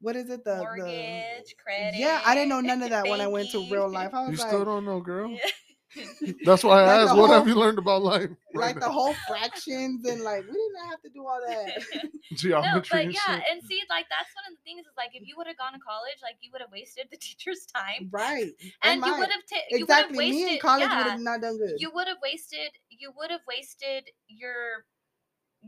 what 0.00 0.16
is 0.16 0.30
it 0.30 0.44
the 0.44 0.56
the 0.76 1.34
credit. 1.62 1.98
yeah 1.98 2.20
I 2.24 2.34
didn't 2.34 2.48
know 2.50 2.60
none 2.60 2.82
of 2.82 2.90
that 2.90 3.08
when 3.08 3.20
I 3.20 3.26
went 3.26 3.50
to 3.50 3.58
real 3.70 3.88
life. 3.88 4.10
I 4.14 4.20
was 4.20 4.26
you 4.28 4.32
was 4.32 4.40
still 4.42 4.64
don't 4.64 4.84
know 4.84 5.00
girl 5.00 5.38
that's 6.44 6.62
why 6.64 6.82
i 6.82 6.86
Like 6.86 7.00
asked 7.02 7.14
the 7.14 7.20
what 7.20 7.30
have 7.30 7.48
you 7.48 7.54
learned 7.54 7.78
about 7.78 8.02
life 8.02 8.28
right 8.54 8.74
like 8.74 8.80
the 8.80 8.88
whole 8.90 9.14
fractions 9.26 10.04
and 10.06 10.20
like 10.22 10.42
we 10.46 10.52
didn't 10.52 10.90
have 10.90 11.00
to 11.02 11.08
do 11.10 11.26
all 11.26 11.40
that. 11.46 11.72
no, 12.32 12.36
geometry 12.36 12.88
but 12.90 13.12
yeah, 13.12 13.34
and 13.50 13.62
see, 13.64 13.80
like 13.88 14.06
that's 14.10 14.32
one 14.36 14.44
of 14.50 14.52
the 14.56 14.62
things 14.64 14.80
is 14.86 14.92
like 14.96 15.10
if 15.14 15.26
you 15.26 15.34
would 15.36 15.46
have 15.46 15.56
gone 15.56 15.72
to 15.72 15.78
college, 15.80 16.18
like 16.22 16.36
you 16.40 16.50
would 16.52 16.60
have 16.60 16.70
wasted 16.72 17.06
the 17.10 17.16
teacher's 17.16 17.66
time, 17.66 18.08
Right. 18.12 18.52
and 18.82 19.04
you 19.04 19.12
would 19.16 19.30
have 19.30 19.44
ta- 19.48 19.64
you 19.70 19.86
would 19.88 19.96
have 19.96 20.10
exactly 20.10 20.18
wasted. 20.18 20.44
me 20.46 20.54
in 20.54 20.58
college 20.60 20.90
would 20.92 21.06
have 21.06 21.20
not 21.20 21.40
done 21.40 21.58
good. 21.58 21.80
you 21.80 21.90
would 21.94 22.06
have 22.08 22.18
wasted. 22.22 22.70
You 22.90 23.12
would 23.16 23.30
have 23.30 23.44
wasted 23.48 24.04
your 24.28 24.84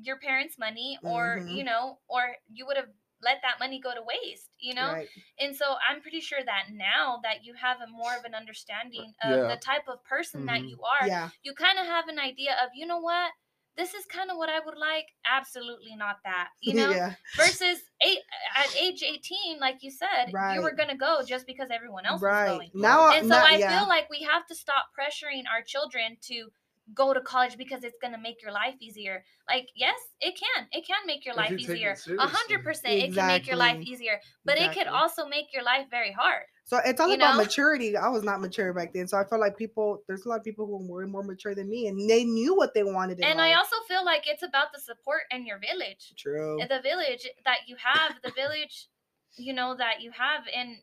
your 0.03 0.16
parents' 0.18 0.59
money, 0.59 0.99
or 1.03 1.41
Mhm. 1.41 1.57
you 1.57 1.64
know, 1.64 1.99
or 2.09 2.37
you 2.53 2.66
would 2.66 2.76
have 2.76 2.91
let 3.23 3.39
that 3.43 3.59
money 3.59 3.81
go 3.81 3.93
to 3.95 4.03
waste. 4.03 4.49
You 4.59 4.75
know, 4.75 4.93
Right. 4.93 5.09
And 5.39 5.55
so 5.55 5.77
I'm 5.89 6.01
pretty 6.01 6.21
sure 6.21 6.41
that 6.45 6.66
now 6.73 7.21
that 7.23 7.45
you 7.45 7.55
have 7.55 7.81
a 7.81 7.87
more 7.87 8.14
of 8.16 8.25
an 8.25 8.35
understanding 8.35 9.14
of 9.23 9.31
Yeah. 9.31 9.55
the 9.55 9.57
type 9.57 9.89
of 9.89 10.03
person 10.05 10.47
that 10.47 10.61
Mhm. 10.61 10.68
you 10.71 10.83
are, 10.83 11.07
Yeah. 11.07 11.29
you 11.43 11.55
kind 11.55 11.79
of 11.79 11.87
have 11.87 12.09
an 12.09 12.18
idea 12.18 12.55
of, 12.62 12.71
you 12.75 12.87
know 12.87 12.99
what? 12.99 13.33
This 13.77 13.95
is 13.95 14.05
kind 14.07 14.31
of 14.31 14.37
what 14.37 14.51
I 14.51 14.59
would 14.61 14.77
like. 14.77 15.07
Absolutely 15.25 15.95
not 15.97 16.16
that. 16.25 16.49
You 16.61 16.75
know? 16.91 16.91
yeah. 16.91 17.14
Versus 17.37 17.81
eight 18.03 18.18
at 18.57 18.75
age 18.77 19.03
18, 19.03 19.59
like 19.61 19.83
you 19.83 19.91
said, 19.91 20.27
you 20.55 20.61
were 20.61 20.73
gonna 20.73 20.97
go 20.97 21.23
just 21.25 21.47
because 21.47 21.71
everyone 21.71 22.05
else 22.05 22.21
was 22.21 22.29
Right. 22.29 22.47
going. 22.49 22.71
Now 22.75 23.12
And 23.12 23.29
so 23.29 23.35
now- 23.39 23.47
I 23.47 23.57
yeah. 23.57 23.79
feel 23.79 23.89
like 23.89 24.11
we 24.11 24.23
have 24.23 24.47
to 24.49 24.55
stop 24.55 24.87
pressuring 24.99 25.45
our 25.51 25.62
children 25.62 26.16
to 26.23 26.51
go 26.95 27.14
to 27.14 27.20
college 27.20 27.57
because 27.57 27.84
it's 27.84 27.97
gonna 28.01 28.18
make 28.18 28.43
your 28.43 28.53
life 28.53 28.74
easier. 28.80 29.24
Like, 29.49 29.68
yes, 29.74 29.99
it 30.20 30.38
can. 30.38 30.66
It 30.72 30.86
can 30.86 31.07
make 31.07 31.24
your 31.24 31.34
If 31.34 31.38
life 31.38 31.51
you 31.51 31.59
easier. 31.59 31.97
A 32.18 32.26
hundred 32.26 32.64
percent, 32.64 32.95
it 32.95 33.14
can 33.14 33.26
make 33.26 33.47
your 33.47 33.57
life 33.57 33.80
easier. 33.80 34.20
But 34.45 34.59
it 34.59 34.72
could 34.72 34.86
also 34.86 35.26
make 35.26 35.53
your 35.53 35.62
life 35.62 35.86
very 35.91 36.12
hard. 36.12 36.45
So 36.64 36.78
it's 36.84 37.01
all 37.01 37.09
you 37.09 37.16
about 37.16 37.36
know? 37.36 37.43
maturity. 37.43 37.97
I 37.97 38.09
was 38.09 38.22
not 38.22 38.41
mature 38.41 38.72
back 38.72 38.93
then, 38.93 39.09
so 39.09 39.18
I 39.18 39.24
feel 39.24 39.41
like 39.41 39.57
people. 39.57 40.03
There's 40.07 40.24
a 40.24 40.28
lot 40.28 40.38
of 40.38 40.45
people 40.45 40.66
who 40.66 40.86
were 40.86 41.07
more 41.07 41.24
mature 41.24 41.55
than 41.55 41.68
me, 41.68 41.88
and 41.88 42.09
they 42.09 42.22
knew 42.22 42.55
what 42.55 42.74
they 42.74 42.84
wanted. 42.84 43.18
In 43.18 43.24
And 43.24 43.41
I 43.41 43.55
also 43.55 43.76
feel 43.88 44.05
like 44.05 44.24
it's 44.26 44.45
about 44.45 44.72
the 44.72 44.80
support 44.80 45.22
in 45.32 45.47
your 45.47 45.59
village. 45.59 46.14
true. 46.16 46.59
the 46.68 46.80
village 46.80 47.26
that 47.45 47.66
you 47.66 47.76
have 47.82 48.14
the 48.22 48.30
village 48.30 48.88
you 49.36 49.53
know 49.53 49.74
that 49.76 50.01
you 50.01 50.11
have 50.11 50.43
and 50.55 50.76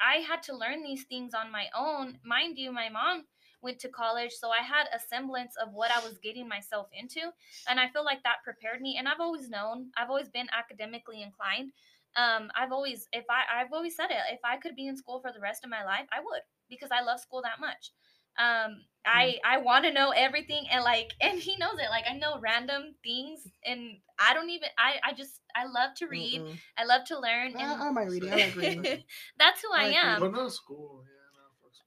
i 0.00 0.16
had 0.16 0.42
to 0.42 0.56
learn 0.56 0.82
these 0.82 1.04
things 1.04 1.34
on 1.34 1.50
my 1.50 1.66
own 1.76 2.18
mind 2.24 2.56
you 2.56 2.72
my 2.72 2.88
mom 2.88 3.24
went 3.62 3.78
to 3.78 3.88
college 3.88 4.32
so 4.32 4.50
i 4.50 4.62
had 4.62 4.86
a 4.94 4.98
semblance 4.98 5.54
of 5.62 5.72
what 5.72 5.90
i 5.90 5.98
was 6.00 6.18
getting 6.18 6.48
myself 6.48 6.88
into 6.92 7.20
and 7.68 7.80
i 7.80 7.88
feel 7.88 8.04
like 8.04 8.22
that 8.22 8.42
prepared 8.44 8.80
me 8.80 8.96
and 8.98 9.08
i've 9.08 9.20
always 9.20 9.48
known 9.48 9.86
i've 9.96 10.08
always 10.10 10.28
been 10.28 10.46
academically 10.56 11.22
inclined 11.22 11.72
um 12.16 12.50
i've 12.56 12.72
always 12.72 13.08
if 13.12 13.24
i 13.30 13.60
i've 13.60 13.72
always 13.72 13.94
said 13.96 14.10
it 14.10 14.16
if 14.32 14.40
i 14.44 14.56
could 14.56 14.74
be 14.76 14.86
in 14.86 14.96
school 14.96 15.20
for 15.20 15.32
the 15.32 15.40
rest 15.40 15.64
of 15.64 15.70
my 15.70 15.84
life 15.84 16.06
i 16.12 16.20
would 16.20 16.40
because 16.70 16.88
i 16.92 17.02
love 17.02 17.20
school 17.20 17.42
that 17.42 17.60
much 17.60 17.92
um 18.38 18.82
i 19.04 19.38
i 19.44 19.58
want 19.58 19.84
to 19.84 19.92
know 19.92 20.10
everything 20.10 20.64
and 20.70 20.84
like 20.84 21.10
and 21.20 21.38
he 21.38 21.56
knows 21.56 21.78
it 21.78 21.90
like 21.90 22.04
i 22.08 22.14
know 22.16 22.38
random 22.40 22.94
things 23.02 23.46
and 23.64 23.96
i 24.18 24.32
don't 24.34 24.50
even 24.50 24.68
i 24.78 24.94
i 25.04 25.12
just 25.12 25.40
i 25.54 25.64
love 25.64 25.94
to 25.96 26.06
read 26.06 26.40
Mm-mm. 26.40 26.56
i 26.78 26.84
love 26.84 27.04
to 27.04 27.18
learn 27.18 27.54
I, 27.56 27.62
and 27.62 27.82
I 27.82 27.90
like 27.90 28.10
reading. 28.10 28.32
I 28.32 28.36
like 28.36 28.56
reading. 28.56 29.02
that's 29.38 29.60
who 29.62 29.68
I 29.74 29.82
i 29.82 29.86
like 29.88 29.96
am 29.96 30.20
but 30.20 30.32
not 30.32 30.52
school 30.52 31.02
yeah 31.04 31.17
school. 31.17 31.17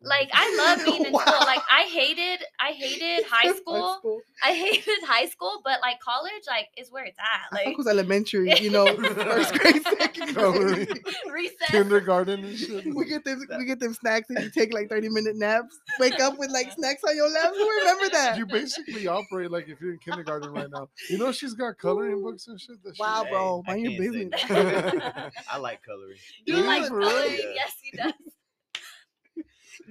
Like 0.03 0.29
i 0.33 0.55
love 0.57 0.85
being 0.85 1.05
in 1.05 1.13
school 1.13 1.45
like 1.45 1.61
i 1.71 1.83
hated 1.83 2.39
i 2.59 2.71
hated 2.71 3.23
high 3.29 3.49
Fuck 3.49 3.57
school 3.57 4.19
i 4.43 4.51
hated 4.53 5.03
high 5.05 5.27
school 5.27 5.61
but 5.63 5.79
like 5.81 5.99
college 5.99 6.43
like 6.47 6.67
is 6.77 6.91
where 6.91 7.05
it's 7.05 7.17
at 7.19 7.55
like 7.55 7.67
it 7.67 7.77
was 7.77 7.87
elementary. 7.87 8.51
You 8.59 8.71
know, 8.75 8.85
first 8.87 9.53
grade, 9.59 9.83
second 9.83 10.33
grade. 10.33 10.99
recess 11.31 11.69
kindergarten 11.69 12.43
and 12.43 12.57
shit 12.57 12.85
we 12.95 13.05
get 13.05 13.23
them. 13.25 13.41
We 13.57 13.65
get 13.65 13.79
them 13.79 13.93
snacks, 13.93 14.29
and 14.29 14.43
you 14.43 14.49
take 14.49 14.73
like 14.73 14.89
thirty 14.89 15.09
minute 15.09 15.35
naps. 15.35 15.77
Wake 15.99 16.19
up 16.19 16.37
with 16.39 16.49
like 16.51 16.71
snacks 16.71 17.03
on 17.03 17.15
your 17.15 17.29
lap. 17.29 17.51
Who 17.53 17.69
remember 17.69 18.09
that? 18.09 18.37
you 18.37 18.45
basically 18.45 19.07
operate 19.07 19.51
like 19.51 19.67
if 19.69 19.79
you're 19.81 19.93
in 19.93 19.99
kindergarten 19.99 20.51
right 20.51 20.69
now. 20.71 20.89
You 21.09 21.17
know 21.17 21.31
she's 21.31 21.53
got 21.53 21.77
coloring 21.77 22.21
books 22.23 22.47
and 22.47 22.59
shit. 22.59 22.81
That 22.83 22.95
Wow, 22.99 23.21
shit- 23.23 23.31
bro, 23.31 23.63
I 23.67 23.71
mind 23.71 23.81
your 23.91 23.91
can't 23.91 24.13
say 24.13 24.25
business. 24.49 25.31
I 25.49 25.57
like 25.57 25.81
coloring. 25.83 26.17
you 26.45 26.55
Really, 26.55 26.67
like 26.67 26.87
for 26.87 26.97
real? 26.97 27.09
coloring 27.09 27.31
Yeah. 27.39 27.51
yes 27.55 27.73
he 27.81 27.97
does 27.97 28.13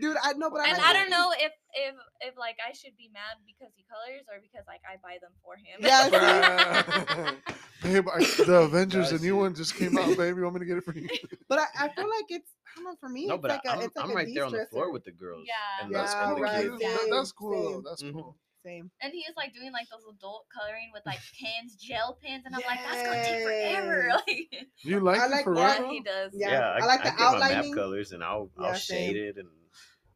Dude, 0.01 0.16
I 0.22 0.32
know, 0.34 0.51
but 0.51 0.61
I 0.61 0.68
and 0.68 0.78
like 0.78 0.86
I 0.86 0.92
don't 0.94 1.11
know 1.11 1.30
if 1.36 1.53
if 1.74 1.94
if 2.20 2.34
like 2.38 2.57
I 2.66 2.72
should 2.72 2.96
be 2.96 3.11
mad 3.12 3.36
because 3.46 3.72
he 3.76 3.84
colors 3.84 4.24
or 4.32 4.40
because 4.40 4.64
like 4.66 4.80
I 4.88 4.96
buy 5.03 5.18
them 5.20 5.32
for 5.44 5.57
him. 5.57 5.80
Yeah, 5.80 7.32
Babe, 7.82 8.09
I, 8.12 8.18
the 8.44 8.57
Avengers, 8.68 9.12
I 9.12 9.16
the 9.16 9.22
new 9.24 9.36
one 9.36 9.55
just 9.55 9.74
came 9.76 9.96
out, 9.96 10.16
baby. 10.16 10.36
You 10.38 10.42
want 10.44 10.55
me 10.57 10.61
to 10.61 10.66
get 10.66 10.78
it 10.78 10.84
for 10.84 10.94
you? 10.94 11.09
But 11.48 11.59
I, 11.61 11.86
I 11.86 11.88
feel 11.88 12.09
like 12.09 12.26
it's. 12.28 12.51
I 12.70 12.76
don't 12.76 12.84
know. 12.84 12.96
For 13.01 13.09
me, 13.09 13.26
No, 13.26 13.34
it's 13.34 13.42
but 13.42 13.51
like 13.51 13.66
I, 13.66 13.74
a, 13.74 13.76
I'm, 13.78 13.82
it's 13.82 13.96
like 13.96 14.05
I'm 14.05 14.11
a 14.12 14.14
right 14.14 14.28
there 14.34 14.44
on 14.44 14.53
the 14.53 14.66
floor 14.70 14.92
with 14.92 15.05
the 15.05 15.11
girls. 15.12 15.46
Yeah. 15.46 15.84
and, 15.84 15.92
Yeah, 15.92 16.05
the, 16.05 16.22
and 16.22 16.36
the 16.36 16.42
right, 16.42 16.53
kids. 16.53 16.82
Same, 17.01 17.11
that's 17.11 17.32
cool. 17.32 17.72
Same. 17.72 17.82
That's 17.84 18.03
Mhm. 18.03 18.12
cool. 18.12 18.36
Same. 18.64 18.90
And 19.01 19.12
he 19.12 19.20
is 19.20 19.34
like 19.36 19.55
doing 19.55 19.72
like 19.72 19.88
those 19.90 20.05
adult 20.14 20.44
coloring 20.55 20.90
with 20.92 21.03
like 21.07 21.18
pens, 21.40 21.74
gel 21.76 22.18
pens, 22.22 22.44
and 22.44 22.55
I'm 22.55 22.61
like, 22.68 22.78
that's 22.84 23.03
gonna 23.03 23.24
take 23.24 23.40
forever. 23.42 24.09
Like, 24.12 24.68
You 24.84 25.01
like 25.01 25.20
I 25.20 25.26
like 25.26 25.44
for 25.44 25.57
yeah, 25.57 25.88
he 25.88 26.01
does. 26.01 26.32
Yeah, 26.34 26.51
Yeah, 26.51 26.68
I 26.68 26.86
like 26.86 27.03
the 27.03 27.11
get 27.11 27.20
outlining. 27.20 27.70
map 27.70 27.82
colors 27.82 28.12
and 28.12 28.22
I'll 28.22 28.51
Yeah, 28.61 28.66
I'll 28.68 28.74
same. 28.74 29.14
shade 29.14 29.16
it 29.16 29.36
and 29.38 29.48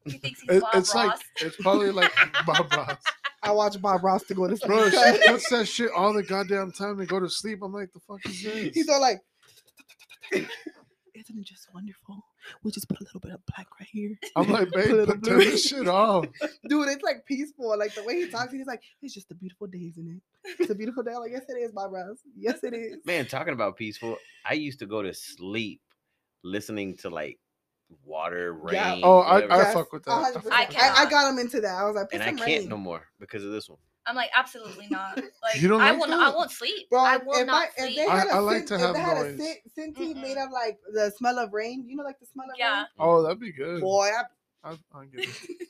He 0.04 0.12
thinks 0.18 0.40
he's 0.42 0.50
It- 0.56 0.60
Bob 0.62 0.70
it's 0.74 0.94
Ross. 0.94 1.08
like 1.08 1.18
it's 1.40 1.56
probably 1.56 1.90
like 1.90 2.12
Bob 2.46 2.72
Ross. 2.72 2.98
I 3.42 3.50
watch 3.52 3.80
Bob 3.80 4.02
Ross 4.04 4.22
to 4.24 4.34
go 4.34 4.46
to 4.46 4.56
sleep. 4.56 4.68
Bro, 4.68 4.90
she 4.90 5.18
puts 5.28 5.48
that 5.50 5.66
shit 5.66 5.90
all 5.94 6.12
the 6.14 6.22
goddamn 6.22 6.72
time 6.72 6.98
to 6.98 7.06
go 7.06 7.20
to 7.20 7.28
sleep. 7.28 7.60
I'm 7.62 7.72
like, 7.72 7.92
the 7.92 8.00
fuck 8.00 8.24
is 8.26 8.42
this? 8.42 8.74
He's 8.74 8.88
all 8.88 9.00
like, 9.00 9.20
"Isn't 10.32 10.48
it 11.38 11.44
just 11.44 11.68
wonderful? 11.72 12.24
We 12.62 12.70
just 12.72 12.88
put 12.88 13.00
a 13.00 13.04
little 13.04 13.20
bit 13.20 13.32
of 13.32 13.40
black 13.54 13.66
right 13.78 13.88
here." 13.90 14.18
I'm 14.36 14.48
like, 14.50 14.70
Put 14.70 14.84
a 14.90 14.96
babe, 14.96 15.06
put, 15.06 15.24
turn 15.24 15.38
this 15.38 15.66
shit 15.66 15.86
off. 15.88 16.26
Dude, 16.68 16.88
it's 16.88 17.02
like 17.02 17.24
peaceful. 17.26 17.78
Like 17.78 17.94
the 17.94 18.02
way 18.04 18.16
he 18.16 18.28
talks, 18.30 18.52
he's 18.52 18.66
like, 18.66 18.82
"It's 19.02 19.14
just 19.14 19.30
a 19.30 19.34
beautiful 19.34 19.66
day, 19.66 19.90
isn't 19.90 20.08
it? 20.46 20.54
It's 20.60 20.70
a 20.70 20.74
beautiful 20.74 21.02
day." 21.02 21.12
I'm 21.12 21.20
like, 21.20 21.32
yes, 21.32 21.44
it 21.48 21.54
is, 21.54 21.72
Bob 21.72 21.92
Ross. 21.92 22.18
Yes, 22.36 22.62
it 22.64 22.74
is. 22.74 22.96
man, 23.04 23.26
talking 23.26 23.52
about 23.54 23.76
peaceful, 23.76 24.16
I 24.44 24.54
used 24.54 24.78
to 24.80 24.86
go 24.86 25.02
to 25.02 25.12
sleep 25.14 25.80
listening 26.42 26.96
to 26.98 27.10
like 27.10 27.38
water, 28.04 28.52
rain. 28.52 28.74
Yeah. 28.74 29.00
Oh, 29.02 29.20
I, 29.20 29.34
whatever, 29.34 29.52
I 29.52 29.56
Yes, 29.58 29.74
fuck 29.74 29.92
with 29.92 30.02
that. 30.04 30.10
100%. 30.10 30.26
I 30.26 30.32
with 30.38 30.52
I, 30.52 30.94
I 31.04 31.10
got 31.10 31.32
him 31.32 31.38
into 31.38 31.60
that. 31.60 31.74
I 31.76 31.84
was 31.84 31.94
like, 31.96 32.08
and 32.12 32.22
I 32.22 32.26
can't 32.26 32.40
rain. 32.40 32.68
no 32.68 32.76
more 32.76 33.06
because 33.20 33.44
of 33.44 33.52
this 33.52 33.68
one. 33.68 33.78
I'm 34.06 34.16
like, 34.16 34.30
absolutely 34.36 34.86
not. 34.90 35.16
Like, 35.42 35.60
You 35.60 35.68
don't 35.68 35.80
I 35.80 35.90
like 35.92 36.00
will. 36.00 36.14
I 36.14 36.18
that? 36.30 36.34
won't 36.36 36.50
sleep. 36.50 36.88
Bro, 36.90 37.00
I 37.04 37.16
will 37.18 37.34
if, 37.40 37.46
not 37.46 37.62
I, 37.62 37.64
if 37.66 37.72
sleep. 37.76 37.96
they 37.96 38.06
I- 38.06 38.18
had 38.18 38.26
a 38.28 38.30
I 38.32 38.38
like 38.38 38.56
scent- 38.56 38.68
to 38.68 38.74
if 38.74 38.80
have 38.80 38.94
they 38.94 39.00
had 39.00 39.16
noise. 39.16 39.34
a 39.34 39.42
scent, 39.42 39.96
scenty 39.96 40.14
made 40.20 40.36
of 40.38 40.50
like 40.50 40.78
the 40.92 41.10
smell 41.16 41.38
of 41.38 41.52
rain, 41.52 41.84
you 41.88 41.96
know, 41.96 42.02
like 42.04 42.18
the 42.20 42.26
smell 42.26 42.46
of 42.46 42.56
Yeah. 42.58 42.78
rain. 42.80 42.86
Oh, 42.98 43.22
that'd 43.22 43.40
be 43.40 43.52
good. 43.52 43.80
Boy, 43.80 44.08
I, 44.64 44.70
I, 44.70 44.76
I 44.94 45.04
get 45.06 45.24
it. 45.28 45.28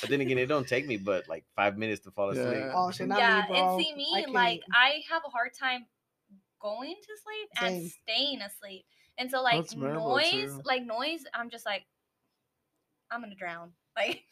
But 0.00 0.10
then 0.10 0.20
again, 0.20 0.38
it 0.38 0.46
don't 0.46 0.66
take 0.66 0.86
me 0.86 0.96
but 0.96 1.28
like 1.28 1.44
five 1.54 1.76
minutes 1.78 2.00
to 2.02 2.10
fall 2.10 2.30
asleep. 2.30 2.46
Yeah. 2.56 2.72
oh 2.74 2.90
shit, 2.90 3.06
not 3.08 3.18
yeah, 3.18 3.40
me, 3.42 3.46
bro. 3.48 3.76
and 3.76 3.84
see 3.84 3.94
me, 3.94 4.06
I 4.14 4.24
like. 4.30 4.62
I 4.72 5.00
have 5.10 5.22
a 5.26 5.30
hard 5.30 5.52
time 5.58 5.86
going 6.60 6.94
to 7.00 7.12
sleep 7.22 7.48
and 7.60 7.90
staying 7.90 8.40
asleep. 8.42 8.84
And 9.22 9.30
so 9.30 9.40
like 9.40 9.54
That's 9.58 9.76
noise, 9.76 10.32
too. 10.32 10.60
like 10.64 10.84
noise, 10.84 11.22
I'm 11.32 11.48
just 11.48 11.64
like, 11.64 11.84
I'm 13.08 13.20
gonna 13.20 13.36
drown. 13.36 13.70
Like, 13.96 14.22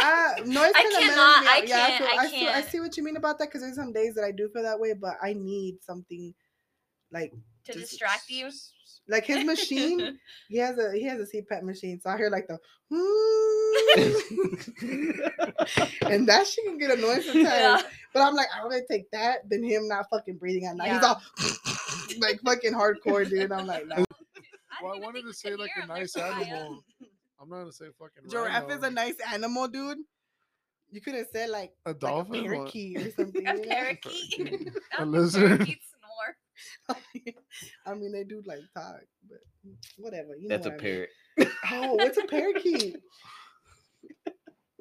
Uh, 0.00 0.34
noise 0.46 0.72
I 0.76 0.96
cannot- 1.00 1.44
I. 1.44 1.64
Yeah, 1.66 1.86
can't- 1.88 1.98
feel- 2.10 2.18
I 2.20 2.26
see, 2.28 2.48
I 2.48 2.52
can't. 2.52 2.66
see 2.70 2.80
what 2.80 2.96
you 2.96 3.02
mean 3.04 3.16
about 3.16 3.38
that 3.40 3.48
because 3.48 3.60
there's 3.60 3.74
some 3.76 3.92
days 3.92 4.14
that 4.14 4.24
I 4.24 4.30
do 4.30 4.48
feel 4.48 4.62
that 4.62 4.80
way, 4.80 4.94
but 4.94 5.16
I 5.22 5.34
need 5.34 5.82
something 5.82 6.32
like 7.12 7.32
to 7.66 7.72
just- 7.74 7.90
distract 7.90 8.30
you. 8.30 8.48
Like 9.08 9.26
his 9.26 9.44
machine, 9.44 10.18
he 10.48 10.56
has 10.58 10.78
a 10.78 10.92
he 10.94 11.02
has 11.02 11.18
a 11.20 11.24
CPAP 11.36 11.62
machine, 11.64 12.00
so 12.00 12.08
I 12.10 12.16
hear 12.16 12.30
like 12.30 12.46
the 12.46 12.58
and 16.06 16.28
that 16.28 16.46
shit 16.46 16.64
can 16.64 16.78
get 16.78 16.90
annoying 16.96 17.22
sometimes. 17.22 17.44
Yeah. 17.46 17.82
But 18.14 18.22
I'm 18.22 18.34
like, 18.34 18.46
I'd 18.54 18.62
rather 18.62 18.82
take 18.88 19.10
that 19.10 19.48
than 19.50 19.64
him 19.64 19.88
not 19.88 20.06
fucking 20.10 20.36
breathing 20.36 20.66
at 20.66 20.76
night. 20.76 20.92
He's 20.92 21.02
all 21.02 21.20
like 22.20 22.40
fucking 22.44 22.72
hardcore, 22.74 23.28
dude. 23.28 23.50
I'm 23.50 23.66
like, 23.66 23.86
nah. 23.88 24.04
Well, 24.82 24.94
I 24.94 24.98
wanted 24.98 25.22
to 25.22 25.32
say 25.34 25.54
like 25.54 25.70
hear 25.74 25.80
a 25.80 25.82
'em, 25.82 25.88
they're 25.88 25.98
nice 25.98 26.12
so 26.12 26.20
high 26.20 26.42
up. 26.42 26.46
animal. 26.48 26.84
I'm 27.40 27.48
not 27.48 27.58
gonna 27.60 27.72
say 27.72 27.86
fucking 27.98 28.30
giraffe 28.30 28.70
is 28.70 28.82
a 28.82 28.90
nice 28.90 29.16
animal, 29.32 29.68
dude. 29.68 29.98
You 30.90 31.00
could 31.00 31.14
have 31.14 31.26
said 31.32 31.48
like 31.50 31.72
A 31.86 31.90
like 31.90 31.96
a 31.96 31.98
dolphin. 31.98 32.44
Parakeet 32.44 32.96
or 32.98 33.10
something. 33.16 33.46
A 33.46 33.58
parakeet. 33.58 34.36
Parakeet. 34.36 34.72
I 34.92 34.96
A 34.96 34.98
think 34.98 35.12
lizard. 35.12 35.50
parakeets 35.58 35.86
snore. 36.88 36.96
I 37.86 37.94
mean, 37.94 38.12
they 38.12 38.24
do 38.24 38.42
like 38.46 38.60
talk, 38.76 39.00
but 39.28 39.38
whatever. 39.96 40.36
You 40.38 40.48
know 40.48 40.56
That's 40.58 40.66
a 40.66 40.70
what 40.70 40.80
I 40.80 40.84
mean. 40.84 41.06
parrot. 41.38 41.52
Oh, 41.72 41.94
what's 41.94 42.18
a 42.18 42.24
parakeet? 42.24 42.96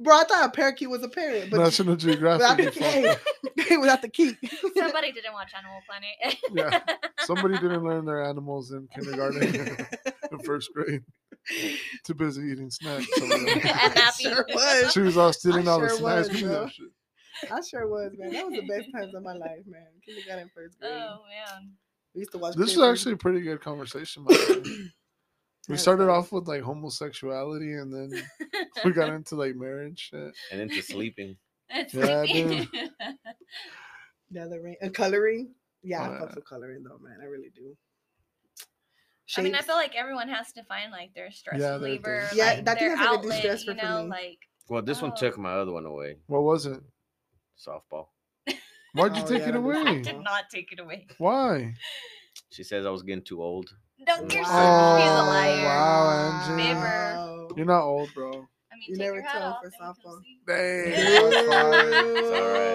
Bro, 0.02 0.18
I 0.18 0.24
thought 0.24 0.47
a 0.47 0.52
parakeet 0.52 0.89
was 0.89 1.04
a 1.04 1.08
parrot, 1.10 1.49
but 1.52 1.60
National 1.60 1.95
without 1.95 2.08
Geographic. 2.08 2.74
the, 2.74 2.80
you 2.80 3.12
fuck. 3.14 3.68
hey, 3.68 3.78
without 3.78 4.02
the 4.02 4.10
key. 4.10 4.36
Somebody 4.76 5.12
didn't 5.12 5.34
watch 5.34 5.52
Animal 5.56 5.80
Planet. 5.88 6.38
Yeah. 6.54 6.95
Somebody 7.26 7.56
didn't 7.56 7.84
learn 7.84 8.06
their 8.06 8.24
animals 8.24 8.72
in 8.72 8.88
kindergarten 8.93 9.43
in 9.43 10.39
first 10.43 10.72
grade. 10.74 11.04
Too 12.04 12.14
busy 12.14 12.41
eating 12.52 12.70
snacks. 12.72 13.08
some. 13.16 13.32
And 13.32 13.45
napping. 13.45 14.32
Sure 14.32 14.45
was. 14.54 14.91
She 14.91 14.99
was 15.02 15.18
all 15.18 15.34
stealing 15.34 15.68
all 15.68 15.80
the 15.80 15.89
sure 15.89 15.97
snacks. 15.97 16.30
was, 16.30 16.41
bro. 16.41 16.68
shit. 16.68 17.52
I 17.52 17.62
sure 17.62 17.88
was, 17.88 18.12
man. 18.18 18.34
That 18.34 18.45
was 18.47 18.56
the 18.56 18.68
best 18.68 18.91
times 18.91 19.14
of 19.16 19.24
my 19.24 19.34
life, 19.34 19.64
man. 19.66 19.86
Kindergarten, 20.06 20.49
first 20.54 20.78
oh, 20.82 20.88
grade. 20.88 21.02
oh 21.02 21.20
man. 21.30 21.72
We 22.14 22.20
used 22.20 22.32
to 22.32 22.38
watch. 22.38 22.56
This 22.56 22.76
is 22.76 22.82
actually 22.82 23.14
a 23.14 23.18
pretty 23.18 23.41
good 23.41 23.62
conversation. 23.62 24.26
by 25.68 25.68
the 25.68 25.72
way. 25.72 25.76
We 25.76 25.78
started 25.78 26.09
off 26.09 26.32
with 26.32 26.47
like 26.47 26.62
homosexuality, 26.62 27.74
and 27.74 27.93
then 27.93 28.12
we 28.84 28.91
got 28.91 29.09
into 29.14 29.36
like 29.36 29.55
marriage. 29.55 30.09
Shit. 30.12 30.34
And 30.51 30.62
into 30.62 30.82
sleeping. 30.82 31.38
It's 31.70 31.93
Yeah, 31.93 32.24
sleepy. 32.26 32.70
Yeah, 34.32 34.45
the 34.49 34.59
rain 34.59 34.76
and 34.82 34.93
coloring. 34.93 35.53
Yeah, 35.84 36.01
Oh, 36.01 36.14
I 36.14 36.20
fuck 36.20 36.30
yeah. 36.30 36.36
with 36.36 36.45
coloring 36.49 36.84
though, 36.84 36.99
man. 36.99 37.18
I 37.22 37.26
really 37.26 37.51
do. 37.55 37.76
I 39.38 39.41
mean, 39.41 39.53
I 39.53 39.59
Shapes. 39.59 39.68
feel 39.68 39.76
like 39.78 39.95
everyone 39.95 40.28
has 40.28 40.51
to 40.53 40.64
find 40.64 40.91
like 40.91 41.14
their 41.14 41.32
stress 41.32 41.59
Yeah, 41.59 41.72
their 41.78 41.80
reliever, 41.80 42.28
thing. 42.30 42.38
Yeah, 42.38 42.45
like, 42.55 42.66
that 42.66 42.80
thing 42.80 42.88
their 42.89 42.97
has, 42.97 43.07
like, 43.07 43.16
a 43.16 43.20
outlet. 43.20 43.41
de-stressor 43.43 43.59
You 43.59 43.66
for 43.80 43.86
know, 43.88 44.03
me. 44.03 44.09
like 44.09 44.39
Well, 44.68 44.82
this 44.82 45.01
one 45.01 45.12
Oh. 45.12 45.16
took 45.20 45.38
my 45.38 45.53
other 45.53 45.72
one 45.72 45.86
away. 45.86 46.18
What 46.28 46.43
was 46.43 46.66
it? 46.66 46.82
Softball. 47.57 48.07
Why'd 48.93 49.16
you 49.16 49.24
Oh, 49.24 49.28
take 49.28 49.39
yeah, 49.43 49.49
it 49.49 49.51
that 49.53 49.62
was 49.62 49.78
I 49.78 49.82
away? 49.91 50.01
did 50.01 50.20
not 50.22 50.49
take 50.49 50.74
it 50.74 50.80
away. 50.82 51.07
Why? 51.18 51.74
She 52.49 52.64
says 52.64 52.86
I 52.86 52.89
was 52.89 53.03
getting 53.03 53.24
too 53.24 53.41
old. 53.41 53.74
Don't 54.06 54.34
you're 54.34 54.43
Wow. 54.43 54.97
so 54.97 55.04
he's 55.04 55.12
a 55.12 55.24
liar. 55.24 55.66
wow, 55.66 56.47
Angie. 56.49 56.64
Fibber. 56.74 57.47
You're 57.58 57.66
not 57.66 57.84
old, 57.84 58.14
bro. 58.14 58.30
I 58.30 58.76
mean, 58.76 58.84
You 58.88 58.95
take 58.95 59.06
never 59.08 59.22
tell 59.22 59.43
off 59.43 59.58
for 59.62 59.66
and 59.68 59.74
we 59.74 59.78
can 59.78 59.93
softball. 59.93 60.18
see. 60.24 60.39
Dang. 60.47 60.93
It's 60.95 61.49
alright. 61.54 61.91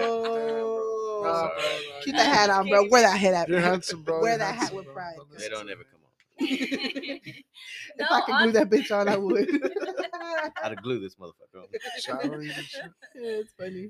Nah, 0.07 0.29
Sorry. 0.29 0.61
bro, 1.21 1.23
nah, 1.23 1.49
Keep 2.03 2.05
you're- 2.07 2.17
that 2.17 2.35
hat 2.35 2.49
on, 2.49 2.69
bro. 2.69 2.87
Wear 2.89 3.01
that 3.01 3.17
hat 3.17 3.33
at 3.33 3.49
You're 3.49 3.59
handsome, 3.59 4.03
bro. 4.03 4.21
Wear 4.21 4.37
that 4.37 4.55
hat 4.55 4.73
with 4.73 4.85
pride. 4.93 5.15
They 5.37 5.49
don't 5.49 5.69
ever 5.69 5.83
come 5.83 5.99
on. 6.03 6.07
If 7.99 8.07
no, 8.11 8.15
I 8.15 8.21
could 8.21 8.35
glue 8.43 8.51
that 8.51 8.69
bitch 8.69 8.91
on, 8.95 9.09
I 9.09 9.17
would. 9.17 9.49
I'd 10.63 10.81
glue 10.83 10.99
this 10.99 11.15
motherfucker 11.15 11.61
on. 11.63 11.67
Showering 11.99 12.49
and 12.51 12.65
shit. 12.65 12.81
Yeah, 13.15 13.29
it's 13.41 13.53
funny. 13.57 13.89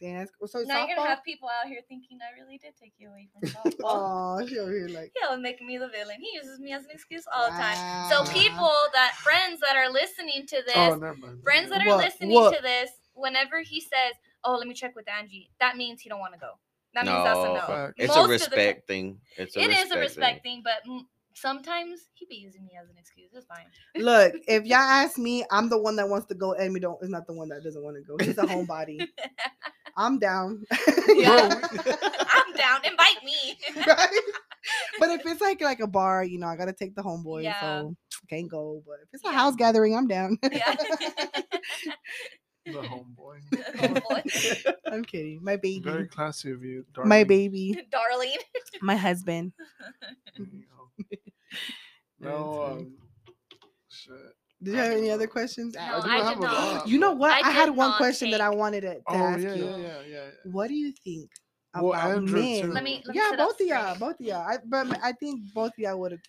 Damn, 0.00 0.18
that's 0.18 0.30
cool. 0.38 0.46
So 0.46 0.60
now 0.60 0.86
you're 0.86 0.96
gonna 0.96 1.08
have 1.08 1.24
people 1.24 1.48
out 1.48 1.68
here 1.68 1.80
thinking 1.88 2.18
I 2.22 2.38
really 2.40 2.58
did 2.58 2.74
take 2.80 2.92
you 2.98 3.08
away 3.08 3.28
from 3.32 3.42
softball. 3.50 4.38
Oh, 4.40 4.46
she 4.46 4.58
over 4.58 4.70
here 4.70 4.88
like. 4.88 5.12
He'll 5.20 5.36
make 5.36 5.60
me 5.60 5.76
the 5.78 5.88
villain. 5.88 6.16
He 6.20 6.36
uses 6.36 6.60
me 6.60 6.72
as 6.72 6.84
an 6.84 6.90
excuse 6.92 7.24
all 7.34 7.50
the 7.50 7.56
time. 7.56 7.76
So 8.08 8.24
people 8.32 8.70
that 8.92 9.14
friends 9.16 9.60
that 9.60 9.76
are 9.76 9.90
listening 9.90 10.46
to 10.46 10.62
this, 10.64 10.76
Oh, 10.76 10.98
friends 11.42 11.70
that 11.70 11.82
are 11.82 11.88
What? 11.88 11.98
listening 11.98 12.30
What? 12.30 12.54
to 12.54 12.62
this, 12.62 12.90
whenever 13.14 13.60
he 13.60 13.80
says, 13.80 14.14
"Oh, 14.44 14.56
let 14.56 14.68
me 14.68 14.74
check 14.74 14.94
with 14.94 15.08
Angie," 15.08 15.50
that 15.58 15.76
means 15.76 16.00
he 16.00 16.08
don't 16.08 16.20
want 16.20 16.34
to 16.34 16.38
go. 16.40 16.52
That 16.94 17.04
means 17.06 17.24
that's 17.24 17.38
a 17.38 17.48
No, 17.48 17.54
no. 17.54 17.92
It's 17.96 18.08
Most 18.08 18.16
a 18.16 18.20
of 18.20 18.26
the 18.28 18.32
respect 18.32 18.86
thing. 18.86 19.20
It's 19.36 19.56
a 19.56 19.60
It 19.60 19.68
respect 19.68 19.86
is 19.86 19.92
a 19.92 19.98
respect 19.98 20.42
thing. 20.44 20.62
thing, 20.62 20.62
but 20.64 20.88
mm, 20.88 21.00
sometimes 21.34 22.08
he 22.14 22.26
be 22.26 22.36
using 22.36 22.64
me 22.64 22.72
as 22.80 22.88
an 22.88 22.96
excuse. 22.98 23.30
It's 23.34 23.46
fine. 23.46 23.66
Look, 23.96 24.34
if 24.48 24.64
y'all 24.64 24.78
ask 24.78 25.18
me, 25.18 25.44
I'm 25.50 25.68
the 25.68 25.78
one 25.78 25.96
that 25.96 26.08
wants 26.08 26.26
to 26.28 26.34
go. 26.34 26.52
Emmy 26.52 26.80
don't 26.80 27.02
is 27.02 27.10
not 27.10 27.26
the 27.26 27.32
one 27.34 27.48
that 27.50 27.62
doesn't 27.62 27.82
want 27.82 27.96
to 27.96 28.02
go. 28.02 28.16
He's 28.24 28.38
a 28.38 28.42
homebody. 28.42 29.06
I'm 29.98 30.18
down. 30.18 30.64
Yeah. 31.08 31.48
I'm 32.30 32.52
down. 32.54 32.80
Invite 32.84 33.24
me. 33.24 33.58
right? 33.86 34.08
But 35.00 35.08
if 35.10 35.22
it's 35.26 35.40
like 35.40 35.60
like 35.62 35.80
a 35.80 35.86
bar, 35.86 36.22
you 36.22 36.38
know, 36.38 36.46
I 36.46 36.54
gotta 36.56 36.74
take 36.74 36.94
the 36.94 37.02
homeboy, 37.02 37.42
Yeah. 37.44 37.58
so 37.60 37.96
can't 38.28 38.48
go. 38.48 38.82
But 38.86 38.96
if 39.02 39.08
it's 39.14 39.24
a 39.24 39.32
house 39.32 39.56
gathering, 39.56 39.96
I'm 39.96 40.06
down. 40.06 40.36
yeah. 40.52 40.76
The 42.66 42.72
homeboy. 42.82 43.40
oh 43.80 43.88
boy. 44.08 44.22
I'm 44.92 45.02
kidding. 45.04 45.42
My 45.42 45.56
baby, 45.56 45.80
Very 45.82 46.06
classy 46.06 46.52
of 46.52 46.62
you, 46.62 46.84
my 47.04 47.24
baby, 47.24 47.82
Darling. 47.90 48.36
my 48.82 48.96
husband. 48.96 49.52
There 50.36 50.46
you 50.52 50.64
go. 50.68 51.16
No, 52.20 52.62
um, 52.72 52.92
shit. 53.88 54.12
Did 54.62 54.72
you 54.74 54.80
have 54.80 54.92
any 54.92 55.10
other 55.10 55.26
questions? 55.26 55.74
No, 55.74 55.80
I 55.80 56.00
do 56.00 56.08
I 56.08 56.16
have 56.18 56.28
did 56.28 56.38
a 56.38 56.52
not. 56.52 56.88
You 56.88 56.98
know 56.98 57.12
what? 57.12 57.32
I 57.32 57.48
I, 57.48 57.52
had 57.52 57.70
one 57.70 57.90
not 57.90 57.96
question 57.96 58.30
that 58.30 58.40
I 58.40 58.50
wanted 58.50 58.80
to, 58.80 58.94
to 58.94 59.02
Oh 59.06 59.14
ask 59.14 59.44
yeah, 59.44 59.54
you. 59.54 59.64
yeah, 59.66 59.76
yeah, 59.76 60.00
yeah, 60.00 60.24
yeah. 60.24 60.50
What 60.50 60.68
do 60.68 60.74
you 60.74 60.92
think 61.04 61.30
Well, 61.74 61.92
about 61.92 62.10
Andrew, 62.10 62.40
men? 62.40 62.62
too. 62.62 62.72
Let 62.72 62.82
me- 62.82 63.02
let 63.06 63.14
me 63.14 63.22
yeah, 63.22 63.36
both 63.36 63.60
of 63.60 63.66
y'all, 63.66 63.94
both 63.98 64.20
of 64.20 64.26
y'all. 64.26 64.46
I, 64.48 64.58
but 64.64 64.98
I 65.02 65.12
think 65.12 65.42
both 65.54 65.68
of 65.72 65.78
y'all 65.78 65.98
would. 66.00 66.20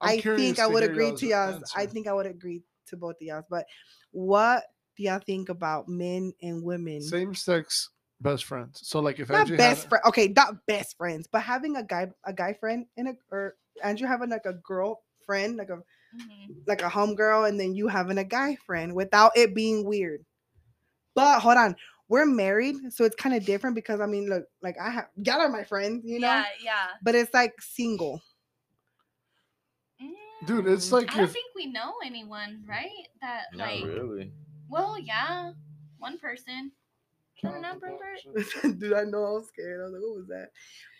I'm 0.00 0.18
I 0.18 0.20
think 0.20 0.58
I 0.58 0.66
would 0.66 0.84
agree 0.84 1.12
to 1.12 1.26
y'all's. 1.26 1.72
I 1.74 1.86
think 1.86 2.06
I 2.06 2.12
would 2.12 2.26
agree 2.26 2.62
to 2.86 2.96
both 2.96 3.16
of 3.16 3.22
y'all's. 3.22 3.44
But 3.50 3.66
what 4.12 4.64
do 4.96 5.02
y'all 5.02 5.20
think 5.24 5.48
about 5.48 5.88
men 5.88 6.32
and 6.42 6.62
women? 6.62 7.00
Same 7.00 7.34
sex 7.34 7.90
best 8.20 8.44
friends. 8.44 8.80
So 8.86 9.00
like 9.00 9.18
if 9.18 9.30
not 9.30 9.40
Angie 9.40 9.56
best 9.56 9.82
had, 9.82 9.88
friend. 9.88 10.02
Okay, 10.06 10.28
not 10.28 10.64
best 10.66 10.96
friends, 10.96 11.26
but 11.30 11.42
having 11.42 11.76
a 11.76 11.82
guy, 11.82 12.08
a 12.24 12.32
guy 12.32 12.52
friend, 12.52 12.86
and 12.96 13.08
a 13.08 13.16
or 13.30 13.56
Andrew 13.82 14.06
having 14.06 14.30
like 14.30 14.46
a 14.46 14.54
girl 14.54 15.02
friend, 15.26 15.56
like 15.56 15.70
a 15.70 15.78
Mhm. 16.14 16.54
like 16.66 16.82
a 16.82 16.88
homegirl 16.90 17.48
and 17.48 17.58
then 17.58 17.74
you 17.74 17.88
having 17.88 18.18
a 18.18 18.24
guy 18.24 18.56
friend 18.56 18.94
without 18.94 19.32
it 19.36 19.54
being 19.54 19.84
weird. 19.84 20.24
But 21.14 21.40
hold 21.40 21.56
on, 21.56 21.76
we're 22.08 22.26
married, 22.26 22.92
so 22.92 23.04
it's 23.04 23.16
kind 23.16 23.34
of 23.34 23.44
different 23.44 23.76
because 23.76 24.00
I 24.00 24.06
mean, 24.06 24.28
look, 24.28 24.44
like 24.62 24.76
I 24.80 24.90
have 24.90 25.08
y'all 25.16 25.40
are 25.40 25.48
my 25.48 25.64
friends, 25.64 26.04
you 26.04 26.20
know, 26.20 26.28
Yeah, 26.28 26.44
yeah. 26.60 26.86
but 27.02 27.14
it's 27.14 27.32
like 27.34 27.60
single. 27.60 28.22
dude, 30.46 30.66
it's 30.66 30.88
Mm, 30.88 30.92
like 30.92 31.14
I 31.14 31.18
don't 31.18 31.30
think 31.32 31.54
we 31.54 31.66
know 31.66 31.94
anyone, 32.04 32.64
right? 32.68 33.08
That 33.20 33.46
Not 33.54 33.66
like, 33.66 33.84
really. 33.84 34.32
well, 34.68 34.98
yeah, 34.98 35.52
one 35.98 36.18
person. 36.18 36.72
Turn 37.44 37.64
it 37.64 38.64
up, 38.64 38.78
Dude, 38.78 38.92
I 38.92 39.04
know 39.04 39.24
I 39.24 39.30
was 39.30 39.48
scared. 39.48 39.80
I 39.80 39.84
was 39.84 39.92
like, 39.92 40.02
what 40.02 40.16
was 40.16 40.26
that? 40.28 40.50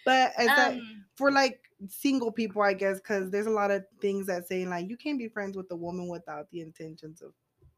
But 0.05 0.32
it's 0.38 0.47
like 0.49 0.74
Um, 0.78 1.05
for 1.16 1.30
like 1.32 1.61
single 1.88 2.30
people, 2.32 2.62
I 2.62 2.74
guess, 2.74 2.99
because 2.99 3.30
there's 3.30 3.47
a 3.47 3.51
lot 3.51 3.70
of 3.70 3.84
things 4.01 4.26
that 4.26 4.47
say 4.47 4.66
like 4.66 4.88
you 4.88 4.97
can't 4.97 5.18
be 5.18 5.28
friends 5.28 5.57
with 5.57 5.66
a 5.70 5.76
woman 5.76 6.09
without 6.09 6.51
the 6.51 6.61
intentions 6.61 7.22
of 7.22 7.32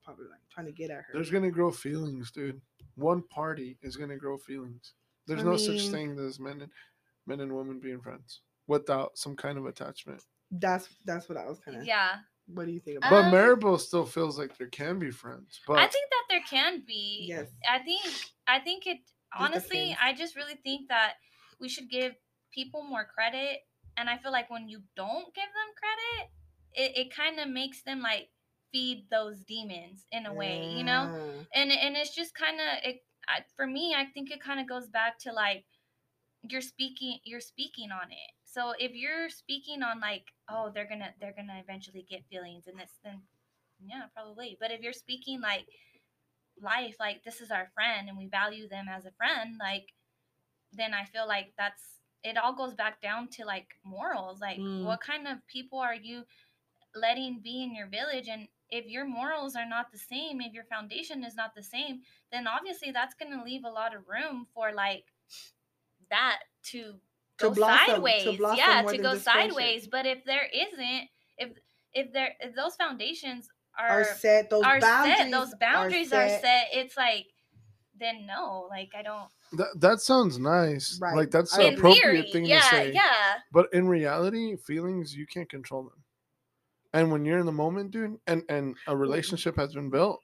probably 0.04 0.26
like 0.26 0.40
trying 0.50 0.66
to 0.66 0.72
get 0.72 0.90
at 0.90 0.98
her. 0.98 1.10
there's 1.12 1.30
gonna 1.30 1.50
grow 1.50 1.70
feelings, 1.70 2.30
dude. 2.30 2.60
One 2.94 3.22
party 3.28 3.76
is 3.82 3.96
gonna 3.96 4.16
grow 4.16 4.38
feelings. 4.38 4.94
There's 5.26 5.40
I 5.40 5.44
no 5.44 5.56
such 5.56 5.88
thing 5.88 6.18
as 6.18 6.38
men 6.38 6.60
and 6.62 6.70
men 7.26 7.40
and 7.40 7.52
women 7.52 7.80
being 7.80 8.00
friends 8.00 8.40
without 8.68 9.18
some 9.18 9.34
kind 9.36 9.58
of 9.58 9.66
attachment. 9.66 10.22
That's 10.50 10.88
that's 11.04 11.28
what 11.28 11.38
I 11.38 11.46
was 11.46 11.58
kind 11.58 11.78
of. 11.78 11.84
yeah, 11.84 12.16
What 12.46 12.66
do 12.66 12.72
you 12.72 12.78
think 12.80 12.98
about? 12.98 13.10
But 13.10 13.24
Um, 13.24 13.32
Maribel 13.32 13.78
still 13.80 14.06
feels 14.06 14.38
like 14.38 14.56
there 14.56 14.68
can 14.68 14.98
be 15.00 15.10
friends. 15.10 15.60
But 15.66 15.78
I 15.78 15.88
think 15.88 16.08
that 16.10 16.15
there 16.37 16.45
can 16.49 16.82
be. 16.87 17.26
Yes. 17.28 17.49
I 17.68 17.78
think. 17.78 18.03
I 18.47 18.61
think 18.61 18.87
it. 18.87 18.99
Honestly. 19.37 19.97
I 20.03 20.14
just 20.14 20.37
really 20.37 20.59
think 20.62 20.89
that 20.89 21.14
we 21.61 21.68
should 21.68 21.91
give 21.91 22.14
people 22.53 22.82
more 22.82 23.05
credit, 23.05 23.61
and 23.97 24.09
I 24.09 24.18
feel 24.18 24.32
like 24.32 24.51
when 24.51 24.68
you 24.68 24.80
don't 24.97 25.34
give 25.34 25.45
them 25.45 25.70
credit, 25.76 26.30
it, 26.72 27.07
it 27.07 27.14
kind 27.14 27.39
of 27.41 27.49
makes 27.49 27.82
them 27.82 28.01
like 28.01 28.28
feed 28.72 29.07
those 29.11 29.41
demons 29.41 30.07
in 30.12 30.26
a 30.26 30.32
way, 30.32 30.72
you 30.76 30.84
know. 30.84 31.18
And 31.55 31.70
and 31.70 31.97
it's 31.97 32.14
just 32.14 32.34
kind 32.34 32.57
of 32.61 32.89
it 32.89 33.03
I, 33.28 33.41
for 33.57 33.66
me, 33.66 33.95
I 33.97 34.05
think 34.07 34.30
it 34.30 34.41
kind 34.41 34.61
of 34.61 34.68
goes 34.68 34.89
back 34.89 35.18
to 35.20 35.32
like 35.32 35.64
you're 36.43 36.61
speaking 36.61 37.18
you're 37.24 37.41
speaking 37.41 37.91
on 37.91 38.11
it. 38.11 38.32
So 38.45 38.72
if 38.78 38.93
you're 38.95 39.28
speaking 39.28 39.82
on 39.82 40.01
like, 40.01 40.24
oh, 40.49 40.70
they're 40.72 40.89
gonna 40.89 41.12
they're 41.20 41.34
gonna 41.37 41.61
eventually 41.62 42.07
get 42.09 42.24
feelings 42.30 42.66
and 42.66 42.78
this, 42.78 42.93
then 43.05 43.22
yeah, 43.84 44.05
probably. 44.14 44.57
But 44.61 44.70
if 44.70 44.80
you're 44.80 44.93
speaking 44.93 45.41
like 45.41 45.66
life, 46.61 46.96
like 47.00 47.22
this 47.24 47.40
is 47.40 47.50
our 47.50 47.68
friend 47.74 48.09
and 48.09 48.16
we 48.18 48.26
value 48.26 48.68
them 48.68 48.86
as 48.88 49.04
a 49.07 49.11
friend, 49.12 49.57
like 49.61 49.92
then 50.72 50.92
I 50.94 51.04
feel 51.04 51.26
like 51.26 51.52
that's 51.57 51.82
it 52.24 52.36
all 52.36 52.52
goes 52.54 52.74
back 52.74 53.00
down 53.00 53.28
to 53.28 53.44
like 53.44 53.68
morals. 53.84 54.40
Like 54.40 54.59
Mm. 54.59 54.84
what 54.84 55.00
kind 55.00 55.28
of 55.28 55.46
people 55.46 55.78
are 55.78 55.94
you 55.94 56.24
letting 56.94 57.40
be 57.40 57.62
in 57.62 57.74
your 57.74 57.86
village 57.86 58.28
and 58.28 58.48
if 58.70 58.86
your 58.86 59.04
morals 59.04 59.54
are 59.54 59.68
not 59.68 59.92
the 59.92 59.98
same, 59.98 60.40
if 60.40 60.52
your 60.52 60.64
foundation 60.64 61.22
is 61.24 61.36
not 61.36 61.54
the 61.54 61.62
same, 61.62 62.00
then 62.32 62.48
obviously 62.48 62.90
that's 62.90 63.14
going 63.14 63.30
to 63.32 63.44
leave 63.44 63.64
a 63.64 63.70
lot 63.70 63.94
of 63.94 64.09
room 64.09 64.46
for 64.54 64.72
like 64.72 65.04
that 66.11 66.38
to 66.64 66.94
To 67.38 67.48
go 67.48 67.50
blossom- 67.54 67.86
sideways. 67.94 68.36
blossom 68.38 68.59
yeah, 68.59 68.82
to 68.82 68.98
go 68.98 69.16
sideways. 69.16 69.86
But 69.86 70.07
if 70.07 70.24
there 70.24 70.46
isn't, 70.52 71.09
if 71.38 71.50
if 71.92 72.12
there 72.12 72.34
if 72.40 72.54
those 72.57 72.74
foundations 72.76 73.48
Are 73.78 74.00
are 74.00 74.04
set 74.04 74.50
those 74.50 74.64
are 74.64 74.80
boundaries. 74.80 75.18
set, 75.18 75.30
those 75.30 75.54
boundaries 75.60 76.12
are 76.12 76.28
set. 76.28 76.68
It's 76.72 76.96
like 76.96 77.26
then 77.98 78.26
no, 78.26 78.66
like 78.70 78.90
I 78.96 79.02
don't. 79.02 79.28
That, 79.52 79.68
that 79.80 80.00
sounds 80.00 80.38
nice. 80.38 80.98
Right. 81.00 81.16
Like 81.16 81.30
that's 81.30 81.56
I 81.56 81.70
the 81.70 81.76
appropriate 81.76 82.02
theory, 82.02 82.32
thing 82.32 82.44
yeah, 82.46 82.60
to 82.60 82.66
say. 82.66 82.92
yeah, 82.92 83.34
But 83.52 83.68
in 83.72 83.88
reality, 83.88 84.56
feelings 84.56 85.14
you 85.14 85.26
can't 85.26 85.48
control 85.48 85.84
them. 85.84 86.02
And 86.92 87.12
when 87.12 87.24
you're 87.24 87.38
in 87.38 87.46
the 87.46 87.52
moment, 87.52 87.90
dude, 87.90 88.16
and 88.26 88.42
and 88.48 88.74
a 88.86 88.96
relationship 88.96 89.56
has 89.56 89.74
been 89.74 89.90
built, 89.90 90.20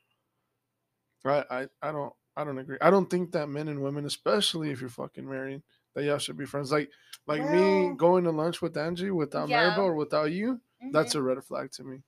right? 1.25 1.45
I 1.51 1.67
I 1.83 1.93
don't 1.93 2.13
I 2.37 2.45
don't 2.45 2.59
agree. 2.59 2.79
I 2.81 2.91
don't 2.91 3.09
think 3.11 3.33
that 3.33 3.49
men 3.49 3.69
and 3.69 3.83
women, 3.83 4.07
especially 4.07 4.71
if 4.71 4.81
you're 4.81 4.91
fucking 4.91 5.29
married, 5.29 5.63
that 5.95 6.05
y'all 6.05 6.19
should 6.19 6.39
be 6.39 6.47
friends. 6.47 6.73
Like 6.73 6.91
like 7.27 7.49
me 7.51 7.93
going 7.97 8.25
to 8.25 8.31
lunch 8.31 8.63
with 8.63 8.77
Angie 8.77 9.11
without 9.11 9.49
Yeah. 9.49 9.71
Maribel 9.75 9.85
or 9.85 9.95
without 9.95 10.33
you, 10.33 10.61
that's 10.93 11.15
mhm. 11.15 11.19
a 11.19 11.23
red 11.23 11.45
flag 11.45 11.71
to 11.73 11.85
me. 11.85 12.03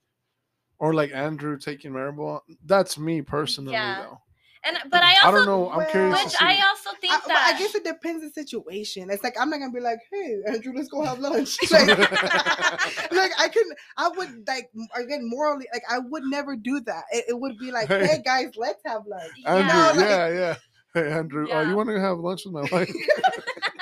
Or 0.85 0.93
like 0.93 1.13
Andrew 1.15 1.57
taking 1.59 1.93
Maribel. 1.93 2.41
That's 2.67 2.99
me 2.99 3.23
personally, 3.23 3.73
Yeah. 3.73 4.03
though. 4.03 4.19
and 4.67 4.77
but 4.91 5.03
I 5.03 5.13
I 5.13 5.27
also 5.27 5.37
don't 5.39 5.47
know. 5.47 5.71
I'm 5.71 5.87
curious 5.91 6.19
to 6.19 6.25
which 6.25 6.33
see. 6.35 6.45
I 6.45 6.61
also 6.69 6.91
think 7.01 7.13
I, 7.15 7.21
that 7.29 7.53
I 7.55 7.59
guess 7.59 7.75
it 7.75 7.85
depends 7.85 8.21
the 8.23 8.31
situation. 8.43 9.09
It's 9.11 9.23
like 9.25 9.37
I'm 9.41 9.49
not 9.51 9.61
gonna 9.61 9.73
be 9.73 9.81
like, 9.81 9.99
"Hey, 10.13 10.29
Andrew, 10.47 10.73
let's 10.77 10.89
go 10.89 11.03
have 11.05 11.19
lunch." 11.21 11.57
like, 11.71 11.89
like 13.21 13.33
I 13.45 13.49
can, 13.55 13.65
I 13.97 14.09
would 14.17 14.47
like 14.47 14.69
again 14.95 15.23
morally, 15.29 15.67
like 15.73 15.85
I 15.91 15.99
would 16.01 16.25
never 16.25 16.55
do 16.57 16.81
that. 16.81 17.05
It, 17.13 17.25
it 17.29 17.41
would 17.41 17.57
be 17.59 17.71
like, 17.73 17.89
Hey. 17.89 18.07
"Hey 18.07 18.23
guys, 18.25 18.51
let's 18.57 18.83
have 18.85 19.03
lunch." 19.07 19.33
Andrew, 19.47 19.67
Yeah. 19.69 19.87
like- 19.89 19.99
yeah, 20.01 20.29
yeah. 20.29 20.55
Hey 20.95 21.13
Andrew, 21.13 21.47
oh, 21.51 21.61
Yeah. 21.61 21.69
you 21.71 21.77
want 21.77 21.89
to 21.89 22.01
have 22.01 22.19
lunch 22.19 22.43
with 22.45 22.55
my 22.55 22.67
wife? 22.71 22.93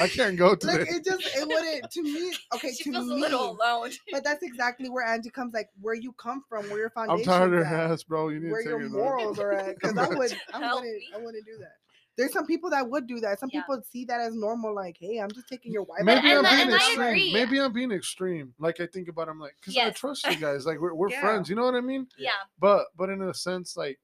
I 0.00 0.08
can't 0.08 0.36
go 0.36 0.54
to 0.54 0.66
Like 0.66 0.80
it 0.82 1.04
just, 1.04 1.24
it 1.36 1.46
wouldn't 1.48 1.90
to 1.90 2.02
me. 2.02 2.32
Okay, 2.54 2.72
she 2.72 2.84
to 2.84 2.92
feels 2.92 3.06
me, 3.06 3.12
a 3.16 3.18
little 3.18 3.50
alone. 3.52 3.90
but 4.12 4.22
that's 4.24 4.42
exactly 4.42 4.88
where 4.88 5.04
Angie 5.04 5.30
comes. 5.30 5.52
Like 5.54 5.68
where 5.80 5.94
you 5.94 6.12
come 6.12 6.44
from, 6.48 6.68
where 6.70 6.78
your 6.78 6.90
foundation. 6.90 7.20
I'm 7.20 7.24
foundation. 7.24 7.50
tired 7.50 7.60
of 7.62 7.66
her 7.66 7.92
ass, 7.92 8.02
bro. 8.02 8.28
You 8.28 8.40
need 8.40 8.50
where 8.50 8.62
to 8.62 8.68
your 8.68 8.78
take 8.80 8.88
it. 8.88 8.92
morals 8.92 9.38
are 9.38 9.52
at. 9.52 9.74
Because 9.80 9.96
I 9.98 10.08
would, 10.08 10.32
I 10.52 10.58
Help 10.58 10.80
wouldn't, 10.80 10.96
me. 10.98 11.08
I 11.14 11.18
wouldn't 11.18 11.44
do 11.46 11.58
that. 11.58 11.72
There's 12.16 12.32
some 12.32 12.46
people 12.46 12.70
that 12.70 12.88
would 12.88 13.06
do 13.06 13.20
that. 13.20 13.38
Some 13.40 13.50
Yeah. 13.52 13.60
people 13.60 13.82
see 13.90 14.04
that 14.06 14.20
as 14.20 14.34
normal. 14.34 14.74
Like, 14.74 14.96
hey, 14.98 15.18
I'm 15.18 15.30
just 15.30 15.48
taking 15.48 15.72
your 15.72 15.82
wife. 15.82 16.00
Maybe 16.02 16.32
I'm 16.32 16.44
to 16.44 16.50
being 16.50 16.62
and 16.62 16.70
I 16.70 16.72
lunch." 16.72 16.86
extreme. 16.88 17.32
Maybe 17.32 17.60
I'm 17.60 17.72
being 17.72 17.92
extreme. 17.92 18.54
Like 18.58 18.80
I 18.80 18.86
think 18.86 19.08
about, 19.08 19.28
it, 19.28 19.32
I'm 19.32 19.40
like, 19.40 19.54
because 19.60 19.76
I 19.76 19.90
trust 19.90 20.26
you 20.26 20.36
guys. 20.36 20.64
Like 20.64 20.80
we're, 20.80 20.94
we're 20.94 21.10
Yeah. 21.10 21.20
friends. 21.20 21.50
You 21.50 21.56
know 21.56 21.64
what 21.64 21.74
I 21.74 21.80
mean? 21.82 22.06
Yeah, 22.18 22.30
But 22.58 22.86
but 22.96 23.10
in 23.10 23.20
a 23.22 23.34
sense, 23.34 23.76
like 23.76 23.98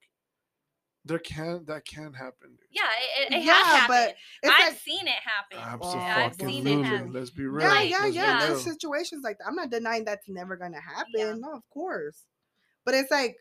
there 1.05 1.19
can 1.19 1.65
that 1.67 1.85
can 1.85 2.13
happen. 2.13 2.51
Dude. 2.51 2.59
yeah, 2.71 2.83
it, 3.21 3.33
it, 3.33 3.37
it 3.39 3.45
Yeah, 3.45 3.55
has 3.55 3.87
but 3.89 3.95
happened. 3.97 4.15
It's 4.43 4.53
I've 4.53 4.69
like, 4.73 4.79
seen 4.81 5.07
it 5.07 5.15
happen. 5.15 5.59
I've 5.59 5.91
seen 5.91 6.01
it 6.01 6.05
Absolutely. 6.05 6.83
happen. 6.89 7.13
Let's 7.13 7.31
be 7.31 7.45
real. 7.47 7.67
yeah, 7.67 7.83
yeah, 7.83 7.99
Let's 8.03 8.15
yeah. 8.15 8.39
real. 8.39 8.47
There's 8.49 8.63
situations 8.65 9.23
like 9.25 9.39
that. 9.39 9.47
I'm 9.49 9.55
not 9.57 9.71
denying 9.71 10.05
that's 10.05 10.29
never 10.29 10.57
gonna 10.57 10.81
happen. 10.81 11.13
Yeah. 11.15 11.35
No, 11.39 11.53
of 11.55 11.63
course. 11.71 12.23
But 12.85 12.95
it's 12.95 13.11
like, 13.11 13.37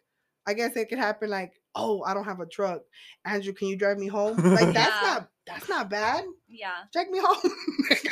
I 0.48 0.54
guess 0.54 0.76
it 0.76 0.90
could 0.90 0.98
happen. 0.98 1.30
Like, 1.30 1.54
oh, 1.76 2.04
I 2.04 2.14
don't 2.16 2.26
have 2.26 2.40
a 2.40 2.46
truck. 2.48 2.82
Andrew, 3.26 3.54
can 3.54 3.68
you 3.68 3.76
drive 3.78 3.98
me 3.98 4.08
home? 4.08 4.38
Like, 4.38 4.74
that's 4.74 4.76
Yeah. 5.02 5.02
not 5.14 5.28
that's 5.48 5.68
not 5.70 5.90
bad. 5.90 6.24
Yeah, 6.48 6.70
Take 6.94 7.10
me 7.10 7.20
home. 7.22 7.36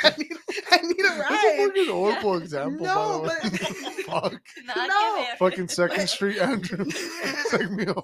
I 0.02 0.12
need 0.18 0.32
I 0.70 0.76
need 0.82 1.00
a 1.00 1.02
That's 1.02 1.18
a 1.18 1.20
ride. 1.20 1.56
fucking 1.68 1.86
horrible 1.92 2.36
example. 2.36 2.86
No, 2.86 3.20
by 3.22 3.38
the 3.42 3.50
way. 3.50 3.58
but- 3.60 3.76
Fuck. 4.10 4.40
not 4.64 4.88
No. 4.88 5.24
Fucking 5.38 5.68
Second 5.68 6.08
Street, 6.08 6.38
Andrew. 6.38 6.84
Take 7.50 7.70
me 7.70 7.84
home. 7.84 8.02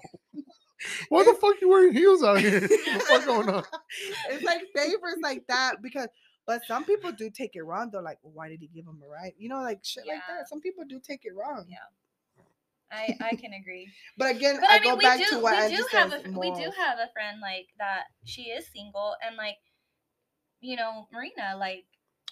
Why 1.08 1.24
the 1.24 1.34
fuck 1.34 1.54
you 1.60 1.68
wearing 1.68 1.92
heels 1.94 2.22
out 2.22 2.38
here? 2.40 2.60
What 2.60 2.70
the 2.70 3.00
fuck 3.08 3.24
going 3.26 3.48
on? 3.48 3.64
it's 4.30 4.44
like 4.44 4.62
favors 4.74 5.16
like 5.22 5.46
that 5.48 5.82
because 5.82 6.08
but 6.46 6.62
some 6.66 6.84
people 6.84 7.10
do 7.12 7.28
take 7.30 7.56
it 7.56 7.62
wrong 7.62 7.90
They're 7.90 8.02
like 8.02 8.18
why 8.22 8.48
did 8.48 8.60
he 8.60 8.68
give 8.68 8.86
him 8.86 9.00
a 9.04 9.08
ride 9.08 9.32
you 9.38 9.48
know 9.48 9.60
like 9.60 9.80
shit 9.82 10.04
like 10.06 10.20
that 10.28 10.48
some 10.48 10.60
people 10.60 10.84
do 10.88 11.00
take 11.00 11.20
it 11.24 11.34
wrong 11.34 11.64
Yeah. 11.68 11.78
I 12.92 13.16
I 13.20 13.34
can 13.36 13.52
agree. 13.52 13.88
but 14.16 14.30
again 14.36 14.58
But 14.60 14.70
i, 14.70 14.76
I 14.76 14.80
mean, 14.80 14.94
go 14.94 15.00
back 15.00 15.18
do 15.18 15.24
to 15.30 15.38
what 15.40 15.52
we 15.56 15.58
Angie 15.64 15.76
do 15.76 15.86
have 15.92 16.12
says, 16.12 16.22
a 16.24 16.38
we 16.38 16.50
do 16.52 16.70
have 16.76 16.98
a 16.98 17.10
friend 17.12 17.40
like 17.40 17.66
that. 17.78 18.04
She 18.24 18.42
is 18.42 18.66
single 18.68 19.16
and 19.26 19.36
like, 19.36 19.56
you 20.60 20.76
know, 20.76 21.08
Marina, 21.12 21.56
like 21.58 21.84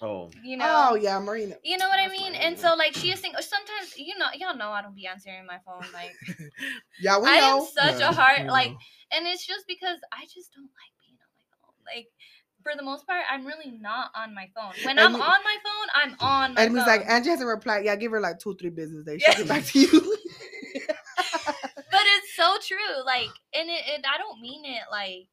Oh, 0.03 0.29
you 0.43 0.57
oh, 0.57 0.59
know. 0.59 0.89
oh 0.91 0.95
yeah 0.97 1.19
marina 1.21 1.55
You 1.63 1.79
know 1.79 1.89
what 1.89 1.99
I 2.01 2.09
mean? 2.09 2.33
Marina. 2.33 2.45
And 2.45 2.59
so 2.59 2.75
like 2.75 2.95
she 2.95 3.11
is 3.13 3.21
single. 3.21 3.41
Sometimes 3.43 3.95
you 3.97 4.19
know 4.19 4.27
y'all 4.35 4.57
know 4.57 4.71
I 4.71 4.83
don't 4.83 4.95
be 4.95 5.07
answering 5.07 5.47
my 5.47 5.59
phone 5.65 5.85
like 5.93 6.13
yeah 7.01 7.19
we 7.19 7.29
I 7.29 7.35
am 7.37 7.59
know 7.59 7.69
such 7.73 8.01
Yeah, 8.01 8.11
a 8.11 8.13
hard 8.13 8.43
we 8.43 8.49
like 8.49 8.71
know. 8.71 8.79
and 9.13 9.27
it's 9.27 9.47
just 9.47 9.67
because 9.69 9.99
I 10.13 10.25
just 10.25 10.53
don't 10.53 10.65
like 10.65 10.93
being 10.99 11.17
on 11.23 11.31
my 11.39 11.47
phone. 11.63 11.79
Like 11.87 12.09
for 12.63 12.73
the 12.77 12.83
most 12.83 13.07
part, 13.07 13.23
I'm 13.31 13.47
really 13.47 13.71
not 13.81 14.11
on 14.17 14.35
my 14.35 14.49
phone. 14.55 14.73
When 14.85 14.99
And 14.99 15.01
I'm 15.07 15.15
you- 15.15 15.23
on 15.23 15.41
my 15.45 15.57
phone, 15.63 15.89
I'm 15.95 16.17
on 16.19 16.55
my 16.55 16.63
and 16.63 16.73
he's 16.73 16.81
phone. 16.85 16.89
like 16.89 17.07
angie 17.09 17.31
hasn't 17.31 17.49
replied 17.49 17.85
yeah 17.85 17.95
give 17.95 18.11
her 18.13 18.21
like 18.21 18.39
two 18.41 18.55
three 18.57 18.71
business 18.71 19.05
days 19.07 19.23
Yeah. 19.25 19.35
she'll 19.35 19.45
get 19.45 19.49
back 19.49 19.65
to 19.67 19.79
you 19.81 20.17
but 20.77 22.03
it's 22.17 22.35
so 22.35 22.57
true. 22.67 23.05
Like, 23.07 23.31
and 23.55 23.69
it, 23.71 23.83
it 23.87 24.05
I 24.13 24.19
don't 24.19 24.41
mean 24.41 24.65
it 24.65 24.83
like 24.91 25.29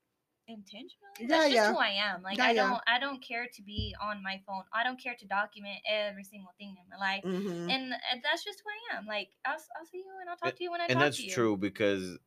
intentionally. 0.51 1.11
Yeah, 1.19 1.27
That's 1.27 1.43
just 1.45 1.55
yeah. 1.55 1.71
who 1.73 1.79
I 1.79 1.89
am. 1.89 2.21
Like, 2.21 2.37
Yeah, 2.37 2.45
I 2.45 2.53
don't 2.53 2.81
I 2.87 2.99
don't 2.99 3.21
care 3.21 3.47
to 3.53 3.61
be 3.63 3.95
on 4.01 4.21
my 4.23 4.39
phone. 4.45 4.63
I 4.73 4.83
don't 4.83 5.01
care 5.01 5.15
to 5.19 5.25
document 5.25 5.79
every 5.89 6.23
single 6.23 6.51
thing 6.57 6.75
in 6.77 6.89
my 6.89 6.97
life. 6.97 7.23
Mhm. 7.23 7.71
And, 7.73 7.93
and 8.11 8.21
that's 8.23 8.43
just 8.43 8.61
who 8.63 8.69
I 8.69 8.97
am. 8.97 9.05
Like, 9.05 9.29
I'll, 9.45 9.53
I'll 9.53 9.85
see 9.85 9.97
you 9.99 10.13
and 10.19 10.29
I'll 10.29 10.37
talk 10.37 10.55
to 10.55 10.63
you 10.63 10.71
when 10.71 10.81
I 10.81 10.85
and 10.85 10.93
talk 10.93 11.03
that's 11.03 11.17
to 11.17 11.23
you. 11.23 11.27
And 11.27 11.31
that's 11.31 11.35
true 11.35 11.57
because 11.57 12.17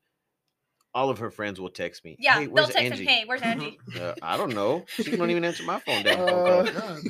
all 0.95 1.11
of 1.11 1.19
her 1.19 1.31
friends 1.31 1.61
will 1.61 1.71
text 1.71 2.05
me. 2.05 2.17
Yeah, 2.19 2.39
hey, 2.39 2.47
they'll 2.47 2.55
where's 2.55 2.69
text 2.69 2.93
Angie? 2.93 3.05
him, 3.05 3.09
"Hey, 3.09 3.25
where's 3.27 3.43
Angie?" 3.43 3.79
Uh, 4.01 4.15
I 4.23 4.37
don't 4.37 4.55
know. 4.55 4.85
She 4.89 5.17
don't 5.17 5.31
even 5.31 5.45
answer 5.45 5.65
my 5.65 5.81
phone. 5.81 6.03
Damn 6.05 6.19
phone 6.19 6.45
calls. 6.45 6.71
God. 6.73 7.03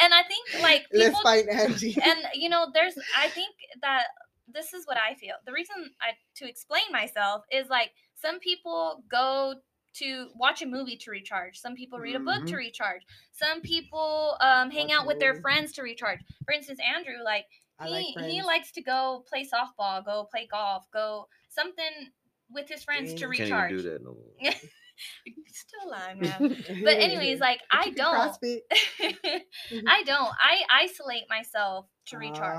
And 0.00 0.14
I 0.14 0.22
think 0.22 0.62
like 0.62 0.84
let's 0.92 1.08
people 1.08 1.20
fight 1.22 1.48
angie 1.48 1.96
and 2.04 2.20
you 2.34 2.48
know 2.48 2.66
there's 2.72 2.94
i 3.16 3.28
think 3.28 3.54
that 3.82 4.04
this 4.52 4.72
is 4.72 4.86
what 4.86 4.96
i 4.96 5.14
feel 5.14 5.34
the 5.46 5.52
reason 5.52 5.74
i 6.00 6.10
to 6.36 6.48
explain 6.48 6.82
myself 6.92 7.42
is 7.50 7.68
like 7.68 7.90
some 8.14 8.38
people 8.40 9.02
go 9.10 9.54
to 9.94 10.28
watch 10.34 10.62
a 10.62 10.66
movie 10.66 10.96
to 10.98 11.10
recharge. 11.10 11.58
Some 11.58 11.74
people 11.74 11.98
read 11.98 12.16
a 12.16 12.20
book 12.20 12.44
to 12.46 12.54
Mhm. 12.54 12.58
recharge. 12.58 13.02
Some 13.32 13.60
people 13.62 14.36
um, 14.40 14.70
hang 14.70 14.88
Watch 14.88 14.96
out 14.98 15.06
with 15.06 15.18
their 15.20 15.34
friends 15.36 15.72
to 15.74 15.82
recharge. 15.82 16.20
For 16.44 16.52
instance 16.52 16.80
andrew 16.80 17.22
like 17.24 17.46
I 17.78 17.86
he 17.86 17.90
like 17.92 18.26
he 18.30 18.42
likes 18.42 18.70
to 18.72 18.82
go 18.82 19.24
play 19.28 19.44
softball 19.46 20.04
go 20.04 20.24
play 20.30 20.46
golf 20.50 20.86
go 20.92 21.28
something 21.48 22.12
with 22.50 22.68
his 22.68 22.84
friends 22.84 23.14
to 23.14 23.26
Dang. 23.26 23.32
Can't 23.32 23.40
recharge 23.50 23.72
even 23.72 23.82
do 23.84 23.90
that 23.90 24.04
no 24.04 24.14
more. 24.14 24.52
still 25.48 25.90
lying 25.90 26.20
man. 26.20 26.56
But 26.84 26.94
anyways 27.00 27.40
like 27.40 27.60
i 27.70 27.90
don't. 27.90 28.36
i 29.88 30.02
don't. 30.04 30.32
I 30.40 30.62
isolate 30.70 31.24
myself 31.28 31.86
to 32.06 32.16
recharge. 32.18 32.58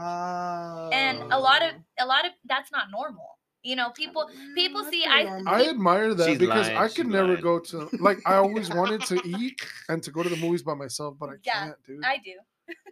And 0.94 1.20
a 1.32 1.38
Oh. 1.38 1.42
lot 1.42 1.62
of 1.64 1.72
a 2.00 2.06
lot 2.06 2.26
of 2.26 2.32
that's 2.46 2.72
not 2.72 2.92
normal 2.92 3.38
you 3.66 3.76
know 3.76 3.90
people 3.90 4.30
people 4.56 4.84
mm, 4.84 4.90
see 4.92 5.04
I- 5.06 5.42
I 5.48 5.66
admire 5.70 6.14
that 6.14 6.28
She's 6.30 6.38
because 6.38 6.68
lying, 6.68 6.78
I 6.78 6.88
she's 6.88 6.96
could 6.98 7.08
never 7.08 7.30
lying. 7.30 7.42
go 7.42 7.60
to 7.60 7.90
like 8.00 8.20
I 8.26 8.36
always 8.36 8.70
wanted 8.80 9.02
to 9.12 9.20
eat 9.26 9.60
and 9.90 10.02
to 10.04 10.12
go 10.12 10.24
to 10.24 10.30
the 10.30 10.38
movies 10.38 10.64
by 10.64 10.74
myself, 10.76 11.16
but 11.20 11.30
I 11.30 11.34
Yeah, 11.44 11.54
can't, 11.66 11.84
dude. 11.86 12.06
i 12.06 12.18
do 12.24 12.34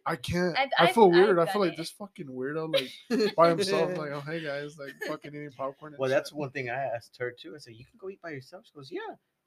I 0.05 0.15
can't. 0.17 0.57
I've- 0.57 0.71
I 0.77 0.83
I've- 0.83 0.93
feel 0.93 1.05
I've 1.05 1.11
weird. 1.13 1.39
I 1.39 1.45
feel 1.45 1.61
like 1.61 1.73
it. 1.73 1.77
this 1.77 1.91
fucking 1.91 2.27
weirdo, 2.27 2.73
like 2.73 3.35
by 3.35 3.49
himself. 3.49 3.97
Like, 3.97 4.11
oh 4.11 4.19
hey 4.21 4.43
guys, 4.43 4.77
like 4.77 4.93
fucking 5.07 5.31
eating 5.33 5.51
popcorn. 5.57 5.93
And 5.93 5.99
Well, 5.99 6.09
shit. 6.09 6.17
that's 6.17 6.31
one 6.33 6.49
thing 6.51 6.69
I 6.69 6.75
asked 6.95 7.15
her 7.19 7.31
too. 7.31 7.53
I 7.55 7.59
said, 7.59 7.73
"You 7.75 7.85
can 7.85 7.97
go 7.99 8.09
eat 8.09 8.21
by 8.21 8.31
yourself." 8.31 8.65
She 8.65 8.73
goes, 8.75 8.89
"Yeah." 8.91 8.99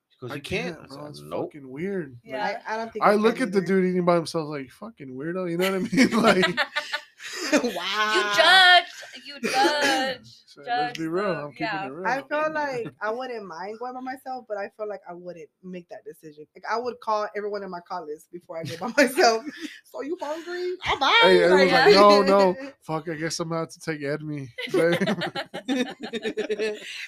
She 0.08 0.18
goes, 0.20 0.32
I 0.32 0.36
"You 0.36 0.40
can't." 0.40 0.76
can't, 0.78 0.84
I 0.84 0.94
bro. 0.94 0.96
said, 1.04 1.10
It's 1.10 1.20
nope. 1.22 1.52
fucking 1.52 1.68
weird. 1.70 2.10
Like, 2.24 2.32
Yeah. 2.32 2.60
I, 2.66 2.74
I 2.74 2.76
don't 2.78 2.92
think 2.92 3.04
I 3.04 3.14
look 3.14 3.40
at 3.40 3.52
the 3.52 3.60
dude 3.60 3.84
eating 3.84 4.04
by 4.04 4.14
himself 4.16 4.48
like 4.48 4.70
fucking 4.70 5.08
weirdo. 5.14 5.48
You 5.50 5.58
know 5.58 5.70
what 5.70 5.92
I 5.92 5.96
mean? 5.96 6.22
Like, 6.22 7.64
wow. 7.74 8.12
you 8.14 8.22
judge 8.36 8.92
you 9.24 9.40
judge 9.40 10.18
so 10.46 10.62
let's 10.66 10.98
be 10.98 11.06
real. 11.06 11.32
I'm 11.32 11.50
keeping 11.52 11.66
yeah. 11.66 11.86
it 11.86 11.90
real. 11.92 12.06
I 12.06 12.22
feel 12.22 12.52
like 12.52 12.88
I 13.00 13.10
wouldn't 13.10 13.46
mind 13.46 13.78
going 13.78 13.94
by 13.94 14.00
myself, 14.00 14.44
but 14.48 14.56
I 14.56 14.70
feel 14.76 14.88
like 14.88 15.00
I 15.08 15.14
wouldn't 15.14 15.48
make 15.62 15.88
that 15.88 16.04
decision. 16.04 16.46
Like 16.54 16.64
I 16.70 16.78
would 16.78 17.00
call 17.00 17.28
everyone 17.36 17.62
in 17.62 17.70
my 17.70 17.80
call 17.80 18.06
list 18.06 18.30
before 18.32 18.58
I 18.58 18.64
go 18.64 18.76
by 18.78 18.92
myself. 18.96 19.44
so 19.84 20.02
you 20.02 20.16
hungry? 20.20 20.74
I'm 20.84 20.98
buying. 20.98 21.14
Hey, 21.22 21.42
everyone's 21.44 21.70
yeah. 21.70 21.84
like, 21.86 21.94
no, 21.94 22.22
no, 22.22 22.56
fuck. 22.82 23.08
I 23.08 23.14
guess 23.14 23.38
I'm 23.40 23.48
gonna 23.48 23.66
take 23.80 24.00
Edme. 24.00 24.48
babe." 24.72 25.86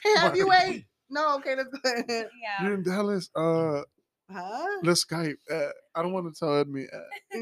hey, 0.05 0.14
have 0.16 0.36
you 0.36 0.52
ate? 0.52 0.85
No, 1.10 1.36
okay, 1.36 1.56
let's 1.56 1.70
go 1.70 1.78
ahead. 1.90 2.06
Yeah. 2.43 2.64
You're 2.64 2.74
in 2.74 2.82
Dallas. 2.82 3.30
Uh, 3.35 3.82
Huh? 4.30 4.66
let's 4.82 5.06
Skype. 5.06 5.36
Uh, 5.51 5.70
I 5.94 6.02
don't 6.02 6.12
want 6.12 6.32
to 6.32 6.39
tell 6.39 6.51
Edme. 6.51 6.85
Uh, 6.93 7.39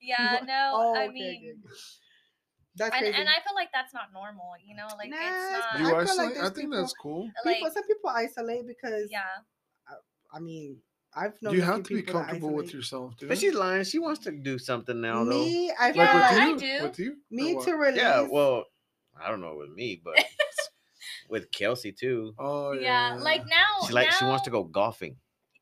yeah, 0.00 0.40
no, 0.44 0.72
Oh, 0.74 0.94
I 0.96 1.04
okay, 1.04 1.12
mean, 1.12 1.36
okay, 1.36 1.50
okay. 1.50 1.76
That's 2.76 2.92
and, 2.94 3.00
crazy. 3.00 3.18
and 3.18 3.28
I 3.28 3.34
feel 3.46 3.54
like 3.54 3.70
that's 3.72 3.94
not 3.94 4.12
normal, 4.12 4.52
you 4.64 4.76
know, 4.76 4.86
like 4.98 5.10
Nah, 5.10 5.16
it's 5.16 5.58
it's- 5.58 5.64
not 5.74 5.80
you 5.80 5.96
I 5.96 6.04
feel 6.04 6.16
like. 6.16 6.36
I 6.36 6.42
think 6.42 6.54
people- 6.56 6.78
that's 6.78 6.92
cool. 6.94 7.30
like 7.44 7.56
people, 7.56 7.70
some 7.72 7.86
people 7.86 8.10
isolate 8.10 8.66
because 8.66 9.10
yeah. 9.10 9.22
I 10.32 10.40
mean, 10.40 10.78
I've 11.14 11.40
known 11.40 11.54
You 11.54 11.62
have 11.62 11.82
to 11.84 11.94
be 11.94 12.02
comfortable 12.02 12.52
with 12.52 12.74
yourself, 12.74 13.16
dude. 13.16 13.28
But 13.30 13.38
she's 13.38 13.54
lying. 13.54 13.84
She 13.84 13.98
wants 13.98 14.20
to 14.24 14.32
do 14.32 14.58
something 14.58 15.00
now, 15.00 15.24
though. 15.24 15.30
Me, 15.30 15.72
I 15.78 15.92
feel 15.92 16.02
like 16.02 16.12
Yeah, 16.12 16.14
with 16.14 16.22
like 16.22 16.32
I 16.40 16.48
you, 16.48 16.58
do. 16.58 16.82
with 16.84 16.98
you. 16.98 17.16
me 17.30 17.54
what? 17.54 17.64
to 17.66 17.72
release. 17.74 17.96
Yeah, 17.96 18.26
well, 18.30 18.64
I 19.18 19.30
don't 19.30 19.40
know 19.40 19.54
with 19.56 19.70
me, 19.70 19.98
but 20.04 20.14
with 21.30 21.50
Kelsey 21.52 21.92
too. 21.92 22.34
Oh 22.38 22.72
yeah, 22.72 23.14
yeah. 23.16 23.22
like 23.22 23.46
now, 23.46 23.86
She 23.86 23.92
like 23.94 24.12
she 24.12 24.24
wants 24.24 24.44
to 24.44 24.50
go 24.50 24.64
golfing. 24.64 25.16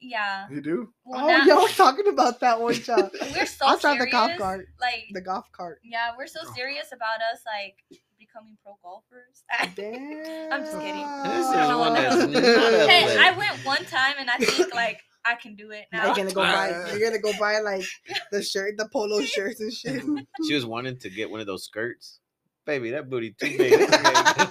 Yeah. 0.05 0.47
You 0.51 0.61
do? 0.61 0.93
Well, 1.05 1.25
oh, 1.25 1.29
now, 1.29 1.45
y'all 1.45 1.63
was 1.63 1.77
talking 1.77 2.07
about 2.09 2.41
that 2.41 2.61
one, 2.61 2.75
child. 2.75 3.11
we're 3.35 3.47
so 3.47 3.67
I'll 3.67 3.79
drive 3.79 3.97
serious. 3.97 4.05
the 4.05 4.11
golf 4.11 4.33
cart. 4.39 4.67
Like, 4.81 5.05
The 5.13 5.21
golf 5.23 5.51
cart. 5.53 5.81
yeah, 5.83 6.11
we're 6.17 6.27
so 6.27 6.41
serious 6.55 6.89
about 6.93 7.21
us 7.33 7.41
like 7.47 7.77
becoming 8.19 8.57
pro 8.63 8.77
golfers. 8.83 9.45
Damn. 9.75 10.53
I'm 10.53 10.65
just 10.65 10.79
kidding. 10.79 11.07
This 11.25 11.49
is 11.49 11.55
one 11.75 11.97
hey. 12.89 13.17
I 13.21 13.35
went 13.37 13.65
one 13.65 13.85
time 13.87 14.15
and 14.19 14.31
I 14.31 14.37
think 14.37 14.75
like 14.75 15.01
I 15.25 15.37
can 15.37 15.57
do 15.57 15.71
it 15.71 15.87
Now 15.91 15.99
now. 16.01 16.07
you're 16.09 16.17
gonna 16.17 16.33
go 16.33 16.43
buy. 16.43 16.91
You're 16.91 17.01
gonna 17.11 17.23
go 17.23 17.33
buy 17.39 17.61
like 17.61 17.85
the 18.31 18.43
shirt, 18.43 18.77
the 18.77 18.89
polo 18.93 19.23
shirts 19.23 19.61
and 19.61 19.73
shit. 19.73 20.03
She 20.47 20.55
was 20.55 20.67
wanting 20.67 20.99
to 20.99 21.09
get 21.11 21.31
one 21.31 21.41
of 21.41 21.47
those 21.47 21.65
skirts. 21.65 22.21
Baby, 22.67 22.91
that 22.93 23.11
booty 23.11 23.33
too 23.39 23.57
big. 23.59 23.73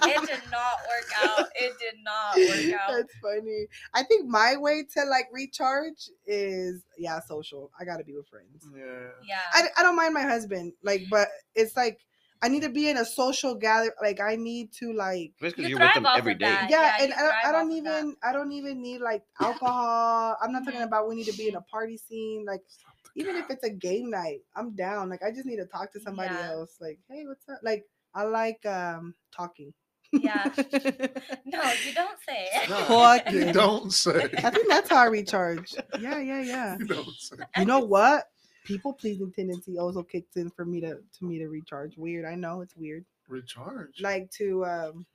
It 0.06 0.28
did 0.28 0.52
not 0.52 0.78
work 0.88 1.10
out. 1.24 1.48
It 1.56 1.74
did 1.80 1.96
not 2.04 2.36
work 2.36 2.74
out. 2.80 2.92
That's 2.94 3.14
funny. 3.22 3.66
I 3.94 4.04
think 4.04 4.28
my 4.28 4.56
way 4.58 4.84
to 4.96 5.04
like 5.06 5.28
recharge 5.32 6.10
is 6.28 6.84
yeah, 6.98 7.20
social. 7.22 7.72
I 7.80 7.86
gotta 7.86 8.04
be 8.04 8.14
with 8.14 8.28
friends. 8.28 8.68
Yeah. 8.76 8.84
Yeah. 9.28 9.40
I, 9.54 9.64
I 9.78 9.84
don't 9.84 9.96
mind 9.96 10.14
my 10.14 10.22
husband, 10.22 10.74
like, 10.84 11.04
but 11.10 11.28
it's 11.56 11.76
like 11.76 12.00
I 12.44 12.50
need 12.50 12.62
to 12.64 12.70
be 12.70 12.90
in 12.90 12.98
a 12.98 13.06
social 13.06 13.56
gather. 13.56 13.94
Like 14.02 14.20
I 14.22 14.36
need 14.36 14.72
to 14.74 14.94
like 14.94 15.32
Just 15.42 15.56
'cause 15.56 15.64
You 15.64 15.70
you're 15.72 15.80
with 15.80 15.94
them 15.96 16.06
off 16.06 16.18
every 16.18 16.34
of 16.34 16.40
day. 16.40 16.46
that. 16.46 16.70
yeah, 16.70 16.98
yeah, 17.00 17.04
and 17.06 17.14
I, 17.14 17.18
don't- 17.22 17.34
I 17.46 17.52
don't 17.52 17.56
off 17.72 17.78
of 17.78 17.84
that. 17.86 18.00
even 18.00 18.16
I 18.24 18.34
don't 18.34 18.52
even 18.52 18.82
need 18.82 19.02
like 19.02 19.24
alcohol. 19.42 20.38
I'm 20.42 20.52
not 20.52 20.66
talking 20.66 20.82
Mhm. 20.82 20.86
about 20.88 21.08
we 21.10 21.16
need 21.16 21.28
to 21.28 21.38
be 21.38 21.48
in 21.48 21.56
a 21.56 21.62
party 21.62 21.98
scene. 21.98 22.46
Like 22.46 22.62
even 23.16 23.36
if 23.38 23.50
it's 23.50 23.64
a 23.64 23.70
game 23.70 24.10
night, 24.10 24.42
I'm 24.56 24.72
down. 24.76 25.10
Like 25.10 25.24
I 25.24 25.32
just 25.32 25.46
need 25.46 25.58
to 25.58 25.66
talk 25.66 25.92
to 25.94 26.00
somebody 26.00 26.34
Yeah. 26.36 26.52
else. 26.52 26.78
Like 26.82 27.00
hey, 27.10 27.24
what's 27.26 27.48
up? 27.50 27.60
Like 27.64 27.86
I 28.14 28.24
like 28.24 28.66
um 28.66 29.16
talking. 29.36 29.74
Yeah. 30.12 30.50
No, 31.46 31.62
you 31.86 31.94
don't 31.94 32.18
say 32.28 32.48
it. 32.54 32.70
No. 32.70 33.20
You 33.32 33.54
don't 33.54 33.94
say. 33.94 34.24
I 34.44 34.50
think 34.50 34.68
that's 34.68 34.90
how 34.90 34.98
I 34.98 35.06
recharge. 35.06 35.76
Yeah, 36.00 36.20
yeah, 36.20 36.42
yeah. 36.42 36.78
You 36.80 36.86
don't 36.86 37.16
say. 37.20 37.36
You 37.58 37.66
know 37.66 37.80
what? 37.80 38.26
People 38.64 38.94
pleasing 38.94 39.32
tendency 39.32 39.78
also 39.78 40.02
kicks 40.02 40.36
in 40.36 40.50
for 40.50 40.66
me 40.66 40.82
to 40.82 40.96
to 40.96 41.26
me 41.26 41.38
to 41.40 41.48
recharge. 41.48 41.96
Weird. 41.98 42.26
I 42.26 42.36
know 42.36 42.62
it's 42.62 42.76
weird. 42.76 43.06
Recharge. 43.28 44.02
Like 44.02 44.32
to 44.32 44.66
um 44.66 45.06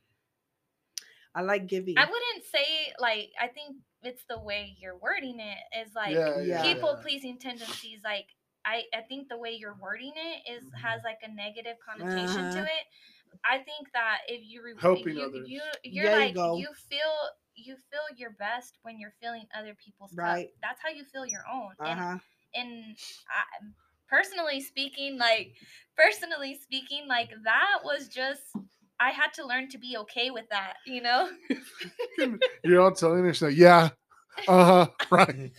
I 1.34 1.42
like 1.42 1.66
giving. 1.66 1.98
I 1.98 2.04
wouldn't 2.04 2.44
say 2.50 2.92
like 3.00 3.30
I 3.40 3.48
think 3.48 3.76
it's 4.02 4.22
the 4.28 4.38
way 4.38 4.76
you're 4.80 4.96
wording 4.96 5.40
it 5.40 5.86
is 5.86 5.94
like 5.94 6.14
yeah, 6.14 6.40
yeah. 6.40 6.62
people 6.62 6.98
pleasing 7.02 7.38
tendencies 7.38 8.00
like 8.04 8.26
I, 8.68 8.82
I 8.92 9.00
think 9.08 9.28
the 9.28 9.38
way 9.38 9.50
you're 9.58 9.76
wording 9.80 10.12
it 10.14 10.50
is 10.52 10.62
has 10.82 11.00
like 11.04 11.18
a 11.22 11.28
negative 11.32 11.76
connotation 11.80 12.50
to 12.52 12.58
Uh-huh. 12.60 12.66
it. 12.68 12.84
I 13.44 13.58
think 13.58 13.88
that 13.94 14.18
if 14.28 14.42
you 14.44 14.62
re- 14.62 14.74
Helping 14.78 15.16
you, 15.16 15.22
others. 15.24 15.48
you 15.48 15.60
you're 15.84 16.04
There 16.04 16.20
you 16.20 16.26
like 16.26 16.34
go. 16.34 16.56
you 16.58 16.68
feel 16.88 17.14
you 17.56 17.76
feel 17.90 18.06
your 18.16 18.30
best 18.38 18.78
when 18.82 18.98
you're 19.00 19.14
feeling 19.20 19.44
other 19.58 19.74
people's 19.84 20.10
cup. 20.12 20.18
Right. 20.18 20.48
That's 20.62 20.80
how 20.82 20.90
you 20.90 21.04
feel 21.04 21.26
your 21.26 21.44
own. 21.52 21.70
Uh 21.80 21.88
And 21.90 22.00
huh. 22.00 22.18
and 22.54 22.96
I, 23.28 23.42
personally 24.08 24.60
speaking, 24.60 25.18
like 25.18 25.52
personally 25.96 26.54
speaking, 26.60 27.06
like 27.08 27.30
that 27.44 27.78
was 27.84 28.08
just 28.08 28.42
I 29.00 29.10
had 29.10 29.32
to 29.34 29.46
learn 29.46 29.68
to 29.70 29.78
be 29.78 29.96
okay 29.98 30.30
with 30.30 30.46
that, 30.50 30.74
you 30.86 31.00
know. 31.02 31.30
You're 32.64 32.80
all 32.80 32.92
telling 32.92 33.24
her, 33.24 33.32
she's 33.32 33.42
like, 33.42 33.56
yeah, 33.56 33.90
uh 34.46 34.64
huh, 34.64 34.88
right. 35.10 35.50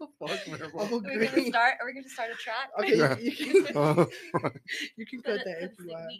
the 0.00 0.08
fuck, 0.20 0.48
man? 0.48 0.70
Oh, 0.74 1.00
We're 1.04 1.14
gonna 1.14 1.28
great. 1.30 1.46
start. 1.48 1.74
We're 1.82 1.92
gonna 1.92 2.08
start 2.08 2.30
a 2.30 2.34
track. 2.34 2.70
Okay, 2.78 2.96
Yeah. 2.96 3.16
you, 3.18 3.30
you 3.30 3.64
can, 3.64 3.76
Uh, 3.76 4.06
right. 4.42 4.52
you 4.96 5.06
can 5.06 5.22
cut 5.22 5.40
that 5.44 5.62
if 5.62 5.72
you 5.78 5.88
want. 5.88 6.12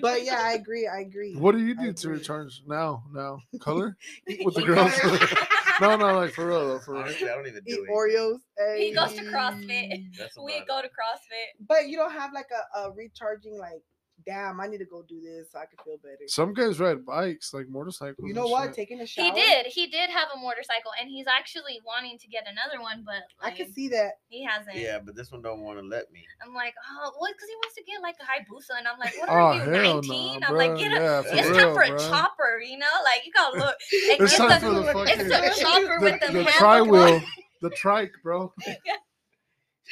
But 0.00 0.24
yeah, 0.24 0.40
I 0.42 0.52
agree. 0.52 0.86
I 0.88 1.00
agree. 1.00 1.34
What 1.36 1.52
do 1.52 1.58
you 1.58 1.74
I 1.78 1.84
do 1.84 1.92
to 1.92 2.06
agree. 2.08 2.18
recharge 2.18 2.62
now? 2.66 3.02
Now, 3.12 3.38
color 3.60 3.96
with 4.44 4.54
the 4.54 4.60
Eat 4.62 4.66
girls? 4.66 4.90
Oreos. 4.92 5.46
no, 5.80 5.96
no, 5.96 6.14
like 6.16 6.32
for 6.32 6.46
real 6.46 6.66
though, 6.68 6.78
for 6.78 6.92
real. 6.94 7.02
Honestly, 7.02 7.28
I 7.28 7.34
don't 7.34 7.46
even 7.46 7.62
Eat 7.66 7.74
do 7.76 7.84
it. 7.84 7.90
Oreos. 7.90 8.38
He 8.78 8.92
goes 8.92 9.12
to 9.14 9.22
Ayy. 9.22 9.32
CrossFit. 9.32 10.16
That's 10.18 10.36
we 10.38 10.54
about 10.56 10.66
go 10.68 10.82
to 10.82 10.88
CrossFit. 10.88 11.66
But 11.68 11.88
you 11.88 11.96
don't 11.96 12.12
have 12.12 12.30
like 12.32 12.48
a, 12.74 12.78
a 12.80 12.92
recharging 12.92 13.58
like, 13.58 13.82
damn, 14.26 14.60
I 14.60 14.66
need 14.66 14.78
to 14.78 14.84
go 14.84 15.02
do 15.08 15.20
this 15.20 15.52
so 15.52 15.58
I 15.58 15.66
can 15.66 15.78
feel 15.84 15.96
better. 16.02 16.16
Some 16.26 16.54
guys 16.54 16.78
ride 16.80 17.04
bikes, 17.04 17.52
like 17.54 17.68
motorcycles. 17.68 18.26
you 18.26 18.34
know 18.34 18.46
what? 18.46 18.66
shit. 18.66 18.74
Taking 18.74 19.00
a 19.00 19.06
shower. 19.06 19.24
He 19.26 19.32
did. 19.32 19.66
He 19.66 19.86
did 19.86 20.10
have 20.10 20.28
a 20.34 20.38
motorcycle, 20.38 20.92
and 21.00 21.08
he's 21.10 21.26
actually 21.26 21.80
wanting 21.86 22.18
to 22.18 22.28
get 22.28 22.44
another 22.50 22.80
one, 22.82 23.02
but 23.04 23.22
I 23.40 23.50
can 23.50 23.72
see 23.72 23.88
that. 23.88 24.12
he 24.28 24.44
hasn't. 24.44 24.76
Yeah, 24.76 24.98
but 25.04 25.14
this 25.16 25.30
one 25.32 25.42
don't 25.42 25.60
want 25.62 25.78
to 25.78 25.84
let 25.86 26.10
me. 26.12 26.24
I'm 26.46 26.54
like, 26.54 26.74
oh, 26.90 27.12
what? 27.18 27.32
Because 27.32 27.48
he 27.48 27.54
wants 27.56 27.74
to 27.76 27.82
get 27.84 28.02
like 28.02 28.16
a 28.20 28.24
Hayabusa, 28.24 28.78
and 28.78 28.88
I'm 28.88 28.98
like, 28.98 29.14
what 29.18 29.28
Oh 29.28 29.32
are 29.32 29.54
you, 29.54 29.60
hell 29.70 29.94
19? 30.02 30.40
no, 30.40 30.46
I'm 30.48 30.54
bruh. 30.54 30.56
like, 30.58 30.78
get 30.78 30.92
a. 30.92 30.94
yeah, 30.94 31.22
for 31.22 31.28
it's 31.36 31.48
real, 31.48 31.56
time 31.66 31.74
for 31.74 31.82
a 31.82 31.98
chopper, 31.98 32.60
you 32.64 32.78
know? 32.78 32.86
Like 33.04 33.26
you 33.26 33.32
gotta 33.32 33.58
look. 33.64 33.76
And 34.10 34.20
It's 34.20 34.36
get 34.38 34.48
time 34.48 34.60
the, 34.60 34.66
for 34.68 34.86
the 34.86 34.92
fucking 34.92 35.20
it's 35.20 35.56
the 35.56 35.62
chopper 35.62 35.98
the, 35.98 36.04
with 36.04 36.20
them 36.20 36.32
the 36.34 36.42
handlebars. 36.44 36.54
tri 36.58 36.80
wheel, 36.82 37.22
the 37.62 37.70
trike, 37.70 38.12
bro. 38.22 38.52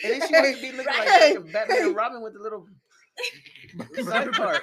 And 0.05 0.13
then 0.21 0.29
she 0.29 0.35
wants 0.35 0.61
to 0.61 0.63
be 0.63 0.73
looking 0.73 0.87
Right. 0.87 0.99
like, 1.09 1.35
like 1.35 1.37
a 1.37 1.41
Batman 1.53 1.79
and 1.89 1.97
Robin 1.97 2.23
with 2.23 2.33
the 2.35 2.39
little 2.41 2.67
side 4.05 4.33
part. 4.33 4.63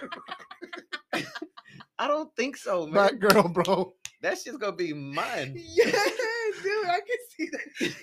I 1.99 2.07
don't 2.07 2.33
think 2.35 2.57
so, 2.57 2.85
man. 2.85 2.93
Back 2.93 3.19
girl, 3.19 3.47
bro. 3.47 3.93
That 4.21 4.37
shit's 4.37 4.57
gonna 4.57 4.75
be 4.75 4.93
mine. 4.93 5.55
Yeah, 5.75 5.85
dude, 6.63 6.85
I 6.87 6.99
can 6.99 7.17
see 7.35 7.49
that. 7.51 7.93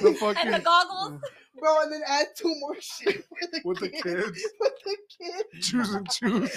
The 0.00 0.34
and 0.42 0.54
the 0.54 0.58
goggles. 0.60 1.20
Bro, 1.58 1.82
and 1.82 1.92
then 1.92 2.00
add 2.08 2.26
two 2.36 2.52
more 2.60 2.74
shit 2.80 3.24
for 3.24 3.36
the 3.52 3.60
With 3.64 3.78
the 3.80 3.88
kids. 3.90 4.02
kids. 4.02 4.42
With 4.58 4.72
the 4.84 4.96
kids. 5.18 5.68
choose 5.68 5.94
and 5.94 6.08
choose. 6.10 6.50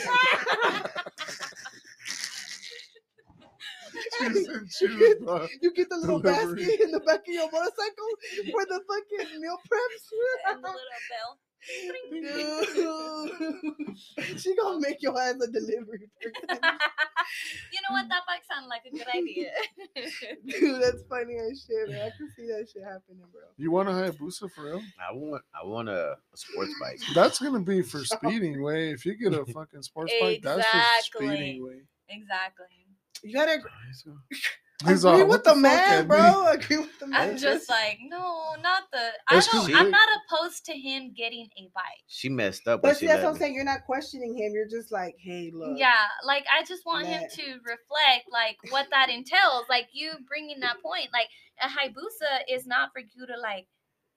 choose 4.19 4.47
and 4.47 4.69
choose, 4.69 5.15
bro. 5.21 5.47
You 5.61 5.73
get 5.73 5.89
the 5.89 5.97
little 5.97 6.19
Delivery. 6.19 6.65
basket 6.65 6.81
in 6.81 6.91
the 6.91 6.99
back 7.01 7.19
of 7.19 7.27
your 7.33 7.51
motorcycle 7.51 8.09
for 8.51 8.65
the 8.65 8.81
fucking 8.87 9.41
meal 9.41 9.57
preps. 9.69 10.53
and 10.53 10.63
the 10.63 10.67
little 10.67 11.01
bell. 11.09 11.37
Dude. 12.11 12.69
she 14.39 14.55
gonna 14.55 14.79
make 14.79 15.01
your 15.01 15.19
ass 15.19 15.35
a 15.35 15.47
delivery 15.47 16.09
person. 16.21 16.43
you 17.71 17.79
know 17.81 17.91
what? 17.91 18.07
That 18.09 18.23
bike 18.27 18.43
sounded 18.49 18.67
like 18.67 18.83
a 18.85 18.91
good 18.91 19.07
idea. 19.13 19.51
Dude, 20.45 20.81
that's 20.81 21.03
funny 21.09 21.37
as 21.37 21.65
shit, 21.65 21.89
man. 21.89 22.01
I 22.01 22.11
can 22.17 22.29
see 22.35 22.47
that 22.47 22.67
shit 22.71 22.83
happening, 22.83 23.23
bro. 23.31 23.41
You 23.57 23.71
want 23.71 23.87
to 23.89 23.93
buy 23.93 24.01
a 24.01 24.11
Hayabusa 24.11 24.51
for 24.51 24.65
real? 24.65 24.81
I 24.99 25.13
want, 25.13 25.43
I 25.53 25.65
want 25.65 25.89
a, 25.89 26.17
a 26.33 26.37
sports 26.37 26.73
bike. 26.81 26.99
That's 27.15 27.39
gonna 27.39 27.59
be 27.59 27.81
for 27.81 27.99
speeding 28.05 28.61
way. 28.61 28.91
If 28.91 29.05
you 29.05 29.15
get 29.15 29.33
a 29.33 29.45
fucking 29.45 29.83
sports 29.83 30.13
bike, 30.19 30.41
that's 30.43 30.67
for 30.67 30.81
speeding 31.17 31.65
way. 31.65 31.81
exactly. 32.09 32.65
You 33.23 33.33
gotta 33.33 33.61
He's 34.85 35.03
agree 35.05 35.21
all, 35.21 35.27
with 35.27 35.29
"What 35.29 35.43
the, 35.43 35.55
man, 35.55 36.05
Edme?" 36.05 36.07
bro. 36.07 36.47
Agree 36.47 36.77
with 36.77 36.99
the 36.99 37.07
man. 37.07 37.29
I'm 37.31 37.37
just 37.37 37.69
like, 37.69 37.99
no, 38.03 38.55
not 38.61 38.83
the. 38.91 38.99
I 39.29 39.35
That's 39.35 39.47
'cause 39.47 39.61
don't. 39.61 39.69
he 39.69 39.75
I'm 39.75 39.89
not 39.91 40.09
opposed 40.29 40.65
to 40.65 40.73
him 40.73 41.13
getting 41.15 41.49
a 41.57 41.69
bike. 41.73 41.83
She 42.07 42.29
messed 42.29 42.67
up. 42.67 42.81
But 42.81 42.95
see, 42.97 43.01
she 43.01 43.07
that's 43.07 43.23
what 43.23 43.29
I'm 43.29 43.33
me. 43.35 43.39
saying. 43.39 43.55
You're 43.55 43.63
not 43.65 43.85
questioning 43.85 44.35
him. 44.37 44.53
You're 44.53 44.67
just 44.67 44.91
like, 44.91 45.15
hey, 45.19 45.51
look. 45.53 45.77
Yeah, 45.77 46.05
like 46.25 46.45
I 46.53 46.63
just 46.63 46.85
want 46.85 47.07
him 47.07 47.23
to 47.35 47.43
reflect 47.63 48.25
like 48.31 48.57
what 48.69 48.87
that 48.91 49.09
entails. 49.09 49.65
Like 49.69 49.87
you 49.93 50.13
bringing 50.27 50.59
that 50.61 50.81
point, 50.81 51.09
like 51.13 51.27
a 51.61 51.67
Hayabusa 51.67 52.41
is 52.49 52.65
not 52.67 52.89
for 52.93 52.99
you 52.99 53.25
to 53.25 53.39
like 53.39 53.65
chill. 53.65 53.72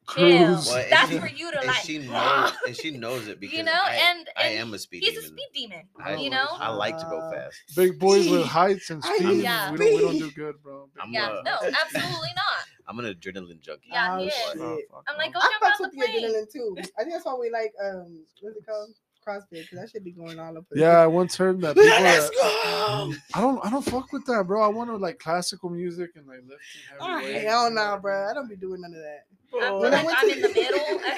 Cruise. 0.07 0.67
Well, 0.69 0.85
That's 0.91 1.11
she- 1.11 1.19
for 1.19 1.27
you 1.29 1.51
to 1.51 1.59
and 1.59 1.67
like. 1.67 1.77
she 1.79 1.99
knows, 2.09 2.53
and 2.67 2.77
she 2.77 2.91
knows 2.93 3.29
it 3.29 3.41
because 3.41 3.57
you 3.59 3.65
know, 3.65 3.73
I, 3.73 3.95
and, 3.95 4.29
I 4.37 4.43
and 4.45 4.59
am 4.61 4.75
a 4.75 4.79
speed 4.79 5.01
demon. 5.01 5.15
he's 5.15 5.25
a 5.25 5.27
speed 5.29 5.49
demon. 5.55 5.83
I, 6.03 6.15
you 6.15 6.31
know, 6.31 6.47
I 6.53 6.71
like 6.71 6.97
to 6.99 7.05
go 7.11 7.31
fast. 7.33 7.57
Big 7.77 7.99
boys 7.99 8.29
with 8.29 8.47
heights 8.47 8.91
and 8.91 9.03
I 9.05 9.17
speed. 9.19 9.43
Yeah. 9.43 9.73
We 9.73 9.79
don't 9.79 9.95
we 9.95 10.01
don't 10.03 10.19
do 10.19 10.31
good, 10.37 10.63
bro. 10.63 10.89
I'm 11.01 11.13
yeah, 11.13 11.41
a- 11.41 11.43
no, 11.43 11.57
absolutely 11.63 12.31
not. 12.37 12.45
I'm 12.89 12.99
an 13.01 13.07
adrenaline 13.07 13.61
junkie. 13.61 13.89
Yeah, 13.91 14.15
Oh, 14.17 14.19
he 14.21 14.27
is. 14.29 14.35
Oh, 14.61 14.79
I'm 15.09 15.17
like, 15.17 15.33
go 15.35 15.41
I 15.41 15.51
jump 15.61 15.65
fucks 15.65 15.67
out 15.67 15.81
with 15.81 15.91
the 15.93 15.99
the 15.99 16.07
plane. 16.07 16.25
adrenaline 16.25 16.53
too. 16.53 16.77
I 16.79 17.03
think 17.03 17.13
that's 17.15 17.25
why 17.27 17.35
we 17.35 17.51
like 17.51 17.73
um 17.85 18.21
what's 18.43 18.57
it 18.57 18.65
called? 18.67 18.91
CrossFit, 19.27 19.63
because 19.63 19.81
that 19.81 19.91
should 19.91 20.05
be 20.05 20.13
going 20.13 20.39
all 20.39 20.57
up. 20.57 20.65
yeah, 20.73 20.99
I 21.01 21.07
once 21.09 21.37
heard 21.37 21.61
that 21.63 21.75
people. 21.75 21.89
Let's 21.91 22.31
That, 22.31 22.33
go. 22.33 23.13
I 23.35 23.41
don't, 23.41 23.67
I 23.67 23.71
don't 23.71 23.85
fuck 23.85 24.13
with 24.13 24.25
that, 24.27 24.45
bro. 24.47 24.63
I 24.63 24.69
want 24.69 24.89
to 24.89 24.97
like 24.97 25.19
classical 25.19 25.69
music 25.69 26.11
and 26.15 26.29
like 26.29 26.43
lifting 26.47 26.81
heavy 26.89 27.01
Oh, 27.01 27.17
weights. 27.17 27.43
hell 27.45 27.69
know 27.69 27.75
no, 27.75 27.91
what 27.91 27.99
I 27.99 27.99
bro. 27.99 28.31
I 28.31 28.35
don't 28.35 28.49
be 28.49 28.55
doing 28.55 28.83
none 28.83 28.93
of 28.95 29.01
that. 29.01 29.25
I'm 29.63 29.71
Bro, 29.73 29.81
When 29.81 29.95
I 29.95 30.05
went 30.05 30.19
I'm 30.21 30.29
to- 30.29 30.35
in 30.37 30.43
the 30.43 30.49
middle. 30.49 31.01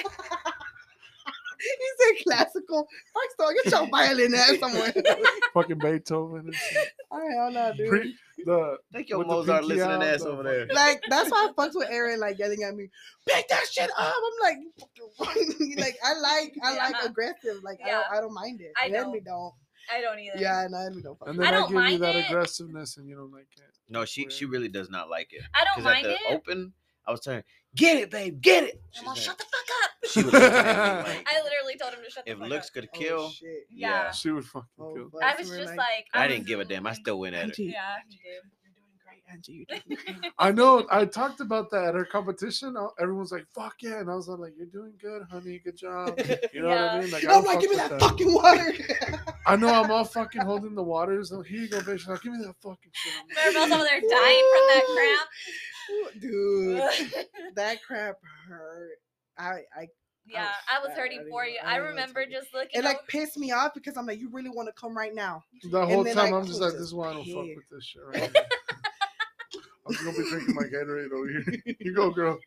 Eh. 1.61 1.67
he 1.81 2.15
said 2.15 2.23
classical. 2.23 2.87
First 3.13 3.35
of 3.37 3.45
all, 3.45 3.53
get 3.53 3.65
your 3.71 3.87
violin 3.89 4.33
ass 4.33 4.59
somewhere. 4.59 4.93
Fucking 5.53 5.77
Beethoven. 5.79 6.45
And 6.45 6.55
shit. 6.55 6.87
oh 7.11 7.29
hell 7.35 7.51
no, 7.51 7.73
dude. 7.75 7.89
Pre- 7.89 8.15
the 8.45 8.77
Take 8.93 9.09
your 9.09 9.25
Mozart 9.25 9.63
pinky 9.63 9.75
listening 9.75 10.01
ass 10.03 10.21
over 10.21 10.43
there. 10.43 10.67
like 10.71 11.01
that's 11.09 11.29
why 11.29 11.49
I 11.49 11.53
fucks 11.61 11.75
with 11.75 11.89
Aaron, 11.91 12.21
like 12.21 12.39
yelling 12.39 12.63
at 12.63 12.73
me, 12.75 12.87
pick 13.27 13.49
that 13.49 13.65
shit 13.69 13.89
up. 13.97 14.13
I'm 14.15 14.41
like, 14.41 14.57
like 15.77 15.97
I 16.01 16.13
like 16.19 16.53
I 16.63 16.75
like 16.77 16.95
Yeah. 17.01 17.09
aggressive. 17.09 17.61
Like 17.61 17.79
I 17.85 17.89
don't 17.91 18.05
I 18.09 18.21
don't 18.21 18.33
mind 18.33 18.61
it. 18.61 18.71
I 18.81 18.87
The 18.89 18.97
enemy 18.99 19.19
don't. 19.19 19.25
don't. 19.25 19.53
I 19.91 20.01
don't 20.01 20.19
either. 20.19 20.37
Yeah, 20.37 20.65
no, 20.69 20.77
enemy 20.77 21.01
don't. 21.01 21.17
and 21.25 21.37
then 21.39 21.45
I 21.45 21.49
I, 21.49 21.51
don't 21.51 21.61
give 21.63 21.71
you 21.71 21.75
mind 21.83 22.03
that 22.03 22.15
it. 22.15 22.25
aggressiveness, 22.29 22.95
and 22.95 23.09
you 23.09 23.15
don't 23.17 23.33
like 23.33 23.47
it. 23.57 23.63
No, 23.89 24.05
she 24.05 24.29
she 24.29 24.45
really 24.45 24.69
does 24.69 24.89
not 24.89 25.09
like 25.09 25.33
it. 25.33 25.41
I 25.53 25.65
don't 25.65 25.83
Because 25.83 25.97
at 25.97 26.03
mind 26.03 26.05
the 26.05 26.33
it. 26.33 26.35
open, 26.37 26.73
I 27.05 27.11
was 27.11 27.19
telling 27.19 27.39
her, 27.39 27.45
get 27.75 27.97
it, 27.97 28.09
babe, 28.11 28.41
get 28.41 28.63
it. 28.65 28.81
I'm 28.99 29.07
all, 29.07 29.15
She's 29.15 29.23
shut 29.25 29.37
the 29.37 29.43
fuck 29.45 29.53
up. 29.83 30.09
She 30.09 30.23
was 30.23 30.33
looking 30.33 30.47
at 30.49 31.03
like, 31.03 31.27
I 31.27 31.41
literally 31.43 31.77
told 31.79 31.93
him 31.93 31.99
to 32.03 32.09
shut 32.11 32.25
the 32.25 32.31
if 32.31 32.37
fuck 32.39 32.49
looks 32.49 32.67
up. 32.67 32.73
could 32.73 32.89
Oh, 32.93 32.97
kill, 32.99 33.29
shit. 33.29 33.65
Yeah. 33.69 34.11
She 34.11 34.31
would 34.31 34.45
fucking 34.45 34.67
Oh, 34.79 34.93
kill. 34.93 35.09
I 35.21 35.35
was 35.35 35.49
just 35.49 35.67
like, 35.67 35.77
like, 35.77 36.05
I 36.13 36.25
was 36.27 36.35
didn't 36.35 36.47
give 36.47 36.59
a 36.59 36.65
damn. 36.65 36.87
I 36.87 36.93
still 36.93 37.19
went 37.19 37.35
at 37.35 37.49
it. 37.49 37.59
Yeah, 37.59 37.95
you 38.09 38.17
did. 38.17 38.41
You're 39.31 39.39
doing 39.39 39.65
great, 39.65 39.77
Angie. 40.05 40.21
You're. 40.21 40.31
I 40.39 40.51
know. 40.51 40.85
I 40.91 41.05
talked 41.05 41.39
about 41.39 41.69
that 41.71 41.89
at 41.89 41.95
our 41.95 42.05
competition. 42.05 42.75
uh, 42.77 42.87
Everyone's 42.99 43.31
like, 43.31 43.45
"Fuck 43.53 43.75
yeah!" 43.81 43.99
And 43.99 44.09
I 44.09 44.15
was 44.15 44.27
like, 44.27 44.53
"You're 44.57 44.67
doing 44.67 44.93
good, 45.01 45.23
honey. 45.31 45.59
Good 45.63 45.77
job." 45.77 46.19
You 46.53 46.61
know 46.63 46.69
what 46.69 46.77
I 46.77 46.99
mean? 47.01 47.11
Like, 47.11 47.25
I 47.25 47.33
I'm 47.37 47.43
like, 47.45 47.59
give 47.59 47.69
me 47.71 47.77
with 47.77 47.89
that 47.89 47.99
fucking 47.99 48.33
water. 48.33 48.73
I 49.45 49.55
know. 49.55 49.67
I'm 49.69 49.91
all 49.91 50.03
fucking 50.03 50.41
holding 50.41 50.75
the 50.75 50.83
waters. 50.83 51.29
So 51.29 51.41
here 51.41 51.61
you 51.61 51.69
go, 51.69 51.79
bitch. 51.79 52.07
Now 52.07 52.15
give 52.17 52.33
me 52.33 52.39
that 52.45 52.55
fucking 52.61 52.91
shit. 52.93 53.13
I'm 53.21 53.53
like, 53.53 53.55
Maribel's 53.55 53.71
over 53.73 53.83
there 53.83 54.01
dying 54.09 54.45
from 54.51 54.65
that 54.67 54.83
crap, 54.95 56.21
Dude, 56.21 57.55
that 57.55 57.83
crap 57.83 58.15
hurt. 58.47 58.89
I, 59.37 59.61
I, 59.75 59.87
yeah, 60.25 60.49
I 60.71 60.79
was 60.79 60.89
I- 60.89 60.93
I 60.93 60.95
hurting 60.95 61.25
for 61.29 61.45
you. 61.45 61.59
I 61.65 61.73
I 61.73 61.75
remember 61.77 62.25
just 62.29 62.53
looking. 62.53 62.69
it 62.73 62.83
like 62.83 63.07
pissed 63.07 63.37
me 63.37 63.51
off 63.51 63.73
because 63.73 63.95
I'm 63.97 64.05
like, 64.05 64.19
you 64.19 64.29
really 64.31 64.49
want 64.49 64.67
to 64.67 64.73
come 64.73 64.95
right 64.97 65.13
now? 65.15 65.43
The 65.71 65.85
whole 65.85 66.03
time 66.03 66.15
like, 66.15 66.33
I'm 66.33 66.45
just 66.45 66.61
like, 66.61 66.73
"This 66.73 66.81
is 66.81 66.93
why 66.93 67.09
I 67.09 67.13
don't 67.13 67.25
fuck 67.25 67.45
with 67.55 67.69
this 67.71 67.83
shit." 67.85 68.01
Right 68.05 68.19
here. 68.21 68.31
I'm 69.97 70.05
gonna 70.05 70.17
be 70.17 70.29
drinking 70.29 70.55
my 70.55 70.63
Gatorade 70.63 71.11
over 71.11 71.27
here. 71.27 71.75
You 71.79 71.93
go, 71.95 72.09
girl. 72.11 72.37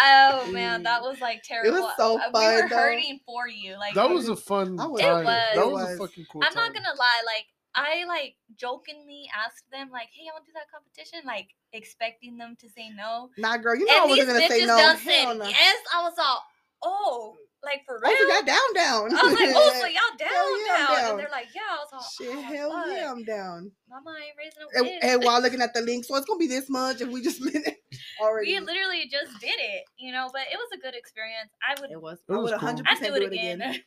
Oh 0.00 0.50
man, 0.52 0.82
that 0.84 1.02
was 1.02 1.20
like 1.20 1.42
terrible. 1.42 1.90
so 1.96 2.18
Uh, 2.18 2.26
We 2.28 2.32
fun, 2.40 2.54
were 2.62 2.68
though. 2.68 2.76
hurting 2.76 3.20
for 3.26 3.46
you. 3.48 3.76
Like 3.78 3.94
That 3.94 4.08
was 4.10 4.28
a 4.28 4.36
fun 4.36 4.78
I 4.80 4.86
was- 4.86 5.00
It 5.00 5.04
time. 5.04 5.24
was. 5.24 5.34
That 5.54 5.56
It 5.56 5.70
was 5.70 5.82
a 5.82 5.98
was. 6.00 6.10
fucking 6.10 6.26
cool 6.30 6.42
I'm 6.44 6.52
time. 6.52 6.72
not 6.72 6.74
gonna 6.74 6.94
lie, 6.98 7.22
like 7.26 7.46
I 7.76 8.04
like 8.06 8.36
jokingly 8.56 9.28
asked 9.34 9.68
them, 9.72 9.90
like, 9.90 10.08
"Hey, 10.12 10.28
I 10.30 10.32
want 10.32 10.44
to 10.46 10.52
do 10.52 10.54
that 10.54 10.70
competition," 10.70 11.20
like 11.26 11.48
expecting 11.72 12.38
them 12.38 12.56
to 12.60 12.68
say 12.70 12.88
no. 12.90 13.30
Nah, 13.36 13.56
girl, 13.56 13.74
you 13.74 13.84
know 13.84 13.92
I 13.94 14.02
and 14.02 14.10
these 14.12 14.18
wasn't 14.26 14.38
gonna 14.38 14.48
say 14.48 14.64
no. 14.64 14.76
Hell 14.78 14.96
said 14.98 15.38
no. 15.38 15.48
yes. 15.48 15.76
I 15.92 16.02
was 16.02 16.14
all, 16.16 16.42
"Oh, 16.84 17.36
like 17.62 17.82
for 17.86 17.98
real?" 18.02 18.12
Oh, 18.12 18.16
so 18.28 18.34
y'all 18.34 18.44
down, 18.44 18.74
down. 18.74 19.18
I 19.18 19.22
was 19.24 19.34
like, 19.40 19.52
"Oh, 19.54 19.72
so 19.80 19.86
y'all 19.98 20.16
down, 20.18 20.28
Hell 20.28 20.60
yeah, 20.60 20.66
down. 20.76 20.96
down. 20.96 21.10
And 21.10 21.18
they're 21.18 21.28
like, 21.30 21.48
"Yeah." 21.54 21.62
I 21.70 21.76
was 21.76 21.88
all, 21.92 22.02
Shit, 22.18 22.28
"Oh, 22.36 22.42
hell 22.42 22.70
fuck. 22.72 22.86
yeah, 22.88 23.10
I'm 23.10 23.24
down. 23.24 23.72
Mama 23.88 24.14
ain't 24.24 24.36
raising 24.38 24.60
no 24.60 24.68
And, 24.74 24.86
kids." 24.86 25.04
and 25.04 25.24
while 25.24 25.40
looking 25.40 25.60
at 25.62 25.72
the 25.74 25.80
link, 25.80 26.04
so 26.04 26.14
it's 26.16 26.26
gonna 26.26 26.38
be 26.38 26.46
this 26.46 26.68
much, 26.68 27.00
and 27.00 27.12
we 27.12 27.22
just 27.22 27.40
already. 28.20 28.52
we 28.52 28.60
literally 28.60 29.08
just 29.10 29.40
did 29.40 29.56
it, 29.58 29.84
you 29.98 30.12
know. 30.12 30.28
But 30.32 30.42
it 30.52 30.56
was 30.56 30.68
a 30.74 30.78
good 30.80 30.94
experience. 30.94 31.50
I 31.66 31.80
would, 31.80 31.90
it 31.90 32.00
was. 32.00 32.18
It 32.28 32.32
I 32.32 32.36
was 32.36 32.50
would 32.52 32.60
cool. 32.60 32.68
100 32.68 32.86
I'd 32.88 32.98
do 32.98 33.06
do 33.06 33.14
it 33.14 33.22
it 33.22 33.32
again. 33.32 33.60
again. 33.62 33.80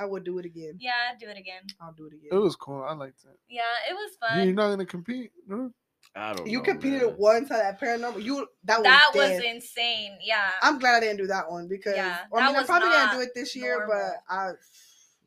I 0.00 0.06
would 0.06 0.24
do 0.24 0.38
it 0.40 0.44
again. 0.44 0.76
yeah, 0.80 0.90
I'd 1.12 1.18
do 1.20 1.28
it 1.28 1.38
again. 1.38 1.62
I'll 1.80 1.92
do 1.92 2.06
it 2.06 2.12
again. 2.14 2.30
It 2.32 2.42
was 2.42 2.56
cool. 2.56 2.82
I 2.82 2.94
liked 2.94 3.22
it. 3.24 3.38
Yeah, 3.48 3.62
it 3.88 3.94
was 3.94 4.10
fun. 4.20 4.44
You're 4.44 4.54
not 4.54 4.70
gonna 4.70 4.86
compete, 4.86 5.30
no? 5.46 5.70
I 6.16 6.32
don't 6.32 6.46
You 6.46 6.58
know, 6.58 6.64
competed 6.64 7.02
man. 7.02 7.14
once 7.18 7.50
at 7.50 7.58
that 7.58 7.80
paranormal. 7.80 8.22
You 8.22 8.46
that 8.64 8.78
was 8.78 8.84
That 8.84 9.10
was 9.14 9.42
insane. 9.44 10.16
Yeah. 10.22 10.50
I'm 10.62 10.78
glad 10.78 10.96
I 10.96 11.00
didn't 11.00 11.16
do 11.18 11.26
that 11.26 11.50
one 11.50 11.66
because 11.68 11.96
Yeah, 11.96 12.18
or, 12.30 12.38
I 12.40 12.42
that 12.44 12.46
mean, 12.48 12.56
I 12.56 12.58
was 12.60 12.66
probably 12.66 12.88
didn't 12.90 13.06
not 13.06 13.14
do 13.14 13.20
it 13.22 13.30
this 13.34 13.56
year, 13.56 13.78
normal. 13.86 14.12
but 14.28 14.34
I 14.34 14.50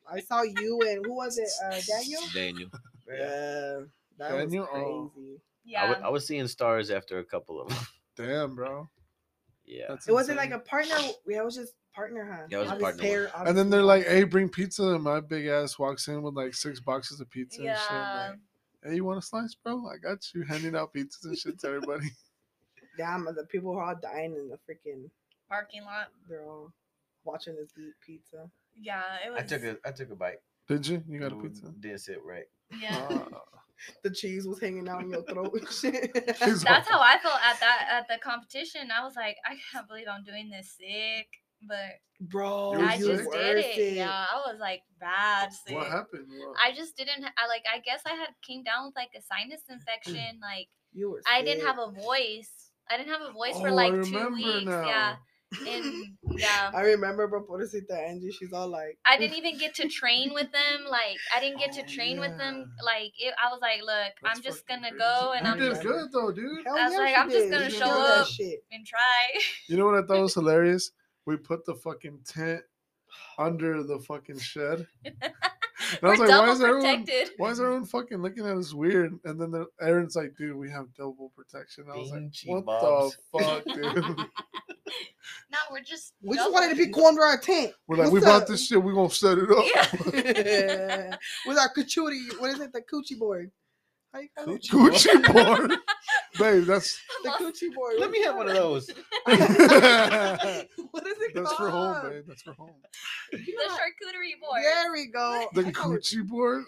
I 0.10 0.20
saw 0.22 0.42
you 0.44 0.80
and 0.88 1.06
who 1.06 1.14
was 1.14 1.38
it? 1.38 1.50
Uh, 1.66 1.76
Daniel. 1.86 2.22
Daniel. 2.34 2.70
Yeah, 3.10 3.80
that 4.18 4.32
Daniel? 4.32 4.64
was 4.64 4.70
Oh. 4.74 5.12
crazy. 5.14 5.42
yeah. 5.66 5.96
I, 6.04 6.10
was 6.10 6.26
seeing 6.26 6.48
stars 6.48 6.90
after 6.92 7.20
a 7.20 7.24
couple 7.26 7.62
of 7.62 7.68
them. 7.70 7.78
Damn, 8.16 8.56
bro. 8.56 8.90
yeah. 9.66 9.86
That's 9.90 10.08
It 10.08 10.14
wasn't 10.14 10.38
like 10.38 10.52
a 10.52 10.60
partner. 10.60 10.96
Yeah, 11.28 11.40
it 11.40 11.46
was 11.46 11.56
just 11.56 11.74
partner, 11.94 12.26
huh? 12.32 12.48
Yeah, 12.50 12.60
it 12.60 12.62
was 12.62 12.70
a 12.70 12.72
Obvious 12.74 12.92
partner 12.92 13.04
pair. 13.04 13.32
And 13.48 13.58
then 13.58 13.70
they're 13.70 13.84
like, 13.84 14.08
"Hey, 14.08 14.24
bring 14.24 14.48
pizza," 14.50 14.84
and 14.84 15.04
my 15.04 15.20
big 15.20 15.48
ass 15.48 15.78
walks 15.78 16.08
in 16.08 16.22
with 16.22 16.36
like 16.36 16.54
six 16.54 16.80
boxes 16.80 17.20
of 17.20 17.30
pizza 17.30 17.60
and 17.62 17.78
shit. 17.78 17.88
Yeah. 17.92 18.28
like, 18.30 18.40
hey, 18.84 18.96
you 18.96 19.06
want 19.06 19.20
a 19.20 19.22
slice, 19.22 19.56
bro? 19.56 19.88
I 19.88 19.98
got 19.98 20.26
you. 20.34 20.44
Handing 20.44 20.76
out 20.76 20.94
pizzas 20.94 21.24
and 21.26 21.38
shit 21.38 21.60
to 21.60 21.68
everybody. 21.68 22.08
damn, 22.98 23.26
the 23.26 23.46
people 23.50 23.78
are 23.78 23.84
all 23.84 23.96
dying 24.02 24.36
in 24.36 24.50
the 24.50 24.58
freaking. 24.58 25.10
Parking 25.50 25.84
lot. 25.84 26.08
They're 26.28 26.44
all 26.44 26.74
watching 27.24 27.56
us 27.62 27.70
eat 27.78 27.94
pizza. 28.06 28.50
Yeah, 28.76 29.02
it 29.26 29.32
was. 29.32 29.40
I 29.40 29.44
took 29.46 29.64
a 29.64 29.78
I 29.86 29.92
took 29.92 30.12
a 30.12 30.16
bite. 30.16 30.40
Did 30.68 30.86
you? 30.88 31.04
You 31.08 31.20
got 31.20 31.32
a 31.32 31.36
pizza? 31.36 31.74
Didn't 31.80 32.00
sit 32.00 32.20
right. 32.26 32.46
Yeah. 32.82 33.08
Ah. 33.10 33.42
The 34.02 34.10
cheese 34.10 34.48
was 34.48 34.60
hanging 34.60 34.90
out 34.90 35.04
in 35.04 35.12
your 35.12 35.22
throat 35.22 35.54
and 35.54 35.70
shit. 35.72 36.12
That's 36.12 36.90
how 36.90 37.00
I 37.00 37.20
felt 37.22 37.40
at 37.46 37.60
that 37.60 37.88
at 37.92 38.08
the 38.08 38.18
competition. 38.24 38.90
I 38.92 39.04
was 39.04 39.16
like, 39.16 39.38
I 39.46 39.56
can't 39.72 39.88
believe 39.88 40.08
I'm 40.12 40.24
doing 40.24 40.50
this 40.50 40.76
sick, 40.80 41.28
but 41.62 42.00
Bro, 42.20 42.74
I 42.82 42.98
just 42.98 43.06
did 43.08 43.26
worth 43.28 43.36
it. 43.78 43.94
Yeah, 43.96 44.10
I 44.10 44.38
was 44.48 44.58
like 44.60 44.82
bad 45.00 45.54
sick. 45.54 45.76
What 45.76 45.88
happened? 45.88 46.26
What? 46.30 46.58
I 46.64 46.74
just 46.76 46.98
didn't. 46.98 47.24
I 47.38 47.48
like. 47.48 47.64
I 47.72 47.80
guess 47.80 48.02
I 48.06 48.16
had 48.16 48.30
came 48.46 48.64
down 48.64 48.86
with 48.88 48.96
like 48.96 49.10
a 49.16 49.22
sinus 49.22 49.62
infection. 49.70 50.40
Like 50.42 50.68
You 50.94 51.12
were. 51.12 51.22
I 51.32 51.44
didn't 51.44 51.66
have 51.66 51.78
a 51.78 51.92
voice. 51.92 52.72
I 52.90 52.98
didn't 52.98 53.10
have 53.12 53.22
a 53.22 53.32
voice 53.34 53.60
for 53.60 53.68
Oh, 53.68 53.72
I 53.72 53.90
like 53.90 53.94
two 53.94 54.00
remember 54.16 54.36
weeks. 54.36 54.66
now. 54.66 54.88
Yeah, 54.88 55.16
and 55.68 56.04
yeah. 56.38 56.72
I 56.74 56.82
remember, 56.82 57.28
but 57.28 57.48
Pobrecita 57.48 57.92
Angie, 58.10 58.32
she's 58.32 58.52
all 58.52 58.68
like, 58.70 58.98
I 59.06 59.18
didn't 59.18 59.38
even 59.42 59.58
get 59.58 59.76
to 59.76 59.88
train 59.88 60.34
with 60.34 60.52
them. 60.52 60.86
Like 60.90 61.18
I 61.36 61.40
didn't 61.40 61.60
get 61.60 61.74
to 61.74 61.84
Oh, 61.84 61.86
train 61.88 62.20
with 62.20 62.36
them. 62.38 62.66
Like 62.84 63.12
it, 63.20 63.34
I 63.44 63.50
was 63.52 63.60
like, 63.62 63.82
look, 63.82 64.14
That's 64.24 64.38
I'm 64.38 64.42
just 64.42 64.66
gonna 64.68 64.90
crazy. 64.90 64.98
go 64.98 65.34
and 65.38 65.46
you 65.46 65.52
I'm 65.54 65.60
did 65.60 65.70
just 65.72 65.84
good 65.84 66.08
though, 66.12 66.32
dude. 66.32 66.66
Hell 66.66 66.78
I 66.78 66.84
was 66.86 66.94
yeah, 66.94 67.00
like, 67.00 67.18
I'm 67.18 67.30
just 67.30 67.50
gonna 67.52 67.64
You 67.66 67.70
show 67.70 67.86
killed 67.86 68.06
that 68.08 68.20
up. 68.22 68.28
Shit. 68.28 68.60
and 68.72 68.86
try. 68.86 69.42
You 69.68 69.78
know 69.78 69.86
what 69.86 69.96
I 70.04 70.08
thought 70.08 70.22
was 70.22 70.34
hilarious? 70.42 70.92
We 71.28 71.38
put 71.38 71.66
the 71.66 71.76
fucking 71.76 72.22
tent 72.26 72.62
under 73.38 73.84
the 73.84 74.00
fucking 74.00 74.40
shed. 74.40 74.88
And 75.92 76.00
I 76.04 76.08
We're 76.08 76.10
was 76.10 76.20
like, 76.20 76.30
why 76.30 76.36
double 76.36 76.52
is 76.54 76.62
everyone 76.62 76.82
protected. 77.06 77.30
why 77.38 77.50
is 77.52 77.60
everyone 77.60 77.86
fucking 77.86 78.18
looking 78.18 78.46
at 78.48 78.58
us 78.58 78.74
weird? 78.74 79.20
And 79.26 79.40
then 79.40 79.52
the, 79.52 79.68
Aaron's 79.80 80.16
like, 80.16 80.36
dude, 80.36 80.58
we 80.58 80.72
have 80.72 80.88
double 80.96 81.32
protection. 81.36 81.86
I 81.94 81.96
was 81.96 82.10
like, 82.10 82.24
Beanchy 82.24 82.48
what 82.48 82.66
bobs. 82.66 83.16
the 83.32 83.40
fuck, 83.40 83.64
dude? 83.64 84.18
No, 85.52 85.58
we're 85.72 85.82
just. 85.82 86.14
We 86.22 86.36
just 86.36 86.52
wanted 86.52 86.70
to 86.70 86.76
be 86.86 86.92
cool 86.92 87.06
under 87.06 87.22
our 87.22 87.38
tent. 87.38 87.74
We're 87.88 87.98
like, 87.98 88.12
What's 88.12 88.26
we 88.26 88.32
bought 88.32 88.48
this 88.48 88.66
shit. 88.66 88.82
We 88.82 88.94
gonna 88.94 89.10
set 89.10 89.38
it 89.38 89.50
up. 89.52 90.14
Yeah. 90.14 91.16
With 91.46 91.58
our 91.58 91.72
coochie, 91.74 92.40
what 92.40 92.52
is 92.52 92.60
it? 92.60 92.72
The 92.74 92.82
coochie 92.82 93.20
board. 93.20 93.52
How 94.14 94.20
you 94.20 94.30
call 94.36 94.54
it? 94.56 94.62
Coochie 94.64 95.10
Gucci 95.10 95.34
board, 95.34 95.72
babe. 96.40 96.64
That's 96.66 97.00
The 97.24 97.30
coochie 97.32 97.74
board. 97.76 97.96
Let 98.00 98.10
me 98.12 98.22
have 98.24 98.36
one 98.36 98.48
of 98.48 98.54
those. 98.56 98.90
what 99.26 99.36
is 101.08 101.18
it 101.22 101.34
that's 101.36 101.48
called? 101.54 101.58
for 101.58 101.70
home, 101.70 102.10
babe. 102.10 102.24
That's 102.28 102.42
for 102.42 102.54
home. 102.54 102.76
the 103.32 103.38
charcuterie 103.38 104.40
board. 104.42 104.64
There 104.64 104.92
we 104.94 105.08
go. 105.08 105.48
The 105.54 105.66
I 105.68 105.72
call 105.72 105.94
it- 105.94 106.02
Gucci 106.04 106.28
board. 106.28 106.64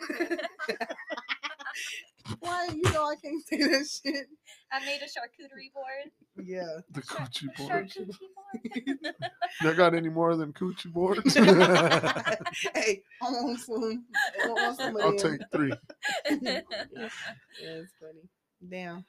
Why 2.40 2.68
you 2.74 2.82
know 2.94 3.06
I 3.06 3.16
can't 3.22 3.46
say 3.48 3.58
that 3.58 3.88
shit? 3.88 4.28
I 4.72 4.80
made 4.86 5.00
a 5.02 5.06
charcuterie 5.06 5.74
board. 5.74 6.12
Yeah. 6.48 6.80
The 6.92 7.02
Char- 7.02 7.28
Gucci 7.28 7.56
board. 7.58 7.88
charcuterie 7.90 8.08
board. 8.36 9.16
Y'all 9.62 9.74
got 9.76 9.94
any 9.96 10.10
more 10.10 10.36
than 10.36 10.54
Gucci 10.54 10.92
boards? 10.92 11.34
hey, 12.76 13.02
I 13.22 13.30
want 13.30 13.60
some. 13.60 14.06
I 14.44 14.48
want 14.48 14.78
some 14.78 14.98
I'll 14.98 15.16
them. 15.16 15.18
take 15.18 15.42
three. 15.52 15.74
Yeah, 17.62 17.82
it's 17.82 17.94
funny. 18.00 18.22
Damn, 18.70 19.06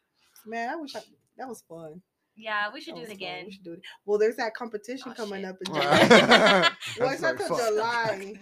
man, 0.47 0.69
I 0.71 0.77
wish 0.77 0.95
I, 0.97 1.01
that 1.39 1.49
was 1.49 1.63
fun. 1.69 2.01
yeah, 2.37 2.69
we 2.73 2.81
should 2.81 2.95
That 2.95 2.99
do 2.99 3.03
it 3.03 3.09
was 3.09 3.09
fun. 3.11 3.17
again. 3.17 3.45
We 3.47 3.53
should 3.53 3.65
do 3.65 3.73
it. 3.75 3.81
Well, 4.07 4.19
there's 4.19 4.37
that 4.37 4.55
competition 4.55 5.11
Oh, 5.13 5.15
coming 5.15 5.43
shit. 5.43 5.51
up 5.51 5.57
in 5.61 5.67
July. 5.75 6.71
well, 6.99 7.11
it's 7.13 7.23
not 7.23 7.39
like, 7.39 7.47
till. 7.47 7.57
July. 7.57 8.35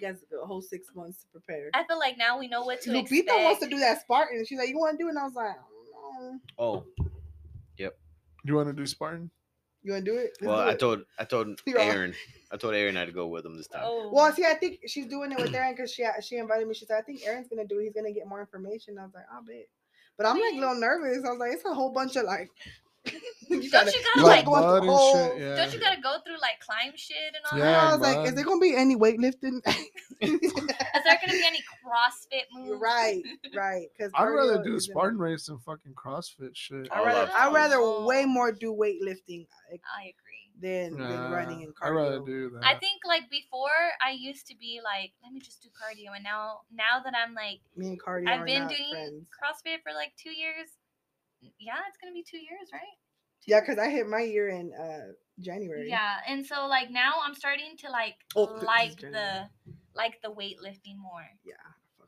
You 0.00 0.06
guys 0.06 0.18
have 0.30 0.40
a 0.42 0.46
whole 0.46 0.62
six 0.62 0.88
months 0.94 1.22
to 1.22 1.28
prepare. 1.28 1.70
I 1.74 1.84
feel 1.84 1.98
like 1.98 2.16
now 2.16 2.38
we 2.38 2.46
know 2.46 2.62
what 2.62 2.80
to 2.82 2.90
Lupita 2.90 3.22
expect. 3.22 3.42
wants 3.42 3.60
to 3.60 3.68
do 3.68 3.78
that 3.80 4.00
Spartan. 4.02 4.44
She's 4.46 4.58
like, 4.58 4.68
"You 4.68 4.78
want 4.78 4.96
to 4.96 5.02
do 5.02 5.08
it?" 5.08 5.10
And 5.10 5.18
I 5.18 5.24
was 5.24 5.34
like, 5.34 5.46
"I 5.56 6.18
don't 6.18 6.32
know. 6.32 6.38
Oh, 6.58 6.84
You 8.44 8.54
want 8.54 8.68
to 8.68 8.72
do 8.72 8.86
Spartan? 8.86 9.30
You 9.82 9.92
want 9.92 10.04
to 10.04 10.10
do 10.12 10.16
it?" 10.16 10.30
Let's 10.40 10.48
well, 10.48 10.56
do 10.62 10.68
I 10.68 10.72
it. 10.72 10.78
told 10.78 11.04
I 11.18 11.24
told 11.24 11.60
You're 11.66 11.80
Aaron. 11.80 12.14
I 12.52 12.56
told 12.56 12.74
Aaron 12.74 12.96
I'd 12.96 13.12
go 13.12 13.26
with 13.26 13.44
him 13.44 13.56
this 13.56 13.66
time. 13.66 13.82
Oh. 13.84 14.10
Well, 14.12 14.32
see, 14.32 14.44
I 14.44 14.54
think 14.54 14.80
she's 14.86 15.06
doing 15.06 15.32
it 15.32 15.38
with 15.38 15.52
Aaron 15.52 15.74
because 15.74 15.92
she 15.92 16.06
she 16.22 16.36
invited 16.36 16.68
me. 16.68 16.74
She 16.74 16.84
said, 16.84 16.98
"I 16.98 17.02
think 17.02 17.26
Aaron's 17.26 17.48
gonna 17.48 17.66
do 17.66 17.78
it. 17.80 17.84
He's 17.84 17.92
gonna 17.92 18.12
get 18.12 18.28
more 18.28 18.40
information." 18.40 18.98
I 18.98 19.04
was 19.04 19.14
like, 19.14 19.24
"I'll 19.32 19.42
bet," 19.42 19.66
but 20.16 20.26
I'm 20.26 20.38
like 20.40 20.54
a 20.54 20.58
little 20.58 20.76
nervous. 20.80 21.24
I 21.26 21.30
was 21.30 21.38
like, 21.40 21.52
"It's 21.52 21.64
a 21.64 21.74
whole 21.74 21.90
bunch 21.90 22.14
of 22.16 22.24
like." 22.24 22.50
you 23.06 23.20
Don't 23.50 23.62
you 23.62 23.70
gotta, 23.70 23.90
Like 24.16 24.44
like, 24.44 24.44
go 24.46 24.52
through 24.54 24.86
mud 24.86 24.96
whole- 24.96 25.14
shit. 25.14 25.40
Yeah. 25.40 25.56
don't 25.56 25.72
you 25.72 25.80
gotta 25.80 26.00
go 26.00 26.16
through 26.26 26.38
like 26.40 26.60
climb 26.60 26.92
shit 26.96 27.16
and 27.28 27.42
all 27.50 27.58
Yeah, 27.58 27.88
I 27.88 27.92
was 27.96 28.00
like, 28.00 28.28
"Is 28.28 28.34
there 28.34 28.44
gonna 28.44 28.60
be 28.60 28.76
any 28.76 28.96
weightlifting?" 28.96 29.60
is 30.20 30.40
there 30.40 31.18
gonna 31.20 31.32
be 31.32 31.42
any 31.46 31.62
CrossFit 31.82 32.42
moves? 32.52 32.68
You're 32.68 32.78
right, 32.78 33.22
right. 33.56 33.86
Because 33.96 34.12
I'd 34.14 34.24
rather 34.26 34.62
do 34.62 34.78
Spartan 34.80 35.18
race 35.18 35.46
than 35.46 35.58
fucking 35.60 35.94
CrossFit 35.94 36.54
shit. 36.54 36.88
I 36.92 36.98
All 36.98 37.06
rather 37.06 37.26
that 37.26 37.34
I 37.34 37.42
stuff. 37.44 37.54
rather 37.54 38.04
way 38.04 38.24
more 38.26 38.52
do 38.52 38.72
weightlifting. 38.74 39.46
Like, 39.70 39.80
I 39.96 40.02
agree. 40.12 40.50
than, 40.60 40.98
than 40.98 41.30
running 41.30 41.62
and 41.62 41.74
cardio. 41.74 41.86
I'd 41.86 41.90
rather 41.90 42.18
cardio. 42.20 42.26
do 42.26 42.50
that. 42.50 42.64
I 42.64 42.74
think 42.78 43.00
like 43.06 43.30
before 43.30 43.70
I 44.04 44.10
used 44.10 44.46
to 44.48 44.56
be 44.58 44.80
like, 44.84 45.12
let 45.22 45.32
me 45.32 45.40
just 45.40 45.62
do 45.62 45.68
cardio, 45.70 46.14
and 46.14 46.24
now 46.24 46.60
now 46.72 47.00
that 47.02 47.14
I'm 47.16 47.32
like 47.34 47.60
Me 47.76 47.88
and 47.88 48.02
cardio 48.02 48.28
I've 48.28 48.40
are 48.40 48.44
been 48.44 48.62
not 48.62 48.70
doing 48.70 48.90
friends. 48.90 49.26
CrossFit 49.32 49.82
for 49.82 49.92
like 49.94 50.12
two 50.22 50.30
years. 50.30 50.68
Yeah, 51.40 51.74
it's 51.88 51.98
gonna 52.00 52.12
be 52.12 52.22
two 52.28 52.38
years, 52.38 52.68
right? 52.72 52.82
Two 53.44 53.52
Yeah, 53.52 53.60
because 53.60 53.78
I 53.78 53.88
hit 53.90 54.08
my 54.08 54.20
year 54.20 54.48
in 54.48 54.72
uh 54.72 55.12
January. 55.40 55.88
Yeah, 55.88 56.16
and 56.26 56.44
so 56.44 56.66
like 56.66 56.90
now 56.90 57.14
I'm 57.24 57.34
starting 57.34 57.76
to 57.78 57.90
like 57.90 58.16
Oh, 58.36 58.58
like 58.62 59.00
the 59.00 59.48
like 59.94 60.20
the 60.22 60.30
weightlifting 60.30 60.96
more. 60.98 61.26
Yeah. 61.44 61.54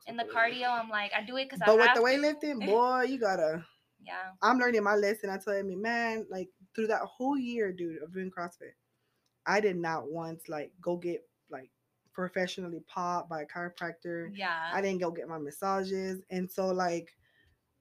And 0.06 0.18
the 0.18 0.24
cardio, 0.24 0.68
I'm 0.68 0.88
like 0.88 1.12
I 1.16 1.22
do 1.24 1.36
it 1.36 1.44
because 1.44 1.60
I 1.62 1.66
But 1.66 1.76
with 1.76 1.94
the 1.94 2.00
to. 2.00 2.06
weightlifting, 2.06 2.66
boy, 2.72 3.02
you 3.02 3.18
gotta. 3.18 3.64
Yeah, 4.02 4.32
I'm 4.40 4.58
learning 4.58 4.82
my 4.82 4.94
lesson. 4.96 5.28
I 5.30 5.36
told 5.36 5.64
me, 5.66 5.76
man, 5.76 6.26
like 6.30 6.48
through 6.74 6.86
that 6.88 7.02
whole 7.02 7.38
year, 7.38 7.70
dude, 7.70 8.02
of 8.02 8.12
doing 8.14 8.30
CrossFit, 8.30 8.72
I 9.46 9.60
did 9.60 9.76
not 9.76 10.10
once 10.10 10.48
like 10.48 10.72
go 10.80 10.96
get 10.96 11.22
like 11.50 11.70
professionally 12.14 12.80
popped 12.88 13.28
by 13.28 13.42
a 13.42 13.46
chiropractor. 13.46 14.30
yeah. 14.34 14.70
I 14.72 14.80
didn't 14.80 15.00
go 15.00 15.10
get 15.10 15.28
my 15.28 15.38
massages. 15.38 16.22
And 16.30 16.50
so 16.50 16.68
like 16.68 17.12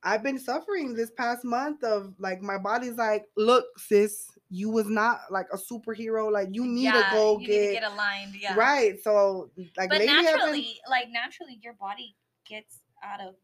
I've 0.04 0.24
been 0.24 0.40
suffering 0.40 0.94
this 0.94 1.12
past 1.12 1.44
month 1.44 1.84
of 1.84 2.14
like 2.20 2.42
my 2.42 2.58
body's 2.58 2.96
like, 2.96 3.26
look, 3.36 3.66
sis, 3.78 4.30
you 4.50 4.70
was 4.70 4.88
not 4.88 5.20
like 5.30 5.48
a 5.52 5.58
superhero. 5.58 6.32
Like 6.32 6.50
you 6.52 6.66
need 6.66 6.84
yeah, 6.86 6.94
to 6.94 7.08
go 7.12 7.38
get, 7.38 7.68
to 7.68 7.74
get 7.74 7.84
aligned. 7.92 8.34
Yeah, 8.36 8.56
right. 8.56 9.02
So 9.04 9.52
like 9.78 9.90
But 9.90 10.02
I've 10.02 10.08
been- 10.08 10.24
naturally, 10.24 10.80
like 10.90 11.10
naturally, 11.10 11.60
your 11.62 11.74
body 11.74 12.16
gets 12.48 12.80
out 13.04 13.22
of 13.22 13.36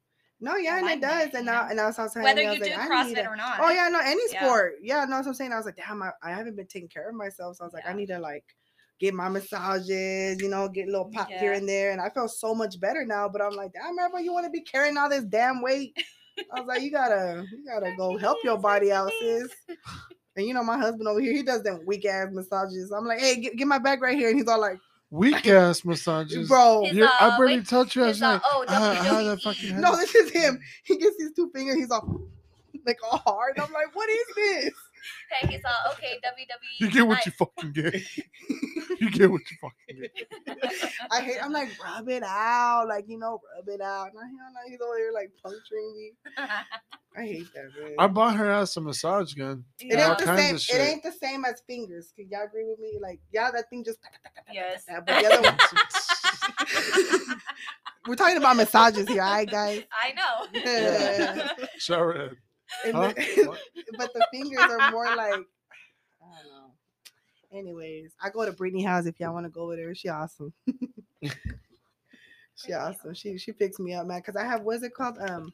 no, 0.41 0.57
yeah, 0.57 0.79
and 0.79 0.89
it 0.89 1.01
does. 1.01 1.33
And 1.33 1.45
now 1.45 1.67
and 1.69 1.79
I 1.79 1.85
was 1.85 1.95
saying 1.95 2.23
whether 2.23 2.41
I 2.41 2.43
you 2.43 2.49
was 2.59 2.67
do 2.67 2.75
like, 2.75 2.89
CrossFit 2.89 3.27
or 3.27 3.37
not. 3.37 3.59
Oh 3.59 3.69
yeah, 3.69 3.87
no, 3.87 3.99
any 4.03 4.21
Yeah. 4.31 4.45
sport. 4.45 4.75
Yeah, 4.81 5.05
no, 5.05 5.15
that's 5.15 5.25
what 5.25 5.31
I'm 5.31 5.33
saying. 5.35 5.53
I 5.53 5.57
was 5.57 5.65
like, 5.65 5.77
damn, 5.77 6.03
I, 6.03 6.11
I 6.21 6.31
haven't 6.31 6.57
been 6.57 6.67
taking 6.67 6.89
care 6.89 7.07
of 7.07 7.15
myself. 7.15 7.55
So 7.55 7.63
I 7.63 7.67
was 7.67 7.73
like, 7.73 7.87
I 7.87 7.93
need 7.93 8.07
to 8.07 8.19
like 8.19 8.43
get 8.99 9.13
my 9.13 9.29
massages, 9.29 10.41
you 10.41 10.49
know, 10.49 10.67
get 10.67 10.87
a 10.87 10.91
little 10.91 11.09
pop 11.11 11.29
here 11.29 11.53
and 11.53 11.67
there. 11.67 11.91
And 11.91 12.01
I 12.01 12.09
feel 12.09 12.27
so 12.27 12.53
much 12.53 12.79
better 12.79 13.05
now. 13.05 13.29
But 13.29 13.41
I'm 13.41 13.53
like, 13.55 13.73
damn, 13.73 13.91
remember 13.91 14.19
you 14.19 14.33
want 14.33 14.45
to 14.45 14.51
be 14.51 14.61
carrying 14.61 14.97
all 14.97 15.09
this 15.09 15.23
damn 15.23 15.61
weight? 15.61 15.97
I 16.53 16.59
was 16.59 16.67
like, 16.67 16.81
you 16.81 16.91
gotta, 16.91 17.45
you 17.51 17.65
gotta 17.65 17.95
go 17.95 18.17
help 18.17 18.37
your 18.43 18.57
body 18.57 18.91
out, 18.91 19.11
sis. 19.21 19.49
And 20.35 20.45
you 20.45 20.53
know, 20.53 20.63
my 20.63 20.77
husband 20.77 21.07
over 21.07 21.21
here, 21.21 21.33
he 21.33 21.43
does 21.43 21.63
them 21.63 21.81
weak 21.85 22.05
ass 22.05 22.27
massages. 22.31 22.91
I'm 22.91 23.05
like, 23.05 23.19
hey, 23.19 23.39
get, 23.39 23.55
get 23.55 23.67
my 23.67 23.77
back 23.79 24.01
right 24.01 24.17
here. 24.17 24.29
And 24.29 24.37
he's 24.37 24.47
all 24.47 24.59
like, 24.59 24.79
Weak 25.11 25.47
ass 25.47 25.85
massages. 25.85 26.47
bro, 26.47 26.83
His, 26.85 26.97
You're, 26.97 27.07
I 27.07 27.27
uh, 27.27 27.37
barely 27.37 27.57
wait, 27.57 27.67
touched 27.67 27.95
you. 27.95 28.03
I 28.03 28.07
was 28.07 28.21
uh, 28.21 28.31
like, 28.33 28.41
oh, 28.45 28.65
"Ah, 28.67 28.93
how 29.03 29.23
the 29.23 29.35
WWE. 29.35 29.41
fucking 29.41 29.79
no, 29.81 29.95
this 29.95 30.13
is 30.13 30.31
him. 30.31 30.59
He 30.83 30.97
gets 30.97 31.17
these 31.17 31.31
two 31.33 31.49
fingers. 31.53 31.75
He's 31.75 31.91
all 31.91 32.21
like 32.85 32.97
all 33.09 33.19
hard. 33.19 33.57
I'm 33.59 33.71
like, 33.71 33.95
what 33.95 34.09
is 34.09 34.25
this? 34.35 34.73
Okay, 35.41 35.53
he's 35.53 35.61
all 35.65 35.91
okay. 35.93 36.19
WWE. 36.25 36.79
You 36.79 36.91
get 36.91 37.07
what 37.07 37.15
nice. 37.15 37.25
you 37.25 37.31
fucking 37.33 37.71
get. 37.71 37.93
you 38.99 39.11
get 39.11 39.29
what 39.31 39.41
you 39.49 39.57
fucking 39.61 40.01
get. 40.01 40.91
I 41.11 41.21
hate. 41.21 41.37
I'm 41.43 41.51
like, 41.51 41.69
rub 41.83 42.09
it 42.09 42.23
out, 42.23 42.87
like 42.87 43.05
you 43.07 43.17
know, 43.17 43.41
rub 43.55 43.67
it 43.67 43.81
out. 43.81 44.09
And 44.09 44.19
I 44.19 44.27
hear 44.27 44.39
like 44.53 44.71
he's 44.71 44.81
over 44.81 44.97
here 44.97 45.11
like 45.13 45.31
puncturing 45.43 45.93
me. 45.95 46.11
I 47.17 47.21
hate 47.21 47.53
that 47.53 47.71
man. 47.81 47.95
I 47.97 48.07
bought 48.07 48.35
her 48.35 48.51
ass 48.51 48.75
a 48.75 48.81
massage 48.81 49.33
gun. 49.33 49.63
it 49.79 49.97
ain't 49.97 50.17
the 50.17 50.25
same. 50.37 50.55
It 50.55 50.61
shit. 50.61 50.81
ain't 50.81 51.03
the 51.03 51.11
same 51.11 51.45
as 51.45 51.61
fingers. 51.65 52.11
Can 52.15 52.27
y'all 52.29 52.43
agree 52.45 52.65
with 52.65 52.79
me? 52.79 52.97
Like, 53.01 53.19
yeah, 53.31 53.51
that 53.51 53.69
thing 53.69 53.83
just. 53.83 53.99
yes. 54.51 54.85
But 55.05 55.05
the 55.05 55.25
other 55.25 55.41
one, 55.41 55.57
we're 58.07 58.15
talking 58.15 58.37
about 58.37 58.57
massages 58.57 59.07
here, 59.07 59.21
all 59.23 59.33
right, 59.33 59.49
guys. 59.49 59.83
I 59.91 60.13
know. 60.13 60.47
Yeah. 60.53 61.51
Shower 61.77 62.13
head. 62.13 62.29
And 62.29 62.37
Huh? 62.83 63.13
the- 63.15 63.57
but 63.97 64.13
the 64.13 64.27
fingers 64.31 64.59
are 64.59 64.91
more 64.91 65.05
like. 65.15 65.33
I 66.21 66.41
don't 66.41 66.51
know. 66.51 66.71
Anyways, 67.53 68.13
I 68.21 68.29
go 68.29 68.45
to 68.45 68.51
Brittany 68.51 68.83
house 68.83 69.05
if 69.05 69.19
y'all 69.19 69.33
want 69.33 69.45
to 69.45 69.49
go 69.49 69.67
with 69.67 69.79
her. 69.79 69.93
She 69.95 70.09
awesome. 70.09 70.51
she 72.55 72.73
awesome. 72.73 73.13
She 73.13 73.37
she 73.37 73.51
picks 73.51 73.79
me 73.79 73.93
up, 73.93 74.07
man. 74.07 74.21
Cause 74.21 74.35
I 74.35 74.43
have 74.43 74.61
what's 74.61 74.83
it 74.83 74.93
called? 74.93 75.17
Um, 75.19 75.53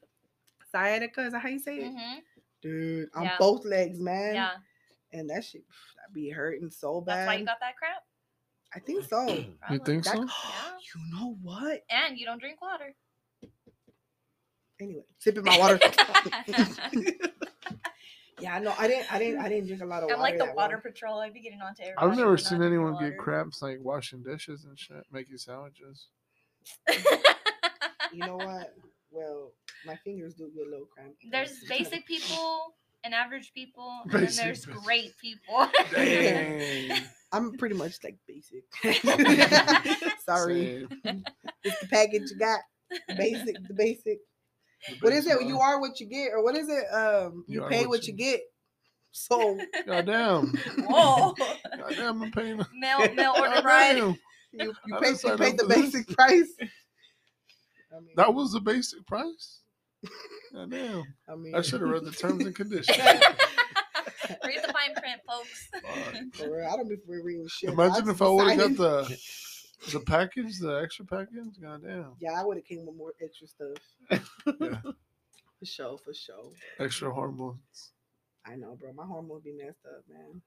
sciatica. 0.70 1.26
Is 1.26 1.32
that 1.32 1.40
how 1.42 1.48
you 1.48 1.58
say 1.58 1.76
it? 1.76 1.92
Mhm, 1.94 2.16
Dude, 2.62 3.08
on 3.14 3.24
Yeah. 3.24 3.36
both 3.38 3.64
legs, 3.64 3.98
man. 4.00 4.34
Yeah, 4.34 4.50
And 5.12 5.28
that 5.30 5.44
shit, 5.44 5.62
that 5.96 6.12
be 6.14 6.30
hurting 6.30 6.70
so 6.70 7.02
that's 7.06 7.18
bad. 7.18 7.26
why 7.26 7.34
you 7.34 7.44
got 7.46 7.60
that 7.60 7.76
crap. 7.76 8.02
I 8.74 8.78
think 8.80 9.04
so. 9.04 9.26
You 9.70 9.78
think 9.84 10.04
That- 10.04 10.16
so? 10.16 10.22
Yeah. 10.24 10.78
you 10.94 11.14
know 11.18 11.36
what? 11.42 11.82
And 11.90 12.16
you 12.18 12.24
don't 12.24 12.38
drink 12.40 12.62
water. 12.62 12.94
Anyway, 14.80 15.02
sipping 15.18 15.44
my 15.44 15.58
water. 15.58 15.78
yeah, 18.40 18.58
no, 18.58 18.74
I 18.78 18.88
didn't. 18.88 19.12
I 19.12 19.18
didn't. 19.18 19.40
I 19.40 19.48
didn't 19.48 19.66
drink 19.66 19.82
a 19.82 19.86
lot 19.86 20.02
of 20.02 20.08
water 20.10 20.14
I'm 20.14 20.20
water. 20.20 20.38
like 20.38 20.48
the 20.48 20.54
water 20.54 20.74
long. 20.74 20.82
patrol. 20.82 21.18
I'd 21.20 21.32
be 21.34 21.40
getting 21.40 21.60
onto 21.60 21.82
everybody. 21.82 22.10
I've 22.10 22.16
never 22.16 22.36
seen 22.38 22.62
anyone 22.62 22.94
water. 22.94 23.10
get 23.10 23.18
cramps 23.18 23.62
like 23.62 23.78
washing 23.80 24.22
dishes 24.22 24.64
and 24.64 24.78
shit, 24.78 25.04
making 25.12 25.36
sandwiches. 25.38 26.08
You 28.12 28.18
know 28.26 28.36
what? 28.36 28.74
Well, 29.10 29.52
my 29.86 29.96
fingers 29.96 30.34
do 30.34 30.50
get 30.54 30.66
a 30.66 30.70
little 30.70 30.84
crampy. 30.94 31.28
there's 31.32 31.64
basic 31.66 32.04
people 32.06 32.74
and 33.04 33.14
average 33.14 33.52
people, 33.54 33.90
and 34.04 34.12
Basic 34.12 34.36
then 34.36 34.46
there's 34.46 34.66
bitch. 34.66 34.84
great 34.84 35.12
people. 35.18 35.66
Dang. 35.92 37.00
I'm 37.32 37.56
pretty 37.56 37.74
much 37.74 37.94
like 38.04 38.18
basic. 38.28 38.64
Sorry, 40.26 40.86
Same. 41.04 41.24
it's 41.64 41.80
the 41.80 41.88
package 41.88 42.30
you 42.30 42.38
got. 42.38 42.60
Basic, 43.16 43.56
the 43.66 43.74
basic. 43.74 44.18
The 44.88 44.96
What 45.00 45.12
is 45.12 45.26
it? 45.26 45.34
basic 45.34 45.48
You 45.48 45.58
are 45.60 45.80
what 45.80 46.00
you 46.00 46.06
get, 46.06 46.32
or 46.32 46.42
what 46.42 46.56
is 46.56 46.68
it? 46.68 46.84
Um, 46.92 47.44
you, 47.46 47.62
You 47.62 47.68
pay 47.68 47.80
what 47.80 47.88
what 47.90 48.06
you- 48.06 48.12
you 48.14 48.18
get. 48.18 48.40
So 49.12 49.58
Goddamn. 49.86 50.54
Whoa. 50.88 51.34
Goddamn, 51.76 52.22
I'm 52.22 52.30
paying. 52.32 52.56
Mail, 52.74 53.12
mail 53.14 53.34
order 53.38 53.60
bride. 53.62 53.96
Goddamn. 53.98 54.16
you, 54.52 54.72
you 54.86 54.96
I 54.96 55.00
pay 55.00 55.08
you 55.10 55.14
sign 55.16 55.36
pay 55.38 55.52
the 55.52 55.58
for 55.64 55.68
this. 55.68 55.78
basic 55.92 56.08
price. 56.16 56.48
I 56.60 58.00
mean, 58.00 58.14
That 58.16 58.32
was 58.34 58.52
the 58.52 58.60
basic 58.60 59.06
price. 59.06 59.60
Goddamn. 60.54 61.04
I 61.28 61.34
mean, 61.36 61.54
I 61.54 61.60
should 61.60 61.80
have 61.82 61.90
read 61.90 62.04
the 62.04 62.10
terms 62.10 62.44
and 62.44 62.54
conditions. 62.54 62.96
Read 62.98 64.60
the 64.66 64.72
fine 64.72 64.94
print, 64.94 65.20
folks. 65.28 65.68
Fuck. 65.72 66.34
For 66.34 66.56
real, 66.56 66.66
I 66.72 66.76
don't 66.76 66.88
be 66.88 66.96
for 67.06 67.22
reading 67.22 67.46
shit. 67.48 67.70
Imagine 67.70 68.06
just 68.06 68.08
if 68.16 68.22
I 68.22 68.28
would 68.28 68.48
have 68.48 68.56
decided- 68.56 68.76
got 68.78 69.08
the 69.08 69.18
the 69.90 70.00
package, 70.00 70.58
the 70.58 70.80
extra 70.82 71.04
package. 71.04 71.58
Goddamn. 71.60 72.12
Yeah, 72.20 72.32
I 72.40 72.44
would 72.44 72.56
have 72.58 72.64
came 72.66 72.86
with 72.86 72.96
more 72.96 73.12
extra 73.22 73.46
stuff. 73.46 73.76
Yeah. 74.60 74.76
For 75.58 75.66
sure, 75.66 75.96
for 75.98 76.12
sure. 76.12 76.50
Extra 76.80 77.12
hormones. 77.14 77.92
I 78.44 78.56
know, 78.56 78.74
bro. 78.80 78.92
My 78.94 79.04
hormones 79.06 79.44
be 79.44 79.52
messed 79.52 79.86
up, 79.86 80.02
man. 80.08 80.42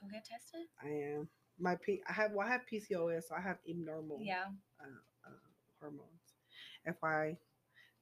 Go 0.00 0.06
get 0.10 0.24
tested. 0.24 0.66
I 0.82 0.88
am. 0.88 1.28
My 1.58 1.76
P. 1.76 2.00
I 2.08 2.12
have. 2.14 2.32
Well, 2.32 2.46
I 2.46 2.50
have 2.50 2.62
PCOS, 2.72 3.24
so 3.28 3.34
I 3.36 3.42
have 3.42 3.58
abnormal 3.68 4.18
Yeah. 4.22 4.44
uh, 4.82 4.86
uh, 5.26 5.30
hormones. 5.78 6.08
FYI, 6.88 7.36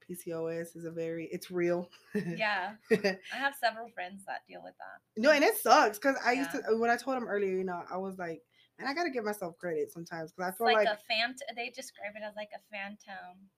PCOS 0.08 0.76
is 0.76 0.84
a 0.84 0.92
very. 0.92 1.28
It's 1.32 1.50
real. 1.50 1.90
Yeah. 2.14 2.74
I 2.92 3.16
have 3.36 3.56
several 3.60 3.88
friends 3.88 4.22
that 4.28 4.42
deal 4.48 4.60
with 4.62 4.74
that. 4.78 5.20
no, 5.20 5.32
and 5.32 5.42
it 5.42 5.56
sucks 5.56 5.98
because 5.98 6.14
I 6.24 6.32
used 6.34 6.52
to. 6.52 6.62
When 6.76 6.88
I 6.90 6.96
told 6.96 7.16
him 7.16 7.26
earlier, 7.26 7.50
you 7.56 7.64
know, 7.64 7.82
I 7.90 7.96
was 7.96 8.16
like, 8.16 8.42
man, 8.78 8.88
I 8.88 8.94
gotta 8.94 9.10
give 9.10 9.24
myself 9.24 9.58
credit 9.58 9.92
sometimes 9.92 10.32
because 10.32 10.52
I 10.52 10.56
feel 10.56 10.70
like, 10.70 10.78
like, 10.78 10.88
a 10.88 10.96
phantom. 10.96 11.46
They 11.54 11.70
describe 11.70 12.16
it 12.16 12.22
as 12.22 12.34
like 12.36 12.50
a 12.54 12.60
phantom, 12.70 13.50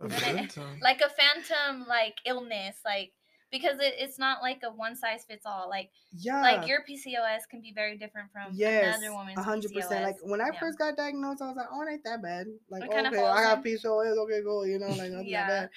A 0.00 0.10
phantom. 0.10 0.82
like 0.82 1.00
a 1.00 1.08
phantom, 1.10 1.86
like 1.86 2.18
illness, 2.24 2.80
like 2.84 3.12
because 3.50 3.78
it, 3.80 3.94
it's 3.98 4.18
not 4.18 4.42
like 4.42 4.62
a 4.62 4.70
one 4.70 4.96
size 4.96 5.24
fits 5.24 5.46
all. 5.46 5.68
Like 5.68 5.90
yeah, 6.12 6.42
like 6.42 6.66
your 6.66 6.84
PCOS 6.84 7.46
can 7.48 7.60
be 7.60 7.72
very 7.72 7.96
different 7.98 8.32
from 8.32 8.54
Yes, 8.54 8.98
another 9.00 9.12
woman's 9.12 9.40
a 9.40 9.42
hundred 9.42 9.72
percent. 9.72 10.02
Like 10.02 10.16
when 10.22 10.40
I 10.40 10.50
Yeah. 10.50 10.58
first 10.58 10.78
got 10.78 10.96
diagnosed, 10.96 11.42
I 11.42 11.46
was 11.48 11.56
like, 11.56 11.68
"Oh, 11.70 11.82
it 11.82 11.90
ain't 11.92 12.04
that 12.04 12.22
bad." 12.22 12.48
Like, 12.68 12.84
It 12.84 12.90
kinda 12.90 13.10
okay, 13.10 13.26
I 13.26 13.42
got. 13.42 13.62
PCOS. 13.62 14.16
Okay, 14.18 14.40
cool. 14.42 14.66
You 14.66 14.78
know, 14.78 14.94
like 14.94 15.10
nothing 15.12 15.30
Yeah. 15.30 15.46
that 15.46 15.46
bad. 15.46 15.70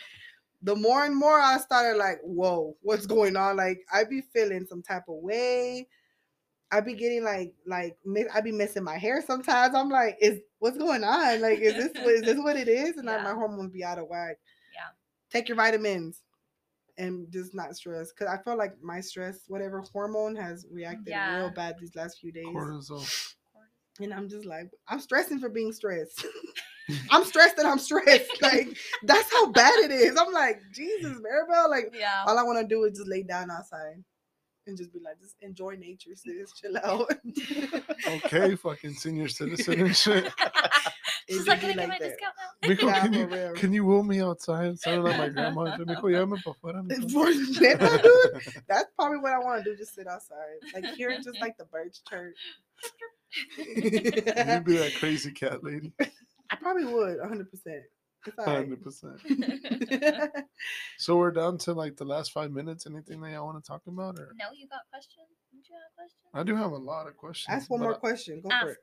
The 0.63 0.75
more 0.75 1.05
and 1.05 1.15
more 1.15 1.39
I 1.39 1.57
started 1.59 1.97
like, 1.99 2.19
"Whoa, 2.23 2.77
what's 2.81 3.05
going 3.07 3.35
on?" 3.37 3.57
Like, 3.57 3.85
I'd 3.93 4.09
be 4.09 4.21
feeling 4.21 4.65
some 4.67 4.83
type 4.83 5.05
of 5.09 5.17
way. 5.17 5.89
I 6.75 6.81
be 6.81 6.93
getting 6.93 7.23
like, 7.23 7.53
like, 7.65 7.97
mi- 8.05 8.27
I 8.33 8.41
be 8.41 8.51
missing 8.51 8.83
my 8.83 8.97
hair 8.97 9.21
sometimes. 9.25 9.73
I'm 9.75 9.89
like, 9.89 10.17
"Is 10.21 10.39
what's 10.59 10.77
going 10.77 11.03
on? 11.03 11.41
Like, 11.41 11.59
is 11.59 11.73
this 11.73 11.93
what- 12.03 12.13
is 12.13 12.21
this 12.23 12.37
what 12.37 12.55
it 12.57 12.67
is?" 12.67 12.97
And 12.97 13.05
like, 13.05 13.21
my 13.23 13.29
Yeah. 13.29 13.35
hormones 13.35 13.71
be 13.71 13.83
out 13.83 13.99
of 13.99 14.07
whack. 14.07 14.37
Yeah. 14.73 14.89
Take 15.29 15.47
your 15.47 15.55
vitamins. 15.57 16.21
And 16.97 17.29
just 17.29 17.53
not 17.53 17.75
stress, 17.75 18.11
because 18.13 18.27
I 18.33 18.41
feel 18.41 18.55
like 18.57 18.81
my 18.81 19.01
stress, 19.01 19.39
whatever 19.49 19.81
hormone, 19.81 20.33
has 20.37 20.65
reacted 20.71 21.07
Yeah. 21.09 21.35
real 21.37 21.49
bad 21.49 21.75
these 21.77 21.93
last 21.95 22.19
few 22.19 22.31
days. 22.31 22.45
Cortisol. 22.45 23.33
And 23.99 24.13
I'm 24.13 24.27
just 24.29 24.45
like, 24.45 24.69
I'm 24.87 24.99
stressing 25.01 25.39
for 25.39 25.49
being 25.49 25.71
stressed. 25.73 26.25
I'm 27.11 27.23
stressed 27.25 27.57
that 27.57 27.65
I'm 27.65 27.79
stressed. 27.79 28.29
Like, 28.41 28.77
that's 29.03 29.31
how 29.31 29.51
bad 29.51 29.73
it 29.79 29.91
is. 29.91 30.15
I'm 30.17 30.31
like, 30.31 30.61
Jesus, 30.71 31.17
Maribel. 31.17 31.69
Like, 31.69 31.93
Yeah. 31.93 32.23
all 32.27 32.37
I 32.39 32.43
want 32.43 32.59
to 32.59 32.67
do 32.67 32.83
is 32.85 32.97
just 32.97 33.09
lay 33.09 33.23
down 33.23 33.49
outside 33.51 34.03
and 34.67 34.77
just 34.77 34.91
be 34.93 34.99
like, 34.99 35.19
just 35.19 35.35
enjoy 35.41 35.75
nature, 35.75 36.11
sis. 36.15 36.51
Chill 36.53 36.77
out. 36.83 37.09
Okay, 38.07 38.55
fucking 38.55 38.93
senior 38.93 39.27
citizen 39.27 39.81
and 39.81 39.95
shit. 39.95 40.25
It 40.25 40.33
She's 41.29 41.43
do 41.45 41.49
like, 41.49 41.61
be 41.61 41.67
can 41.73 41.79
I 41.79 41.81
get 41.81 41.89
my 41.89 41.97
that. 41.99 42.09
discount 42.09 42.35
now? 42.37 42.69
Mijo, 42.69 42.87
Yeah, 42.87 42.99
can 43.01 43.13
you, 43.13 43.25
real. 43.25 43.53
can 43.53 43.73
you 43.73 43.85
wheel 43.85 44.03
me 44.03 44.21
outside? 44.21 44.77
Sounded 44.79 45.03
like 45.03 45.17
my 45.17 45.29
grandma. 45.29 45.75
Mijo, 45.77 46.01
llévame 46.03 46.43
pa' 46.43 46.51
afuera. 46.53 46.83
mijo." 46.85 47.11
For 47.11 47.61
neta, 47.61 47.99
dude, 48.03 48.63
that's 48.67 48.91
probably 48.97 49.17
what 49.17 49.33
I 49.33 49.39
want 49.39 49.63
to 49.63 49.71
do. 49.71 49.75
Just 49.77 49.95
sit 49.95 50.07
outside, 50.07 50.59
like 50.75 50.85
hearing 50.95 51.23
just 51.23 51.39
like 51.41 51.57
the 51.57 51.65
birds 51.65 52.01
chirp. 52.07 52.33
You'd 53.57 54.63
be 54.65 54.77
that 54.77 54.93
crazy 54.99 55.31
cat 55.31 55.63
lady. 55.63 55.91
I 56.49 56.55
probably 56.57 56.85
would, 56.85 57.19
hundred 57.21 57.49
percent. 57.49 57.83
It's 58.25 58.37
all 58.39 58.45
right. 58.45 58.69
100%. 58.69 60.43
So 60.97 61.17
we're 61.17 61.31
down 61.31 61.57
to 61.59 61.73
like 61.73 61.97
the 61.97 62.05
last 62.05 62.31
five 62.31 62.51
minutes. 62.51 62.87
Anything 62.87 63.21
that 63.21 63.31
y'all 63.31 63.45
want 63.45 63.63
to 63.63 63.67
talk 63.67 63.81
about? 63.87 64.17
Or 64.19 64.33
no, 64.39 64.45
you 64.55 64.67
got 64.67 64.81
questions? 64.91 65.27
Did 65.51 65.67
you 65.69 65.75
have 65.75 65.93
questions? 65.95 66.29
I 66.33 66.43
do 66.43 66.55
have 66.55 66.71
a 66.71 66.77
lot 66.77 67.07
of 67.07 67.15
questions. 67.17 67.47
Ask 67.49 67.69
one 67.69 67.79
but 67.81 67.85
more 67.85 67.95
question. 67.95 68.41
Go 68.41 68.49
for 68.49 68.55
Ask. 68.55 68.67
it. 68.69 68.77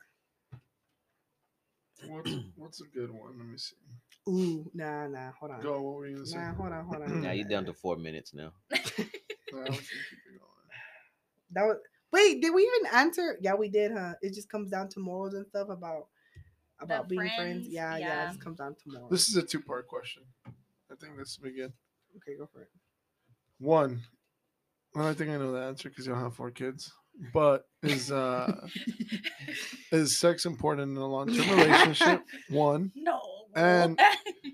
What's, 2.10 2.30
what's 2.56 2.80
a 2.80 2.86
good 2.86 3.10
one? 3.10 3.38
Let 3.38 3.46
me 3.46 3.58
see. 3.58 3.76
Ooh, 4.28 4.70
nah, 4.74 5.06
nah. 5.08 5.32
Hold 5.38 5.52
on. 5.52 5.60
Go. 5.62 5.80
What 5.82 5.94
were 5.94 6.06
you 6.06 6.14
gonna 6.16 6.26
say? 6.26 6.38
Nah, 6.38 6.54
hold 6.54 6.72
on, 6.72 6.84
hold 6.84 7.02
on. 7.02 7.22
Now 7.22 7.32
you're 7.32 7.48
down 7.48 7.64
to 7.66 7.72
four 7.72 7.96
minutes 7.96 8.34
now. 8.34 8.52
Nah, 9.52 9.60
we 9.64 9.66
can 9.66 9.74
keep 9.76 9.82
it 9.82 10.38
going. 10.38 10.50
That 11.50 11.64
was 11.64 11.76
wait. 12.10 12.40
Did 12.40 12.54
we 12.54 12.62
even 12.62 12.86
answer? 12.94 13.36
Yeah, 13.42 13.52
we 13.54 13.68
did, 13.68 13.92
huh? 13.92 14.14
It 14.22 14.32
just 14.32 14.48
comes 14.48 14.70
down 14.70 14.88
to 14.90 15.00
morals 15.00 15.34
and 15.34 15.46
stuff 15.46 15.68
about 15.68 16.06
about 16.82 17.08
being 17.08 17.20
friends. 17.20 17.36
friends, 17.36 17.68
Yeah, 17.68 17.96
yeah, 17.96 18.06
yeah. 18.08 18.24
It 18.24 18.28
just 18.28 18.40
comes 18.40 18.58
down 18.58 18.74
to 18.74 18.80
morals. 18.86 19.10
This 19.10 19.28
is 19.28 19.36
a 19.36 19.42
two-part 19.42 19.86
question. 19.88 20.22
I 20.46 20.94
think 21.00 21.16
this 21.16 21.38
will 21.38 21.50
be 21.50 21.56
good. 21.56 21.72
okay, 22.16 22.36
go 22.38 22.46
for 22.52 22.60
it. 22.62 22.68
One. 23.58 24.02
Well, 24.94 25.06
I 25.08 25.14
think 25.14 25.30
I 25.30 25.36
know 25.38 25.52
the 25.52 25.60
answer 25.62 25.88
because 25.88 26.06
you'll 26.06 26.16
have 26.18 26.34
four 26.34 26.50
kids. 26.50 26.92
But 27.34 27.66
is 27.82 28.10
uh 28.10 28.66
is 29.92 30.16
sex 30.18 30.46
important 30.46 30.92
in 30.92 30.96
a 30.96 31.06
long-term 31.06 31.58
relationship? 31.58 32.22
One. 32.48 32.90
no. 32.94 33.20
And- 33.54 33.98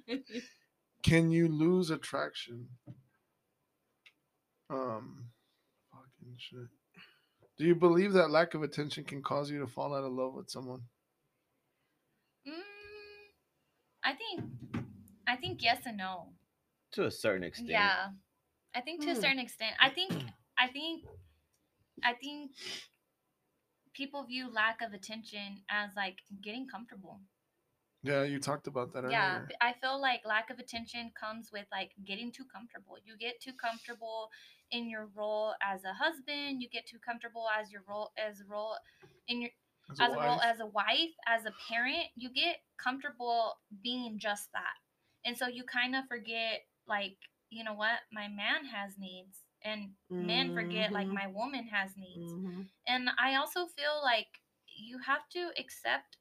Can 1.05 1.31
you 1.31 1.47
lose 1.49 1.91
attraction? 1.91 2.67
Um, 4.69 5.27
fucking 5.93 6.35
shit. 6.37 6.67
Do 7.57 7.65
you 7.65 7.75
believe 7.77 8.13
that 8.15 8.31
lack 8.31 8.55
of 8.55 8.63
attention 8.65 9.05
can 9.05 9.23
cause 9.23 9.51
you 9.51 9.61
to 9.61 9.67
fall 9.69 9.95
out 9.95 10.05
of 10.05 10.13
love 10.13 10.35
with 10.35 10.51
someone? 10.51 10.81
Mm, 12.47 12.53
I 14.05 14.15
think, 14.15 14.45
I 15.27 15.37
think 15.37 15.63
yes 15.63 15.83
and 15.87 15.99
no. 15.99 16.33
To 16.93 17.07
a 17.07 17.11
certain 17.11 17.45
extent. 17.45 17.71
Yeah, 17.71 18.09
I 18.75 18.81
think 18.81 19.03
to 19.03 19.11
a 19.11 19.15
Hmm. 19.15 19.21
certain 19.21 19.39
extent. 19.39 19.75
I 19.81 19.91
think, 19.91 20.13
I 20.59 20.69
think, 20.69 21.05
I 22.03 22.15
think 22.15 22.53
people 23.95 24.25
view 24.25 24.51
lack 24.51 24.81
of 24.81 24.93
attention 24.93 25.63
as 25.69 25.91
like 25.97 26.19
getting 26.43 26.67
comfortable. 26.69 27.21
Yeah, 28.03 28.23
you 28.23 28.39
talked 28.39 28.69
about 28.69 28.93
that 28.95 29.05
Yeah, 29.11 29.41
I 29.61 29.75
feel 29.81 30.01
like 30.01 30.21
lack 30.25 30.51
of 30.51 30.59
attention 30.59 31.11
comes 31.19 31.51
with 31.53 31.67
like 31.73 31.91
getting 32.05 32.31
too 32.31 32.45
comfortable. 32.45 32.97
You 33.05 33.17
get 33.17 33.41
too 33.41 33.53
comfortable 33.53 34.31
in 34.71 34.89
your 34.89 35.09
role 35.17 35.55
as 35.63 35.83
a 35.85 35.93
husband. 35.93 36.63
You 36.63 36.69
get 36.69 36.87
too 36.87 36.99
comfortable 36.99 37.47
as 37.59 37.73
your 37.73 37.83
role 37.89 38.13
as 38.17 38.41
a 38.41 38.45
role 38.45 38.77
in 39.27 39.43
your 39.43 39.51
As 39.91 40.01
a 40.01 40.05
as 40.05 40.13
a 40.13 40.17
role 40.17 40.37
wife. 40.37 40.45
as 40.45 40.61
a 40.61 40.67
wife, 40.67 41.15
as 41.27 41.45
a 41.47 41.53
parent. 41.69 42.07
You 42.17 42.31
get 42.31 42.59
comfortable 42.77 43.59
being 43.83 44.19
just 44.19 44.51
that, 44.53 44.77
and 45.25 45.37
so 45.37 45.47
you 45.49 45.65
kind 45.65 45.97
of 45.97 46.07
forget 46.09 46.67
like 46.87 47.17
you 47.51 47.65
know 47.65 47.75
what 47.75 48.01
my 48.13 48.29
man 48.29 48.65
has 48.67 48.99
needs, 48.99 49.43
and 49.63 49.95
men 50.11 50.53
forget 50.55 50.93
like 50.93 51.09
Mhm. 51.09 51.15
my 51.15 51.27
woman 51.29 51.67
has 51.69 51.97
needs. 51.97 52.33
Mhm. 52.33 52.69
And 52.87 53.11
I 53.19 53.37
also 53.37 53.67
feel 53.67 54.01
like 54.03 54.41
you 54.67 54.99
have 54.99 55.29
to 55.31 55.53
accept 55.59 56.19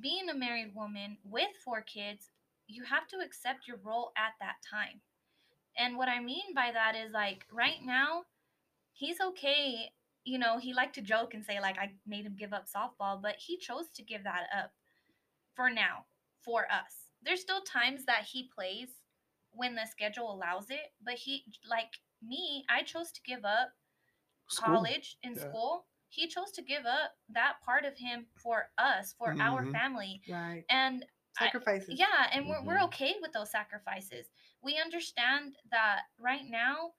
being 0.00 0.28
a 0.28 0.34
married 0.34 0.74
woman 0.74 1.18
with 1.24 1.50
four 1.64 1.82
kids, 1.82 2.30
you 2.66 2.84
have 2.84 3.06
to 3.08 3.18
accept 3.18 3.66
your 3.68 3.78
role 3.78 4.12
at 4.16 4.34
that 4.40 4.56
time. 4.68 5.00
And 5.78 5.96
what 5.96 6.08
I 6.08 6.20
mean 6.20 6.54
by 6.54 6.72
that 6.72 6.94
is 6.96 7.12
like 7.12 7.46
right 7.52 7.82
now, 7.82 8.24
he's 8.92 9.20
okay. 9.20 9.92
You 10.24 10.38
know, 10.38 10.58
he 10.58 10.72
liked 10.72 10.94
to 10.96 11.02
joke 11.02 11.34
and 11.34 11.44
say, 11.44 11.60
like, 11.60 11.78
I 11.78 11.92
made 12.06 12.24
him 12.26 12.36
give 12.38 12.52
up 12.52 12.66
softball, 12.68 13.20
but 13.20 13.36
he 13.38 13.58
chose 13.58 13.90
to 13.94 14.02
give 14.02 14.24
that 14.24 14.44
up 14.56 14.72
for 15.54 15.68
now, 15.70 16.06
for 16.42 16.62
us. 16.72 17.12
There's 17.22 17.40
still 17.40 17.60
times 17.62 18.04
that 18.06 18.24
he 18.24 18.50
plays 18.54 18.88
when 19.52 19.74
the 19.74 19.86
schedule 19.86 20.32
allows 20.32 20.70
it, 20.70 20.92
but 21.04 21.14
he, 21.14 21.44
like 21.68 21.90
me, 22.26 22.64
I 22.68 22.82
chose 22.82 23.12
to 23.12 23.20
give 23.22 23.44
up 23.44 23.70
School. 24.48 24.74
college 24.76 25.16
in 25.22 25.34
yeah. 25.34 25.40
school 25.40 25.86
he 26.10 26.28
chose 26.28 26.52
to 26.52 26.62
give 26.62 26.84
up 26.86 27.10
that 27.30 27.54
part 27.64 27.84
of 27.84 27.96
him 27.96 28.24
for 28.36 28.70
us 28.78 29.14
for 29.18 29.34
our 29.40 29.64
Mhm. 29.64 29.72
family 29.72 30.22
Right. 30.28 30.64
and 30.68 31.04
I- 31.38 31.46
Sacrifices. 31.46 31.98
yeah 31.98 32.28
and 32.30 32.46
we're, 32.46 32.62
we're 32.62 32.76
Mhm. 32.76 32.84
okay 32.84 33.16
with 33.20 33.32
those 33.32 33.50
sacrifices 33.50 34.30
we 34.62 34.78
understand 34.78 35.56
that 35.70 36.02
right 36.18 36.44
now 36.44 36.92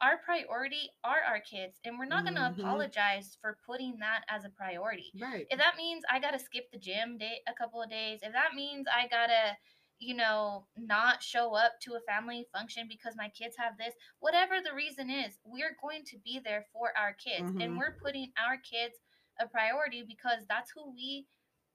our 0.00 0.18
priority 0.18 0.90
are 1.04 1.22
our 1.26 1.40
kids 1.40 1.78
and 1.84 1.98
we're 1.98 2.04
not 2.04 2.24
going 2.24 2.36
to 2.36 2.42
Mhm. 2.42 2.58
apologize 2.58 3.36
for 3.40 3.58
putting 3.64 3.98
that 3.98 4.24
as 4.28 4.44
a 4.44 4.50
priority 4.50 5.12
Right. 5.18 5.46
if 5.50 5.58
that 5.58 5.76
means 5.76 6.04
I 6.10 6.18
gotta 6.20 6.38
skip 6.38 6.70
the 6.70 6.78
gym 6.78 7.18
day 7.18 7.42
a 7.46 7.54
couple 7.54 7.80
of 7.82 7.88
days, 7.90 8.20
if 8.22 8.32
that 8.32 8.54
means 8.54 8.86
I 8.92 9.08
gotta, 9.08 9.56
you 9.98 10.14
know, 10.14 10.66
not 10.76 11.22
show 11.22 11.54
up 11.54 11.80
to 11.80 11.94
a 11.94 12.00
family 12.00 12.46
function 12.52 12.86
because 12.88 13.16
my 13.16 13.28
kids 13.30 13.56
have 13.56 13.76
this, 13.78 13.94
whatever 14.18 14.60
the 14.60 14.74
reason 14.74 15.08
is, 15.10 15.38
we're 15.44 15.76
going 15.80 16.04
to 16.04 16.18
be 16.18 16.38
there 16.38 16.66
for 16.72 16.96
our 16.98 17.14
kids, 17.14 17.52
Mhm. 17.52 17.60
and 17.62 17.76
we're 17.78 17.96
putting 18.02 18.32
our 18.36 18.58
kids 18.58 18.98
a 19.38 19.46
priority 19.48 20.02
because 20.02 20.44
that's 20.46 20.70
who 20.72 20.90
we 20.90 21.26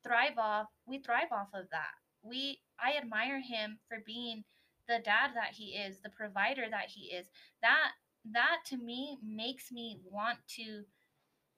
thrive 0.03 0.37
off. 0.37 0.67
We 0.85 0.99
thrive 0.99 1.31
off 1.31 1.49
of 1.53 1.69
that. 1.71 1.93
We, 2.21 2.61
I 2.79 2.95
admire 2.97 3.39
him 3.39 3.79
for 3.87 3.99
being 4.05 4.43
the 4.87 4.99
dad 4.99 5.33
that 5.35 5.51
he 5.53 5.75
is, 5.75 6.01
the 6.01 6.09
provider 6.09 6.69
that 6.69 6.89
he 6.89 7.11
is. 7.13 7.29
That 7.61 7.93
that 8.31 8.57
to 8.67 8.77
me 8.77 9.17
makes 9.23 9.71
me 9.71 9.99
want 10.09 10.37
to, 10.57 10.83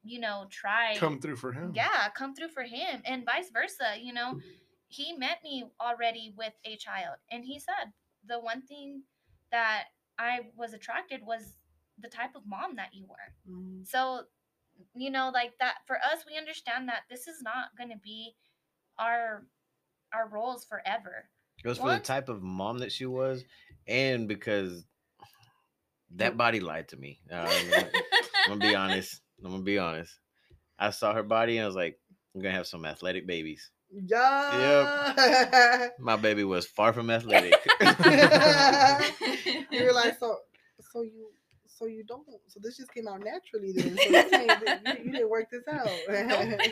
you 0.03 0.19
know, 0.19 0.45
try 0.49 0.95
Come 0.98 1.19
through 1.19 1.35
for 1.38 1.52
him. 1.52 1.72
yeah 1.73 2.10
come 2.15 2.34
through 2.35 2.49
for 2.49 2.64
him 2.64 3.02
and 3.06 3.26
vice 3.26 3.49
versa 3.52 3.95
you 4.02 4.14
know 4.14 4.38
he 4.88 5.14
met 5.18 5.40
me 5.44 5.65
already 5.81 6.34
with 6.38 6.53
a 6.65 6.76
child 6.77 7.15
and 7.31 7.44
he 7.45 7.57
said 7.60 7.91
the 8.27 8.40
one 8.40 8.61
thing 8.61 9.02
that 9.52 9.85
i 10.19 10.41
was 10.56 10.73
attracted 10.73 11.22
was 11.26 11.56
the 11.99 12.07
type 12.10 12.35
of 12.35 12.45
mom 12.45 12.76
that 12.76 12.94
you 12.94 13.06
were 13.07 13.34
Mhm. 13.52 13.88
so 13.88 14.26
you 14.95 15.10
know 15.10 15.30
like 15.34 15.57
that 15.60 15.77
for 15.88 15.98
us 15.98 16.26
we 16.30 16.38
understand 16.38 16.88
that 16.90 17.03
this 17.10 17.27
is 17.27 17.41
not 17.41 17.76
going 17.77 17.90
to 17.90 17.98
be 17.98 18.35
our 18.99 19.45
our 20.14 20.27
roles 20.27 20.65
forever 20.65 21.30
It 21.64 21.68
was 21.68 21.77
for 21.80 21.90
the 21.91 21.99
type 21.99 22.30
of 22.30 22.41
mom 22.44 22.80
that 22.80 22.91
she 22.91 23.06
was, 23.06 23.45
and 23.88 24.27
because 24.27 24.85
that 26.15 26.38
body 26.38 26.60
lied 26.60 26.90
to 26.90 26.98
me. 26.98 27.19
Uh, 27.31 27.35
I'm, 27.35 27.69
gonna, 27.69 27.90
I'm 28.45 28.60
gonna 28.60 28.72
be 28.72 28.76
honest. 28.76 29.22
I'm 29.44 29.52
gonna 29.52 29.64
be 29.64 29.77
honest. 29.80 30.18
I 30.80 30.90
saw 30.91 31.14
her 31.14 31.23
body 31.23 31.57
and 31.57 31.64
I 31.64 31.68
was 31.68 31.76
like, 31.76 31.99
I'm 32.35 32.41
gonna 32.41 32.56
have 32.56 32.68
some 32.68 32.85
athletic 32.85 33.27
babies. 33.27 33.72
Yeah. 33.91 35.14
Yep. 35.15 35.95
My 35.99 36.15
baby 36.15 36.44
was 36.44 36.65
far 36.65 36.94
from 36.94 37.10
athletic. 37.10 37.53
you 39.72 39.84
were 39.84 39.94
like, 39.94 40.18
so, 40.19 40.38
so 40.91 41.03
you, 41.03 41.27
so 41.68 41.85
you 41.85 42.03
don't. 42.03 42.26
So 42.48 42.60
this 42.61 42.77
just 42.77 42.94
came 42.94 43.07
out 43.07 43.23
naturally 43.23 43.72
then. 43.73 43.98
So 43.98 44.11
this 44.11 44.34
ain't, 44.34 44.52
you, 44.52 45.06
you 45.06 45.11
didn't 45.11 45.30
work 45.30 45.49
this 45.52 45.68
out. 45.68 45.88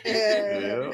Yeah. 0.06 0.92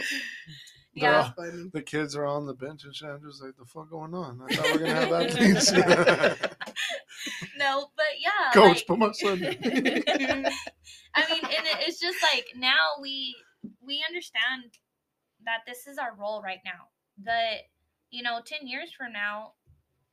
yeah 0.93 1.31
That's. 1.37 1.71
The 1.73 1.81
kids 1.81 2.15
are 2.15 2.25
on 2.25 2.45
the 2.45 2.53
bench 2.53 2.83
and 2.83 2.95
shit. 2.95 3.07
I'm 3.07 3.21
just 3.21 3.41
like, 3.41 3.55
the 3.55 3.65
fuck 3.65 3.89
going 3.89 4.13
on? 4.13 4.41
I 4.41 4.55
thought 4.55 4.65
we 4.65 4.71
are 4.71 4.77
gonna 4.79 4.95
have 4.95 5.11
athletes. 5.11 5.71
no 7.57 7.87
but 7.95 8.05
yeah 8.19 8.51
Coach, 8.53 8.77
like- 8.77 8.87
put 8.87 8.99
my 8.99 9.11
son. 9.11 9.43
I 11.17 11.31
mean, 11.31 11.43
and 11.43 11.65
it, 11.65 11.77
it's 11.87 11.99
just 11.99 12.17
like 12.21 12.45
now 12.55 13.01
we 13.01 13.35
we 13.81 14.03
understand 14.07 14.73
that 15.45 15.61
this 15.65 15.87
is 15.87 15.97
our 15.97 16.15
role 16.15 16.41
right 16.41 16.59
now. 16.63 16.89
That 17.23 17.65
you 18.11 18.23
know, 18.23 18.39
ten 18.45 18.67
years 18.67 18.91
from 18.95 19.13
now, 19.13 19.53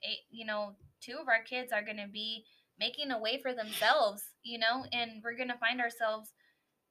eight, 0.02 0.24
you 0.30 0.46
know, 0.46 0.76
two 1.00 1.16
of 1.20 1.28
our 1.28 1.42
kids 1.44 1.72
are 1.72 1.84
going 1.84 1.98
to 1.98 2.08
be 2.10 2.44
making 2.78 3.10
a 3.10 3.20
way 3.20 3.38
for 3.42 3.52
themselves. 3.52 4.22
You 4.42 4.58
know, 4.58 4.84
and 4.92 5.22
we're 5.22 5.36
going 5.36 5.48
to 5.48 5.58
find 5.58 5.80
ourselves 5.80 6.30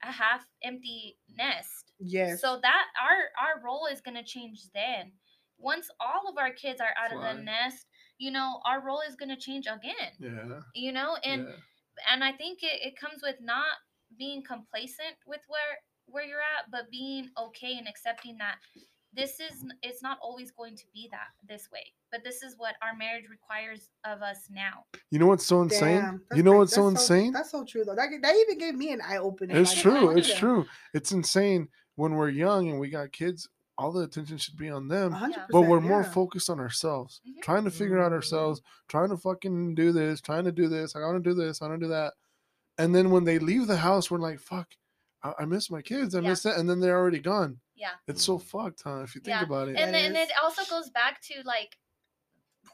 a 0.04 0.12
half 0.12 0.42
empty 0.64 1.18
nest. 1.36 1.92
Yes. 2.00 2.42
So 2.42 2.60
that 2.62 2.84
our 3.02 3.48
our 3.48 3.64
role 3.66 3.88
is 3.92 4.02
going 4.02 4.18
to 4.18 4.24
change 4.24 4.62
then. 4.74 5.14
Once 5.58 5.88
all 6.00 6.30
of 6.30 6.38
our 6.38 6.52
kids 6.52 6.82
are 6.82 6.94
out 7.02 7.16
of 7.16 7.22
the 7.22 7.42
nest, 7.42 7.86
you 8.18 8.32
know, 8.32 8.60
our 8.66 8.86
role 8.86 9.02
is 9.08 9.16
going 9.16 9.30
to 9.30 9.38
change 9.38 9.66
again. 9.68 10.14
Yeah. 10.20 10.60
You 10.74 10.92
know, 10.92 11.18
and 11.24 11.48
yeah. 11.48 12.14
and 12.14 12.24
I 12.24 12.32
think 12.32 12.60
it, 12.64 12.80
it 12.82 12.96
comes 13.00 13.22
with 13.22 13.36
not 13.42 13.78
being 14.18 14.44
complacent 14.44 15.16
with 15.26 15.42
where 15.48 15.80
where 16.06 16.24
you're 16.24 16.40
at, 16.40 16.70
but 16.72 16.92
being 16.92 17.30
okay 17.38 17.78
and 17.78 17.88
accepting 17.88 18.38
that 18.38 18.56
this 19.16 19.40
is 19.40 19.66
it's 19.82 20.02
not 20.02 20.18
always 20.22 20.52
going 20.52 20.76
to 20.76 20.84
be 20.94 21.08
that 21.12 21.28
this 21.48 21.70
way, 21.72 21.86
but 22.12 22.22
this 22.24 22.42
is 22.42 22.56
what 22.58 22.76
our 22.82 22.96
marriage 22.96 23.26
requires 23.30 23.90
of 24.06 24.22
us 24.22 24.48
now. 24.50 24.86
You 25.12 25.20
know 25.20 25.28
what's 25.28 25.46
so 25.46 25.62
insane? 25.62 26.02
Damn, 26.02 26.22
you 26.36 26.44
know 26.44 26.52
cra- 26.52 26.60
what's 26.60 26.74
so 26.74 26.90
that's 26.90 27.02
insane? 27.02 27.32
That's 27.32 27.52
so 27.52 27.64
true 27.64 27.84
though. 27.86 27.96
That, 27.96 28.10
that 28.22 28.36
even 28.36 28.58
gave 28.58 28.76
me 28.76 28.92
an 28.92 29.02
eye 29.02 29.18
opener. 29.18 29.60
It's 29.60 29.72
like, 29.74 29.82
true. 29.82 30.18
It's 30.18 30.34
true. 30.34 30.66
It's 30.94 31.12
insane 31.12 31.68
when 31.96 32.14
we're 32.14 32.30
young 32.30 32.70
and 32.70 32.80
we 32.80 32.90
got 32.90 33.12
kids. 33.12 33.48
All 33.78 33.92
the 33.92 34.02
attention 34.02 34.38
should 34.38 34.56
be 34.58 34.70
on 34.70 34.88
them. 34.88 35.12
Hundred 35.12 35.38
Yeah. 35.38 35.46
But 35.50 35.62
we're 35.62 35.78
percent, 35.78 35.90
more 35.90 36.02
yeah. 36.04 36.12
focused 36.12 36.50
on 36.50 36.60
ourselves, 36.60 37.22
Mhm. 37.28 37.42
trying 37.42 37.64
to 37.64 37.72
figure 37.72 38.00
out 38.02 38.12
ourselves, 38.14 38.62
trying 38.88 39.10
to 39.10 39.18
fucking 39.18 39.74
do 39.76 39.92
this, 39.92 40.22
trying 40.22 40.44
to 40.46 40.52
do 40.52 40.68
this. 40.68 40.96
I 40.96 41.00
want 41.00 41.24
to 41.24 41.30
do 41.30 41.34
this. 41.36 41.62
I 41.62 41.68
want 41.68 41.80
to 41.80 41.86
do 41.88 41.90
that. 41.92 42.14
And 42.78 42.94
then 42.94 43.10
when 43.12 43.24
they 43.24 43.40
leave 43.40 43.68
the 43.68 43.78
house, 43.78 44.10
we're 44.12 44.20
like, 44.20 44.40
fuck, 44.40 44.74
I, 45.24 45.34
I 45.40 45.46
miss 45.46 45.70
my 45.72 45.82
kids. 45.82 46.14
I 46.16 46.20
Yeah. 46.22 46.30
miss 46.30 46.44
that. 46.44 46.58
And 46.60 46.70
then 46.70 46.80
they're 46.80 46.98
already 47.00 47.20
gone. 47.20 47.60
Yeah. 47.76 47.94
It's 48.08 48.24
so 48.24 48.38
Mhm. 48.38 48.44
fucked, 48.44 48.82
huh? 48.84 49.02
If 49.02 49.16
you 49.16 49.22
think 49.22 49.36
Yeah. 49.38 49.44
about 49.44 49.68
it. 49.70 49.78
and 49.78 49.94
then 49.94 50.16
is- 50.16 50.30
it 50.30 50.36
also 50.42 50.64
goes 50.66 50.90
back 50.92 51.22
to 51.24 51.42
like 51.44 51.78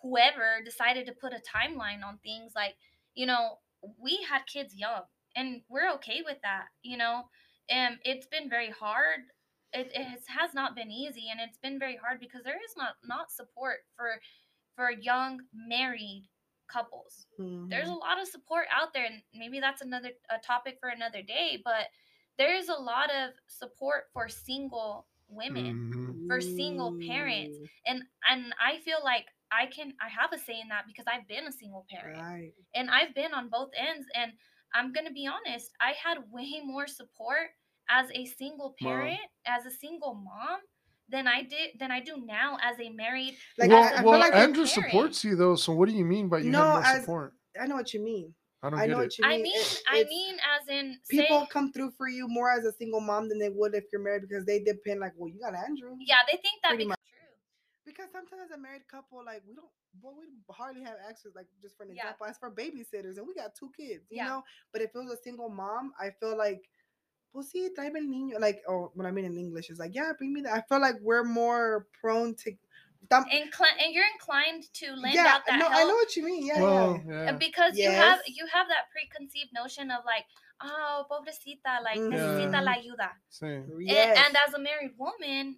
whoever 0.01 0.61
decided 0.63 1.05
to 1.07 1.13
put 1.13 1.33
a 1.33 1.39
timeline 1.39 2.03
on 2.05 2.17
things 2.19 2.53
like 2.55 2.77
you 3.15 3.25
know 3.25 3.59
we 3.97 4.21
had 4.29 4.45
kids 4.45 4.75
young 4.75 5.01
and 5.35 5.61
we're 5.67 5.89
okay 5.93 6.21
with 6.23 6.37
that 6.41 6.67
you 6.83 6.95
know 6.95 7.23
and 7.69 7.97
it's 8.05 8.27
been 8.27 8.49
very 8.49 8.69
hard 8.69 9.21
it, 9.73 9.91
it 9.93 10.03
has, 10.03 10.27
has 10.27 10.53
not 10.53 10.75
been 10.75 10.91
easy 10.91 11.27
and 11.31 11.39
it's 11.39 11.57
been 11.57 11.79
very 11.79 11.95
hard 11.97 12.19
because 12.19 12.43
there 12.43 12.61
is 12.63 12.73
not 12.77 12.95
not 13.03 13.31
support 13.31 13.79
for 13.95 14.19
for 14.75 14.91
young 14.91 15.41
married 15.53 16.29
couples 16.67 17.27
there's 17.71 17.89
a 17.89 17.93
Mhm. 17.93 17.99
lot 17.99 18.19
of 18.21 18.27
support 18.27 18.67
out 18.71 18.93
there 18.93 19.05
and 19.05 19.21
maybe 19.33 19.59
that's 19.59 19.81
another 19.81 20.11
a 20.29 20.39
topic 20.39 20.77
for 20.79 20.89
another 20.89 21.21
day 21.21 21.61
but 21.63 21.87
there's 22.37 22.69
a 22.69 22.73
lot 22.73 23.09
of 23.13 23.31
support 23.47 24.05
for 24.13 24.27
single 24.29 25.07
women 25.27 25.73
Mhm. 25.93 26.19
for 26.27 26.41
single 26.41 26.97
parents. 27.05 27.59
And 27.85 28.03
and 28.29 28.53
I 28.61 28.79
feel 28.79 28.99
like 29.03 29.25
I 29.51 29.65
can 29.67 29.93
I 30.01 30.09
have 30.09 30.31
a 30.33 30.37
say 30.37 30.59
in 30.61 30.67
that 30.69 30.85
because 30.87 31.05
I've 31.07 31.27
been 31.27 31.47
a 31.47 31.51
single 31.51 31.85
parent 31.89 32.21
Right. 32.21 32.55
and 32.73 32.89
I've 32.89 33.15
been 33.15 33.33
on 33.33 33.49
both 33.49 33.71
ends 33.75 34.07
and 34.15 34.33
I'm 34.73 34.91
gonna 34.93 35.11
be 35.11 35.27
honest 35.27 35.71
I 35.79 35.93
had 35.93 36.31
way 36.31 36.61
more 36.63 36.87
support 36.87 37.49
as 37.89 38.07
a 38.13 38.25
single 38.25 38.75
Mom. 38.81 38.91
parent 38.93 39.19
as 39.45 39.65
a 39.65 39.71
single 39.71 40.13
mom 40.13 40.59
than 41.09 41.27
I 41.27 41.41
did 41.43 41.71
than 41.79 41.91
I 41.91 41.99
do 42.01 42.23
now 42.25 42.57
as 42.61 42.79
a 42.79 42.89
married 42.89 43.35
Like 43.57 43.69
well, 43.69 43.83
I, 43.83 43.87
I 43.87 43.95
feel 44.01 44.05
well 44.11 44.19
like 44.19 44.33
Andrew 44.35 44.65
supports 44.65 45.23
you 45.23 45.35
though. 45.35 45.55
So 45.55 45.73
what 45.73 45.89
do 45.89 45.95
you 45.95 46.05
mean 46.05 46.29
by 46.29 46.39
you 46.39 46.51
No, 46.51 46.59
have 46.63 46.73
more 46.73 46.85
as- 46.85 46.99
support? 47.01 47.33
I 47.59 47.65
know 47.65 47.75
what 47.75 47.93
you 47.93 47.99
mean. 48.01 48.33
I 48.61 48.69
don't 48.69 48.79
I 48.79 48.85
get 48.87 48.91
know 48.91 48.99
it. 48.99 49.03
what 49.05 49.17
you 49.17 49.25
mean. 49.27 49.39
I 49.39 49.41
mean 49.41 49.55
It- 49.61 49.81
I 49.89 50.03
mean 50.03 50.35
as 50.35 50.67
in 50.69 50.99
people 51.09 51.41
say, 51.41 51.47
come 51.51 51.71
through 51.73 51.91
for 51.97 52.07
you 52.07 52.27
more 52.27 52.51
as 52.51 52.63
a 52.65 52.73
single 52.73 53.01
mom 53.01 53.27
than 53.29 53.39
they 53.39 53.49
would 53.49 53.73
if 53.73 53.85
you're 53.91 54.03
married 54.03 54.21
because 54.21 54.45
they 54.45 54.59
depend 54.59 54.99
like, 54.99 55.13
well, 55.17 55.29
you 55.29 55.39
got 55.39 55.55
Andrew. 55.55 55.95
yeah 55.99 56.17
they 56.29 56.37
think 56.37 56.61
that 56.61 56.69
Pretty 56.69 56.83
becomes 56.83 56.89
much. 56.89 57.09
true 57.09 57.35
Because 57.85 58.09
sometimes 58.11 58.43
as 58.45 58.51
a 58.51 58.57
married 58.61 58.85
couple, 58.87 59.23
like 59.25 59.41
we 59.47 59.55
don't, 59.55 59.71
well, 60.01 60.13
we 60.19 60.25
hardly 60.53 60.83
have 60.83 60.97
access. 61.09 61.31
Like 61.35 61.47
just 61.61 61.75
for 61.75 61.83
an 61.83 61.89
Yeah. 61.95 62.03
example, 62.13 62.27
as 62.27 62.37
for 62.37 62.51
babysitters, 62.51 63.17
and 63.17 63.25
we 63.25 63.33
got 63.33 63.55
two 63.55 63.71
kids, 63.75 64.05
you 64.11 64.17
Yeah. 64.17 64.27
know. 64.27 64.43
But 64.71 64.83
if 64.83 64.91
it 64.93 64.97
was 64.99 65.09
a 65.11 65.17
single 65.23 65.49
mom, 65.49 65.93
I 65.99 66.11
feel 66.19 66.37
like, 66.37 66.69
pues 67.31 67.49
sí, 67.51 67.69
tráeme 67.75 67.99
el 67.99 68.07
niño. 68.09 68.39
Like, 68.39 68.61
or 68.67 68.91
what 68.95 69.05
I 69.05 69.11
mean 69.11 69.25
in 69.25 69.37
English 69.37 69.69
is 69.69 69.79
like, 69.79 69.93
yeah, 69.95 70.11
bring 70.17 70.33
me 70.33 70.41
that. 70.41 70.53
I 70.53 70.61
feel 70.67 70.79
like 70.81 70.95
we're 71.01 71.23
more 71.23 71.87
prone 72.01 72.35
to. 72.43 72.51
Tam- 73.09 73.23
Incli- 73.31 73.79
and 73.81 73.93
you're 73.93 74.05
inclined 74.13 74.63
to 74.73 74.91
lend 74.93 75.15
yeah, 75.15 75.35
out 75.35 75.41
that 75.47 75.57
no, 75.57 75.69
help 75.69 75.73
I 75.73 75.83
know 75.85 75.95
what 75.95 76.15
you 76.17 76.23
mean. 76.25 76.45
Yeah, 76.45 76.61
well, 76.61 77.01
yeah. 77.07 77.23
yeah. 77.25 77.31
Because 77.31 77.77
you 77.77 77.89
have 77.89 78.19
you 78.27 78.45
have 78.51 78.67
that 78.67 78.91
preconceived 78.91 79.51
notion 79.55 79.89
of 79.89 80.03
like 80.05 80.25
oh 80.61 81.05
pobrecita 81.09 81.81
like 81.81 81.97
Mhm. 81.97 82.11
necesita 82.11 82.61
la 82.61 82.73
ayuda 82.75 83.09
Same. 83.29 83.63
and, 83.71 83.81
Yes. 83.87 84.17
and 84.27 84.35
as 84.35 84.53
a 84.53 84.59
married 84.59 84.91
woman 84.97 85.57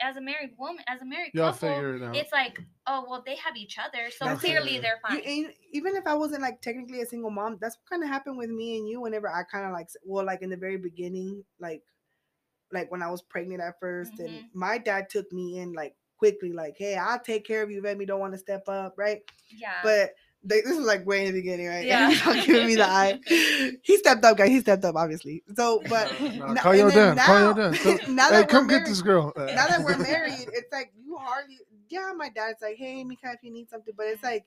as 0.00 0.16
a 0.16 0.20
married 0.20 0.50
woman 0.58 0.82
as 0.88 1.02
a 1.02 1.04
married 1.04 1.30
Y'all 1.34 1.52
couple 1.52 1.68
figure 1.68 1.94
it 1.96 2.02
out. 2.02 2.16
it's 2.16 2.32
like 2.32 2.60
oh 2.86 3.04
well 3.08 3.22
they 3.24 3.36
have 3.36 3.56
each 3.56 3.78
other 3.78 4.10
so 4.10 4.24
That's 4.24 4.42
it. 4.42 4.46
clearly 4.46 4.78
they're 4.78 5.00
You- 5.10 5.16
fine 5.22 5.22
and 5.26 5.54
even 5.72 5.96
if 5.96 6.06
I 6.06 6.14
wasn't 6.14 6.42
like 6.42 6.60
technically 6.60 7.00
a 7.02 7.06
single 7.06 7.30
mom, 7.30 7.58
that's 7.60 7.76
what 7.76 7.88
kind 7.88 8.02
of 8.02 8.08
happened 8.08 8.36
with 8.38 8.50
me 8.50 8.78
and 8.78 8.88
you. 8.88 9.00
Whenever 9.00 9.28
I 9.28 9.42
kind 9.44 9.66
of 9.66 9.72
like, 9.72 9.88
well, 10.04 10.24
like 10.24 10.42
in 10.42 10.50
the 10.50 10.56
very 10.56 10.76
beginning, 10.76 11.44
like, 11.60 11.82
like 12.72 12.90
when 12.90 13.02
I 13.02 13.10
was 13.10 13.22
pregnant 13.22 13.60
at 13.60 13.78
1st 13.80 14.18
and 14.18 14.30
Mhm. 14.30 14.44
my 14.54 14.78
dad 14.78 15.08
took 15.08 15.30
me 15.32 15.58
in 15.60 15.72
like 15.72 15.94
quickly, 16.18 16.52
like, 16.52 16.76
hey, 16.76 16.96
I'll 16.96 17.20
take 17.20 17.44
care 17.46 17.62
of 17.62 17.70
you. 17.70 17.82
Let 17.82 17.98
me 17.98 18.04
don't 18.04 18.20
want 18.20 18.32
to 18.32 18.38
step 18.38 18.68
up, 18.68 18.94
right? 18.98 19.22
yeah 19.48 19.80
But 19.82 20.14
they, 20.42 20.62
this 20.62 20.76
was 20.76 20.86
like 20.86 21.04
way 21.06 21.26
in 21.26 21.32
the 21.34 21.38
beginning, 21.40 21.66
right? 21.68 21.84
Yeah. 21.86 22.08
He's 22.10 22.24
not 22.24 22.46
giving 22.46 22.66
me 22.66 22.74
the 22.76 22.88
eye. 22.88 23.20
He 23.82 23.96
stepped 23.98 24.24
up, 24.24 24.36
guys. 24.38 24.48
He 24.48 24.60
stepped 24.60 24.84
up, 24.84 24.94
obviously. 24.96 25.42
So, 25.54 25.82
but 25.88 26.10
Nah, 26.20 26.52
no- 26.54 26.60
call 26.62 26.72
and 26.72 26.80
your 26.80 26.90
dad. 26.90 27.18
Call 27.18 27.40
your 27.40 27.54
dad. 27.54 27.74
Tell- 27.80 27.96
hey, 27.98 28.14
that 28.14 28.30
we're 28.32 28.46
come 28.46 28.66
get 28.66 28.86
this 28.86 29.02
girl. 29.02 29.32
now 29.36 29.66
that 29.68 29.82
we're 29.84 29.98
married, 29.98 30.48
it's 30.52 30.72
like 30.72 30.92
you 30.96 31.16
hardly. 31.16 31.58
Yeah, 31.90 32.12
my 32.16 32.28
dad's 32.30 32.62
like, 32.62 32.76
"Hey, 32.76 33.02
Mika, 33.04 33.32
if 33.32 33.40
you 33.42 33.52
need 33.52 33.68
something," 33.68 33.92
but 33.96 34.06
it's 34.06 34.22
like 34.22 34.46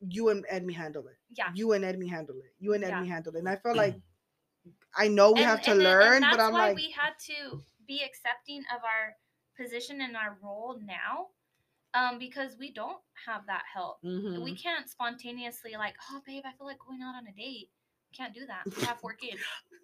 you 0.00 0.28
and 0.28 0.44
Edme 0.46 0.72
handle 0.72 1.06
it. 1.08 1.16
yeah 1.36 1.48
You 1.54 1.72
and 1.72 1.84
Edme 1.84 2.08
handle 2.08 2.36
it. 2.36 2.52
You 2.60 2.74
and 2.74 2.84
Edme 2.84 3.06
Yeah. 3.06 3.14
handle 3.14 3.34
it. 3.34 3.38
And 3.40 3.48
I 3.48 3.56
feel 3.56 3.74
like 3.74 3.96
I 4.96 5.08
know 5.08 5.32
we 5.32 5.40
And- 5.40 5.48
have 5.50 5.62
to 5.62 5.72
and 5.72 5.80
then- 5.80 5.86
and 5.86 6.00
learn, 6.00 6.20
that's 6.22 6.36
but 6.36 6.42
I'm 6.42 6.52
why 6.52 6.68
like, 6.68 6.76
we 6.76 6.90
had 6.96 7.12
to 7.26 7.60
be 7.86 8.02
accepting 8.04 8.60
of 8.74 8.80
our 8.84 9.16
position 9.56 10.00
and 10.00 10.16
our 10.16 10.38
role 10.42 10.78
now 10.84 11.28
um 11.94 12.18
because 12.18 12.56
we 12.58 12.72
don't 12.72 12.98
have 13.26 13.46
that 13.46 13.62
help 13.72 13.98
mhm. 14.04 14.42
we 14.42 14.54
can't 14.54 14.88
spontaneously 14.88 15.72
like 15.74 15.94
oh 16.10 16.20
babe 16.26 16.42
i 16.46 16.52
feel 16.56 16.66
like 16.66 16.78
going 16.86 17.00
out 17.02 17.14
on 17.14 17.26
a 17.26 17.32
date 17.32 17.68
we 18.10 18.16
can't 18.16 18.34
do 18.34 18.46
that 18.46 18.62
we 18.76 18.82
have 18.84 18.98
four 19.00 19.12
kids 19.14 19.40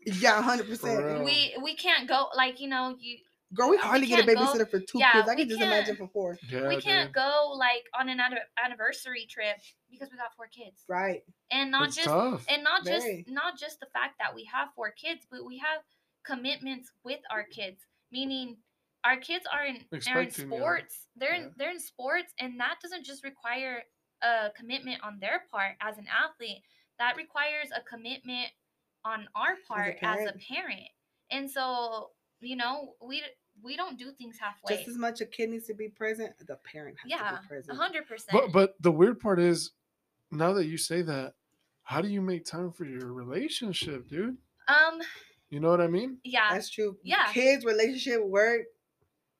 yeah, 0.07 0.41
hundred 0.43 0.69
percent. 0.69 1.25
we 1.25 1.55
we 1.63 1.75
can't 1.75 2.07
go 2.09 2.27
like 2.37 2.61
you 2.61 2.69
know 2.69 2.95
you 3.01 3.19
Girl, 3.55 3.71
we 3.71 3.77
we 3.77 3.83
hardly 3.83 4.07
get 4.09 4.21
a 4.21 4.25
can't 4.25 4.37
go- 4.39 4.45
babysitter 4.47 4.69
for 4.69 4.81
two 4.81 4.99
yeah, 4.99 5.13
kids. 5.13 5.29
I 5.29 5.37
can 5.37 5.49
just 5.49 5.61
imagine 5.61 5.95
for 5.95 6.09
four. 6.09 6.37
Yeah, 6.51 6.67
we 6.67 6.81
can't 6.81 7.09
dude. 7.11 7.15
go 7.15 7.53
like 7.57 7.85
on 7.97 8.09
an 8.09 8.19
anni- 8.19 8.39
anniversary 8.63 9.27
trip 9.31 9.57
because 9.91 10.09
we 10.11 10.17
got 10.17 10.35
four 10.37 10.49
kids 10.49 10.83
Right. 10.89 11.23
and 11.53 11.71
not 11.71 11.89
It's 11.89 11.97
just 11.97 12.09
tough. 12.09 12.45
and 12.49 12.65
not 12.65 12.85
just 12.85 13.07
Very. 13.07 13.25
not 13.29 13.57
just 13.57 13.79
the 13.79 13.87
fact 13.93 14.15
that 14.19 14.35
we 14.35 14.45
have 14.53 14.69
four 14.75 14.91
kids 14.91 15.25
but 15.31 15.45
we 15.47 15.59
have 15.59 15.83
commitments 16.27 16.91
with 17.05 17.21
our 17.31 17.45
kids 17.45 17.81
meaning 18.11 18.57
our 19.05 19.17
kids 19.19 19.45
are 19.53 19.65
in 19.65 19.77
are 19.77 19.79
in 19.93 19.97
Expecting, 19.99 20.51
yeah. 20.51 20.57
sports 20.59 21.07
they're 21.17 21.35
in 21.35 21.43
Yeah. 21.43 21.49
they're 21.59 21.71
in 21.71 21.81
sports 21.81 22.33
and 22.39 22.59
that 22.61 22.77
doesn't 22.83 23.05
just 23.05 23.23
require 23.25 23.83
a 24.23 24.51
commitment 24.57 25.03
on 25.03 25.19
their 25.21 25.43
part 25.51 25.73
as 25.81 25.99
an 25.99 26.07
athlete 26.09 26.63
that 26.99 27.17
requires 27.17 27.69
a 27.77 27.83
commitment 27.83 28.49
on 29.05 29.29
our 29.35 29.57
part 29.69 29.97
as 30.03 30.21
a 30.21 30.33
parent. 30.33 30.43
parent 30.49 30.89
and 31.31 31.51
so 31.51 32.11
you 32.41 32.57
know 32.57 32.95
we 33.03 33.23
we 33.63 33.77
don't 33.77 33.99
do 33.99 34.11
things 34.13 34.37
halfway 34.41 34.77
Just 34.77 34.89
as 34.89 34.97
much 34.99 35.21
a 35.21 35.27
kid 35.27 35.51
needs 35.51 35.67
to 35.69 35.75
be 35.75 35.89
present, 35.89 36.33
the 36.47 36.57
parent 36.57 36.97
has 37.03 37.09
yeah 37.11 37.31
to 37.37 37.41
be 37.43 37.47
present. 37.49 37.79
100% 37.79 38.25
But 38.33 38.53
but 38.53 38.75
the 38.81 38.91
weird 38.91 39.21
part 39.21 39.39
is, 39.39 39.71
now 40.33 40.53
that 40.55 40.67
you 40.67 40.77
say 40.77 41.03
that, 41.03 41.35
how 41.85 42.01
do 42.01 42.09
you 42.09 42.21
make 42.21 42.45
time 42.45 42.73
for 42.73 42.85
your 42.85 43.13
relationship, 43.13 44.09
dude? 44.09 44.37
um 44.67 45.01
You 45.51 45.61
know 45.61 45.71
what 45.71 45.81
I 45.81 45.87
mean? 45.87 46.19
yeah 46.25 46.49
That's 46.53 46.69
true. 46.71 46.97
Yeah. 47.05 47.31
Kids, 47.33 47.65
relationship, 47.65 48.25
work, 48.27 48.63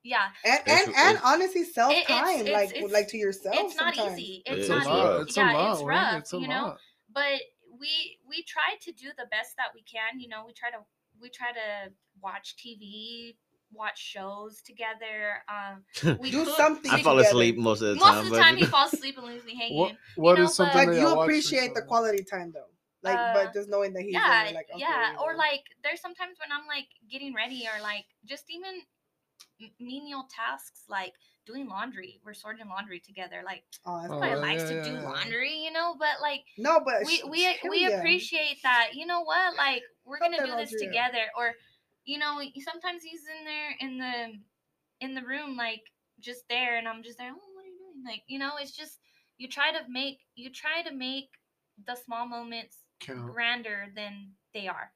yeah 0.05 0.27
and 0.45 0.61
It's- 0.61 0.87
and, 0.87 0.95
and 0.97 1.17
it's- 1.17 1.23
honestly, 1.25 1.65
self 1.65 1.93
time 2.07 2.41
it's- 2.41 2.53
like 2.53 2.71
it's- 2.77 2.93
like 2.93 3.09
to 3.09 3.17
yourself. 3.17 3.57
it's 3.59 3.77
not 3.77 3.97
easy 3.97 4.43
it's 4.47 4.61
It's 4.61 4.69
not 4.69 4.83
easy 4.83 4.91
rough. 4.91 5.23
It's 5.23 5.37
a 5.37 5.41
yeah, 5.41 5.53
lot. 5.53 5.73
it's 5.73 5.81
man. 5.81 5.89
rough, 5.89 6.19
It's 6.21 6.33
a 6.35 6.39
you 6.39 6.49
know? 6.49 6.63
lot. 6.69 6.79
but 7.13 7.41
we 7.81 8.19
we 8.29 8.43
try 8.45 8.77
to 8.83 8.93
do 8.93 9.09
the 9.19 9.27
best 9.31 9.57
that 9.57 9.69
we 9.75 9.83
can 9.83 10.21
you 10.21 10.29
know 10.29 10.45
we 10.47 10.53
try 10.53 10.71
to 10.71 10.79
we 11.21 11.29
try 11.31 11.51
to 11.53 11.93
watch 12.21 12.55
tv 12.57 13.37
watch 13.73 13.99
shows 13.99 14.63
together 14.63 15.43
um 15.49 15.83
we 16.21 16.31
Do 16.31 16.45
cook- 16.45 16.57
something 16.57 16.91
I 16.93 17.03
fall 17.03 17.17
together. 17.17 17.29
asleep 17.31 17.57
most 17.59 17.81
of 17.83 17.89
the 17.89 17.95
most 17.97 18.05
time. 18.05 18.27
of 18.27 18.31
the 18.31 18.39
time 18.39 18.57
he 18.57 18.65
falls 18.77 18.93
asleep 18.93 19.17
and 19.19 19.27
leaves 19.27 19.45
me 19.45 19.57
hanging 19.57 19.79
What 19.79 19.97
what 20.17 20.39
is 20.39 20.39
know, 20.39 20.45
but- 20.47 20.73
something 20.73 20.89
Like 20.91 20.99
you 21.01 21.09
appreciate 21.21 21.75
the 21.75 21.83
quality 21.83 22.23
time 22.23 22.53
though, 22.55 22.71
like 23.03 23.19
Uh, 23.19 23.35
but 23.35 23.53
just 23.53 23.69
knowing 23.69 23.93
that 23.95 24.03
he's 24.03 24.13
yeah 24.15 24.45
there, 24.45 24.55
like 24.55 24.69
okay, 24.71 24.79
yeah 24.81 25.13
you 25.13 25.19
or 25.19 25.35
like 25.37 25.65
there's 25.83 26.01
sometimes 26.01 26.39
when 26.39 26.51
i'm 26.57 26.67
like 26.69 26.87
getting 27.11 27.35
ready 27.35 27.67
or 27.71 27.83
like 27.83 28.05
just 28.25 28.45
even 28.49 28.75
m- 28.75 28.83
menial 29.81 30.27
tasks 30.35 30.85
like 30.89 31.13
doing 31.47 31.69
laundry 31.69 32.21
we're 32.25 32.35
sorting 32.35 32.69
laundry 32.69 33.01
together 33.01 33.43
like 33.45 33.63
oh, 33.87 34.01
that's 34.01 34.13
Oh, 34.13 34.21
nobody 34.21 34.41
likes 34.41 34.63
yeah, 34.63 34.69
to 34.69 34.75
yeah, 34.75 34.85
do 34.85 34.95
yeah. 34.95 35.03
laundry 35.03 35.53
you 35.65 35.73
know 35.73 35.95
but 35.99 36.21
like 36.21 36.45
no, 36.59 36.81
but 36.85 37.05
we 37.05 37.23
we 37.31 37.59
we 37.69 37.81
yeah. 37.81 37.99
appreciate 37.99 38.63
that. 38.63 38.91
You 38.95 39.07
know 39.07 39.21
what? 39.23 39.57
Like 39.57 39.83
we're 40.05 40.19
Help 40.19 40.33
gonna 40.33 40.45
do 40.45 40.57
this 40.57 40.71
together. 40.75 41.25
Or, 41.37 41.55
you 42.05 42.19
know, 42.19 42.41
sometimes 42.61 43.03
he's 43.03 43.23
in 43.27 43.45
there 43.45 43.71
in 43.81 43.99
the 43.99 44.39
in 45.01 45.15
the 45.15 45.23
room, 45.23 45.57
like 45.57 45.83
just 46.21 46.49
there, 46.49 46.77
and 46.79 46.89
I'm 46.89 47.03
just 47.03 47.19
there. 47.19 47.31
Oh, 47.31 47.35
what 47.55 47.65
are 47.65 47.69
you 47.69 47.79
doing? 47.79 48.05
Like, 48.05 48.23
you 48.27 48.39
know, 48.39 48.53
it's 48.61 48.73
just 48.77 48.99
you 49.39 49.49
try 49.49 49.73
to 49.73 49.81
make 49.89 50.19
you 50.37 50.51
try 50.51 50.83
to 50.83 50.95
make 50.95 51.31
the 51.87 51.97
small 51.97 52.27
moments 52.27 52.79
Count. 53.01 53.33
grander 53.33 53.87
than 53.95 54.33
they 54.53 54.69
are. 54.69 54.93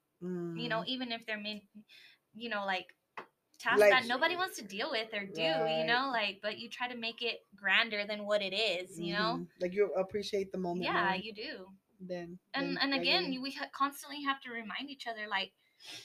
You 0.55 0.69
know, 0.69 0.81
Mhm. 0.81 0.87
even 0.87 1.13
if 1.13 1.25
they're 1.27 1.39
made, 1.41 1.63
you 2.35 2.49
know, 2.49 2.65
like 2.65 2.95
tasks 3.59 3.81
Like- 3.81 3.91
that 3.91 4.07
nobody 4.07 4.37
wants 4.37 4.57
to 4.59 4.65
deal 4.65 4.91
with 4.91 5.13
or 5.13 5.27
do. 5.27 5.43
You 5.43 5.85
know, 5.85 6.11
like, 6.13 6.41
but 6.43 6.59
you 6.59 6.69
try 6.71 6.89
to 6.89 6.97
make 6.97 7.23
it 7.23 7.47
grander 7.57 8.05
than 8.07 8.25
what 8.25 8.41
it 8.43 8.55
is. 8.55 8.99
You 8.99 9.15
know. 9.15 9.39
Mhm. 9.41 9.49
like 9.61 9.73
you 9.73 9.93
appreciate 9.95 10.53
the 10.53 10.59
moment. 10.59 10.85
Yeah, 10.85 11.05
more 11.11 11.15
you 11.17 11.33
do 11.33 11.73
Then 12.01 12.39
and 12.55 12.77
then 12.77 12.79
and 12.83 12.95
again 12.95 13.33
you- 13.33 13.43
we 13.43 13.51
ha- 13.53 13.69
constantly 13.73 14.23
have 14.23 14.41
to 14.43 14.51
remind 14.51 14.89
each 14.91 15.07
other 15.09 15.27
like 15.27 15.53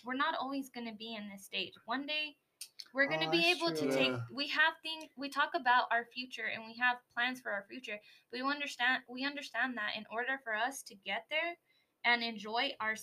we're 0.03 0.15
not 0.25 0.35
always 0.35 0.69
going 0.69 0.87
to 0.87 0.93
be 0.93 1.13
in 1.15 1.29
this 1.29 1.45
stage 1.45 1.73
one 1.85 2.05
day 2.07 2.35
we're 2.93 3.07
going 3.07 3.19
to 3.19 3.27
Oh, 3.27 3.31
be 3.31 3.45
able 3.51 3.71
to 3.73 3.85
take 3.91 4.13
we 4.31 4.47
have 4.47 4.73
things 4.81 5.05
we 5.17 5.29
talk 5.29 5.51
about 5.53 5.85
our 5.91 6.05
future 6.05 6.45
and 6.45 6.65
we 6.65 6.73
have 6.77 6.97
plans 7.13 7.39
for 7.41 7.51
our 7.51 7.65
future 7.69 7.99
but 8.31 8.39
we 8.41 8.49
understand 8.51 9.03
we 9.07 9.23
understand 9.25 9.77
that 9.77 9.91
in 9.95 10.05
order 10.11 10.39
for 10.43 10.55
us 10.55 10.81
to 10.83 10.95
get 10.95 11.25
there 11.29 11.55
and 12.05 12.23
enjoy 12.23 12.71
our 12.79 12.95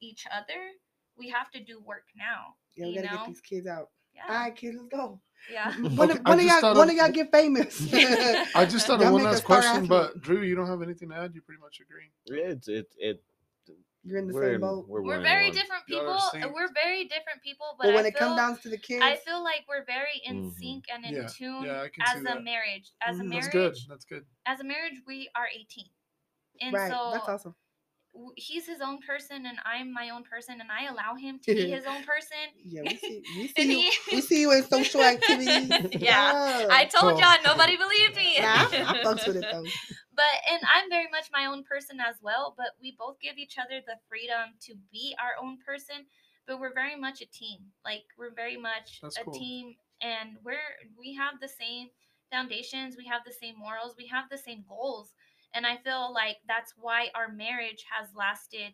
each 0.00 0.26
other 0.30 0.60
we 1.16 1.28
have 1.28 1.50
to 1.50 1.60
do 1.62 1.80
work 1.80 2.06
now 2.16 2.56
yeah, 2.76 2.86
we 2.86 2.92
you 2.92 3.02
gotta 3.02 3.14
know? 3.14 3.20
get 3.24 3.26
these 3.28 3.40
kids 3.40 3.66
out. 3.66 3.90
Yeah. 4.26 4.34
All 4.34 4.40
right, 4.42 4.54
kids, 4.56 4.76
let's 4.76 4.88
go. 4.88 5.20
yeah. 5.52 5.72
One, 5.80 6.10
Okay, 6.10 6.18
of, 6.18 6.26
one 6.26 6.38
of 6.40 6.44
y'all, 6.44 6.60
thought 6.60 6.76
one 6.76 6.88
of- 6.88 6.94
of 6.94 6.98
y'all 6.98 7.10
get 7.10 7.30
famous. 7.32 7.80
I 8.54 8.66
just 8.66 8.86
thought 8.86 9.00
of 9.02 9.12
one 9.12 9.22
last 9.22 9.44
question, 9.44 9.72
athlete. 9.84 9.88
but 9.88 10.20
Drew, 10.20 10.42
you 10.42 10.54
don't 10.54 10.66
have 10.66 10.82
anything 10.82 11.08
to 11.10 11.16
add. 11.16 11.34
You 11.34 11.40
pretty 11.42 11.60
much 11.60 11.80
agree. 11.80 12.10
It's 12.26 12.68
it 12.68 12.86
it. 12.98 13.22
You're 14.04 14.18
in 14.18 14.28
the 14.28 14.34
we're 14.34 14.44
same 14.46 14.54
in- 14.54 14.60
boat. 14.60 14.86
We're, 14.88 15.02
We're 15.02 15.20
very 15.20 15.46
one. 15.48 15.54
different 15.56 15.84
people. 15.86 16.08
are 16.08 16.18
synced. 16.32 16.52
We're 16.54 16.72
very 16.72 17.02
different 17.04 17.42
people, 17.44 17.66
but, 17.78 17.86
But 17.88 17.94
when 17.94 18.04
I 18.04 18.08
it 18.08 18.14
comes 18.16 18.36
down 18.36 18.56
to 18.58 18.68
the 18.70 18.78
kids, 18.78 19.02
I 19.04 19.16
feel 19.16 19.42
like 19.44 19.64
we're 19.68 19.84
very 19.84 20.22
in 20.24 20.44
Mhm. 20.50 20.54
sync 20.54 20.84
and 20.92 21.04
in 21.04 21.14
Yeah, 21.14 21.26
tune 21.28 21.64
yeah, 21.64 21.86
as 22.06 22.20
a 22.20 22.24
that. 22.24 22.42
marriage. 22.44 22.90
As 23.02 23.18
a 23.18 23.22
Mhm. 23.22 23.28
marriage, 23.28 23.44
That's 23.44 23.52
good. 23.52 23.76
That's 23.88 24.04
good. 24.06 24.24
as 24.46 24.60
a 24.60 24.64
marriage, 24.64 24.94
we 25.06 25.28
are 25.36 25.46
18, 25.54 25.84
and 26.62 26.74
right? 26.74 26.90
so 26.90 27.10
That's 27.12 27.28
awesome. 27.28 27.54
W- 28.18 28.32
he's 28.36 28.66
his 28.66 28.80
own 28.82 28.98
person, 29.00 29.46
and 29.46 29.56
I'm 29.64 29.92
my 29.92 30.10
own 30.10 30.24
person, 30.24 30.60
and 30.60 30.68
I 30.70 30.90
allow 30.92 31.14
him 31.14 31.38
to 31.44 31.54
be 31.54 31.70
his 31.70 31.86
own 31.86 32.02
person. 32.12 32.44
Yeah, 32.64 32.82
we 32.82 32.96
see, 32.96 33.22
we 33.36 33.48
see 33.56 33.72
you. 33.84 33.90
he- 34.10 34.16
We 34.16 34.20
see 34.20 34.40
you 34.42 34.52
in 34.52 34.64
social 34.64 35.02
activities. 35.02 35.70
Yeah, 36.02 36.66
I 36.70 36.84
told 36.84 37.14
So- 37.16 37.20
y'all 37.22 37.38
nobody 37.44 37.76
believed 37.76 38.16
me. 38.16 38.38
Nah, 38.40 38.68
I 38.92 39.00
fucks 39.04 39.26
with 39.26 39.36
it 39.36 39.46
though. 39.50 39.64
but 40.14 40.32
and 40.50 40.60
I'm 40.74 40.90
very 40.90 41.08
much 41.10 41.30
my 41.32 41.46
own 41.46 41.62
person 41.64 41.98
as 42.00 42.16
well. 42.22 42.54
But 42.56 42.70
we 42.82 42.96
both 42.98 43.18
give 43.20 43.38
each 43.38 43.56
other 43.58 43.80
the 43.86 43.96
freedom 44.08 44.54
to 44.66 44.74
be 44.92 45.14
our 45.22 45.42
own 45.42 45.58
person. 45.64 46.06
But 46.46 46.60
we're 46.60 46.74
very 46.74 46.96
much 46.96 47.20
a 47.22 47.26
team. 47.26 47.58
Like 47.84 48.04
we're 48.18 48.34
very 48.34 48.56
much 48.56 49.00
That's 49.02 49.18
a 49.18 49.24
cool. 49.24 49.34
team, 49.34 49.74
and 50.02 50.36
we're 50.44 50.68
we 50.98 51.14
have 51.14 51.40
the 51.40 51.48
same 51.48 51.88
foundations. 52.32 52.96
We 52.96 53.06
have 53.06 53.22
the 53.26 53.32
same 53.32 53.58
morals. 53.58 53.94
We 53.96 54.06
have 54.08 54.28
the 54.30 54.38
same 54.38 54.64
goals. 54.68 55.12
And 55.54 55.66
I 55.66 55.76
feel 55.78 56.12
like 56.12 56.36
that's 56.46 56.74
why 56.76 57.08
our 57.14 57.28
marriage 57.28 57.84
has 57.90 58.08
lasted 58.14 58.72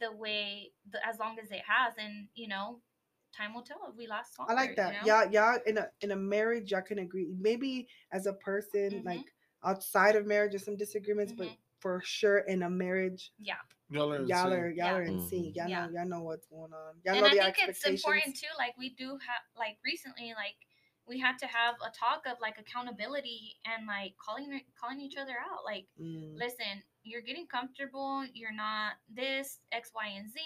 the 0.00 0.12
way 0.12 0.72
the, 0.90 1.04
as 1.06 1.18
long 1.18 1.38
as 1.42 1.50
it 1.50 1.62
has. 1.66 1.94
And 1.98 2.28
you 2.34 2.48
know, 2.48 2.80
time 3.36 3.54
will 3.54 3.62
tell 3.62 3.78
if 3.88 3.96
we 3.96 4.06
last 4.06 4.38
longer. 4.38 4.52
I 4.52 4.56
like 4.56 4.76
that. 4.76 5.04
You 5.04 5.10
know? 5.10 5.20
Y'all, 5.22 5.32
y'all 5.32 5.60
in 5.66 5.78
a 5.78 5.88
in 6.00 6.10
a 6.12 6.16
marriage, 6.16 6.70
y'all 6.72 6.82
can 6.82 6.98
agree. 7.00 7.28
Maybe 7.38 7.88
as 8.12 8.26
a 8.26 8.32
person, 8.34 8.90
Mhm. 8.90 9.04
like 9.04 9.34
outside 9.64 10.16
of 10.16 10.26
marriage, 10.26 10.52
there's 10.52 10.64
some 10.64 10.76
disagreements, 10.76 11.32
but 11.32 11.48
Mhm. 11.48 11.56
for 11.80 12.00
sure 12.04 12.38
in 12.38 12.62
a 12.62 12.70
marriage, 12.70 13.32
Yeah. 13.38 13.56
Y'all 13.90 14.12
are 14.12 14.24
y'all 14.26 14.52
are 14.52 14.68
y'all 14.68 14.76
Yeah. 14.76 14.94
are 14.96 15.02
in 15.02 15.20
sync. 15.28 15.56
Y'all 15.56 15.68
Yeah. 15.68 15.86
know 15.86 15.92
y'all 15.92 16.08
know 16.08 16.22
what's 16.22 16.46
going 16.46 16.72
on. 16.72 17.00
Y'all 17.04 17.14
and 17.14 17.20
know 17.22 17.26
I 17.26 17.30
the 17.30 17.52
think 17.56 17.68
it's 17.68 17.84
important 17.86 18.36
too. 18.36 18.46
Like 18.58 18.76
we 18.76 18.90
do 18.90 19.16
have, 19.18 19.42
like 19.56 19.78
recently, 19.84 20.34
like 20.34 20.56
we 21.08 21.18
had 21.18 21.38
to 21.38 21.46
have 21.46 21.74
a 21.80 21.90
talk 21.90 22.22
of 22.26 22.38
like 22.40 22.56
accountability 22.58 23.56
and 23.64 23.86
like 23.86 24.14
calling 24.24 24.60
calling 24.80 25.00
each 25.00 25.16
other 25.16 25.32
out. 25.50 25.64
Like, 25.64 25.86
Mm, 26.00 26.36
listen, 26.38 26.82
you're 27.04 27.22
getting 27.22 27.46
comfortable. 27.46 28.24
You're 28.34 28.52
not 28.54 28.92
this 29.14 29.58
X, 29.72 29.90
Y, 29.94 30.06
and 30.16 30.30
Z. 30.30 30.40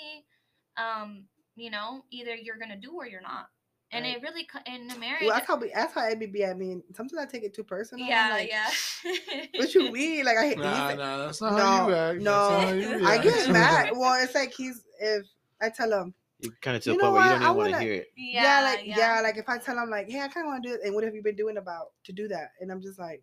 Um, 0.76 1.24
you 1.56 1.70
know, 1.70 2.05
either 2.10 2.34
you're 2.34 2.59
gonna 2.59 2.76
do 2.80 2.93
or 2.94 3.06
you're 3.06 3.20
not. 3.20 3.48
And 3.94 4.06
Right. 4.06 4.16
it 4.16 4.22
really 4.22 4.44
co- 4.47 4.59
in 4.64 4.86
the 4.89 4.97
marriage. 4.98 5.20
Well, 5.24 5.34
that's 5.34 5.47
how 5.47 5.56
we, 5.56 5.70
that's 5.74 5.93
how 5.93 6.01
Abby 6.10 6.24
be 6.24 6.44
at 6.44 6.56
me. 6.56 6.78
Sometimes 6.97 7.20
I 7.20 7.26
take 7.26 7.43
it 7.44 7.52
too 7.52 7.62
personal. 7.64 8.06
Yeah, 8.06 8.30
like, 8.30 8.48
yeah. 8.48 8.70
What 9.56 9.74
you 9.74 9.93
mean? 9.93 10.24
Like 10.24 10.39
I 10.39 10.48
hate 10.48 10.59
Nah, 10.59 10.86
he's- 10.89 10.97
nah, 10.98 11.18
that's 11.18 11.40
not 11.43 11.52
no, 11.56 11.59
how 11.66 11.89
you 11.89 11.94
act. 11.94 12.20
no. 12.20 12.32
That's 12.32 12.51
not 12.51 12.68
how 12.68 12.72
you 13.01 13.06
I 13.06 13.14
act. 13.16 13.24
get 13.24 13.51
mad. 13.51 13.90
Well, 13.97 14.22
it's 14.24 14.34
like 14.34 14.52
he's 14.55 14.82
if 14.98 15.26
I 15.60 15.68
tell 15.68 15.93
him, 15.93 16.14
You 16.43 16.51
kind 16.60 16.77
of 16.77 16.82
to 16.85 16.90
You 16.90 16.97
the 16.97 17.02
know 17.02 17.10
point 17.10 17.14
where 17.14 17.24
you 17.24 17.31
what? 17.31 17.39
don't 17.39 17.43
I 17.43 17.51
even 17.51 17.56
want 17.56 17.73
to 17.74 17.81
hear 17.81 17.93
it. 17.94 18.09
yeah, 18.16 18.62
like 18.62 18.81
yeah. 18.85 19.20
like 19.23 19.36
if 19.36 19.48
I 19.48 19.59
tell 19.59 19.77
them 19.77 19.90
like, 19.90 20.10
hey, 20.10 20.20
I 20.20 20.28
kind 20.28 20.47
of 20.47 20.51
want 20.51 20.62
to 20.64 20.69
do 20.69 20.74
it, 20.74 20.81
and 20.85 20.94
what 20.94 21.05
have 21.05 21.14
you 21.14 21.23
been 21.23 21.36
doing 21.36 21.56
about 21.56 21.93
to 22.05 22.12
do 22.12 22.27
that? 22.28 22.51
And 22.60 22.70
I'm 22.73 22.82
just 22.82 22.98
like, 22.98 23.23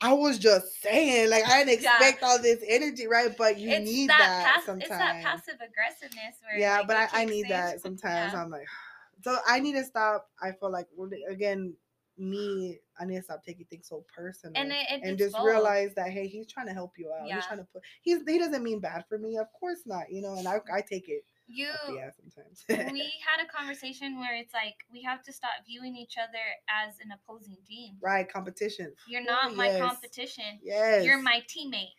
I 0.00 0.12
was 0.12 0.38
just 0.38 0.80
saying, 0.82 1.30
like 1.30 1.46
I 1.48 1.62
didn't 1.64 1.82
Yeah. 1.82 1.96
expect 1.98 2.22
all 2.22 2.40
this 2.40 2.58
energy, 2.66 3.06
right? 3.06 3.36
But 3.36 3.58
you 3.58 3.70
it's 3.70 3.84
need 3.88 4.08
that, 4.10 4.18
that, 4.18 4.54
pass- 4.56 4.64
sometimes. 4.66 4.90
It's 4.90 4.98
that 4.98 5.22
passive 5.22 5.54
aggressiveness 5.60 6.36
where 6.42 6.58
yeah, 6.58 6.78
like, 6.78 6.88
but 6.88 6.96
I, 6.96 7.08
I 7.12 7.24
need 7.26 7.42
in. 7.42 7.48
that 7.50 7.80
sometimes. 7.80 8.32
Yeah. 8.32 8.42
I'm 8.42 8.50
like, 8.50 8.66
so 9.22 9.36
I 9.46 9.60
need 9.60 9.74
to 9.74 9.84
stop. 9.84 10.28
I 10.42 10.52
feel 10.52 10.70
like 10.72 10.86
again, 11.28 11.74
me, 12.18 12.78
I 12.98 13.04
need 13.04 13.16
to 13.16 13.22
stop 13.22 13.44
taking 13.44 13.66
things 13.66 13.88
so 13.88 14.04
personal. 14.14 14.54
and 14.60 14.72
it, 14.72 14.86
it 14.90 15.00
and 15.04 15.16
just 15.18 15.34
both. 15.36 15.46
realize 15.46 15.94
that 15.94 16.10
hey, 16.10 16.26
he's 16.26 16.46
trying 16.46 16.66
to 16.66 16.72
help 16.72 16.92
you 16.98 17.12
out. 17.12 17.28
Yeah. 17.28 17.36
He's 17.36 17.46
trying 17.46 17.58
to 17.60 17.66
put. 17.72 17.82
He's 18.02 18.20
he 18.26 18.38
doesn't 18.38 18.62
mean 18.64 18.80
bad 18.80 19.04
for 19.08 19.18
me, 19.18 19.36
of 19.36 19.46
course 19.52 19.82
not. 19.86 20.10
You 20.10 20.22
know, 20.22 20.34
and 20.34 20.48
I 20.48 20.60
I 20.72 20.80
take 20.80 21.08
it 21.08 21.24
you 21.52 21.68
ass 22.02 22.14
sometimes. 22.20 22.64
we 22.92 23.00
had 23.26 23.44
a 23.44 23.48
conversation 23.56 24.18
where 24.18 24.36
it's 24.36 24.54
like 24.54 24.74
we 24.92 25.02
have 25.02 25.22
to 25.24 25.32
stop 25.32 25.50
viewing 25.66 25.96
each 25.96 26.14
other 26.18 26.44
as 26.68 26.94
an 27.04 27.10
opposing 27.12 27.56
team. 27.66 27.96
right, 28.00 28.30
competition. 28.30 28.92
You're 29.08 29.22
Ooh, 29.22 29.26
not 29.26 29.54
my 29.56 29.66
yes. 29.66 29.80
competition. 29.80 30.60
Yes, 30.62 31.04
You're 31.04 31.20
my 31.20 31.42
teammate. 31.48 31.94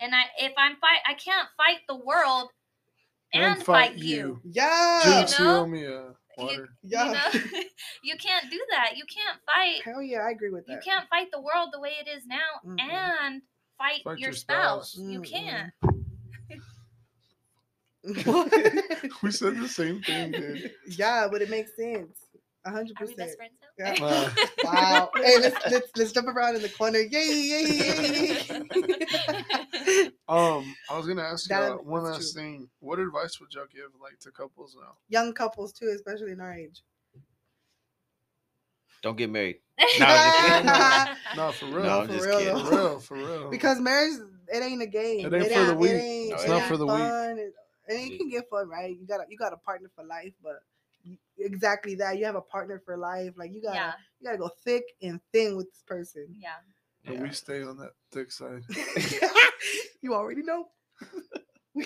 And 0.00 0.14
I 0.14 0.22
if 0.38 0.52
I'm 0.58 0.76
fight 0.76 1.00
I 1.06 1.14
can't 1.14 1.48
fight 1.56 1.80
the 1.88 1.96
world 1.96 2.50
and, 3.32 3.62
fight, 3.62 3.96
you. 3.96 4.40
Yeah, 4.44 5.00
Jinx, 5.04 5.38
you 5.38 5.44
know? 5.44 5.60
owe 5.60 5.66
me 5.66 5.84
a 5.84 6.14
water. 6.38 6.68
yeah. 6.82 7.06
You 7.06 7.12
know? 7.12 7.18
Uh, 7.58 7.62
you 8.02 8.16
can't 8.16 8.50
do 8.50 8.60
that. 8.70 8.96
You 8.96 9.04
can't 9.04 9.38
fight 9.44 9.82
Hell 9.84 10.02
yeah, 10.02 10.20
I 10.20 10.30
agree 10.30 10.50
with 10.50 10.66
that. 10.66 10.72
you 10.72 10.76
that. 10.78 10.84
can't 10.84 11.08
fight 11.08 11.28
the 11.32 11.40
world 11.40 11.70
the 11.72 11.80
way 11.80 11.92
it 12.00 12.08
is 12.08 12.24
now 12.26 12.36
Mm-mm. 12.64 12.80
and 12.80 13.42
fight, 13.78 14.02
Fight 14.04 14.18
your, 14.18 14.28
your 14.28 14.32
spouse. 14.32 14.92
spouse. 14.92 15.04
You 15.10 15.20
Mm-mm. 15.20 15.30
can't. 15.30 15.72
we 19.22 19.30
said 19.30 19.56
the 19.58 19.68
same 19.68 20.00
thing, 20.02 20.32
dude. 20.32 20.70
yeah, 20.98 21.26
but 21.30 21.42
it 21.42 21.50
makes 21.50 21.74
sense. 21.76 22.18
A 22.64 22.70
hundred 22.70 22.96
Are 23.00 23.06
we 23.06 23.14
best 23.14 23.36
percent. 23.38 23.38
friends 23.38 23.52
now? 23.78 23.94
Yeah. 23.94 24.04
Uh, 24.04 24.30
Wow. 24.64 25.10
hey, 25.16 25.38
let's 25.40 25.56
let's 25.70 25.88
let's 25.96 26.12
jump 26.12 26.26
around 26.28 26.56
in 26.56 26.62
the 26.62 26.68
corner. 26.68 26.98
Yay, 26.98 27.08
yay, 27.10 27.64
yay. 28.48 30.10
Um, 30.28 30.74
I 30.90 30.96
was 30.96 31.06
gonna 31.06 31.22
ask 31.22 31.48
you 31.48 31.54
That- 31.56 31.72
uh, 31.72 31.76
one 31.76 32.02
last 32.04 32.32
true. 32.32 32.42
thing. 32.42 32.68
What 32.80 32.98
advice 32.98 33.38
would 33.40 33.52
y'all 33.54 33.66
give 33.72 33.90
like 34.02 34.18
to 34.20 34.32
couples 34.32 34.76
now? 34.80 34.94
Young 35.08 35.32
couples 35.32 35.72
too, 35.72 35.92
especially 35.94 36.32
in 36.32 36.40
our 36.40 36.52
age. 36.52 36.82
Don't 39.02 39.16
get 39.16 39.30
married. 39.30 39.56
No, 40.00 40.06
I'm 40.08 40.32
just 40.32 40.46
kidding. 40.46 41.36
No, 41.36 41.52
for 41.52 41.66
real. 41.66 41.84
No, 41.84 42.00
I'm 42.00 42.06
for 42.08 42.12
just 42.14 42.26
real 42.26 42.38
kidding. 42.38 42.64
For 42.64 42.70
real, 42.70 42.98
for 43.00 43.14
real. 43.16 43.50
Because 43.50 43.78
marriage, 43.78 44.14
it 44.48 44.62
ain't 44.62 44.82
a 44.82 44.86
game. 44.86 45.26
It 45.26 45.34
ain't 45.34 45.52
for 45.52 45.64
the 45.66 45.74
weak. 45.76 45.92
ain't- 45.92 46.30
No, 46.30 46.34
it 46.34 46.38
it's 46.40 46.48
not 46.48 46.56
ain't 46.58 46.66
for 46.66 46.76
the 46.78 46.86
weak. 46.86 46.96
fun. 46.96 47.38
It, 47.38 47.52
and 47.88 48.00
you 48.00 48.18
can 48.18 48.28
get 48.28 48.48
fun, 48.50 48.68
right? 48.68 48.96
You 48.98 49.06
got 49.06 49.20
a 49.20 49.24
you 49.28 49.36
got 49.36 49.52
a 49.52 49.56
partner 49.58 49.90
for 49.94 50.04
life, 50.04 50.32
but 50.42 50.60
exactly 51.38 51.94
that. 51.96 52.18
You 52.18 52.24
have 52.26 52.36
a 52.36 52.40
partner 52.40 52.80
for 52.84 52.96
life. 52.96 53.32
Like 53.36 53.52
you 53.52 53.62
gotta 53.62 53.76
yeah, 53.76 53.92
you 54.20 54.26
gotta 54.26 54.38
go 54.38 54.50
thick 54.64 54.84
and 55.02 55.20
thin 55.32 55.56
with 55.56 55.66
this 55.70 55.82
person. 55.86 56.26
yeah. 56.40 56.56
And 57.06 57.16
Yeah. 57.16 57.22
we 57.22 57.30
stay 57.32 57.62
on 57.62 57.76
that 57.78 57.92
thick 58.12 58.32
side. 58.32 58.62
you 60.02 60.14
already 60.14 60.42
know. 60.42 60.68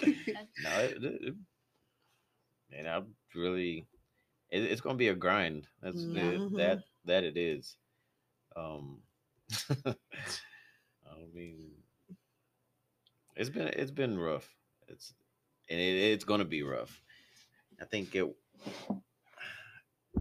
No, 0.62 0.78
it, 0.78 1.02
it, 1.02 1.22
it- 1.22 1.34
and 2.72 2.88
I'm 2.88 3.14
really, 3.34 3.86
it, 4.50 4.62
it's 4.62 4.80
gonna 4.80 4.96
be 4.96 5.08
a 5.08 5.14
grind. 5.14 5.66
That's 5.82 5.96
it- 6.04 6.06
Mhm. 6.40 6.56
that 6.56 6.80
that 7.04 7.24
it 7.24 7.36
is. 7.36 7.76
Um, 8.56 9.02
I 9.86 9.94
mean, 11.32 11.70
it's 13.36 13.50
been 13.50 13.68
it's 13.68 13.90
been 13.90 14.18
rough. 14.18 14.48
It's 14.88 15.14
and 15.70 15.80
it, 15.80 16.12
it's 16.12 16.24
gonna 16.24 16.44
be 16.44 16.62
rough. 16.62 17.00
I 17.80 17.84
think 17.86 18.14
it 18.14 18.26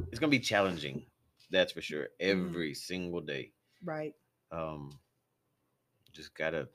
it's 0.10 0.20
gonna 0.20 0.30
be 0.30 0.40
challenging. 0.40 1.04
That's 1.52 1.72
for 1.72 1.82
sure. 1.82 2.10
Every 2.20 2.74
single 2.74 3.22
day. 3.22 3.52
right. 3.84 4.14
Um, 4.52 4.92
just 6.12 6.36
gotta, 6.36 6.68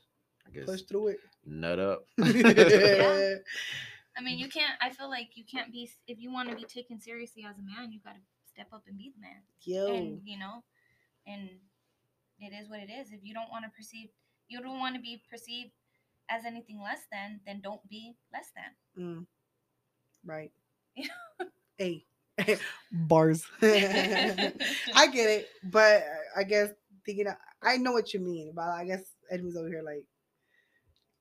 I 0.47 0.51
guess, 0.51 0.67
Push 0.67 0.83
through 0.83 1.09
it. 1.09 1.19
nut 1.45 1.79
up. 1.79 2.07
yeah. 2.19 2.25
I 4.17 4.23
mean, 4.23 4.39
you 4.39 4.49
can't. 4.49 4.75
I 4.81 4.91
feel 4.91 5.09
like 5.09 5.31
you 5.35 5.45
can't 5.45 5.73
be 5.73 5.91
if 6.07 6.21
you 6.21 6.33
want 6.33 6.51
to 6.51 6.57
be 6.57 6.65
taken 6.65 7.01
seriously 7.01 7.45
as 7.49 7.59
a 7.59 7.63
man. 7.63 7.91
You 7.93 8.01
got 8.05 8.15
to 8.15 8.21
step 8.53 8.69
up 8.73 8.83
and 8.87 8.97
be 8.97 9.13
the 9.15 9.21
man. 9.21 9.43
Yo. 9.63 9.95
and 9.95 10.21
you 10.25 10.39
know 10.39 10.63
and 11.27 11.49
it 12.39 12.53
is 12.53 12.69
what 12.69 12.81
it 12.81 12.91
is 12.91 13.13
if 13.13 13.21
you 13.23 13.35
don't 13.35 13.51
want 13.51 13.65
to 13.65 13.71
perceive 13.77 14.09
you 14.49 14.61
don't 14.61 14.79
want 14.79 14.95
to 14.95 15.01
be 15.01 15.23
perceived 15.31 15.71
as 16.31 16.45
anything 16.45 16.81
less 16.83 17.01
than 17.13 17.41
then 17.47 17.61
don't 17.63 17.87
be 17.89 18.17
less 18.33 18.51
than 18.55 18.73
Mm. 18.97 19.27
Right. 20.25 20.53
hey. 21.79 22.05
Bars. 22.93 23.45
I 23.63 25.07
get 25.13 25.29
it, 25.31 25.49
but 25.63 26.05
I 26.37 26.45
guess 26.45 26.71
thinking 27.05 27.27
I 27.63 27.77
know 27.77 27.93
what 27.93 28.15
you 28.15 28.21
mean, 28.21 28.53
but 28.55 28.65
I 28.69 28.85
guess 28.85 29.03
Edwin's 29.31 29.57
over 29.57 29.69
here 29.69 29.83
like 29.85 30.05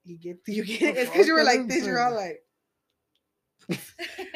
you 0.06 0.18
get 0.18 0.38
you 0.48 0.64
get 0.66 0.82
it. 0.82 0.98
It's 0.98 1.12
because 1.12 1.28
you 1.28 1.34
were 1.34 1.44
like 1.44 1.68
this. 1.68 1.86
You're 1.86 2.02
all 2.02 2.16
like 2.16 2.42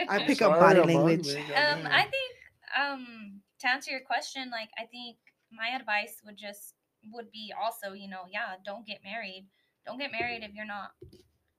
I 0.09 0.19
pick 0.25 0.41
up 0.41 0.59
body 0.59 0.81
language. 0.81 1.27
um 1.27 1.87
i 1.91 2.03
think 2.03 2.33
um 2.79 3.41
to 3.59 3.69
answer 3.69 3.91
your 3.91 4.01
question 4.01 4.49
like 4.51 4.69
i 4.77 4.85
think 4.85 5.17
my 5.51 5.75
advice 5.75 6.21
would 6.25 6.37
just 6.37 6.75
would 7.11 7.31
be 7.31 7.53
also 7.61 7.93
you 7.93 8.09
know 8.09 8.23
yeah 8.31 8.55
don't 8.65 8.85
get 8.85 8.99
married 9.03 9.47
don't 9.87 9.97
get 9.99 10.11
married 10.11 10.43
if 10.43 10.53
you're 10.53 10.65
not 10.65 10.91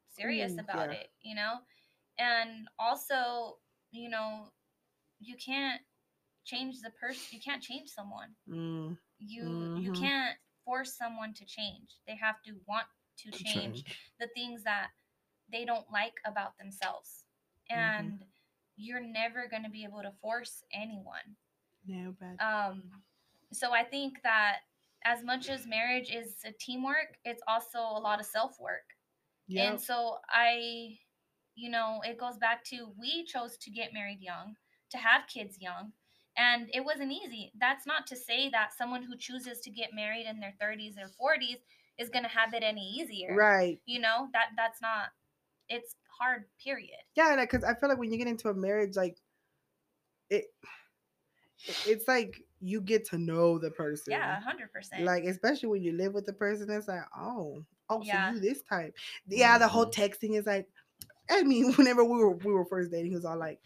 serious 0.08 0.52
Mm, 0.52 0.60
about 0.64 0.92
yeah. 0.92 0.98
it 0.98 1.08
you 1.22 1.34
know? 1.34 1.54
And 2.18 2.68
also 2.78 3.58
you 3.90 4.08
know 4.08 4.52
you 5.20 5.36
can't 5.36 5.80
change 6.44 6.80
the 6.82 6.90
person 6.90 7.26
you 7.32 7.40
can't 7.40 7.62
change 7.62 7.88
someone. 7.90 8.36
Mm, 8.48 8.96
you 9.18 9.72
you 9.76 9.90
Mhm. 9.90 9.98
can't 9.98 10.38
force 10.64 10.94
someone 10.96 11.34
to 11.34 11.44
change. 11.44 11.96
They 12.06 12.14
have 12.16 12.42
to 12.42 12.52
want 12.66 12.86
to 13.18 13.30
To 13.32 13.44
change, 13.44 13.84
the 14.20 14.28
things 14.28 14.62
that 14.64 14.90
they 15.50 15.64
don't 15.64 15.90
like 15.90 16.20
about 16.24 16.56
themselves. 16.58 17.24
Mhm. 17.74 17.76
and 17.76 18.24
you're 18.76 19.00
never 19.00 19.48
going 19.48 19.64
to 19.64 19.70
be 19.70 19.84
able 19.84 20.02
to 20.02 20.12
force 20.22 20.62
anyone. 20.72 21.36
No, 21.86 22.14
but 22.20 22.40
Um, 22.44 23.02
so 23.52 23.72
I 23.72 23.82
think 23.84 24.22
that 24.22 24.60
as 25.08 25.24
much 25.24 25.48
as 25.48 25.66
marriage 25.66 26.10
is 26.10 26.36
a 26.44 26.52
teamwork, 26.52 27.18
it's 27.24 27.42
also 27.48 27.78
a 27.80 28.00
lot 28.00 28.20
of 28.20 28.26
self 28.26 28.58
work. 28.60 28.84
yeah, 29.48 29.76
And 29.76 29.80
so 29.80 30.18
I, 30.28 30.98
you 31.54 31.70
know, 31.70 32.00
it 32.04 32.18
goes 32.18 32.38
back 32.38 32.64
to 32.66 32.94
we 32.98 33.24
chose 33.24 33.56
to 33.58 33.70
get 33.70 33.92
married 33.92 34.20
young, 34.20 34.56
to 34.90 34.98
have 34.98 35.26
kids 35.28 35.58
young, 35.60 35.92
and 36.36 36.70
it 36.72 36.84
wasn't 36.84 37.12
easy. 37.12 37.52
That's 37.58 37.86
not 37.86 38.06
to 38.08 38.16
say 38.16 38.50
that 38.50 38.72
someone 38.72 39.02
who 39.02 39.16
chooses 39.16 39.60
to 39.60 39.70
get 39.70 39.94
married 39.94 40.26
in 40.26 40.40
their 40.40 40.54
30s 40.60 40.96
or 40.98 41.08
40s 41.08 41.58
is 41.98 42.10
going 42.10 42.24
to 42.24 42.30
have 42.30 42.54
it 42.54 42.62
any 42.62 42.88
easier. 42.88 43.36
right. 43.36 43.80
You 43.86 44.00
know, 44.00 44.28
that 44.34 44.50
that's 44.56 44.80
not 44.82 45.10
it's 45.68 45.96
hard, 46.18 46.46
period. 46.62 46.98
Yeah, 47.14 47.34
like 47.34 47.50
because 47.50 47.64
I 47.64 47.74
feel 47.74 47.88
like 47.88 47.98
when 47.98 48.12
you 48.12 48.18
get 48.18 48.28
into 48.28 48.48
a 48.48 48.54
marriage, 48.54 48.96
like 48.96 49.18
it- 50.30 50.52
it's 51.66 52.08
like 52.08 52.47
you 52.60 52.80
get 52.80 53.04
to 53.10 53.18
know 53.18 53.58
the 53.58 53.70
person. 53.70 54.12
Yeah, 54.12 54.40
100%. 54.40 55.04
Like 55.04 55.24
especially 55.24 55.68
when 55.68 55.82
you 55.82 55.92
live 55.92 56.14
with 56.14 56.26
the 56.26 56.32
person, 56.32 56.70
it's 56.70 56.88
like, 56.88 57.02
oh, 57.16 57.64
oh, 57.88 58.02
Yeah. 58.02 58.28
so 58.30 58.34
you 58.34 58.40
this 58.40 58.62
type. 58.62 58.94
Yeah, 59.28 59.58
the 59.58 59.68
whole 59.68 59.86
Mhm. 59.86 59.94
texting 59.94 60.38
is 60.38 60.46
like. 60.46 60.68
I 61.30 61.42
mean, 61.42 61.72
whenever 61.76 62.04
we 62.04 62.18
were 62.18 62.30
we 62.30 62.52
were 62.52 62.64
first 62.64 62.90
dating, 62.90 63.10
he 63.10 63.14
was 63.14 63.24
all 63.26 63.38
like, 63.38 63.60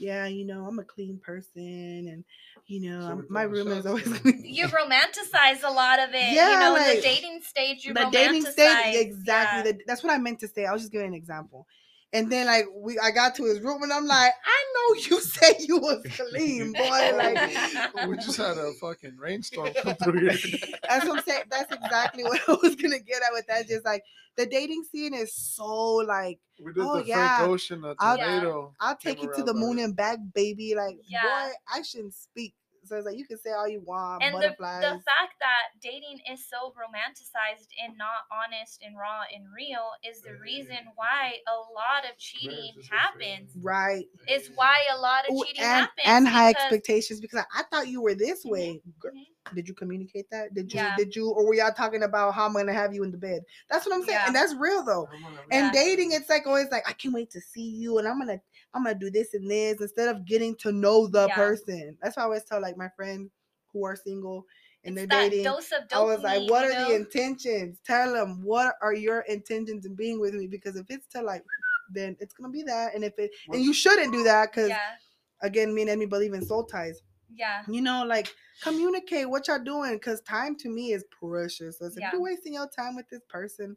"Yeah, 0.00 0.26
you 0.26 0.44
know, 0.44 0.66
I'm 0.66 0.78
a 0.80 0.84
clean 0.84 1.20
person, 1.24 2.08
and 2.08 2.24
you 2.66 2.80
know, 2.80 3.06
So 3.08 3.24
my 3.28 3.44
throwing 3.44 3.66
room 3.66 3.78
is 3.78 3.86
always 3.86 4.04
you 4.24 4.66
romanticize 4.66 5.62
a 5.62 5.70
lot 5.70 6.00
of 6.00 6.10
it. 6.12 6.34
Yeah, 6.34 6.50
you 6.52 6.58
know, 6.58 6.74
in 6.76 6.96
the 6.96 7.02
dating 7.02 7.40
stage, 7.42 7.84
you 7.84 7.94
the 7.94 8.00
romanticize. 8.00 8.12
dating 8.12 8.44
stage 8.46 8.94
exactly 8.94 9.62
Yeah. 9.62 9.72
the, 9.72 9.80
that's 9.86 10.02
what 10.02 10.12
i 10.12 10.18
meant 10.18 10.40
to 10.40 10.48
say 10.48 10.64
i 10.66 10.72
was 10.72 10.82
just 10.82 10.92
giving 10.92 11.08
an 11.08 11.14
example 11.14 11.66
and 12.14 12.30
then 12.32 12.46
like 12.46 12.64
we 12.74 12.98
i 13.00 13.10
got 13.10 13.34
to 13.34 13.44
his 13.44 13.60
room 13.60 13.82
and 13.82 13.92
i'm 13.92 14.06
like 14.06 14.32
i 14.46 14.64
know 14.74 15.00
you 15.10 15.20
said 15.34 15.54
you 15.60 15.76
was 15.78 16.02
clean 16.30 16.72
boy 16.72 17.10
like 17.16 18.06
we 18.08 18.16
just 18.16 18.36
had 18.38 18.56
a 18.56 18.72
fucking 18.80 19.16
rainstorm 19.18 19.68
come 19.82 19.94
through 19.96 20.20
here. 20.20 20.30
that's 20.88 21.04
what 21.06 21.18
i'm 21.18 21.24
saying 21.24 21.42
that's 21.50 21.70
exactly 21.74 22.22
what 22.24 22.40
i 22.48 22.52
was 22.62 22.74
gonna 22.76 22.98
get 23.00 23.22
at 23.22 23.32
with 23.32 23.46
that 23.48 23.68
just 23.68 23.84
like 23.84 24.02
the 24.36 24.46
dating 24.46 24.82
scene 24.90 25.12
is 25.14 25.34
so 25.34 25.66
like 25.96 26.38
We 26.58 26.72
did 26.72 26.82
Oh, 26.82 26.96
the 27.00 27.06
yeah. 27.06 27.36
Frank 27.38 27.50
Ocean, 27.52 27.84
a 27.84 27.94
I'll- 27.98 28.16
tornado. 28.16 28.74
i'll 28.80 28.96
came 28.96 29.14
take 29.14 29.22
you 29.22 29.32
to 29.36 29.42
the 29.42 29.54
moon 29.54 29.78
it. 29.78 29.82
and 29.84 29.96
back 29.96 30.18
baby 30.34 30.74
like 30.76 30.96
Yeah. 31.06 31.22
boy 31.22 31.52
i 31.74 31.82
shouldn't 31.82 32.14
speak 32.14 32.54
so 32.94 32.98
it's 32.98 33.06
like 33.06 33.18
you 33.18 33.26
can 33.26 33.38
say 33.38 33.50
all 33.50 33.68
you 33.68 33.80
want 33.80 34.22
and 34.22 34.34
the, 34.34 34.38
butterflies 34.38 34.82
the 34.82 35.02
fact 35.02 35.34
that 35.40 35.74
dating 35.82 36.18
is 36.30 36.46
so 36.46 36.72
romanticized 36.78 37.66
and 37.82 37.98
not 37.98 38.22
honest 38.30 38.80
and 38.86 38.96
raw 38.96 39.22
and 39.34 39.44
real 39.54 39.90
is 40.06 40.22
the 40.22 40.34
reason 40.40 40.78
why 40.94 41.34
a 41.48 41.56
lot 41.74 42.08
of 42.08 42.16
cheating 42.18 42.70
is 42.78 42.86
so 42.86 42.94
happens 42.94 43.50
right 43.62 44.06
is 44.30 44.48
why 44.54 44.74
a 44.94 44.98
lot 44.98 45.28
of 45.28 45.34
Ooh, 45.34 45.44
cheating 45.44 45.62
and, 45.62 45.82
happens 45.82 46.06
and 46.06 46.28
high 46.28 46.50
expectations 46.50 47.20
because 47.20 47.40
I, 47.40 47.60
I 47.60 47.62
thought 47.64 47.88
you 47.88 48.00
were 48.00 48.14
this 48.14 48.44
Mhm, 48.44 48.50
way 48.50 48.80
Gr- 49.00 49.08
mhm. 49.08 49.54
did 49.54 49.68
you 49.68 49.74
communicate 49.74 50.30
that? 50.30 50.54
Did 50.54 50.72
you 50.72 50.78
Yeah. 50.80 50.96
did 50.96 51.14
you 51.14 51.30
or 51.30 51.46
were 51.46 51.54
y'all 51.54 51.72
talking 51.72 52.02
about 52.04 52.34
how 52.34 52.46
I'm 52.46 52.54
gonna 52.54 52.72
have 52.72 52.94
you 52.94 53.02
in 53.04 53.10
the 53.10 53.18
bed? 53.18 53.42
That's 53.68 53.84
what 53.84 53.94
I'm 53.94 54.02
saying. 54.02 54.18
Yeah. 54.20 54.26
And 54.26 54.34
that's 54.34 54.54
real 54.54 54.82
though. 54.84 55.08
And 55.50 55.66
Yeah. 55.66 55.70
dating, 55.72 56.12
it's 56.12 56.30
like 56.30 56.46
always 56.46 56.70
like, 56.70 56.88
I 56.88 56.92
can't 56.92 57.14
wait 57.14 57.30
to 57.32 57.40
see 57.40 57.68
you 57.68 57.98
and 57.98 58.08
I'm 58.08 58.18
gonna 58.18 58.40
I'm 58.74 58.84
gonna 58.84 58.96
do 58.98 59.10
this 59.10 59.34
and 59.34 59.50
this 59.50 59.80
instead 59.80 60.08
of 60.08 60.24
getting 60.26 60.56
to 60.56 60.72
know 60.72 61.06
the 61.06 61.28
Yeah. 61.28 61.34
person. 61.36 61.96
That's 62.02 62.16
why 62.16 62.22
I 62.22 62.26
always 62.26 62.44
tell 62.44 62.60
like 62.60 62.76
my 62.76 62.88
friends 62.96 63.30
who 63.72 63.84
are 63.84 63.96
single 63.96 64.44
and 64.84 64.98
It's 64.98 65.06
they're 65.06 65.30
dating. 65.30 65.46
I 65.92 66.02
was 66.02 66.22
like, 66.22 66.42
what 66.50 66.64
are 66.64 66.72
know? 66.72 66.88
the 66.88 66.94
intentions? 66.94 67.78
Tell 67.86 68.12
them 68.12 68.42
what 68.42 68.74
are 68.82 68.94
your 68.94 69.20
intentions 69.20 69.86
in 69.86 69.94
being 69.94 70.20
with 70.20 70.34
me? 70.34 70.46
Because 70.48 70.76
if 70.76 70.86
it's 70.90 71.06
to 71.08 71.22
like 71.22 71.44
then 71.90 72.16
it's 72.20 72.34
gonna 72.34 72.52
be 72.52 72.62
that. 72.64 72.94
And 72.94 73.04
if 73.04 73.18
it 73.18 73.30
and 73.52 73.62
you 73.62 73.72
shouldn't 73.72 74.12
do 74.12 74.22
that 74.24 74.50
because 74.52 74.70
yeah 74.70 74.96
again, 75.42 75.74
me 75.74 75.82
and 75.82 75.90
Emmy 75.90 76.06
believe 76.06 76.34
in 76.34 76.44
soul 76.44 76.64
ties 76.64 77.00
yeah 77.34 77.62
you 77.68 77.80
know, 77.80 78.04
like 78.04 78.34
communicate 78.62 79.28
what 79.28 79.48
y'all 79.48 79.58
doing 79.58 79.94
because 79.94 80.20
time 80.22 80.56
to 80.56 80.68
me 80.68 80.92
is 80.92 81.04
precious. 81.10 81.78
So 81.78 81.86
if 81.86 81.94
Yeah. 81.96 82.10
you're 82.12 82.22
wasting 82.22 82.54
your 82.54 82.68
time 82.68 82.96
with 82.96 83.08
this 83.10 83.22
person, 83.28 83.76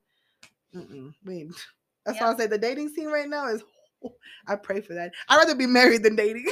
mm-mm, 0.75 1.13
wait. 1.25 1.47
That's 2.05 2.19
Yeah. 2.19 2.27
why 2.27 2.33
I 2.33 2.37
say 2.37 2.47
the 2.47 2.57
dating 2.57 2.89
scene 2.89 3.07
right 3.07 3.27
now 3.29 3.47
is. 3.47 3.63
I 4.47 4.55
pray 4.55 4.81
for 4.81 4.93
that. 4.93 5.11
I'd 5.29 5.37
rather 5.37 5.55
be 5.55 5.65
married 5.67 6.03
than 6.03 6.15
dating. 6.15 6.45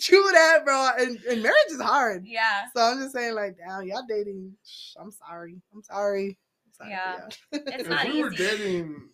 True 0.00 0.28
that, 0.32 0.64
bro. 0.64 0.88
And, 0.98 1.18
and 1.28 1.42
marriage 1.42 1.56
is 1.70 1.80
hard. 1.80 2.24
yeah 2.26 2.64
So 2.74 2.82
I'm 2.82 2.98
just 2.98 3.12
saying, 3.14 3.34
like, 3.34 3.56
damn, 3.58 3.86
y'all 3.86 4.04
dating. 4.08 4.52
I'm 4.98 5.10
sorry. 5.10 5.60
I'm 5.74 5.82
sorry. 5.82 6.38
I'm 6.66 6.72
sorry 6.72 6.90
Yeah. 6.90 7.14
for 7.50 7.56
y'all. 7.56 7.62
It's 7.72 7.82
If 7.82 7.88
not 7.88 8.06
we 8.08 8.22
were 8.22 8.30
dating, 8.30 9.08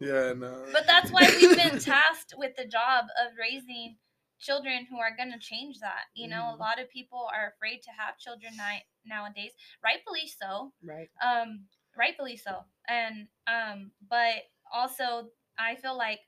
yeah, 0.00 0.32
no. 0.36 0.64
But 0.72 0.86
that's 0.86 1.10
why 1.10 1.22
we've 1.38 1.56
been 1.56 1.78
tasked 1.78 2.34
with 2.36 2.54
the 2.56 2.64
job 2.66 3.04
of 3.24 3.32
raising 3.38 3.96
children 4.38 4.86
who 4.90 4.98
are 4.98 5.16
going 5.16 5.32
to 5.32 5.38
change 5.38 5.78
that. 5.80 6.04
You 6.14 6.28
know, 6.28 6.42
Mhm. 6.52 6.54
a 6.54 6.56
lot 6.60 6.80
of 6.80 6.90
people 6.90 7.28
are 7.34 7.52
afraid 7.54 7.82
to 7.82 7.90
have 7.98 8.18
children 8.18 8.52
ni- 8.56 8.84
nowadays, 9.06 9.52
rightfully 9.82 10.26
so. 10.28 10.72
right. 10.82 11.08
Um, 11.24 11.64
rightfully 11.96 12.36
so. 12.36 12.64
And 12.88 13.28
um, 13.46 13.90
but 14.10 14.42
also 14.72 15.28
I 15.58 15.76
feel 15.76 15.96
like 15.96 16.20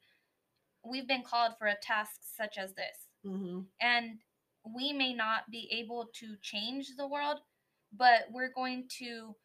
we've 0.84 1.08
been 1.08 1.22
called 1.22 1.52
for 1.58 1.66
a 1.66 1.76
task 1.82 2.20
such 2.36 2.58
as 2.58 2.72
this. 2.74 3.08
hmm 3.24 3.60
And 3.80 4.18
we 4.74 4.92
may 4.92 5.14
not 5.14 5.42
be 5.50 5.68
able 5.72 6.08
to 6.20 6.36
change 6.42 6.88
the 6.96 7.06
world, 7.06 7.38
but 7.96 8.26
we're 8.32 8.52
going 8.52 8.88
to 8.98 9.36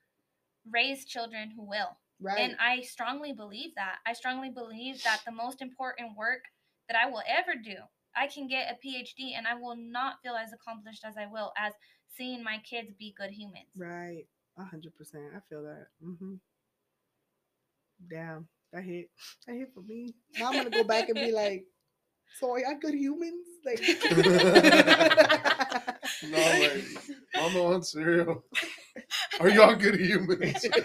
raise 0.70 1.06
children 1.06 1.52
who 1.56 1.68
will. 1.68 1.98
Right. 2.20 2.40
And 2.40 2.56
I 2.60 2.82
strongly 2.82 3.34
believe 3.34 3.72
that. 3.76 3.98
I 4.06 4.14
strongly 4.14 4.50
believe 4.50 5.04
that 5.04 5.22
the 5.26 5.32
most 5.32 5.62
important 5.62 6.16
work 6.18 6.42
that 6.88 6.98
I 6.98 7.10
will 7.10 7.24
ever 7.28 7.54
do, 7.64 7.76
I 8.16 8.28
can 8.28 8.48
get 8.48 8.72
a 8.72 8.88
PhD 8.88 9.36
and 9.36 9.48
I 9.48 9.56
will 9.56 9.76
not 9.76 10.16
feel 10.24 10.36
as 10.36 10.54
accomplished 10.54 11.04
as 11.06 11.16
I 11.18 11.26
will 11.26 11.52
as 11.58 11.74
seeing 12.16 12.44
my 12.44 12.58
kids 12.70 12.92
be 13.00 13.14
good 13.18 13.32
humans. 13.32 13.70
Right. 13.76 14.26
A 14.58 14.64
hundred 14.64 14.96
percent. 14.96 15.24
I 15.36 15.40
feel 15.50 15.64
that. 15.64 15.88
Mm-hmm. 16.04 16.36
Damn. 18.10 18.48
That 18.74 18.84
hit. 18.84 19.10
That 19.48 19.56
hit 19.56 19.70
for 19.74 19.82
me. 19.82 20.14
Now 20.38 20.50
I'm 20.50 20.58
gonna 20.58 20.70
go 20.72 20.84
back 20.84 21.10
and 21.10 21.20
be 21.20 21.32
like, 21.32 21.66
so 22.34 22.52
are 22.52 22.60
y'all 22.60 22.78
good 22.82 22.94
humans? 22.96 23.46
Like 23.66 23.80
No, 26.24 26.38
like, 26.38 26.84
Mama 27.36 27.64
on 27.66 27.84
cereal. 27.84 28.44
Are 29.40 29.50
y'all 29.50 29.76
good 29.76 30.00
humans? 30.00 30.66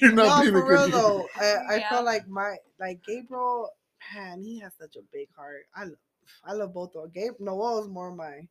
You're 0.00 0.12
no, 0.12 0.12
not 0.12 0.40
being 0.40 0.54
a 0.56 0.60
for 0.60 0.62
good 0.62 0.80
real 0.80 0.80
human. 0.80 0.90
though. 0.90 1.28
I, 1.40 1.74
I 1.76 1.78
Yeah. 1.78 1.88
feel 1.90 2.04
like 2.04 2.28
my 2.28 2.56
like 2.80 3.00
Gabriel, 3.06 3.68
man, 4.14 4.42
he 4.42 4.58
has 4.60 4.72
such 4.80 4.96
a 4.96 5.02
big 5.12 5.28
heart. 5.36 5.64
I 5.74 5.84
love 5.84 5.98
I 6.44 6.52
love 6.52 6.74
both 6.74 6.94
of 6.96 7.02
them. 7.04 7.12
Gabe 7.14 7.34
Noel's 7.40 7.88
more 7.88 8.14
my 8.14 8.24
my 8.24 8.48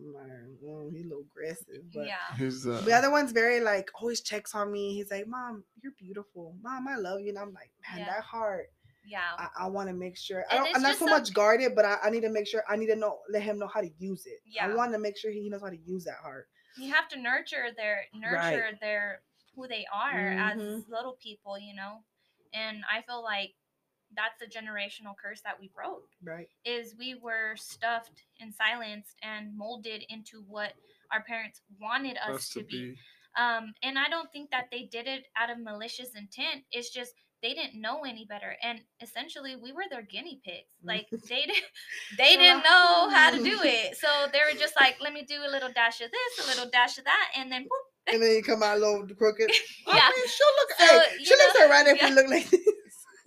mm, 0.00 0.92
he's 0.92 1.06
a 1.06 1.08
little 1.08 1.24
aggressive, 1.30 1.82
but 1.94 2.06
yeah. 2.06 2.16
He's, 2.36 2.66
uh, 2.66 2.80
The 2.84 2.92
other 2.92 3.10
one's 3.10 3.32
very 3.32 3.60
like 3.60 3.90
always 4.00 4.20
checks 4.20 4.54
on 4.54 4.70
me. 4.72 4.94
He's 4.94 5.10
like, 5.10 5.26
"Mom, 5.26 5.64
you're 5.82 5.92
beautiful. 5.98 6.54
Mom, 6.62 6.88
I 6.88 6.96
love 6.96 7.20
you." 7.20 7.28
And 7.30 7.38
I'm 7.38 7.52
like, 7.52 7.70
"Man, 7.88 8.00
Yeah. 8.00 8.06
that 8.14 8.22
heart. 8.22 8.66
Yeah. 9.04 9.20
I, 9.38 9.48
I 9.64 9.66
want 9.68 9.88
to 9.88 9.94
make 9.94 10.16
sure. 10.16 10.44
I 10.50 10.56
don't. 10.56 10.76
I'm 10.76 10.82
not 10.82 10.92
so 10.96 11.06
some- 11.06 11.10
much 11.10 11.32
guarded, 11.34 11.74
but 11.74 11.84
I, 11.84 11.96
I 12.04 12.10
need 12.10 12.20
to 12.22 12.28
make 12.30 12.46
sure. 12.46 12.62
I 12.68 12.76
need 12.76 12.86
to 12.88 12.96
know. 12.96 13.18
Let 13.30 13.42
him 13.42 13.58
know 13.58 13.66
how 13.66 13.80
to 13.80 13.90
use 13.98 14.26
it. 14.26 14.40
Yeah. 14.46 14.66
I 14.66 14.74
want 14.74 14.92
to 14.92 14.98
make 14.98 15.16
sure 15.16 15.30
he 15.30 15.48
knows 15.48 15.62
how 15.62 15.70
to 15.70 15.78
use 15.78 16.04
that 16.04 16.16
heart. 16.22 16.48
You 16.76 16.92
have 16.92 17.08
to 17.08 17.18
nurture 17.20 17.66
their 17.76 18.04
Right. 18.14 18.52
nurture 18.56 18.78
their 18.80 19.22
who 19.56 19.66
they 19.66 19.86
are 19.92 20.12
as 20.28 20.58
Mhm. 20.58 20.88
little 20.88 21.16
people, 21.20 21.58
you 21.58 21.74
know. 21.74 22.04
And 22.52 22.84
I 22.90 23.02
feel 23.02 23.22
like 23.22 23.54
that's 24.16 24.38
the 24.40 24.46
generational 24.46 25.14
curse 25.22 25.40
that 25.42 25.58
we 25.60 25.70
broke. 25.74 26.04
Right. 26.22 26.48
is 26.64 26.94
we 26.98 27.14
were 27.14 27.54
stuffed 27.56 28.22
and 28.40 28.52
silenced 28.54 29.16
and 29.22 29.56
molded 29.56 30.04
into 30.08 30.42
what 30.48 30.72
our 31.12 31.22
parents 31.22 31.60
wanted 31.80 32.16
us 32.18 32.36
us 32.36 32.48
to 32.50 32.62
be. 32.64 32.94
Um, 33.38 33.72
and 33.82 33.98
I 33.98 34.08
don't 34.08 34.30
think 34.32 34.50
that 34.50 34.66
they 34.72 34.82
did 34.90 35.06
it 35.06 35.24
out 35.36 35.50
of 35.50 35.58
malicious 35.60 36.10
intent. 36.16 36.64
It's 36.72 36.90
just 36.90 37.12
they 37.42 37.54
didn't 37.54 37.80
know 37.80 38.00
any 38.04 38.26
better, 38.26 38.54
and 38.62 38.80
essentially 39.00 39.56
we 39.56 39.72
were 39.72 39.84
their 39.88 40.02
guinea 40.02 40.40
pigs. 40.44 40.74
Like 40.84 41.06
they 41.28 41.46
did, 41.46 41.56
they 42.18 42.36
They're 42.36 42.38
didn't 42.38 42.64
know 42.64 43.08
how 43.10 43.30
to 43.30 43.38
do 43.42 43.58
it, 43.62 43.96
so 43.96 44.08
they 44.32 44.40
were 44.40 44.58
just 44.58 44.74
like, 44.78 44.96
"Let 45.00 45.12
me 45.14 45.24
do 45.26 45.36
a 45.46 45.50
little 45.50 45.70
dash 45.72 46.00
of 46.02 46.10
this, 46.10 46.44
a 46.44 46.48
little 46.48 46.70
dash 46.70 46.98
of 46.98 47.04
that," 47.04 47.28
and 47.36 47.50
then 47.50 47.62
whoop, 47.62 48.12
And 48.14 48.22
then 48.22 48.32
you 48.32 48.42
come 48.42 48.62
out 48.62 48.76
a 48.76 48.80
little 48.80 49.06
crooked. 49.16 49.50
I 49.86 49.96
Yeah. 49.96 50.10
mean, 50.14 50.26
she'll 50.28 50.54
look. 50.58 50.70
So, 50.78 51.00
hey, 51.00 51.16
you 51.20 51.24
she 51.24 51.34
looks 51.36 51.54
know, 51.54 51.64
alright 51.64 51.86
if 51.86 51.96
yeah. 51.96 52.08
we 52.10 52.14
look 52.14 52.28
like 52.28 52.50
this. 52.50 52.60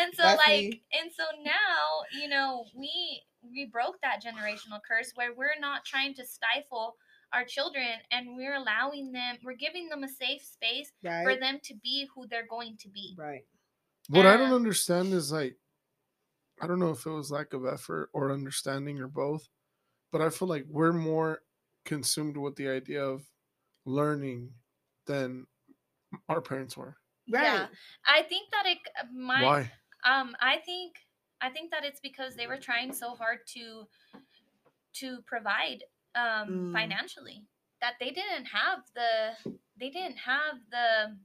and 0.00 0.14
so 0.14 0.22
That's 0.22 0.38
like 0.46 0.70
me. 0.70 0.82
and 0.92 1.10
so 1.12 1.24
now 1.42 2.02
you 2.12 2.28
know 2.28 2.66
we 2.74 3.22
we 3.42 3.66
broke 3.66 4.00
that 4.02 4.22
generational 4.22 4.80
curse 4.86 5.12
where 5.14 5.34
we're 5.34 5.58
not 5.60 5.84
trying 5.84 6.14
to 6.14 6.26
stifle 6.26 6.96
our 7.32 7.44
children 7.44 7.98
and 8.10 8.36
we're 8.36 8.54
allowing 8.54 9.12
them 9.12 9.36
we're 9.44 9.54
giving 9.54 9.88
them 9.88 10.02
a 10.04 10.08
safe 10.08 10.42
space 10.42 10.92
for 11.22 11.36
them 11.36 11.58
to 11.62 11.74
be 11.82 12.08
who 12.14 12.26
they're 12.26 12.46
going 12.46 12.76
to 12.78 12.88
be 12.88 13.14
Right. 13.18 13.44
What 14.08 14.26
I 14.26 14.36
don't 14.36 14.52
Uh, 14.52 14.56
understand 14.56 15.12
is 15.12 15.30
like, 15.32 15.58
I 16.60 16.66
don't 16.66 16.78
know 16.80 16.90
if 16.90 17.06
it 17.06 17.10
was 17.10 17.30
lack 17.30 17.52
of 17.52 17.66
effort 17.66 18.10
or 18.12 18.32
understanding 18.32 18.98
or 19.00 19.08
both, 19.08 19.48
but 20.12 20.22
I 20.22 20.30
feel 20.30 20.48
like 20.48 20.66
we're 20.68 20.92
more 20.92 21.42
consumed 21.84 22.36
with 22.36 22.56
the 22.56 22.68
idea 22.68 23.04
of 23.04 23.30
learning 23.86 24.54
than 25.06 25.46
our 26.28 26.40
parents 26.42 26.76
were. 26.76 26.96
Right. 27.30 27.42
Yeah. 27.42 27.66
i 28.06 28.22
think 28.22 28.50
that 28.52 28.64
it 28.66 28.78
my 29.12 29.42
Why? 29.42 29.72
um 30.04 30.36
i 30.40 30.56
think 30.58 30.94
I 31.40 31.50
think 31.50 31.70
that 31.70 31.84
it's 31.84 32.00
because 32.00 32.34
they 32.34 32.48
were 32.48 32.56
trying 32.56 32.92
so 32.92 33.14
hard 33.14 33.38
to 33.54 33.86
to 34.94 35.22
provide 35.26 35.84
um 36.16 36.48
Mm. 36.48 36.72
financially 36.72 37.44
that 37.80 37.94
they 38.00 38.10
didn't 38.10 38.46
have 38.46 38.80
the 38.94 39.36
they 39.76 39.90
didn't 39.90 40.16
have 40.18 40.56
the 40.70 41.16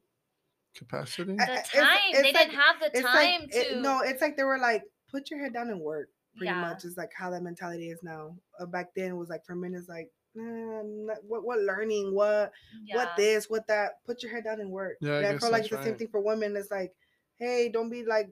Capacity. 0.75 1.34
The 1.34 1.45
time. 1.45 1.57
it's 2.09 2.21
they 2.21 2.31
like- 2.34 2.34
didn't 2.34 2.59
have 2.59 2.80
the 2.80 2.88
It's 2.93 3.01
time 3.01 3.41
like 3.41 3.51
to 3.51 3.57
it, 3.77 3.81
no, 3.81 4.01
it's 4.01 4.21
like 4.21 4.35
they 4.38 4.43
were 4.43 4.57
like, 4.59 4.84
put 5.09 5.30
your 5.30 5.39
head 5.39 5.53
down 5.53 5.69
and 5.69 5.80
work. 5.80 6.09
Pretty 6.35 6.51
Yeah. 6.53 6.61
much 6.61 6.84
is 6.84 6.97
like 6.97 7.11
how 7.15 7.30
that 7.30 7.41
mentality 7.43 7.89
is 7.91 8.01
now. 8.03 8.35
Uh, 8.59 8.65
back 8.65 8.93
then 8.95 9.11
it 9.11 9.15
was 9.15 9.30
like 9.30 9.45
for 9.45 9.55
men 9.55 9.75
it's 9.75 9.88
like, 9.88 10.09
Mm, 10.38 11.05
nah, 11.05 11.14
what 11.27 11.43
what 11.45 11.60
learning, 11.60 12.14
what 12.14 12.51
yeah. 12.85 12.95
what 12.95 13.11
this, 13.15 13.49
what 13.49 13.68
that. 13.68 14.03
Put 14.05 14.23
your 14.23 14.31
head 14.31 14.45
down 14.45 14.60
and 14.61 14.72
work. 14.72 14.97
Yeah, 15.01 15.14
I 15.19 15.34
I 15.34 15.38
feel 15.38 15.51
like 15.51 15.61
that's 15.61 15.65
it's 15.65 15.69
the 15.72 15.84
same 15.84 15.95
thing 15.97 16.07
for 16.07 16.22
women. 16.22 16.55
It's 16.55 16.72
like, 16.72 16.93
hey, 17.38 17.69
don't 17.69 17.89
be 17.89 18.03
like. 18.03 18.30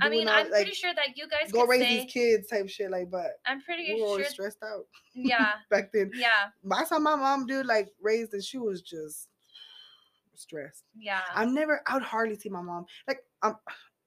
I 0.00 0.08
mean, 0.08 0.26
all- 0.26 0.34
I'm 0.34 0.44
like, 0.50 0.62
pretty 0.62 0.72
sure 0.72 0.94
that 0.94 1.18
you 1.18 1.28
guys 1.28 1.52
go 1.52 1.60
could 1.62 1.68
raise 1.70 1.82
say. 1.82 2.00
these 2.00 2.12
kids 2.12 2.48
type 2.48 2.68
shit. 2.70 2.90
Like, 2.90 3.10
but 3.10 3.32
I'm 3.44 3.60
pretty 3.60 3.92
we 3.92 4.00
were 4.02 4.20
sure. 4.20 4.24
stressed 4.24 4.62
out 4.64 4.86
Yeah, 5.14 5.50
back 5.70 5.92
then. 5.92 6.10
yeah, 6.14 6.48
I 6.74 6.84
saw 6.84 6.98
my 6.98 7.14
mom 7.16 7.46
do 7.46 7.62
like 7.62 7.92
raised, 8.00 8.32
and 8.32 8.42
she 8.42 8.56
was 8.56 8.80
just 8.80 9.28
stressed. 10.34 10.84
yeah. 10.98 11.20
I'm 11.34 11.54
never. 11.54 11.82
I 11.86 11.94
would 11.94 12.02
hardly 12.02 12.36
see 12.36 12.48
my 12.48 12.62
mom. 12.62 12.86
Like 13.06 13.18
I'm. 13.42 13.56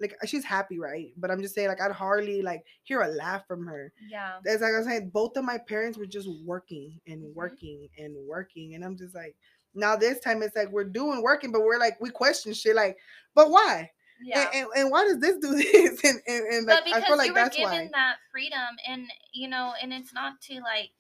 Like 0.02 0.16
she's 0.26 0.44
happy, 0.44 0.78
right? 0.80 1.14
But 1.18 1.32
I'm 1.32 1.42
just 1.42 1.56
saying, 1.56 1.68
like 1.70 1.82
I'd 1.82 1.92
hardly 1.92 2.42
like 2.42 2.66
hear 2.84 3.02
a 3.02 3.08
laugh 3.08 3.48
from 3.48 3.66
her. 3.66 3.94
yeah. 4.10 4.40
As 4.46 4.62
like 4.62 4.74
I 4.74 4.78
was 4.80 4.88
saying, 4.88 5.10
both 5.10 5.38
of 5.38 5.46
my 5.46 5.58
parents 5.58 5.98
were 5.98 6.06
just 6.06 6.28
working 6.44 7.00
and 7.08 7.24
Mhm. 7.24 7.34
working 7.34 7.88
and 7.98 8.16
working, 8.28 8.76
and 8.76 8.84
I'm 8.84 8.98
just 8.98 9.16
like, 9.16 9.36
now 9.74 9.96
this 9.96 10.20
time 10.20 10.42
it's 10.44 10.56
like 10.56 10.70
we're 10.72 10.84
doing 10.84 11.22
working, 11.22 11.52
but 11.52 11.62
we're 11.62 11.80
like 11.80 12.00
we 12.02 12.10
question 12.10 12.54
shit, 12.54 12.76
like, 12.76 12.98
but 13.34 13.50
why? 13.52 13.92
Yeah. 14.24 14.50
And, 14.54 14.64
and, 14.64 14.68
and 14.78 14.92
why 14.92 15.04
does 15.04 15.20
this 15.20 15.38
do 15.38 15.56
this? 15.56 16.04
And 16.04 16.20
and, 16.28 16.46
and 16.54 16.68
like, 16.68 16.80
I 16.80 16.84
because 16.86 17.04
feel 17.06 17.18
like 17.18 17.28
you 17.28 17.34
were 17.34 17.40
that's 17.40 17.56
given 17.58 17.72
why. 17.72 17.90
that 17.94 18.16
freedom 18.32 18.76
and 18.88 19.08
you 19.34 19.48
know 19.50 19.74
and 19.82 19.94
it's 19.94 20.14
not 20.14 20.40
to 20.44 20.56
like 20.62 20.92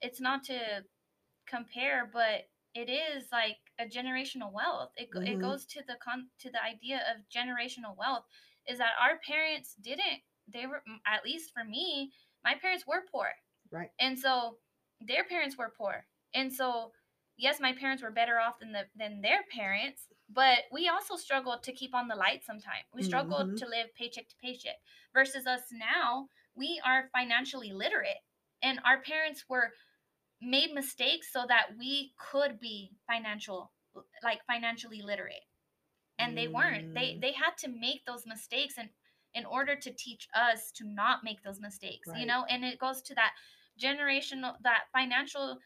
it's 0.00 0.20
not 0.20 0.44
to 0.44 0.58
compare 1.46 2.08
but 2.12 2.48
it 2.74 2.90
is 2.90 3.24
like 3.32 3.56
a 3.78 3.86
generational 3.86 4.52
wealth. 4.52 4.92
It, 4.96 5.10
go 5.10 5.20
it 5.20 5.38
goes 5.40 5.66
to 5.66 5.82
the 5.86 5.96
con 6.02 6.28
to 6.40 6.50
the 6.50 6.62
idea 6.62 7.02
of 7.10 7.28
generational 7.28 7.96
wealth 7.96 8.24
is 8.66 8.78
that 8.78 8.94
our 9.00 9.18
parents 9.18 9.74
didn't 9.80 10.22
they 10.48 10.66
were 10.66 10.82
at 11.06 11.24
least 11.24 11.52
for 11.52 11.64
me 11.64 12.12
my 12.44 12.54
parents 12.54 12.86
were 12.86 13.04
poor. 13.10 13.28
Right. 13.70 13.90
and 13.98 14.18
so 14.18 14.58
their 15.00 15.24
parents 15.24 15.56
were 15.58 15.72
poor. 15.76 16.06
And 16.34 16.52
so 16.52 16.92
yes 17.36 17.60
my 17.60 17.72
parents 17.72 18.02
were 18.02 18.10
better 18.10 18.38
off 18.38 18.58
than 18.60 18.72
the 18.72 18.84
than 18.96 19.20
their 19.20 19.44
parents 19.52 20.08
but 20.28 20.60
we 20.72 20.88
also 20.88 21.16
struggled 21.16 21.62
to 21.62 21.72
keep 21.72 21.94
on 21.94 22.08
the 22.08 22.14
light 22.16 22.42
sometimes 22.44 22.84
we 22.94 23.02
struggled 23.02 23.48
Mhm. 23.48 23.58
to 23.58 23.66
live 23.68 23.94
paycheck 23.94 24.28
to 24.28 24.36
paycheck 24.42 24.76
versus 25.12 25.46
us 25.46 25.62
now 25.72 26.28
we 26.54 26.80
are 26.84 27.10
financially 27.12 27.72
literate 27.72 28.22
and 28.62 28.80
our 28.84 29.02
parents 29.02 29.44
were 29.48 29.70
made 30.40 30.72
mistakes 30.72 31.32
so 31.32 31.44
that 31.48 31.68
we 31.78 32.12
could 32.18 32.60
be 32.60 32.92
financial 33.06 33.72
like 34.22 34.40
financially 34.46 35.00
literate 35.02 35.44
and 36.18 36.36
they 36.36 36.48
weren't 36.48 36.94
they 36.94 37.14
Mm. 37.14 37.20
they 37.22 37.32
had 37.32 37.56
to 37.58 37.68
make 37.68 38.04
those 38.06 38.26
mistakes 38.26 38.74
and 38.78 38.90
in 39.34 39.44
order 39.46 39.76
to 39.76 39.90
teach 39.92 40.28
us 40.34 40.70
to 40.72 40.84
not 40.86 41.24
make 41.24 41.42
those 41.42 41.60
mistakes 41.60 42.08
you 42.14 42.26
know 42.26 42.44
and 42.48 42.64
it 42.64 42.78
goes 42.78 43.02
to 43.02 43.14
that 43.14 43.32
generational 43.80 44.54
that 44.62 44.84
financial 44.92 45.58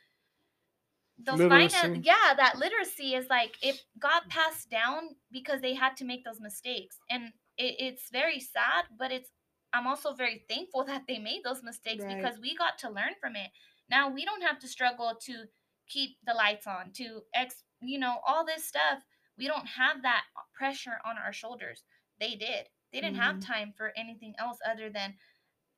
those 1.19 1.39
Literacy. 1.39 1.77
finance 1.77 2.07
yeah 2.07 2.35
that 2.37 2.57
literacy 2.57 3.15
is 3.15 3.27
like 3.29 3.57
it 3.63 3.83
got 3.99 4.29
passed 4.29 4.71
down 4.71 5.15
because 5.31 5.61
they 5.61 5.75
had 5.75 5.97
to 5.97 6.05
make 6.05 6.25
those 6.25 6.41
mistakes 6.41 6.97
and 7.11 7.25
it, 7.59 7.77
it's 7.79 8.11
very 8.11 8.41
sad 8.41 8.85
but 8.99 9.13
it's 9.13 9.31
i'm 9.75 9.87
also 9.87 10.15
very 10.15 10.45
thankful 10.49 10.85
that 10.91 11.03
they 11.07 11.19
made 11.19 11.43
those 11.45 11.63
mistakes 11.63 12.05
Right. 12.05 12.17
because 12.17 12.39
we 12.41 12.57
got 12.57 12.79
to 12.79 12.89
learn 12.91 13.13
from 13.21 13.37
it 13.37 13.51
now 13.91 14.09
we 14.09 14.25
don't 14.25 14.43
have 14.43 14.59
to 14.61 14.69
struggle 14.69 15.15
to 15.23 15.45
keep 15.89 16.17
the 16.25 16.35
lights 16.35 16.67
on 16.67 16.93
to 16.95 17.21
ex 17.35 17.65
you 17.83 17.99
know 17.99 18.19
all 18.27 18.45
this 18.45 18.65
stuff. 18.65 19.03
We 19.39 19.47
don't 19.47 19.67
have 19.67 20.03
that 20.03 20.25
pressure 20.55 20.99
on 21.05 21.17
our 21.19 21.33
shoulders. 21.33 21.83
They 22.21 22.35
did. 22.35 22.69
They 22.93 23.01
didn't 23.01 23.17
have 23.17 23.37
Mhm. 23.37 23.47
time 23.47 23.73
for 23.77 23.93
anything 23.97 24.35
else 24.39 24.59
other 24.67 24.91
than 24.91 25.15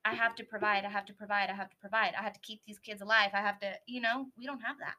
i 0.05 0.13
have 0.15 0.35
to 0.35 0.43
provide 0.45 0.85
i 0.85 0.89
have 0.89 1.05
to 1.07 1.15
provide 1.15 1.49
i 1.49 1.55
have 1.55 1.71
to 1.71 1.77
provide. 1.77 2.15
I 2.15 2.23
have 2.23 2.33
to 2.33 2.41
keep 2.41 2.65
these 2.65 2.81
kids 2.81 3.03
alive. 3.03 3.31
I 3.35 3.41
have 3.41 3.59
to 3.61 3.79
you 3.87 4.01
know? 4.01 4.27
We 4.37 4.47
don't 4.47 4.61
have 4.61 4.79
that. 4.79 4.97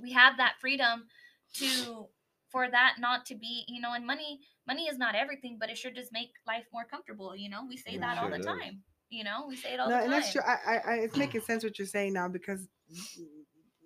We 0.00 0.12
have 0.12 0.36
that 0.36 0.60
freedom 0.60 1.08
to 1.54 2.08
for 2.50 2.68
that 2.70 2.96
not 2.98 3.24
to 3.26 3.34
be 3.34 3.64
you 3.68 3.80
know 3.80 3.92
and 3.94 4.06
money 4.06 4.40
money 4.66 4.88
is 4.88 4.98
not 4.98 5.14
everything 5.14 5.56
but 5.58 5.70
it 5.70 5.78
sure 5.78 5.90
does 5.90 6.12
make 6.12 6.32
life 6.46 6.66
more 6.72 6.84
comfortable 6.84 7.34
you 7.34 7.48
know? 7.48 7.64
We 7.66 7.76
say 7.76 7.92
Yeah, 7.94 8.00
that 8.00 8.18
all 8.18 8.30
the 8.30 8.36
does. 8.36 8.46
time 8.46 8.84
you 9.10 9.24
know 9.24 9.44
we 9.48 9.56
say 9.56 9.74
it 9.74 9.80
all 9.80 9.88
No, 9.88 9.98
the 9.98 10.04
and 10.04 10.12
that's 10.12 10.32
true. 10.32 10.42
I, 10.46 10.80
I, 10.86 10.94
it's 10.94 11.16
making 11.16 11.42
sense 11.42 11.64
what 11.64 11.78
you're 11.78 11.86
saying 11.86 12.12
now 12.12 12.28
because, 12.28 12.68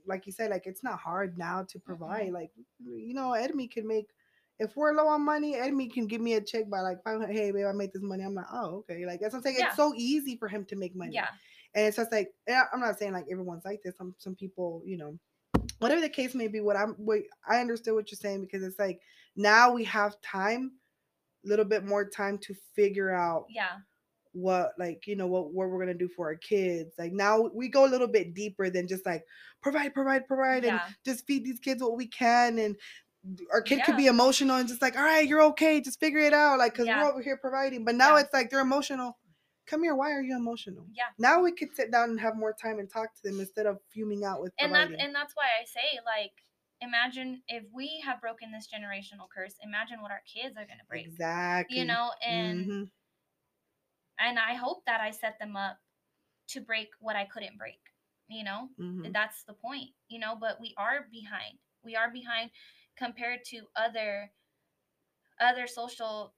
like 0.07 0.27
you 0.27 0.33
said, 0.33 0.51
like 0.51 0.67
it's 0.67 0.85
not 0.85 0.99
hard 0.99 1.39
now 1.39 1.65
to 1.71 1.79
provide. 1.79 2.27
Mm-hmm. 2.27 2.35
Like, 2.35 2.51
you 2.85 3.15
know, 3.15 3.31
Edmy 3.31 3.71
can 3.71 3.87
make. 3.87 4.07
If 4.61 4.77
we're 4.77 4.93
low 4.93 5.09
on 5.09 5.23
money, 5.23 5.55
Edmy 5.55 5.93
can 5.93 6.07
give 6.07 6.21
me 6.21 6.35
a 6.35 6.41
check 6.41 6.71
by 6.71 6.81
like 6.81 7.03
500. 7.03 7.33
Hey, 7.33 7.51
babe, 7.51 7.67
I 7.67 7.73
made 7.73 7.93
this 7.93 8.03
money. 8.03 8.23
I'm 8.23 8.35
like, 8.35 8.47
oh, 8.53 8.85
okay. 8.89 9.05
Like 9.05 9.21
that's 9.21 9.33
what 9.33 9.39
I'm 9.39 9.43
saying. 9.43 9.57
Yeah. 9.59 9.69
It's 9.69 9.77
so 9.77 9.93
easy 9.97 10.37
for 10.37 10.47
him 10.47 10.65
to 10.67 10.77
make 10.77 10.95
money. 10.95 11.13
yeah 11.15 11.29
And 11.75 11.87
it's 11.87 11.97
just 11.97 12.13
like 12.13 12.33
I'm 12.49 12.81
not 12.81 12.99
saying 12.99 13.13
like 13.13 13.27
everyone's 13.31 13.65
like 13.65 13.83
this. 13.83 13.97
Some 13.97 14.15
some 14.19 14.37
people, 14.37 14.83
you 14.85 14.97
know, 14.97 15.19
whatever 15.79 16.01
the 16.01 16.09
case 16.09 16.35
may 16.35 16.49
be. 16.49 16.61
What 16.61 16.77
I'm, 16.77 16.91
what 16.93 17.21
I 17.49 17.61
understood 17.61 17.95
what 17.95 18.13
you're 18.13 18.17
saying 18.17 18.43
because 18.43 18.63
it's 18.63 18.79
like 18.79 19.01
now 19.37 19.73
we 19.73 19.83
have 19.85 20.21
time, 20.21 20.73
a 21.45 21.49
little 21.49 21.65
bit 21.65 21.85
more 21.85 22.05
time 22.05 22.39
to 22.39 22.55
figure 22.77 23.13
out 23.13 23.47
yeah 23.49 23.79
what 24.35 24.73
like 24.78 25.06
you 25.06 25.16
know 25.16 25.27
what 25.27 25.52
what 25.52 25.69
we're 25.69 25.78
gonna 25.78 25.94
do 25.94 26.09
for 26.09 26.27
our 26.28 26.36
kids. 26.36 26.94
Like 26.98 27.12
now 27.12 27.40
we 27.55 27.69
go 27.69 27.86
a 27.86 27.90
little 27.90 28.09
bit 28.09 28.35
deeper 28.35 28.69
than 28.70 28.86
just 28.89 29.06
like 29.06 29.24
provide, 29.62 29.94
provide, 29.94 30.27
provide, 30.27 30.65
and 30.65 30.78
just 31.05 31.27
feed 31.27 31.44
these 31.44 31.61
kids 31.61 31.82
what 31.82 31.97
we 31.97 32.06
can 32.06 32.59
and. 32.59 32.77
Our 33.55 33.62
kid 33.62 33.82
could 33.85 33.97
be 33.97 34.06
emotional 34.06 34.56
and 34.56 34.69
just 34.69 34.82
like, 34.82 34.98
all 34.98 35.02
right, 35.02 35.27
you're 35.27 35.40
okay, 35.44 35.81
just 35.81 35.98
figure 35.98 36.19
it 36.19 36.35
out, 36.35 36.59
like, 36.59 36.74
cause 36.74 36.85
Yeah. 36.86 37.02
we're 37.02 37.11
over 37.11 37.23
here 37.23 37.39
providing. 37.39 37.82
But 37.82 37.94
now 37.94 38.16
Yeah. 38.16 38.20
it's 38.20 38.35
like 38.35 38.51
they're 38.51 38.61
emotional. 38.61 39.16
Come 39.66 39.82
here, 39.82 39.94
why 39.94 40.12
are 40.12 40.20
you 40.20 40.36
emotional? 40.36 40.86
yeah 40.93 41.05
Now 41.19 41.40
we 41.40 41.52
could 41.52 41.74
sit 41.74 41.90
down 41.90 42.11
and 42.11 42.20
have 42.20 42.36
more 42.36 42.52
time 42.52 42.78
and 42.81 42.90
talk 42.90 43.15
to 43.15 43.23
them 43.23 43.40
instead 43.40 43.65
of 43.65 43.78
fuming 43.89 44.24
out 44.24 44.43
with 44.43 44.52
and 44.59 44.74
that's 44.74 44.93
and 44.98 45.15
that's 45.15 45.35
why 45.35 45.47
I 45.59 45.65
say 45.65 46.01
like 46.05 46.32
imagine 46.82 47.43
if 47.48 47.65
we 47.73 48.02
have 48.05 48.20
broken 48.20 48.52
this 48.52 48.69
generational 48.69 49.27
curse 49.35 49.55
imagine 49.62 50.02
what 50.02 50.11
our 50.11 50.20
kids 50.27 50.55
are 50.59 50.66
gonna 50.66 50.85
break 50.86 51.06
exactly. 51.06 51.78
you 51.78 51.86
know 51.86 52.12
and 52.27 52.66
Mhm. 52.66 52.90
And 54.19 54.39
I 54.39 54.55
hope 54.55 54.85
that 54.86 55.01
I 55.01 55.11
set 55.11 55.39
them 55.39 55.57
up 55.57 55.78
to 56.49 56.61
break 56.61 56.91
what 57.01 57.16
I 57.16 57.24
couldn't 57.27 57.59
break 57.59 57.81
you 58.28 58.43
know? 58.45 58.70
Mhm. 58.81 59.12
that's 59.12 59.45
the 59.45 59.53
point 59.55 59.91
you 60.09 60.19
know? 60.19 60.35
But 60.36 60.59
we 60.61 60.74
are 60.78 61.09
behind. 61.11 61.59
We 61.82 61.95
are 61.97 62.11
behind 62.11 62.51
compared 62.97 63.45
to 63.47 63.69
other 63.77 64.32
other 65.41 65.66
social 65.66 66.35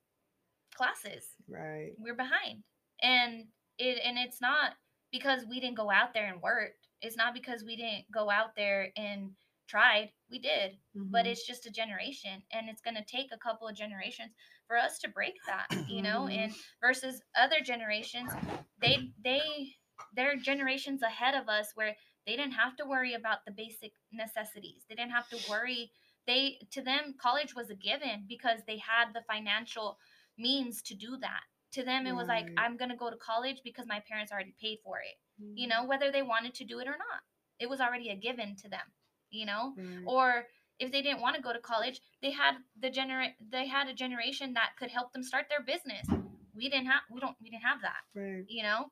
classes. 0.74 1.34
Right. 1.48 1.92
we're 1.98 2.14
behind. 2.14 2.64
And 3.02 3.48
it 3.78 3.98
and 4.04 4.18
it's 4.18 4.40
not 4.40 4.72
because 5.12 5.44
we 5.46 5.60
didn't 5.60 5.76
go 5.76 5.90
out 5.90 6.12
there 6.14 6.26
and 6.32 6.42
work. 6.42 6.72
It's 7.02 7.16
not 7.16 7.34
because 7.34 7.62
we 7.64 7.76
didn't 7.76 8.10
go 8.10 8.30
out 8.30 8.54
there 8.56 8.92
and 8.96 9.36
tried 9.66 10.10
we 10.30 10.38
did 10.38 10.78
but 11.12 11.26
Mhm. 11.26 11.26
it's 11.26 11.46
just 11.46 11.66
a 11.66 11.70
generation 11.70 12.42
and 12.52 12.68
it's 12.68 12.82
going 12.82 12.96
to 12.96 13.04
take 13.04 13.28
a 13.32 13.38
couple 13.38 13.68
of 13.68 13.76
generations 13.76 14.32
for 14.66 14.76
us 14.76 14.98
to 14.98 15.08
break 15.08 15.34
that 15.46 15.68
you 15.86 16.02
know 16.02 16.26
Mhm. 16.26 16.28
and 16.28 16.54
versus 16.80 17.22
other 17.36 17.60
generations 17.64 18.36
they 18.80 19.12
they 19.22 19.74
they're 20.12 20.36
generations 20.36 21.02
ahead 21.02 21.34
of 21.34 21.48
us 21.48 21.72
where 21.74 21.96
they 22.26 22.36
didn't 22.36 22.52
have 22.52 22.76
to 22.76 22.84
worry 22.84 23.14
about 23.14 23.44
the 23.46 23.52
basic 23.52 23.92
necessities 24.12 24.84
they 24.88 24.94
didn't 24.94 25.12
have 25.12 25.28
to 25.28 25.38
worry 25.50 25.90
they 26.26 26.58
to 26.70 26.82
them 26.82 27.14
college 27.20 27.54
was 27.54 27.70
a 27.70 27.74
given 27.74 28.24
because 28.28 28.60
they 28.66 28.78
had 28.78 29.06
the 29.14 29.22
financial 29.28 29.98
means 30.38 30.82
to 30.82 30.94
do 30.94 31.16
that 31.18 31.42
to 31.72 31.82
them 31.84 32.06
it 32.06 32.14
was 32.14 32.28
like 32.28 32.50
i'm 32.56 32.76
going 32.76 32.90
to 32.90 32.96
go 32.96 33.10
to 33.10 33.16
college 33.16 33.60
because 33.64 33.86
my 33.86 34.00
parents 34.08 34.32
already 34.32 34.54
paid 34.60 34.78
for 34.84 34.98
it 34.98 35.16
you 35.54 35.66
Mhm. 35.66 35.68
know 35.68 35.84
whether 35.84 36.10
they 36.10 36.22
wanted 36.22 36.54
to 36.54 36.64
do 36.64 36.78
it 36.78 36.88
or 36.88 36.96
not 36.98 37.22
it 37.58 37.68
was 37.68 37.80
already 37.80 38.10
a 38.10 38.16
given 38.16 38.54
to 38.56 38.68
them 38.68 38.86
you 39.30 39.46
know 39.46 39.74
Right. 39.76 40.04
or 40.06 40.44
if 40.78 40.92
they 40.92 41.02
didn't 41.02 41.20
want 41.20 41.36
to 41.36 41.42
go 41.42 41.52
to 41.52 41.58
college 41.60 42.00
they 42.22 42.30
had 42.30 42.54
the 42.80 42.90
gener 42.90 43.28
they 43.50 43.66
had 43.66 43.88
a 43.88 43.94
generation 43.94 44.52
that 44.54 44.70
could 44.78 44.90
help 44.90 45.12
them 45.12 45.22
start 45.22 45.46
their 45.48 45.62
business 45.62 46.06
we 46.54 46.68
didn't 46.68 46.86
have 46.86 47.00
we 47.10 47.20
don't 47.20 47.36
we 47.42 47.50
didn't 47.50 47.62
have 47.64 47.80
that 47.82 48.02
Right. 48.14 48.44
you 48.48 48.62
know 48.62 48.86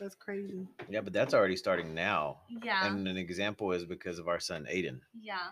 That's 0.00 0.16
crazy. 0.16 0.66
Yeah, 0.88 1.02
but 1.02 1.12
that's 1.12 1.34
already 1.34 1.56
starting 1.56 1.94
now. 1.94 2.40
yeah 2.62 2.86
And 2.86 3.06
an 3.06 3.16
example 3.16 3.70
is 3.72 3.84
because 3.84 4.18
of 4.18 4.26
our 4.28 4.40
son 4.40 4.66
Aiden. 4.70 5.00
yeah 5.20 5.50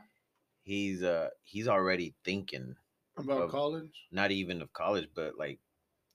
He's 0.65 1.03
uh 1.03 1.29
he's 1.45 1.69
already 1.69 2.15
thinking 2.25 2.77
About 3.17 3.43
Of- 3.43 3.51
college. 3.51 3.95
not 4.11 4.31
even 4.31 4.63
of 4.63 4.73
college, 4.73 5.09
but 5.15 5.37
like 5.39 5.59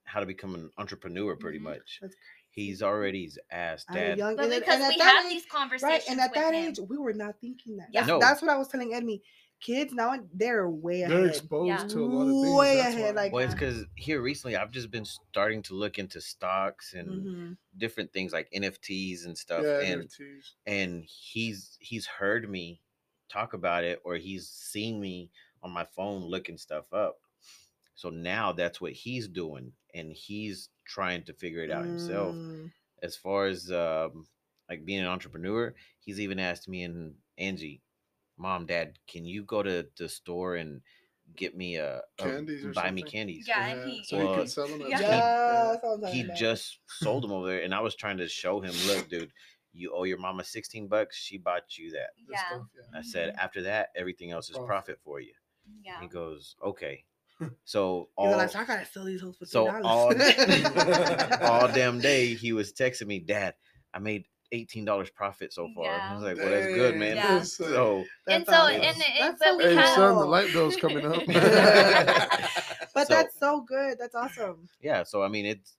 how 0.05 0.19
to 0.19 0.25
become 0.25 0.55
an 0.55 0.71
entrepreneur 0.77 1.35
pretty 1.35 1.59
Mhm. 1.59 1.63
much. 1.71 1.99
That's 2.01 2.15
He's 2.57 2.81
already 2.81 3.29
asked 3.51 3.85
At 3.91 3.95
a 3.97 3.99
dad. 3.99 4.17
young, 4.17 4.35
but 4.35 4.45
and, 4.45 4.53
at- 4.55 4.59
because 4.61 4.79
and 4.81 4.87
we 4.87 4.97
that 4.97 5.15
have 5.17 5.25
age, 5.27 5.31
these 5.31 5.45
conversations 5.45 5.83
right, 6.07 6.09
and 6.09 6.19
at 6.19 6.31
with 6.31 6.39
that 6.39 6.53
him. 6.55 6.69
age, 6.69 6.79
we 6.89 6.97
were 6.97 7.13
not 7.13 7.35
thinking 7.39 7.77
that. 7.77 7.89
Yeah. 7.93 8.01
That's, 8.01 8.07
No. 8.09 8.19
that's 8.19 8.41
what 8.41 8.49
I 8.49 8.57
was 8.57 8.67
telling 8.67 8.93
Edmy. 8.93 9.21
kids 9.59 9.93
now 9.93 10.15
they're 10.33 10.67
way 10.69 11.03
ahead. 11.03 11.17
They're 11.17 11.27
exposed 11.27 11.67
Yeah. 11.67 11.87
to 11.87 12.03
a 12.03 12.05
lot 12.05 12.21
of 12.23 12.43
things. 12.43 12.55
Way 12.57 12.75
that's 12.77 12.95
ahead, 12.95 13.15
why. 13.15 13.21
like- 13.23 13.31
Well, 13.33 13.43
it's 13.45 13.53
because 13.53 13.85
here 13.95 14.21
recently 14.21 14.55
I've 14.55 14.71
just 14.71 14.89
been 14.89 15.05
starting 15.05 15.61
to 15.63 15.75
look 15.75 15.97
into 15.99 16.19
stocks 16.19 16.93
and 16.95 17.09
Mhm. 17.09 17.57
different 17.77 18.11
things 18.11 18.33
like 18.33 18.49
NFTs 18.51 19.25
and 19.25 19.37
stuff. 19.37 19.61
yeah, 19.63 19.79
and 19.81 20.01
NFTs. 20.03 20.53
and 20.65 21.03
he's 21.05 21.77
he's 21.79 22.07
heard 22.07 22.49
me 22.49 22.81
talk 23.29 23.53
about 23.53 23.83
it 23.83 23.99
or 24.03 24.15
he's 24.15 24.47
seen 24.49 24.99
me 24.99 25.29
on 25.61 25.69
my 25.71 25.83
phone 25.85 26.23
looking 26.23 26.57
stuff 26.57 26.91
up. 26.91 27.19
So 27.97 28.09
now 28.09 28.53
that's 28.53 28.79
what 28.79 28.93
he's 28.93 29.27
doing 29.27 29.73
and 29.93 30.13
he's 30.13 30.69
trying 30.85 31.23
to 31.23 31.33
figure 31.33 31.63
it 31.63 31.71
out 31.71 31.83
himself. 31.85 32.35
Mm. 32.35 32.71
As 33.03 33.15
far 33.17 33.47
as 33.47 33.69
um 33.71 34.25
like 34.69 34.85
being 34.85 34.99
an 35.01 35.07
entrepreneur, 35.07 35.73
he's 35.99 36.19
even 36.19 36.39
asked 36.39 36.69
me 36.69 36.83
and 36.83 37.15
Angie, 37.37 37.81
Mom, 38.37 38.65
Dad, 38.67 38.99
can 39.07 39.25
you 39.25 39.43
go 39.43 39.61
to 39.63 39.85
the 39.97 40.07
store 40.07 40.55
and 40.57 40.81
get 41.35 41.57
me 41.57 41.75
a, 41.77 41.97
a- 42.19 42.23
Candies 42.23 42.63
or 42.65 42.71
buy 42.71 42.89
me 42.91 43.01
candies? 43.01 43.45
Yeah, 43.47 43.65
and 43.67 43.89
he- 43.89 44.03
so 44.03 44.17
you 44.19 44.25
Well, 44.25 44.35
can 44.35 44.47
sell 44.47 44.67
them. 44.67 44.81
Yeah. 44.81 44.97
the 44.97 45.03
Yeah, 45.03 45.07
store. 45.09 45.73
that's 45.73 45.83
what 45.83 46.07
I'm 46.09 46.13
he 46.13 46.21
about. 46.21 46.37
just 46.37 46.79
sold 46.87 47.23
them 47.23 47.31
over 47.33 47.47
there 47.47 47.63
and 47.63 47.73
i 47.75 47.81
was 47.81 47.95
trying 47.95 48.17
to 48.17 48.27
show 48.29 48.61
him 48.61 48.73
look 48.87 49.09
dude 49.09 49.31
you 49.73 49.91
owe 49.93 50.03
your 50.05 50.17
mama 50.19 50.43
16 50.43 50.87
bucks 50.87 51.17
she 51.17 51.37
bought 51.37 51.77
you 51.77 51.91
that 51.91 52.11
Yeah. 52.29 52.39
stuff, 52.47 52.61
yeah. 52.75 52.99
i 52.99 53.01
said 53.01 53.35
after 53.37 53.61
that 53.63 53.89
everything 53.95 54.31
else 54.31 54.49
is 54.49 54.55
Profit. 54.55 54.67
profit 54.67 54.99
for 55.03 55.19
you 55.19 55.33
Yeah. 55.83 55.99
he 55.99 56.07
goes 56.07 56.55
okay 56.63 57.03
so 57.65 58.09
all 58.15 58.31
like, 58.31 58.49
"So 58.49 58.59
I 58.59 58.65
gotta 58.65 58.85
sell 58.85 59.03
these 59.05 59.21
hoes 59.21 59.37
for 59.37 59.45
so 59.45 59.65
$3." 59.67 59.81
all 59.83 60.11
all 61.51 61.67
damn 61.73 61.99
day 61.99 62.33
he 62.33 62.53
was 62.53 62.73
texting 62.73 63.07
me 63.07 63.19
dad 63.19 63.53
i 63.93 63.99
made 63.99 64.25
$18 64.53 65.13
profit 65.13 65.51
so 65.53 65.67
far 65.75 65.89
i 65.99 66.13
was 66.15 66.23
like 66.23 66.37
well 66.37 66.49
that's 66.49 66.67
good 66.73 66.95
man 66.95 67.15
Yeah. 67.17 67.27
that's, 67.39 67.53
so 67.57 68.03
And 68.27 68.45
so, 68.45 68.53
awesome. 68.53 68.81
and 68.81 68.97
That's 69.19 69.39
but 69.39 69.47
so 69.49 69.57
we 69.57 69.63
Hey 69.65 69.75
have- 69.75 69.89
son, 69.95 70.15
the 70.15 70.21
cool. 70.21 70.29
light 70.31 70.51
bill's 70.53 70.75
coming 70.77 71.05
up. 71.05 71.21
But 72.93 73.07
So- 73.07 73.13
that's 73.13 73.37
so 73.39 73.61
good. 73.61 73.97
That's 73.99 74.15
awesome. 74.15 74.67
yeah 74.81 75.03
so 75.03 75.21
i 75.21 75.27
mean 75.27 75.45
it's 75.45 75.75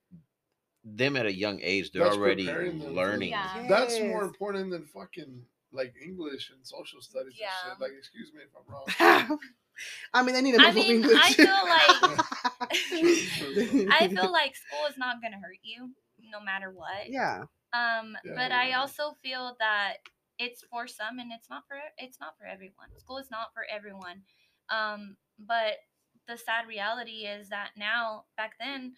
them 0.84 1.16
at 1.16 1.26
a 1.26 1.32
young 1.34 1.60
age 1.62 1.90
they're 1.92 2.04
That's 2.04 2.16
already 2.16 2.44
preparing 2.46 2.78
them 2.78 2.88
for- 2.88 2.94
learning 2.94 3.30
Yeah. 3.30 3.66
That's 3.68 3.98
more 4.00 4.22
important 4.22 4.70
than 4.70 4.84
fucking 4.86 5.44
like 5.72 5.94
English 6.02 6.50
and 6.50 6.60
social 6.66 7.00
studies 7.02 7.34
Yeah. 7.38 7.48
and 7.66 7.72
shit. 7.74 7.80
Like, 7.82 7.92
excuse 7.98 8.32
me 8.32 8.40
if 8.40 8.52
I'm 8.56 8.64
wrong. 8.72 9.38
I 10.14 10.22
mean, 10.22 10.34
they 10.34 10.42
need 10.42 10.52
to 10.52 10.58
know 10.58 10.64
I 10.64 10.70
some 10.70 10.82
mean, 10.82 10.90
English. 10.96 11.20
I 11.22 11.32
feel 11.32 11.46
like 11.48 12.18
I 13.90 14.08
feel 14.08 14.32
like 14.32 14.56
school 14.56 14.86
is 14.88 14.96
not 14.98 15.22
gonna 15.22 15.38
hurt 15.40 15.58
you 15.62 15.90
no 16.30 16.40
matter 16.40 16.70
what. 16.70 17.08
yeah. 17.08 17.44
Um, 17.72 18.16
Yeah, 18.24 18.32
but 18.34 18.52
I 18.52 18.72
also 18.72 19.16
feel 19.22 19.56
that 19.60 19.98
it's 20.38 20.62
for 20.70 20.86
some 20.86 21.18
and 21.18 21.32
it's 21.32 21.50
not 21.50 21.64
for 21.68 21.76
it's 21.98 22.18
not 22.20 22.36
for 22.38 22.46
everyone. 22.46 22.88
School 22.96 23.18
is 23.18 23.30
not 23.30 23.52
for 23.54 23.62
everyone. 23.70 24.22
Um, 24.70 25.16
but 25.38 25.74
the 26.26 26.36
sad 26.36 26.66
reality 26.66 27.26
is 27.26 27.48
that 27.48 27.70
now 27.76 28.24
back 28.36 28.52
then 28.58 28.94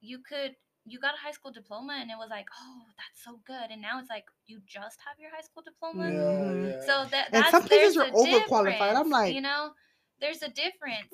you 0.00 0.18
could 0.20 0.56
you 0.88 1.00
got 1.00 1.14
a 1.14 1.18
high 1.18 1.32
school 1.32 1.50
diploma 1.50 1.98
and 2.00 2.10
it 2.10 2.16
was 2.16 2.30
like, 2.30 2.46
oh, 2.60 2.82
that's 2.96 3.24
so 3.24 3.40
good. 3.44 3.70
And 3.72 3.82
now 3.82 3.98
it's 3.98 4.08
like 4.08 4.26
you 4.46 4.60
just 4.66 4.98
have 5.04 5.18
your 5.18 5.30
high 5.34 5.42
school 5.42 5.64
diploma. 5.64 6.04
Yeah, 6.10 6.20
Mhm. 6.20 6.70
yeah. 6.70 6.80
So 6.86 7.04
that 7.10 7.28
And 7.32 7.44
some 7.46 7.64
places 7.64 7.96
are 7.96 8.06
overqualified. 8.10 8.94
I'm 8.96 9.10
like- 9.10 9.34
you 9.34 9.40
know, 9.40 9.72
there's 10.20 10.42
a 10.42 10.48
difference. 10.48 11.08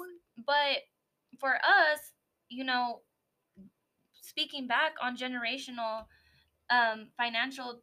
But 0.46 0.78
for 1.38 1.54
us, 1.56 2.12
you 2.48 2.64
know, 2.64 3.02
speaking 4.20 4.66
back 4.66 4.94
on 5.02 5.16
generational 5.16 6.06
um 6.70 7.08
financial 7.16 7.82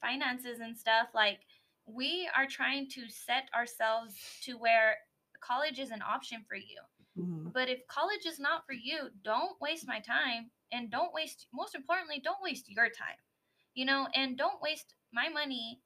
finances 0.00 0.60
and 0.60 0.76
stuff, 0.76 1.08
like 1.14 1.40
we 1.86 2.28
are 2.36 2.46
trying 2.46 2.88
to 2.90 3.08
set 3.08 3.48
ourselves 3.54 4.14
to 4.44 4.54
where 4.58 4.96
college 5.40 5.78
is 5.78 5.90
an 5.90 6.02
option 6.02 6.44
for 6.48 6.56
you. 6.56 6.80
Mhm. 7.18 7.52
But 7.52 7.68
if 7.68 7.86
college 7.88 8.26
is 8.26 8.38
not 8.38 8.66
for 8.66 8.72
you, 8.72 9.10
don't 9.22 9.60
waste 9.60 9.86
my 9.86 10.00
time 10.00 10.50
and 10.72 10.90
don't 10.90 11.12
waste 11.12 11.46
most 11.52 11.74
importantly, 11.74 12.20
don't 12.20 12.42
waste 12.42 12.68
your 12.68 12.88
time. 12.88 13.18
You 13.74 13.84
know, 13.86 14.08
and 14.14 14.36
don't 14.36 14.60
waste 14.62 14.94
my 15.12 15.28
money 15.28 15.80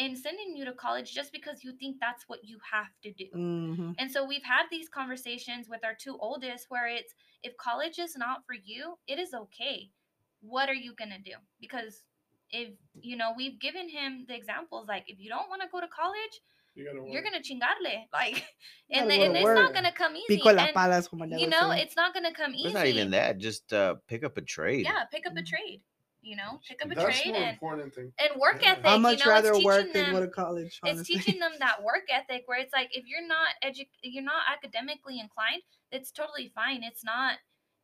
in 0.00 0.16
sending 0.16 0.56
you 0.56 0.64
to 0.64 0.72
college 0.72 1.12
just 1.14 1.30
because 1.32 1.62
you 1.64 1.72
think 1.80 1.96
that's 2.00 2.24
what 2.26 2.40
you 2.50 2.58
have 2.74 2.88
to 3.04 3.10
do. 3.12 3.28
Mhm. 3.36 3.94
And 3.98 4.10
so 4.10 4.24
we've 4.24 4.42
had 4.54 4.64
these 4.70 4.88
conversations 4.88 5.68
with 5.68 5.84
our 5.84 5.94
two 6.04 6.16
oldest 6.18 6.70
where 6.70 6.88
it's 6.98 7.12
if 7.42 7.56
college 7.68 7.98
is 7.98 8.16
not 8.16 8.38
for 8.46 8.54
you, 8.70 8.98
it 9.06 9.18
is 9.18 9.34
okay. 9.34 9.90
What 10.40 10.68
are 10.70 10.80
you 10.86 10.94
going 10.94 11.10
to 11.18 11.18
do? 11.32 11.36
Because 11.60 12.04
if 12.50 12.70
you 13.08 13.16
know, 13.16 13.30
we've 13.36 13.58
given 13.60 13.88
him 13.88 14.24
the 14.26 14.34
examples 14.34 14.88
like 14.88 15.04
if 15.06 15.18
you 15.20 15.28
don't 15.28 15.48
want 15.50 15.60
to 15.62 15.68
go 15.74 15.80
to 15.80 15.88
college, 15.88 16.34
you 16.74 16.84
you're 17.12 17.22
going 17.26 17.34
to 17.40 17.44
chingarle. 17.48 17.94
Like 18.12 18.36
and, 18.90 19.08
gotta 19.08 19.20
the- 19.20 19.24
and 19.26 19.36
it's 19.36 19.60
not 19.62 19.72
going 19.76 19.84
to 19.84 19.92
come 19.92 20.16
easy. 20.16 20.36
Pico 20.38 20.52
las 20.52 20.66
And, 20.68 20.74
palas, 20.74 21.08
como 21.08 21.20
my 21.24 21.28
dad 21.30 21.40
you 21.40 21.46
know, 21.48 21.70
say. 21.72 21.82
it's 21.82 21.96
not 21.96 22.14
going 22.14 22.24
to 22.24 22.32
come 22.32 22.54
easy. 22.54 22.68
it's 22.68 22.74
not 22.74 22.86
even 22.86 23.10
that 23.10 23.38
just 23.38 23.72
uh 23.72 23.96
pick 24.08 24.24
up 24.24 24.36
a 24.38 24.42
trade 24.56 24.84
Yeah, 24.86 25.04
pick 25.12 25.26
up 25.26 25.36
a 25.36 25.42
Mhm. 25.42 25.46
trade. 25.46 25.82
You 26.22 26.36
know, 26.36 26.60
pick 26.68 26.82
up 26.84 26.90
a 26.90 26.94
That's 26.94 27.20
trade 27.22 27.34
and 27.34 27.50
important 27.52 27.94
thing. 27.94 28.12
and 28.18 28.38
work 28.40 28.62
Yeah. 28.62 28.72
ethic. 28.72 28.84
I 28.86 28.94
you 28.96 29.00
much 29.00 29.24
know, 29.24 29.30
rather 29.30 29.52
work 29.62 29.86
teaching 29.86 29.92
than 30.02 30.12
go 30.12 30.20
to 30.20 30.28
college. 30.28 30.78
it's 30.84 31.02
teaching 31.06 31.38
them 31.38 31.52
that 31.60 31.82
work 31.82 32.04
ethic 32.10 32.42
where 32.46 32.58
it's 32.58 32.72
like 32.72 32.90
if 32.94 33.06
you're 33.06 33.26
not 33.26 33.48
edu- 33.64 33.88
you're 34.02 34.22
not 34.24 34.42
academically 34.52 35.18
inclined 35.18 35.62
it's 35.90 36.10
totally 36.12 36.52
fine 36.54 36.82
it's 36.82 37.02
not 37.02 37.38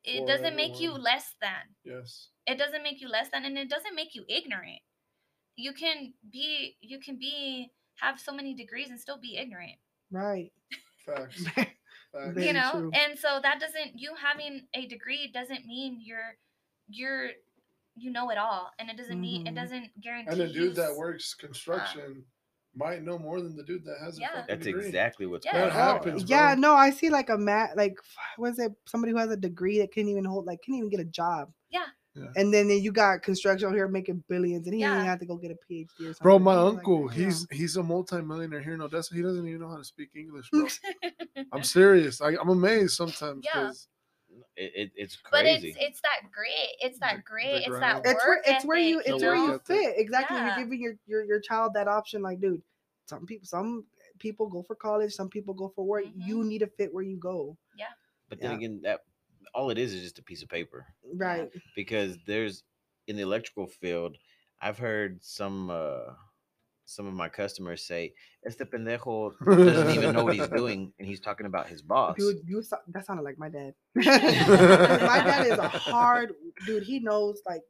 it 0.05 0.21
For 0.21 0.27
doesn't 0.27 0.55
make 0.55 0.79
you 0.81 0.93
less 0.93 1.35
than 1.41 1.75
Yes. 1.85 2.29
it 2.47 2.59
doesn't 2.59 2.83
make 2.83 3.01
you 3.01 3.09
less 3.09 3.29
than 3.31 3.45
and 3.47 3.57
it 3.57 3.71
doesn't 3.71 3.95
make 3.95 4.15
you 4.15 4.25
ignorant 4.29 4.81
you 5.57 5.73
can 5.73 6.13
be 6.31 6.77
you 6.81 7.01
can 7.01 7.17
be 7.19 7.73
have 7.97 8.21
so 8.21 8.33
many 8.33 8.53
degrees 8.55 8.91
and 8.91 9.01
still 9.01 9.19
be 9.19 9.37
ignorant 9.39 9.79
right. 10.11 10.53
Facts. 11.07 11.43
Facts. 12.13 12.37
You 12.37 12.53
know 12.53 12.71
true. 12.73 12.91
and 12.95 13.19
so 13.19 13.41
that 13.43 13.61
doesn't 13.61 13.99
you 13.99 14.15
having 14.15 14.67
a 14.75 14.87
degree 14.87 15.31
doesn't 15.33 15.65
mean 15.67 16.01
you're 16.03 16.37
you're 16.89 17.31
you 17.97 18.11
know 18.11 18.31
it 18.31 18.39
all 18.39 18.71
and 18.79 18.91
it 18.91 18.97
doesn't 18.97 19.21
mean 19.21 19.47
it 19.47 19.51
mm-hmm. 19.51 19.57
doesn't 19.57 20.01
guarantee 20.01 20.31
And 20.31 20.41
the 20.41 20.47
you 20.49 20.53
dude 20.53 20.77
that 20.77 20.95
works 20.95 21.35
um, 21.41 21.47
construction 21.49 22.25
might 22.75 23.03
know 23.03 23.19
more 23.19 23.41
than 23.41 23.57
the 23.57 23.63
dude 23.63 23.85
that 23.87 23.97
has 24.03 24.19
a 24.19 24.21
Yeah. 24.21 24.29
fucking 24.29 24.45
that's 24.49 24.65
degree. 24.65 24.87
exactly 24.87 25.27
what's 25.27 25.47
Yeah. 25.47 25.53
going 25.53 25.65
That 25.65 25.73
on 25.77 25.97
happens, 25.97 26.25
bro. 26.25 26.37
Yeah, 26.37 26.55
no, 26.55 26.75
I 26.75 26.91
see 26.91 27.09
like 27.11 27.31
a 27.31 27.39
mat 27.39 27.77
like 27.77 27.97
was 28.39 28.59
it 28.59 28.73
somebody 28.87 29.13
who 29.13 29.19
has 29.19 29.31
a 29.31 29.37
degree 29.37 29.79
that 29.79 29.93
can't 29.93 30.09
even 30.09 30.25
hold 30.25 30.47
like 30.47 30.61
can't 30.63 30.77
even 30.77 30.91
get 30.91 31.01
a 31.01 31.05
job. 31.05 31.51
Yeah. 31.71 31.87
Yeah. 32.15 32.29
And 32.37 32.53
then, 32.53 32.69
then 32.69 32.83
you 32.83 32.93
got 32.93 33.23
construction 33.23 33.73
here 33.75 33.89
making 33.89 34.25
billions 34.29 34.67
and 34.67 34.75
he 34.75 34.81
didn't 34.81 34.93
Yeah. 34.93 34.97
even 34.97 35.07
have 35.07 35.19
to 35.21 35.27
go 35.27 35.37
get 35.37 35.51
a 35.51 35.73
PhD 35.73 35.89
or 36.01 36.05
something. 36.05 36.23
Bro, 36.23 36.39
my 36.41 36.55
I'm 36.55 36.65
like, 36.65 36.77
uncle, 36.79 37.09
he's 37.09 37.47
he's 37.51 37.77
a 37.77 37.83
multimillionaire 37.83 38.63
here 38.63 38.75
in 38.75 38.81
Odessa. 38.81 39.15
He 39.15 39.23
doesn't 39.23 39.47
even 39.47 39.61
know 39.61 39.69
how 39.69 39.77
to 39.79 39.85
speak 39.85 40.11
English, 40.15 40.49
bro. 40.51 40.67
I'm 41.53 41.63
serious. 41.63 42.21
I, 42.21 42.31
I'm 42.41 42.49
amazed 42.49 42.93
sometimes 42.95 43.45
Yeah. 43.45 43.61
because 43.63 43.89
it, 44.57 44.73
it, 44.75 44.93
it's 44.97 45.19
but 45.31 45.45
it's 45.45 45.65
it's 45.65 46.01
that 46.01 46.31
grit 46.33 46.51
it's 46.81 46.99
that 47.01 47.17
The- 47.17 47.23
grit 47.23 47.47
the 47.47 47.57
it's 47.59 47.69
grind. 47.69 47.83
that 47.83 48.11
it's 48.11 48.25
where 48.25 48.37
work 48.37 48.45
it's 48.47 48.65
where 48.65 48.79
you 48.79 48.99
it's 49.01 49.21
The 49.21 49.27
where 49.27 49.37
you 49.37 49.61
fit. 49.65 49.95
Exactly. 49.99 50.37
Yeah. 50.37 50.57
You're 50.57 50.65
giving 50.65 50.81
your, 50.81 50.95
your 51.07 51.25
your 51.25 51.41
child 51.41 51.75
that 51.75 51.89
option, 51.89 52.23
like, 52.23 52.41
dude, 52.41 52.63
some 53.07 53.27
people 53.27 53.47
some 53.47 53.85
people 54.19 54.47
go 54.49 54.63
for 54.63 54.75
college, 54.75 55.13
some 55.13 55.29
people 55.29 55.53
go 55.55 55.69
for 55.77 55.85
work. 55.85 56.05
Mhm. 56.07 56.27
You 56.27 56.43
need 56.45 56.61
to 56.61 56.67
fit 56.67 56.93
where 56.93 57.05
you 57.05 57.17
go. 57.19 57.57
Yeah. 57.77 57.87
But 58.31 58.41
then 58.41 58.53
yeah. 58.53 58.57
again 58.57 58.81
that 58.83 59.01
all 59.55 59.71
it 59.71 59.79
is 59.79 59.93
is 59.93 60.03
just 60.03 60.19
a 60.19 60.23
piece 60.23 60.43
of 60.43 60.49
paper 60.49 60.87
Right. 61.15 61.51
because 61.75 62.17
there's 62.27 62.63
in 63.07 63.17
the 63.17 63.23
electrical 63.23 63.67
field 63.69 64.19
i've 64.61 64.77
heard 64.77 65.23
some 65.23 65.71
uh 65.71 66.13
some 66.87 67.07
of 67.07 67.13
my 67.15 67.29
customers 67.29 67.85
say 67.85 68.13
este 68.47 68.61
pendejo 68.61 69.33
doesn't 69.45 69.91
even 69.91 70.15
know 70.15 70.25
what 70.25 70.35
he's 70.35 70.49
doing 70.57 70.93
and 70.99 71.07
he's 71.07 71.21
talking 71.21 71.47
about 71.47 71.67
his 71.67 71.83
boss 71.83 72.17
Dude, 72.17 72.37
you 72.47 72.63
so- 72.63 72.79
that 72.89 73.05
sounded 73.05 73.23
like 73.23 73.39
my 73.39 73.49
dad. 73.49 73.75
my 73.95 74.03
dad 74.05 75.47
is 75.47 75.59
a 75.59 75.69
hard 75.93 76.33
dude. 76.65 76.85
He 76.85 77.01
knows 77.01 77.43
like 77.47 77.63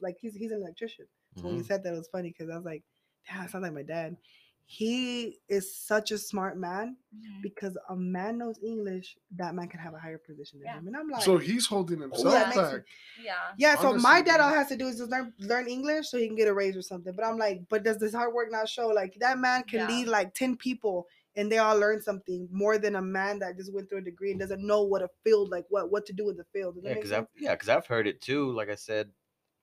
like 0.00 0.16
he's 0.20 0.34
he's 0.34 0.52
an 0.52 0.58
electrician. 0.58 1.06
So 1.36 1.44
when 1.44 1.54
you 1.54 1.60
mm-hmm. 1.60 1.66
said 1.66 1.82
that, 1.82 1.94
it 1.94 1.96
was 1.96 2.08
funny 2.12 2.28
because 2.28 2.50
I 2.52 2.56
was 2.56 2.64
like, 2.64 2.82
"Damn, 3.26 3.42
that 3.42 3.50
sounds 3.50 3.62
like 3.62 3.72
my 3.72 3.82
dad." 3.82 4.16
He 4.64 5.38
is 5.48 5.76
such 5.76 6.12
a 6.12 6.18
smart 6.18 6.56
man 6.56 6.96
Mhm. 7.14 7.42
because 7.42 7.76
a 7.90 7.96
man 7.96 8.38
knows 8.38 8.58
English. 8.62 9.18
That 9.36 9.54
man 9.54 9.68
can 9.68 9.80
have 9.80 9.92
a 9.92 9.98
higher 9.98 10.16
position 10.18 10.60
than 10.60 10.66
Yeah. 10.66 10.78
him, 10.78 10.86
and 10.86 10.96
I'm 10.96 11.10
like, 11.10 11.22
so 11.22 11.36
he's 11.36 11.66
holding 11.66 12.00
himself 12.00 12.32
that 12.32 12.48
makes 12.48 12.56
me- 12.56 12.78
back. 12.78 12.86
yeah 13.22 13.52
yeah. 13.58 13.76
So 13.76 13.94
my 13.94 14.22
dad 14.22 14.40
all 14.40 14.48
has 14.52 14.68
to 14.68 14.76
do 14.76 14.86
is 14.86 14.96
just 14.98 15.10
learn 15.10 15.34
learn 15.38 15.68
English 15.68 16.08
so 16.08 16.16
he 16.16 16.26
can 16.26 16.36
get 16.36 16.48
a 16.48 16.54
raise 16.54 16.76
or 16.76 16.82
something. 16.82 17.14
But 17.14 17.26
I'm 17.26 17.36
like, 17.36 17.68
but 17.68 17.82
does 17.82 17.98
this 17.98 18.14
hard 18.14 18.32
work 18.32 18.50
not 18.50 18.68
show? 18.68 18.88
Like 18.88 19.14
that 19.20 19.38
man 19.38 19.64
can 19.64 19.80
Yeah. 19.80 19.88
lead 19.88 20.08
like 20.08 20.32
ten 20.34 20.56
people 20.56 21.06
and 21.36 21.50
they 21.52 21.58
all 21.58 21.78
learn 21.78 22.00
something 22.00 22.48
more 22.50 22.78
than 22.78 22.96
a 22.96 23.02
man 23.02 23.38
that 23.40 23.56
just 23.56 23.72
went 23.74 23.88
through 23.90 23.98
a 23.98 24.02
degree 24.02 24.30
and 24.30 24.40
doesn't 24.40 24.64
know 24.66 24.82
what 24.82 25.02
a 25.02 25.08
field 25.24 25.50
like 25.50 25.66
what 25.68 25.90
what 25.90 26.06
to 26.06 26.12
do 26.14 26.24
with 26.24 26.36
the 26.38 26.44
field. 26.44 26.76
Does 26.76 26.84
yeah 26.84 26.94
because 26.94 27.12
i've 27.12 27.26
yeah 27.36 27.54
because 27.54 27.68
i've 27.68 27.86
heard 27.86 28.06
it 28.06 28.20
too 28.20 28.52
like 28.52 28.68
i 28.70 28.74
said 28.74 29.10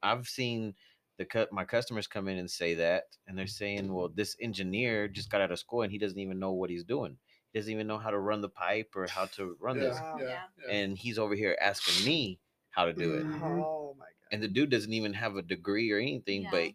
i've 0.04 0.28
seen 0.28 0.76
the 1.20 1.26
cut 1.26 1.52
my 1.52 1.64
customers 1.66 2.08
come 2.08 2.28
in 2.28 2.38
and 2.40 2.50
say 2.50 2.74
that 2.74 3.04
and 3.28 3.38
they're 3.38 3.46
saying 3.46 3.94
well 3.94 4.10
this 4.16 4.36
engineer 4.42 5.08
just 5.08 5.30
got 5.30 5.42
out 5.42 5.52
of 5.52 5.60
school 5.60 5.84
and 5.84 5.92
he 5.92 6.00
doesn't 6.00 6.18
even 6.18 6.40
know 6.40 6.54
what 6.54 6.70
he's 6.72 6.84
doing 6.86 7.16
he 7.52 7.60
doesn't 7.60 7.72
even 7.72 7.86
know 7.86 7.98
how 8.00 8.10
to 8.10 8.18
run 8.20 8.42
the 8.42 8.50
pipe 8.50 8.90
or 8.96 9.06
how 9.08 9.26
to 9.26 9.56
run 9.60 9.76
Yeah, 9.78 9.84
this 9.84 9.98
yeah, 10.02 10.16
Yeah. 10.20 10.40
yeah. 10.66 10.74
and 10.74 10.98
he's 10.98 11.20
over 11.20 11.36
here 11.36 11.56
asking 11.62 12.06
me 12.06 12.40
how 12.72 12.86
to 12.86 12.94
do 12.94 13.14
it 13.16 13.26
Mhm. 13.28 13.64
Oh 13.64 13.96
my 14.00 14.06
god. 14.06 14.30
and 14.32 14.42
the 14.42 14.48
dude 14.48 14.70
doesn't 14.72 14.94
even 14.94 15.14
have 15.14 15.36
a 15.36 15.42
degree 15.44 15.92
or 15.92 16.00
anything 16.00 16.44
Yeah. 16.44 16.52
but 16.52 16.72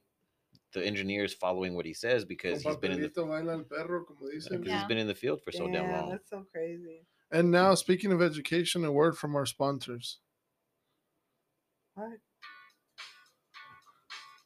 the 0.72 0.84
engineer 0.84 1.24
is 1.24 1.32
following 1.32 1.74
what 1.74 1.86
he 1.86 1.94
says 1.94 2.24
because 2.24 2.60
he's 2.62 2.76
been 2.76 2.92
in 2.92 3.00
the 3.00 3.08
papelito 3.08 3.28
baila 3.28 3.52
el 3.54 3.62
perro, 3.64 4.04
como 4.04 4.28
dicen. 4.30 4.62
Yeah. 4.64 4.76
he's 4.78 4.88
been 4.88 4.98
in 4.98 5.06
the 5.06 5.14
field 5.14 5.40
for 5.42 5.52
so 5.52 5.68
damn 5.68 5.90
long. 5.90 6.10
That's 6.10 6.28
so 6.28 6.44
crazy. 6.52 7.06
And 7.30 7.50
now, 7.52 7.74
speaking 7.76 8.10
of 8.12 8.20
education, 8.20 8.84
a 8.84 8.90
word 8.90 9.16
from 9.16 9.36
our 9.36 9.46
sponsors. 9.46 10.18
What? 11.94 12.18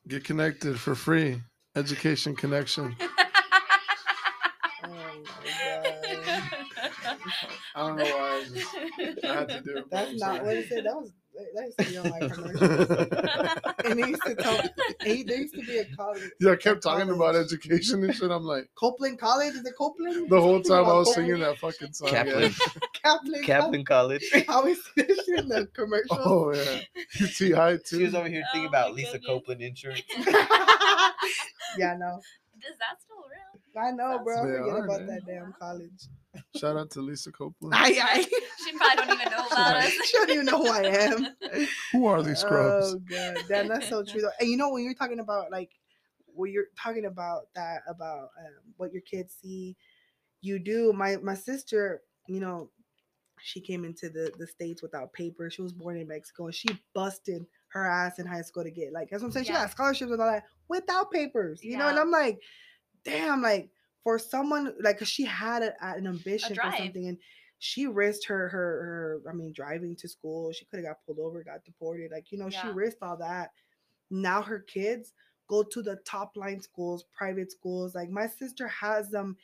Get 0.08 0.24
connected 0.24 0.80
for 0.80 0.94
free. 0.94 1.42
Education 1.76 2.34
Connection. 2.34 2.96
I 7.74 7.86
don't 7.86 7.96
know 7.96 8.04
why. 8.04 8.44
I, 8.44 8.44
just, 8.54 9.24
I 9.24 9.34
had 9.34 9.48
to 9.48 9.60
do 9.62 9.76
it. 9.78 9.90
That's 9.90 10.12
not 10.20 10.36
sorry. 10.36 10.46
what 10.46 10.56
he 10.56 10.62
said. 10.64 10.84
That 10.84 10.94
was 10.96 11.12
that 11.54 11.64
used 11.66 11.78
to 11.78 11.84
be 11.84 11.96
on 11.98 12.10
my 12.10 12.18
commercials. 12.28 13.84
and 13.84 14.00
he 14.04 14.10
used 14.10 14.22
to 14.24 14.34
tell 14.34 14.60
he, 15.04 15.22
there 15.22 15.38
used 15.38 15.54
to 15.54 15.62
be 15.62 15.78
a 15.78 15.84
college. 15.96 16.22
Yeah, 16.40 16.50
I 16.52 16.56
kept 16.56 16.82
talking 16.82 17.10
about 17.10 17.36
education 17.36 18.02
and 18.02 18.12
shit. 18.14 18.30
I'm 18.32 18.42
like, 18.42 18.68
Copeland 18.74 19.20
College. 19.20 19.54
Is 19.54 19.64
it 19.64 19.74
Copeland? 19.78 20.28
the 20.30 20.40
whole 20.40 20.60
time 20.60 20.86
I 20.86 20.92
was 20.94 21.08
Copeland. 21.08 21.28
singing 21.28 21.40
that 21.42 21.58
fucking 21.58 21.92
song. 21.92 22.08
Kaplan, 22.08 22.42
Yeah. 22.42 22.50
Kaplan. 23.04 23.42
Kaplan 23.44 23.84
College. 23.84 24.24
I 24.34 24.44
always 24.48 24.78
see 24.82 25.02
this 25.02 25.24
shit 25.26 25.38
in 25.40 25.48
the 25.48 25.66
commercials. 25.74 26.18
Oh 26.24 26.52
yeah, 26.52 26.80
UTI 27.20 27.78
She 27.86 28.02
was 28.02 28.14
over 28.16 28.28
here 28.28 28.42
thinking 28.52 28.66
Oh 28.66 28.68
about 28.68 28.94
Lisa 28.94 29.12
goodness. 29.12 29.26
Copeland 29.28 29.62
insurance. 29.62 30.02
yeah, 30.18 31.92
I 31.92 31.96
know. 31.98 32.20
Is 32.58 32.76
that 32.80 33.00
still 33.00 33.16
real? 33.18 33.47
I 33.76 33.90
know, 33.90 34.20
bro. 34.24 34.46
They 34.46 34.58
Forget 34.58 34.74
are, 34.74 34.84
about 34.84 35.00
man. 35.02 35.06
that 35.06 35.26
damn 35.26 35.54
college. 35.58 36.08
Shout 36.56 36.76
out 36.76 36.90
to 36.92 37.00
Lisa 37.00 37.32
Copeland. 37.32 37.74
I, 37.74 37.98
I, 38.02 38.22
She 38.64 38.76
probably 38.76 38.96
don't 38.96 39.20
even 39.20 39.32
know 39.32 39.46
about 39.46 39.76
us. 39.76 39.92
she 39.92 40.16
don't 40.16 40.30
even 40.30 40.46
know 40.46 40.58
who 40.58 40.68
I 40.68 40.82
am. 40.82 41.26
Who 41.92 42.06
are 42.06 42.22
these 42.22 42.38
scrubs? 42.38 42.94
Oh 42.94 42.98
god, 43.08 43.36
damn, 43.48 43.68
that's 43.68 43.88
so 43.88 44.02
true 44.02 44.20
though. 44.20 44.30
And 44.40 44.48
you 44.48 44.56
know 44.56 44.70
when 44.70 44.84
you're 44.84 44.94
talking 44.94 45.20
about 45.20 45.50
like 45.50 45.70
when 46.34 46.52
you're 46.52 46.66
talking 46.80 47.06
about 47.06 47.44
that 47.54 47.82
about 47.88 48.30
um, 48.38 48.54
what 48.76 48.92
your 48.92 49.02
kids 49.02 49.36
see 49.40 49.76
you 50.40 50.58
do. 50.58 50.92
My 50.92 51.16
my 51.16 51.34
sister, 51.34 52.02
you 52.26 52.40
know, 52.40 52.70
she 53.40 53.60
came 53.60 53.84
into 53.84 54.08
the 54.08 54.32
the 54.38 54.46
states 54.46 54.82
without 54.82 55.12
papers. 55.12 55.54
She 55.54 55.62
was 55.62 55.72
born 55.72 55.96
in 55.96 56.08
Mexico 56.08 56.46
and 56.46 56.54
she 56.54 56.68
busted 56.94 57.46
her 57.68 57.86
ass 57.86 58.18
in 58.18 58.26
high 58.26 58.42
school 58.42 58.64
to 58.64 58.70
get 58.70 58.92
like 58.92 59.10
that's 59.10 59.22
what 59.22 59.28
I'm 59.28 59.32
saying. 59.32 59.46
She 59.46 59.52
got 59.52 59.70
scholarships 59.70 60.10
and 60.10 60.20
all 60.20 60.30
that 60.30 60.44
without 60.68 61.10
papers. 61.10 61.62
You 61.62 61.78
know, 61.78 61.88
and 61.88 61.98
I'm 61.98 62.10
like, 62.10 62.40
damn, 63.08 63.42
like 63.42 63.70
for 64.04 64.18
someone 64.18 64.74
like 64.80 64.98
'cause 64.98 65.08
she 65.08 65.24
had 65.24 65.62
a, 65.62 65.74
an 65.84 66.06
ambition 66.06 66.58
for 66.58 66.72
something 66.72 67.08
and 67.08 67.18
she 67.58 67.86
risked 67.86 68.26
her 68.26 68.48
her 68.48 69.20
her 69.22 69.30
I 69.30 69.32
mean 69.32 69.52
driving 69.52 69.96
to 69.96 70.08
school. 70.08 70.52
She 70.52 70.64
could 70.66 70.78
have 70.78 70.86
got 70.86 71.04
pulled 71.06 71.18
over, 71.18 71.42
got 71.44 71.64
deported. 71.64 72.10
Like, 72.12 72.30
you 72.32 72.38
know, 72.38 72.50
she 72.50 72.68
risked 72.68 73.02
all 73.02 73.16
that. 73.18 73.50
Now 74.10 74.42
her 74.42 74.60
kids 74.60 75.12
go 75.48 75.62
to 75.64 75.82
the 75.82 75.96
top 76.06 76.36
line 76.36 76.60
schools, 76.60 77.04
private 77.12 77.50
schools. 77.52 77.94
Like 77.94 78.10
my 78.10 78.26
sister 78.28 78.68
has 78.68 79.10
them 79.10 79.36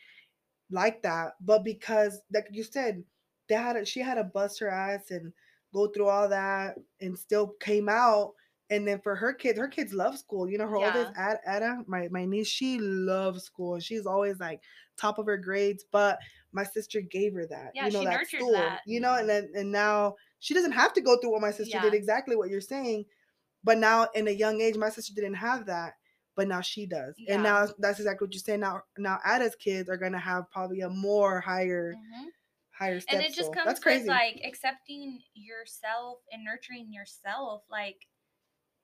like 0.70 1.03
that, 1.03 1.35
but 1.41 1.65
because 1.65 2.20
like 2.32 2.47
you 2.51 2.65
said, 2.65 3.05
they 3.49 3.55
had 3.55 3.77
a, 3.77 3.85
she 3.85 4.01
had 4.01 4.15
to 4.16 4.24
bust 4.24 4.59
her 4.61 4.69
ass 4.69 5.11
and 5.11 5.32
go 5.73 5.89
through 5.89 6.09
all 6.09 6.28
that 6.28 6.77
and 7.01 7.19
still 7.19 7.49
came 7.61 7.89
out. 7.89 8.35
And 8.74 8.86
then 8.88 9.01
for 9.01 9.14
her 9.14 9.32
kids, 9.32 9.59
her 9.59 9.68
kids 9.68 9.92
love 9.92 10.18
school. 10.18 10.48
You 10.48 10.59
know, 10.59 10.66
her 10.66 10.76
oldest 10.76 11.12
Ad, 11.16 11.38
Ada, 11.46 11.84
my 11.86 12.09
my 12.10 12.24
niece, 12.24 12.48
she 12.48 12.78
loves 12.78 13.44
school. 13.44 13.78
She's 13.78 14.06
always 14.06 14.38
like 14.40 14.60
top 14.96 15.18
of 15.18 15.26
her 15.26 15.36
grades. 15.36 15.84
But 15.90 16.18
my 16.52 16.64
sister 16.64 17.01
gave 17.01 17.34
her 17.34 17.46
that. 17.46 17.72
Yeah, 17.74 17.86
you 17.86 17.92
know, 17.92 18.01
she 18.01 18.05
that 18.06 18.12
nurtured 18.12 18.40
stool. 18.40 18.52
that. 18.52 18.80
You 18.86 19.01
know, 19.01 19.14
and 19.14 19.28
then 19.28 19.51
and 19.55 19.70
now 19.70 20.16
she 20.40 20.55
doesn't 20.55 20.72
have 20.72 20.92
to 20.94 21.01
go 21.01 21.16
through 21.18 21.32
what 21.32 21.40
my 21.40 21.51
sister 21.51 21.76
Yeah. 21.76 21.82
did. 21.82 21.94
Exactly 21.94 22.36
what 22.36 22.48
you're 22.51 22.60
saying. 22.60 23.05
But 23.62 23.78
now 23.78 24.09
in 24.14 24.28
a 24.28 24.32
young 24.32 24.60
age, 24.60 24.76
my 24.76 24.90
sister 24.90 25.14
didn't 25.14 25.34
have 25.34 25.66
that. 25.66 25.94
But 26.36 26.48
now 26.48 26.60
she 26.60 26.84
does. 26.86 27.14
Yeah. 27.16 27.34
And 27.34 27.42
now 27.44 27.66
that's 27.78 28.01
exactly 28.01 28.26
what 28.26 28.34
you're 28.34 28.40
saying. 28.40 28.60
Now 28.60 28.82
now 28.98 29.20
Ada's 29.24 29.55
kids 29.56 29.88
are 29.88 29.96
gonna 29.96 30.18
have 30.18 30.51
probably 30.51 30.80
a 30.80 30.90
more 30.90 31.40
higher 31.40 31.94
Mhm. 31.94 32.26
higher 32.70 32.98
step. 33.01 33.14
and 33.14 33.22
it 33.24 33.32
just 33.34 33.52
comes 33.52 33.66
That's 33.66 33.78
crazy. 33.80 34.01
with 34.01 34.09
like 34.09 34.40
accepting 34.44 35.22
yourself 35.34 36.18
and 36.32 36.42
nurturing 36.44 36.92
yourself 36.92 37.62
like 37.70 38.09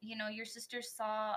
you 0.00 0.16
know 0.16 0.28
your 0.28 0.46
sister 0.46 0.80
saw 0.82 1.36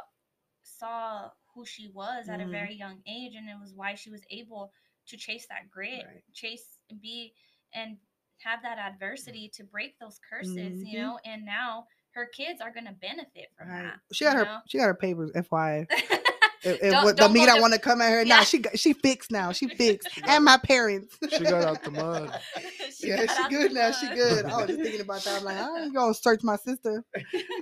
saw 0.64 1.30
who 1.54 1.66
she 1.66 1.90
was 1.90 2.30
at 2.30 2.40
Mhm. 2.40 2.48
a 2.48 2.50
very 2.52 2.74
young 2.76 3.02
age 3.06 3.36
and 3.36 3.50
it 3.50 3.60
was 3.60 3.74
why 3.74 3.96
she 3.96 4.10
was 4.10 4.24
able 4.30 4.72
to 5.08 5.18
chase 5.18 5.46
that 5.48 5.70
grit 5.70 6.06
Right. 6.06 6.24
chase 6.34 6.78
and 6.90 7.02
be 7.02 7.34
and 7.74 7.98
have 8.38 8.62
that 8.62 8.78
adversity 8.78 9.50
to 9.50 9.64
break 9.64 9.98
those 10.00 10.20
curses 10.20 10.82
Mhm. 10.84 10.88
you 10.88 11.00
know 11.00 11.20
and 11.26 11.44
now 11.46 11.88
her 12.12 12.26
kids 12.28 12.62
are 12.62 12.72
going 12.72 12.86
to 12.86 12.94
benefit 12.94 13.52
from 13.58 13.68
Right. 13.70 13.84
that 13.84 14.00
She 14.14 14.24
got 14.26 14.36
her 14.38 14.46
know? 14.46 14.62
she 14.68 14.78
got 14.78 14.86
her 14.86 14.94
papers, 14.96 15.32
FYI. 15.36 15.88
If, 16.66 16.82
if 16.82 16.92
Don't- 16.92 17.04
what- 17.04 17.18
don't 17.18 17.30
the 17.30 17.34
me 17.34 17.40
go 17.42 17.46
that 17.48 17.56
to- 17.56 17.62
want 17.62 17.74
to 17.74 17.80
come 17.80 18.02
at 18.02 18.10
her, 18.12 18.24
nah, 18.26 18.38
Yeah. 18.38 18.44
she 18.44 18.58
got, 18.60 18.80
she 18.80 18.94
fixed 18.94 19.32
now. 19.32 19.52
She 19.52 19.68
fixed, 19.76 20.08
and 20.26 20.46
my 20.46 20.58
parents. 20.58 21.18
She 21.30 21.44
got 21.44 21.64
out 21.64 21.84
the 21.84 21.92
mud. 21.92 22.40
yeah, 23.02 23.26
she 23.26 23.50
good 23.50 23.72
the 23.72 23.76
now. 23.76 23.92
She 23.92 24.08
good. 24.08 24.46
I 24.46 24.58
was 24.58 24.68
just 24.68 24.82
thinking 24.82 25.02
about 25.02 25.22
that. 25.24 25.40
I'm 25.40 25.44
like, 25.44 25.58
I 25.58 25.84
ain't 25.84 25.94
gonna 25.94 26.14
search 26.14 26.42
my 26.44 26.56
sister. 26.58 27.04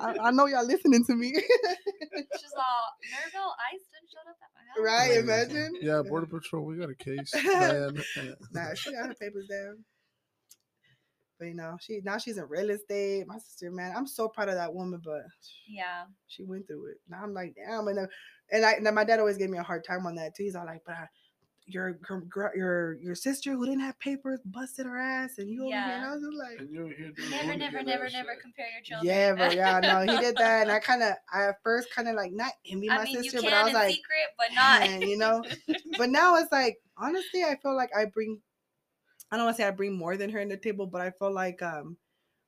I, 0.02 0.16
I 0.22 0.32
know 0.32 0.46
y'all 0.46 0.66
listening 0.66 1.04
to 1.06 1.16
me, 1.16 1.34
She's 1.34 2.54
all 2.58 2.96
Nerville 3.24 3.54
Ice 3.74 3.82
didn't 3.92 4.10
shut 4.12 4.28
up 4.30 4.38
at 4.42 4.50
my 4.54 4.62
house. 4.68 5.08
right? 5.08 5.14
Yeah. 5.14 5.20
Imagine. 5.22 5.74
Yeah, 5.82 6.02
Border 6.08 6.28
Patrol, 6.28 6.64
we 6.66 6.78
got 6.78 6.90
a 6.90 6.96
case. 6.96 7.32
Diane. 7.32 8.02
Nah, 8.52 8.74
she 8.76 8.92
got 8.92 9.08
her 9.08 9.14
papers 9.16 9.48
down. 9.48 9.84
But 11.40 11.48
you 11.48 11.56
know, 11.56 11.76
she 11.82 12.02
now 12.04 12.18
she's 12.20 12.38
in 12.38 12.46
real 12.48 12.70
estate. 12.70 13.26
My 13.26 13.38
sister, 13.40 13.72
man, 13.72 13.94
I'm 13.98 14.06
so 14.06 14.28
proud 14.28 14.50
of 14.50 14.56
that 14.56 14.74
woman. 14.74 15.02
But 15.04 15.24
Yeah. 15.68 16.04
she 16.28 16.44
went 16.44 16.68
through 16.68 16.88
it. 16.92 16.98
Now 17.10 17.22
I'm 17.24 17.34
like, 17.34 17.56
damn. 17.56 17.88
And, 17.88 17.98
uh, 18.00 18.08
and 18.52 18.66
I, 18.66 18.74
and 18.74 18.96
my 18.96 19.04
dad 19.04 19.20
always 19.20 19.38
gave 19.38 19.50
me 19.50 19.58
a 19.58 19.64
hard 19.64 19.84
time 19.86 20.06
on 20.06 20.16
that 20.16 20.36
too. 20.36 20.44
He's 20.44 20.56
all 20.56 20.66
like, 20.66 20.82
but 20.86 20.96
I, 20.96 21.08
your 21.68 21.94
gr- 21.94 22.26
gr- 22.28 22.56
your 22.56 22.94
your 22.96 23.16
sister 23.16 23.52
who 23.52 23.66
didn't 23.66 23.82
have 23.82 24.00
papers 24.00 24.40
busted 24.46 24.86
her 24.86 24.98
ass, 24.98 25.38
and 25.38 25.50
you 25.50 25.62
over 25.62 25.72
here. 25.72 25.96
And 25.96 26.06
I 26.06 26.12
was 26.14 26.22
just 26.22 26.38
like, 26.38 26.60
And 26.60 26.70
you're 26.72 26.90
here 26.90 27.14
Never, 27.30 27.56
never, 27.56 27.84
never, 27.84 28.10
never 28.10 28.36
compare 28.42 28.68
your 28.74 28.82
children. 28.84 29.16
yeah, 29.16 29.34
but 29.36 29.56
yeah, 29.56 29.80
no, 29.80 30.02
he 30.02 30.20
did 30.20 30.36
that, 30.38 30.64
and 30.64 30.72
I 30.72 30.80
kind 30.92 31.04
of, 31.04 31.14
I 31.34 31.50
at 31.50 31.56
first 31.64 31.94
kind 31.94 32.08
of 32.08 32.16
like 32.16 32.32
not 32.34 32.52
envy 32.70 32.88
my 32.88 32.98
I 32.98 33.04
mean, 33.06 33.24
sister, 33.24 33.38
you 33.38 33.44
but 33.44 33.54
I 33.54 33.64
was 33.64 33.70
in 33.70 33.76
like, 33.76 33.92
secret, 33.92 34.28
but 34.38 34.48
not. 34.54 34.82
man, 34.82 35.02
you 35.02 35.18
know. 35.18 35.44
but 35.98 36.10
now 36.10 36.36
it's 36.38 36.52
like, 36.52 36.78
honestly, 36.98 37.44
I 37.44 37.58
feel 37.62 37.76
like 37.76 37.92
I 37.96 38.06
bring, 38.06 38.40
I 39.32 39.38
don't 39.38 39.46
want 39.46 39.58
to 39.58 39.64
say 39.64 39.68
I 39.68 39.72
bring 39.72 39.98
more 39.98 40.18
than 40.18 40.30
her 40.32 40.40
in 40.40 40.50
the 40.50 40.58
table, 40.58 40.88
but 40.88 41.02
I 41.02 41.12
feel 41.12 41.32
like 41.34 41.62
um, 41.62 41.96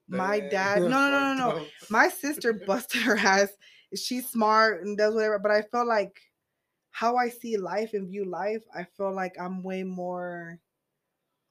my 0.10 0.40
dad, 0.40 0.82
no, 0.82 0.90
no, 0.90 1.10
no, 1.10 1.34
no, 1.34 1.50
no, 1.52 1.66
my 1.90 2.10
sister 2.10 2.52
busted 2.54 3.04
her 3.04 3.18
ass. 3.18 3.50
She's 3.96 4.30
smart 4.30 4.84
and 4.84 4.98
does 4.98 5.14
whatever, 5.16 5.40
but 5.40 5.52
I 5.52 5.62
feel 5.62 5.86
like 5.88 6.20
how 6.92 7.16
I 7.18 7.30
see 7.30 7.58
life 7.58 7.94
and 7.94 8.08
view 8.08 8.26
life, 8.26 8.64
I 8.76 8.84
feel 8.84 9.14
like 9.14 9.34
I'm 9.40 9.64
way 9.64 9.84
more 9.84 10.60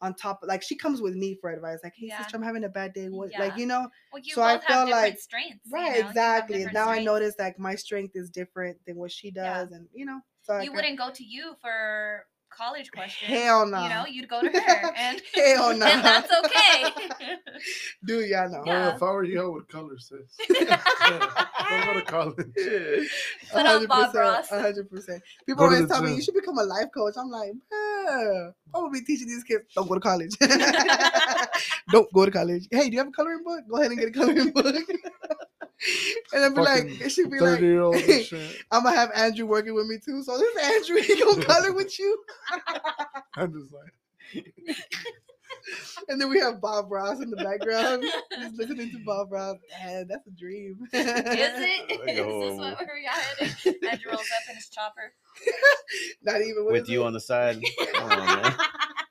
on 0.00 0.14
top. 0.14 0.40
Like 0.42 0.62
she 0.62 0.76
comes 0.76 1.00
with 1.00 1.14
me 1.14 1.36
for 1.40 1.50
advice, 1.50 1.78
like, 1.84 1.94
"Hey, 1.96 2.06
Yeah. 2.08 2.18
sister, 2.18 2.36
I'm 2.36 2.42
having 2.42 2.64
a 2.64 2.68
bad 2.68 2.92
day." 2.92 3.08
What, 3.08 3.30
Yeah. 3.30 3.40
like 3.40 3.56
you 3.56 3.66
know, 3.66 3.88
well, 4.12 4.22
you 4.22 4.34
so 4.34 4.42
I 4.42 4.58
feel 4.58 4.88
like- 4.90 5.18
strengths. 5.18 5.68
right? 5.70 5.96
you 5.96 6.02
have 6.02 6.10
exactly. 6.10 6.66
Now 6.72 6.88
I 6.88 7.02
notice 7.04 7.34
like 7.38 7.58
my 7.58 7.74
strength 7.76 8.16
is 8.16 8.28
different 8.30 8.84
than 8.84 8.96
what 8.96 9.12
she 9.12 9.28
Yeah. 9.34 9.44
does, 9.64 9.72
and 9.72 9.88
you 9.92 10.04
know, 10.04 10.20
so 10.42 10.58
You 10.60 10.72
wouldn't 10.72 10.98
go 10.98 11.10
to 11.12 11.24
you 11.24 11.54
for 11.60 12.26
college 12.56 12.90
questions. 12.92 13.30
Hell 13.30 13.66
no. 13.66 13.82
You 13.82 13.88
know, 13.88 14.06
you'd 14.06 14.28
go 14.28 14.40
to 14.40 14.48
her, 14.48 14.94
and 14.96 15.22
Hell 15.34 15.76
no. 15.76 15.86
and 15.92 16.04
that's 16.04 16.30
okay. 16.30 16.92
do 18.04 18.20
y'all 18.20 18.50
know? 18.50 18.62
Well, 18.64 18.96
if 18.96 19.02
I 19.02 19.06
were 19.06 19.24
you, 19.24 19.42
I 19.42 19.46
would 19.46 19.68
color 19.68 19.98
sis. 19.98 20.18
Don't 20.48 20.68
go 20.68 21.94
to 21.94 22.02
college. 22.06 22.36
Put 23.52 23.66
on 23.66 23.86
Bob 23.86 24.14
Ross. 24.14 24.50
A 24.50 24.60
hundred 24.60 24.90
percent. 24.90 25.22
People 25.46 25.64
always 25.64 25.82
the 25.82 25.86
tell 25.88 26.02
me 26.02 26.14
you 26.14 26.22
should 26.22 26.34
become 26.34 26.58
a 26.58 26.64
life 26.64 26.88
coach. 26.94 27.14
I'm 27.16 27.30
like, 27.30 27.52
I'm 27.72 28.52
gonna 28.72 28.90
be 28.90 29.00
teaching 29.02 29.28
these 29.28 29.44
kids. 29.44 29.64
Don't 29.74 29.88
go 29.88 29.94
to 29.94 30.00
college. 30.00 30.30
don't 31.90 32.12
go 32.12 32.24
to 32.24 32.30
college. 32.30 32.68
Hey, 32.70 32.88
do 32.88 32.92
you 32.92 32.98
have 32.98 33.08
a 33.08 33.12
coloring 33.12 33.42
book? 33.44 33.60
Go 33.68 33.76
ahead 33.76 33.90
and 33.90 34.00
get 34.00 34.08
a 34.08 34.12
coloring 34.12 34.50
book. 34.50 34.76
And 36.32 36.44
I'd 36.44 36.54
be 36.54 36.60
like, 36.60 36.82
Fucking 36.84 37.06
it 37.06 37.08
should 37.10 37.30
be 37.30 37.40
like, 37.40 37.60
year 37.60 37.80
old 37.82 37.96
and 37.96 38.24
shit. 38.24 38.56
I'm 38.70 38.82
gonna 38.84 38.96
have 38.96 39.10
Andrew 39.14 39.46
working 39.46 39.74
with 39.74 39.86
me 39.86 39.98
too. 40.04 40.22
So 40.22 40.38
this 40.38 40.56
Andrew, 40.64 41.02
he 41.02 41.20
gonna 41.20 41.44
color 41.44 41.72
with 41.72 41.98
you. 41.98 42.22
I'm 43.36 43.52
just 43.52 43.72
like, 43.72 44.44
And 46.08 46.20
then 46.20 46.28
we 46.28 46.38
have 46.40 46.60
Bob 46.60 46.90
Ross 46.90 47.20
in 47.20 47.30
the 47.30 47.36
background, 47.36 48.02
just 48.32 48.56
listening 48.56 48.90
to 48.90 48.98
Bob 49.04 49.30
Ross. 49.32 49.56
Man, 49.84 50.06
that's 50.08 50.26
a 50.26 50.30
dream. 50.30 50.78
Is 50.92 51.06
it? 51.06 52.00
Like 52.00 52.08
Is 52.10 52.16
this 52.16 52.58
what 52.58 52.78
where 52.78 52.98
y'all 52.98 53.12
headed? 53.12 53.84
Andrew 53.84 54.10
rolls 54.12 54.20
up 54.22 54.48
in 54.50 54.56
his 54.56 54.68
chopper. 54.68 55.12
Not 56.22 56.40
even 56.40 56.64
what 56.64 56.72
With 56.72 56.88
you 56.88 57.02
it? 57.02 57.06
on 57.06 57.12
the 57.12 57.20
side. 57.20 57.62
Come 57.94 58.10
on, 58.10 58.18
man. 58.18 58.42
the 58.42 59.01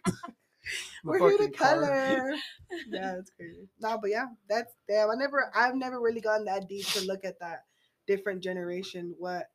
We're 1.04 1.20
here 1.20 1.32
to 1.32 1.38
fucking 1.38 1.54
color. 1.54 2.36
yeah, 2.90 3.16
it's 3.20 3.32
crazy. 3.32 3.68
No, 3.80 3.98
but 4.02 4.12
yeah, 4.12 4.26
that's 4.50 4.74
damn. 4.88 5.10
I 5.10 5.16
never, 5.16 5.52
I've 5.56 5.76
never 5.76 6.00
really 6.00 6.22
gone 6.22 6.46
that 6.46 6.68
deep 6.70 6.86
to 6.94 7.02
look 7.02 7.26
at 7.26 7.40
that 7.40 7.66
different 8.08 8.42
generation, 8.44 9.16
what 9.18 9.50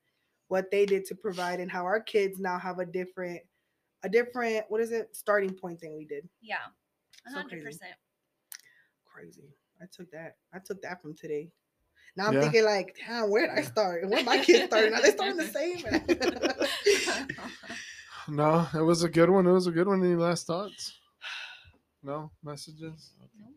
what 0.48 0.70
they 0.70 0.86
did 0.86 1.05
to 1.06 1.14
provide, 1.14 1.60
and 1.60 1.70
how 1.70 1.84
our 1.84 2.01
kids 2.01 2.38
now 2.38 2.59
have 2.59 2.78
a 2.78 2.86
different, 2.86 3.40
a 4.05 4.09
different, 4.09 4.64
what 4.68 4.80
is 4.80 4.93
it, 4.93 5.09
starting 5.16 5.52
point 5.52 5.80
than 5.80 5.97
we 5.97 6.05
did. 6.05 6.28
Yeah, 6.40 6.56
a 7.26 7.30
So 7.30 7.36
hundred 7.36 7.51
crazy. 7.51 7.64
percent. 7.64 7.94
Crazy. 9.12 9.48
I 9.80 9.86
took 9.93 10.10
that. 10.12 10.36
I 10.55 10.59
took 10.59 10.80
that 10.82 11.02
from 11.02 11.14
today. 11.14 11.48
Now 12.16 12.28
I'm 12.28 12.34
Yeah. 12.34 12.40
thinking 12.43 12.64
like, 12.64 12.97
damn, 13.06 13.30
where 13.30 13.47
did 13.47 13.59
I 13.59 13.62
start? 13.62 14.02
And 14.02 14.10
where 14.10 14.22
my 14.24 14.38
kids 14.38 14.66
started? 14.66 14.93
Now 14.93 15.01
they 15.01 15.10
starting 15.10 15.36
the 15.36 15.47
same. 15.48 15.84
No, 18.28 18.66
it 18.74 18.82
was 18.82 19.05
a 19.05 19.09
good 19.09 19.30
one. 19.30 19.47
It 19.47 19.52
was 19.52 19.68
a 19.68 19.70
good 19.70 19.86
one. 19.86 20.02
Any 20.02 20.16
last 20.16 20.48
thoughts? 20.48 20.98
No 22.06 22.30
messages. 22.44 23.14
No. 23.18 23.48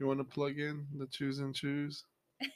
You 0.00 0.06
want 0.06 0.18
to 0.20 0.24
plug 0.24 0.58
in 0.58 0.86
the 0.96 1.06
choose 1.06 1.40
and 1.40 1.54
choose? 1.54 2.04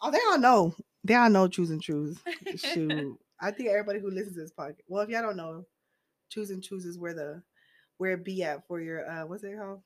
oh, 0.00 0.12
they 0.12 0.20
all 0.28 0.38
know. 0.38 0.76
They 1.02 1.16
all 1.16 1.28
know 1.28 1.48
choose 1.48 1.70
and 1.70 1.82
choose. 1.82 2.16
Shoot. 2.56 3.18
I 3.40 3.50
think 3.50 3.68
everybody 3.68 3.98
who 3.98 4.12
listens 4.12 4.36
to 4.36 4.42
this 4.42 4.52
podcast. 4.56 4.76
Well, 4.86 5.02
if 5.02 5.10
y'all 5.10 5.22
don't 5.22 5.36
know, 5.36 5.64
choose 6.30 6.50
and 6.50 6.62
choose 6.62 6.84
is 6.84 7.00
where 7.00 7.14
the 7.14 7.42
where 7.96 8.12
it 8.12 8.24
be 8.24 8.44
at 8.44 8.64
for 8.68 8.80
your 8.80 9.10
uh 9.10 9.26
what's 9.26 9.42
it 9.42 9.58
called? 9.58 9.82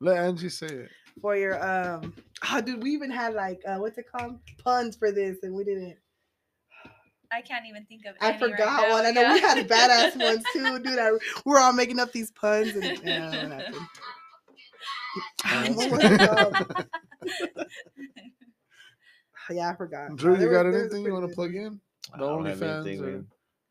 Let 0.00 0.16
Angie 0.16 0.48
say 0.48 0.66
it. 0.66 0.88
For 1.20 1.36
your 1.36 1.62
um 1.62 2.14
oh 2.50 2.62
dude, 2.62 2.82
we 2.82 2.90
even 2.92 3.10
had 3.10 3.34
like 3.34 3.60
uh 3.68 3.76
what's 3.76 3.98
it 3.98 4.06
called? 4.10 4.38
Puns 4.64 4.96
for 4.96 5.12
this 5.12 5.42
and 5.42 5.54
we 5.54 5.62
didn't 5.62 5.98
I 7.34 7.40
can't 7.42 7.66
even 7.66 7.84
think 7.86 8.04
of. 8.06 8.14
It. 8.14 8.22
I 8.22 8.30
any 8.30 8.38
right 8.42 8.50
forgot 8.52 8.88
now, 8.88 8.94
one. 8.94 9.06
I 9.06 9.10
know 9.10 9.32
we 9.32 9.40
yeah. 9.40 9.54
had 9.54 9.68
badass 9.68 10.16
ones 10.22 10.44
too, 10.52 10.78
dude. 10.80 10.98
I, 10.98 11.10
we're 11.44 11.58
all 11.58 11.72
making 11.72 11.98
up 12.00 12.12
these 12.12 12.30
puns 12.30 12.74
and 12.76 12.84
yeah, 13.04 13.48
what 13.48 13.52
happened? 13.52 13.88
what 15.76 15.90
was 15.90 16.02
yeah, 19.50 19.70
I 19.70 19.76
forgot. 19.76 20.16
Drew, 20.16 20.36
there 20.36 20.46
you 20.48 20.52
got 20.52 20.66
was- 20.66 20.74
there 20.74 20.84
was 20.84 20.92
a 20.92 20.96
anything 20.96 21.04
you 21.04 21.12
want 21.12 21.28
to 21.28 21.34
plug 21.34 21.54
in? 21.54 21.80
I 22.12 22.18
The 22.18 22.24
OnlyFans 22.24 23.00
or- 23.02 23.24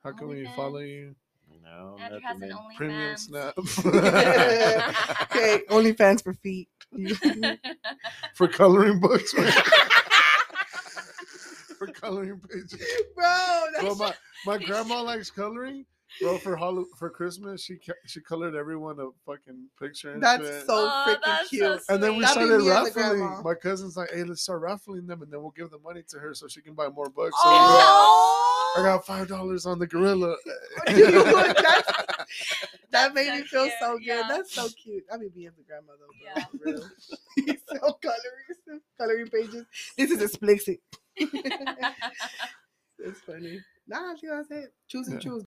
How 0.04 0.12
can 0.12 0.28
we 0.28 0.44
OnlyFans? 0.44 0.56
follow 0.56 0.80
you? 0.80 1.16
No, 1.64 1.98
Andrew 2.00 2.20
has 2.24 2.36
an 2.36 2.40
man. 2.42 2.52
OnlyFans. 2.52 2.76
Premium 2.76 3.18
snap 3.18 3.58
okay, 5.32 5.62
OnlyFans 5.70 6.24
for 6.24 6.34
feet. 6.34 6.70
for 8.36 8.48
coloring 8.48 9.00
books. 9.00 9.32
for 9.32 9.44
coloring 12.04 12.42
pages. 12.50 12.74
Bro, 13.16 13.64
that's 13.74 13.84
Bro, 13.84 13.96
my, 13.96 14.14
my 14.46 14.58
grandma 14.66 15.02
likes 15.02 15.30
coloring. 15.32 15.86
Bro, 16.22 16.38
for 16.40 16.56
Hall- 16.56 16.86
for 17.00 17.10
Christmas, 17.10 17.64
she 17.64 17.78
ca- 17.78 17.94
she 18.06 18.22
colored 18.22 18.54
everyone 18.56 19.00
a 19.00 19.08
fucking 19.26 19.68
picture. 19.82 20.12
And 20.14 20.22
That's 20.22 20.44
shit. 20.46 20.66
so 20.68 20.88
Oh, 20.92 21.06
freaking 21.08 21.22
that's 21.26 21.50
so 21.50 21.58
cute. 21.58 21.82
And 21.90 22.04
then 22.04 22.16
we 22.18 22.22
That'd 22.22 22.34
started 22.34 22.60
me 22.64 22.70
as 22.70 22.96
a 22.96 23.00
raffling. 23.00 23.44
My 23.44 23.56
cousin's 23.56 23.98
like, 23.98 24.12
"Hey, 24.12 24.24
let's 24.24 24.44
start 24.44 24.62
raffling 24.62 25.08
them, 25.08 25.24
and 25.24 25.32
then 25.34 25.42
we'll 25.42 25.50
give 25.58 25.72
the 25.72 25.80
money 25.80 26.04
to 26.10 26.20
her 26.20 26.36
so 26.36 26.48
she 26.48 26.62
can 26.62 26.76
buy 26.76 26.88
more 26.90 27.10
books." 27.10 27.36
So 27.42 27.50
Oh, 27.50 28.76
I 28.78 28.84
got 28.84 29.04
five 29.08 29.28
dollars 29.28 29.66
on 29.66 29.80
the 29.80 29.88
gorilla. 29.88 30.36
Dude, 30.88 31.14
that 32.92 33.14
made 33.16 33.26
so 33.28 33.36
me 33.36 33.42
feel 33.44 33.62
cute, 33.64 33.74
so 33.80 33.94
good. 33.98 34.06
yeah. 34.06 34.22
That's 34.30 34.54
so 34.54 34.68
cute. 34.84 35.04
I 35.12 35.18
mean, 35.18 35.30
being 35.34 35.48
as 35.48 35.54
a 35.58 35.64
grandmother. 35.64 36.04
Bro, 36.06 36.34
Yeah. 36.36 36.46
for 36.46 36.58
real. 36.64 36.90
You 37.38 37.58
coloring, 38.02 38.82
coloring 39.00 39.28
pages. 39.30 39.66
This 39.98 40.12
is 40.12 40.22
explicit. 40.22 40.80
it's 43.00 43.20
funny. 43.26 43.60
Nah, 43.88 44.12
I 44.12 44.16
think 44.16 44.32
that's 44.32 44.52
it. 44.52 44.74
Choose 44.88 45.08
and 45.08 45.18
Yeah. 45.18 45.32
choose. 45.32 45.42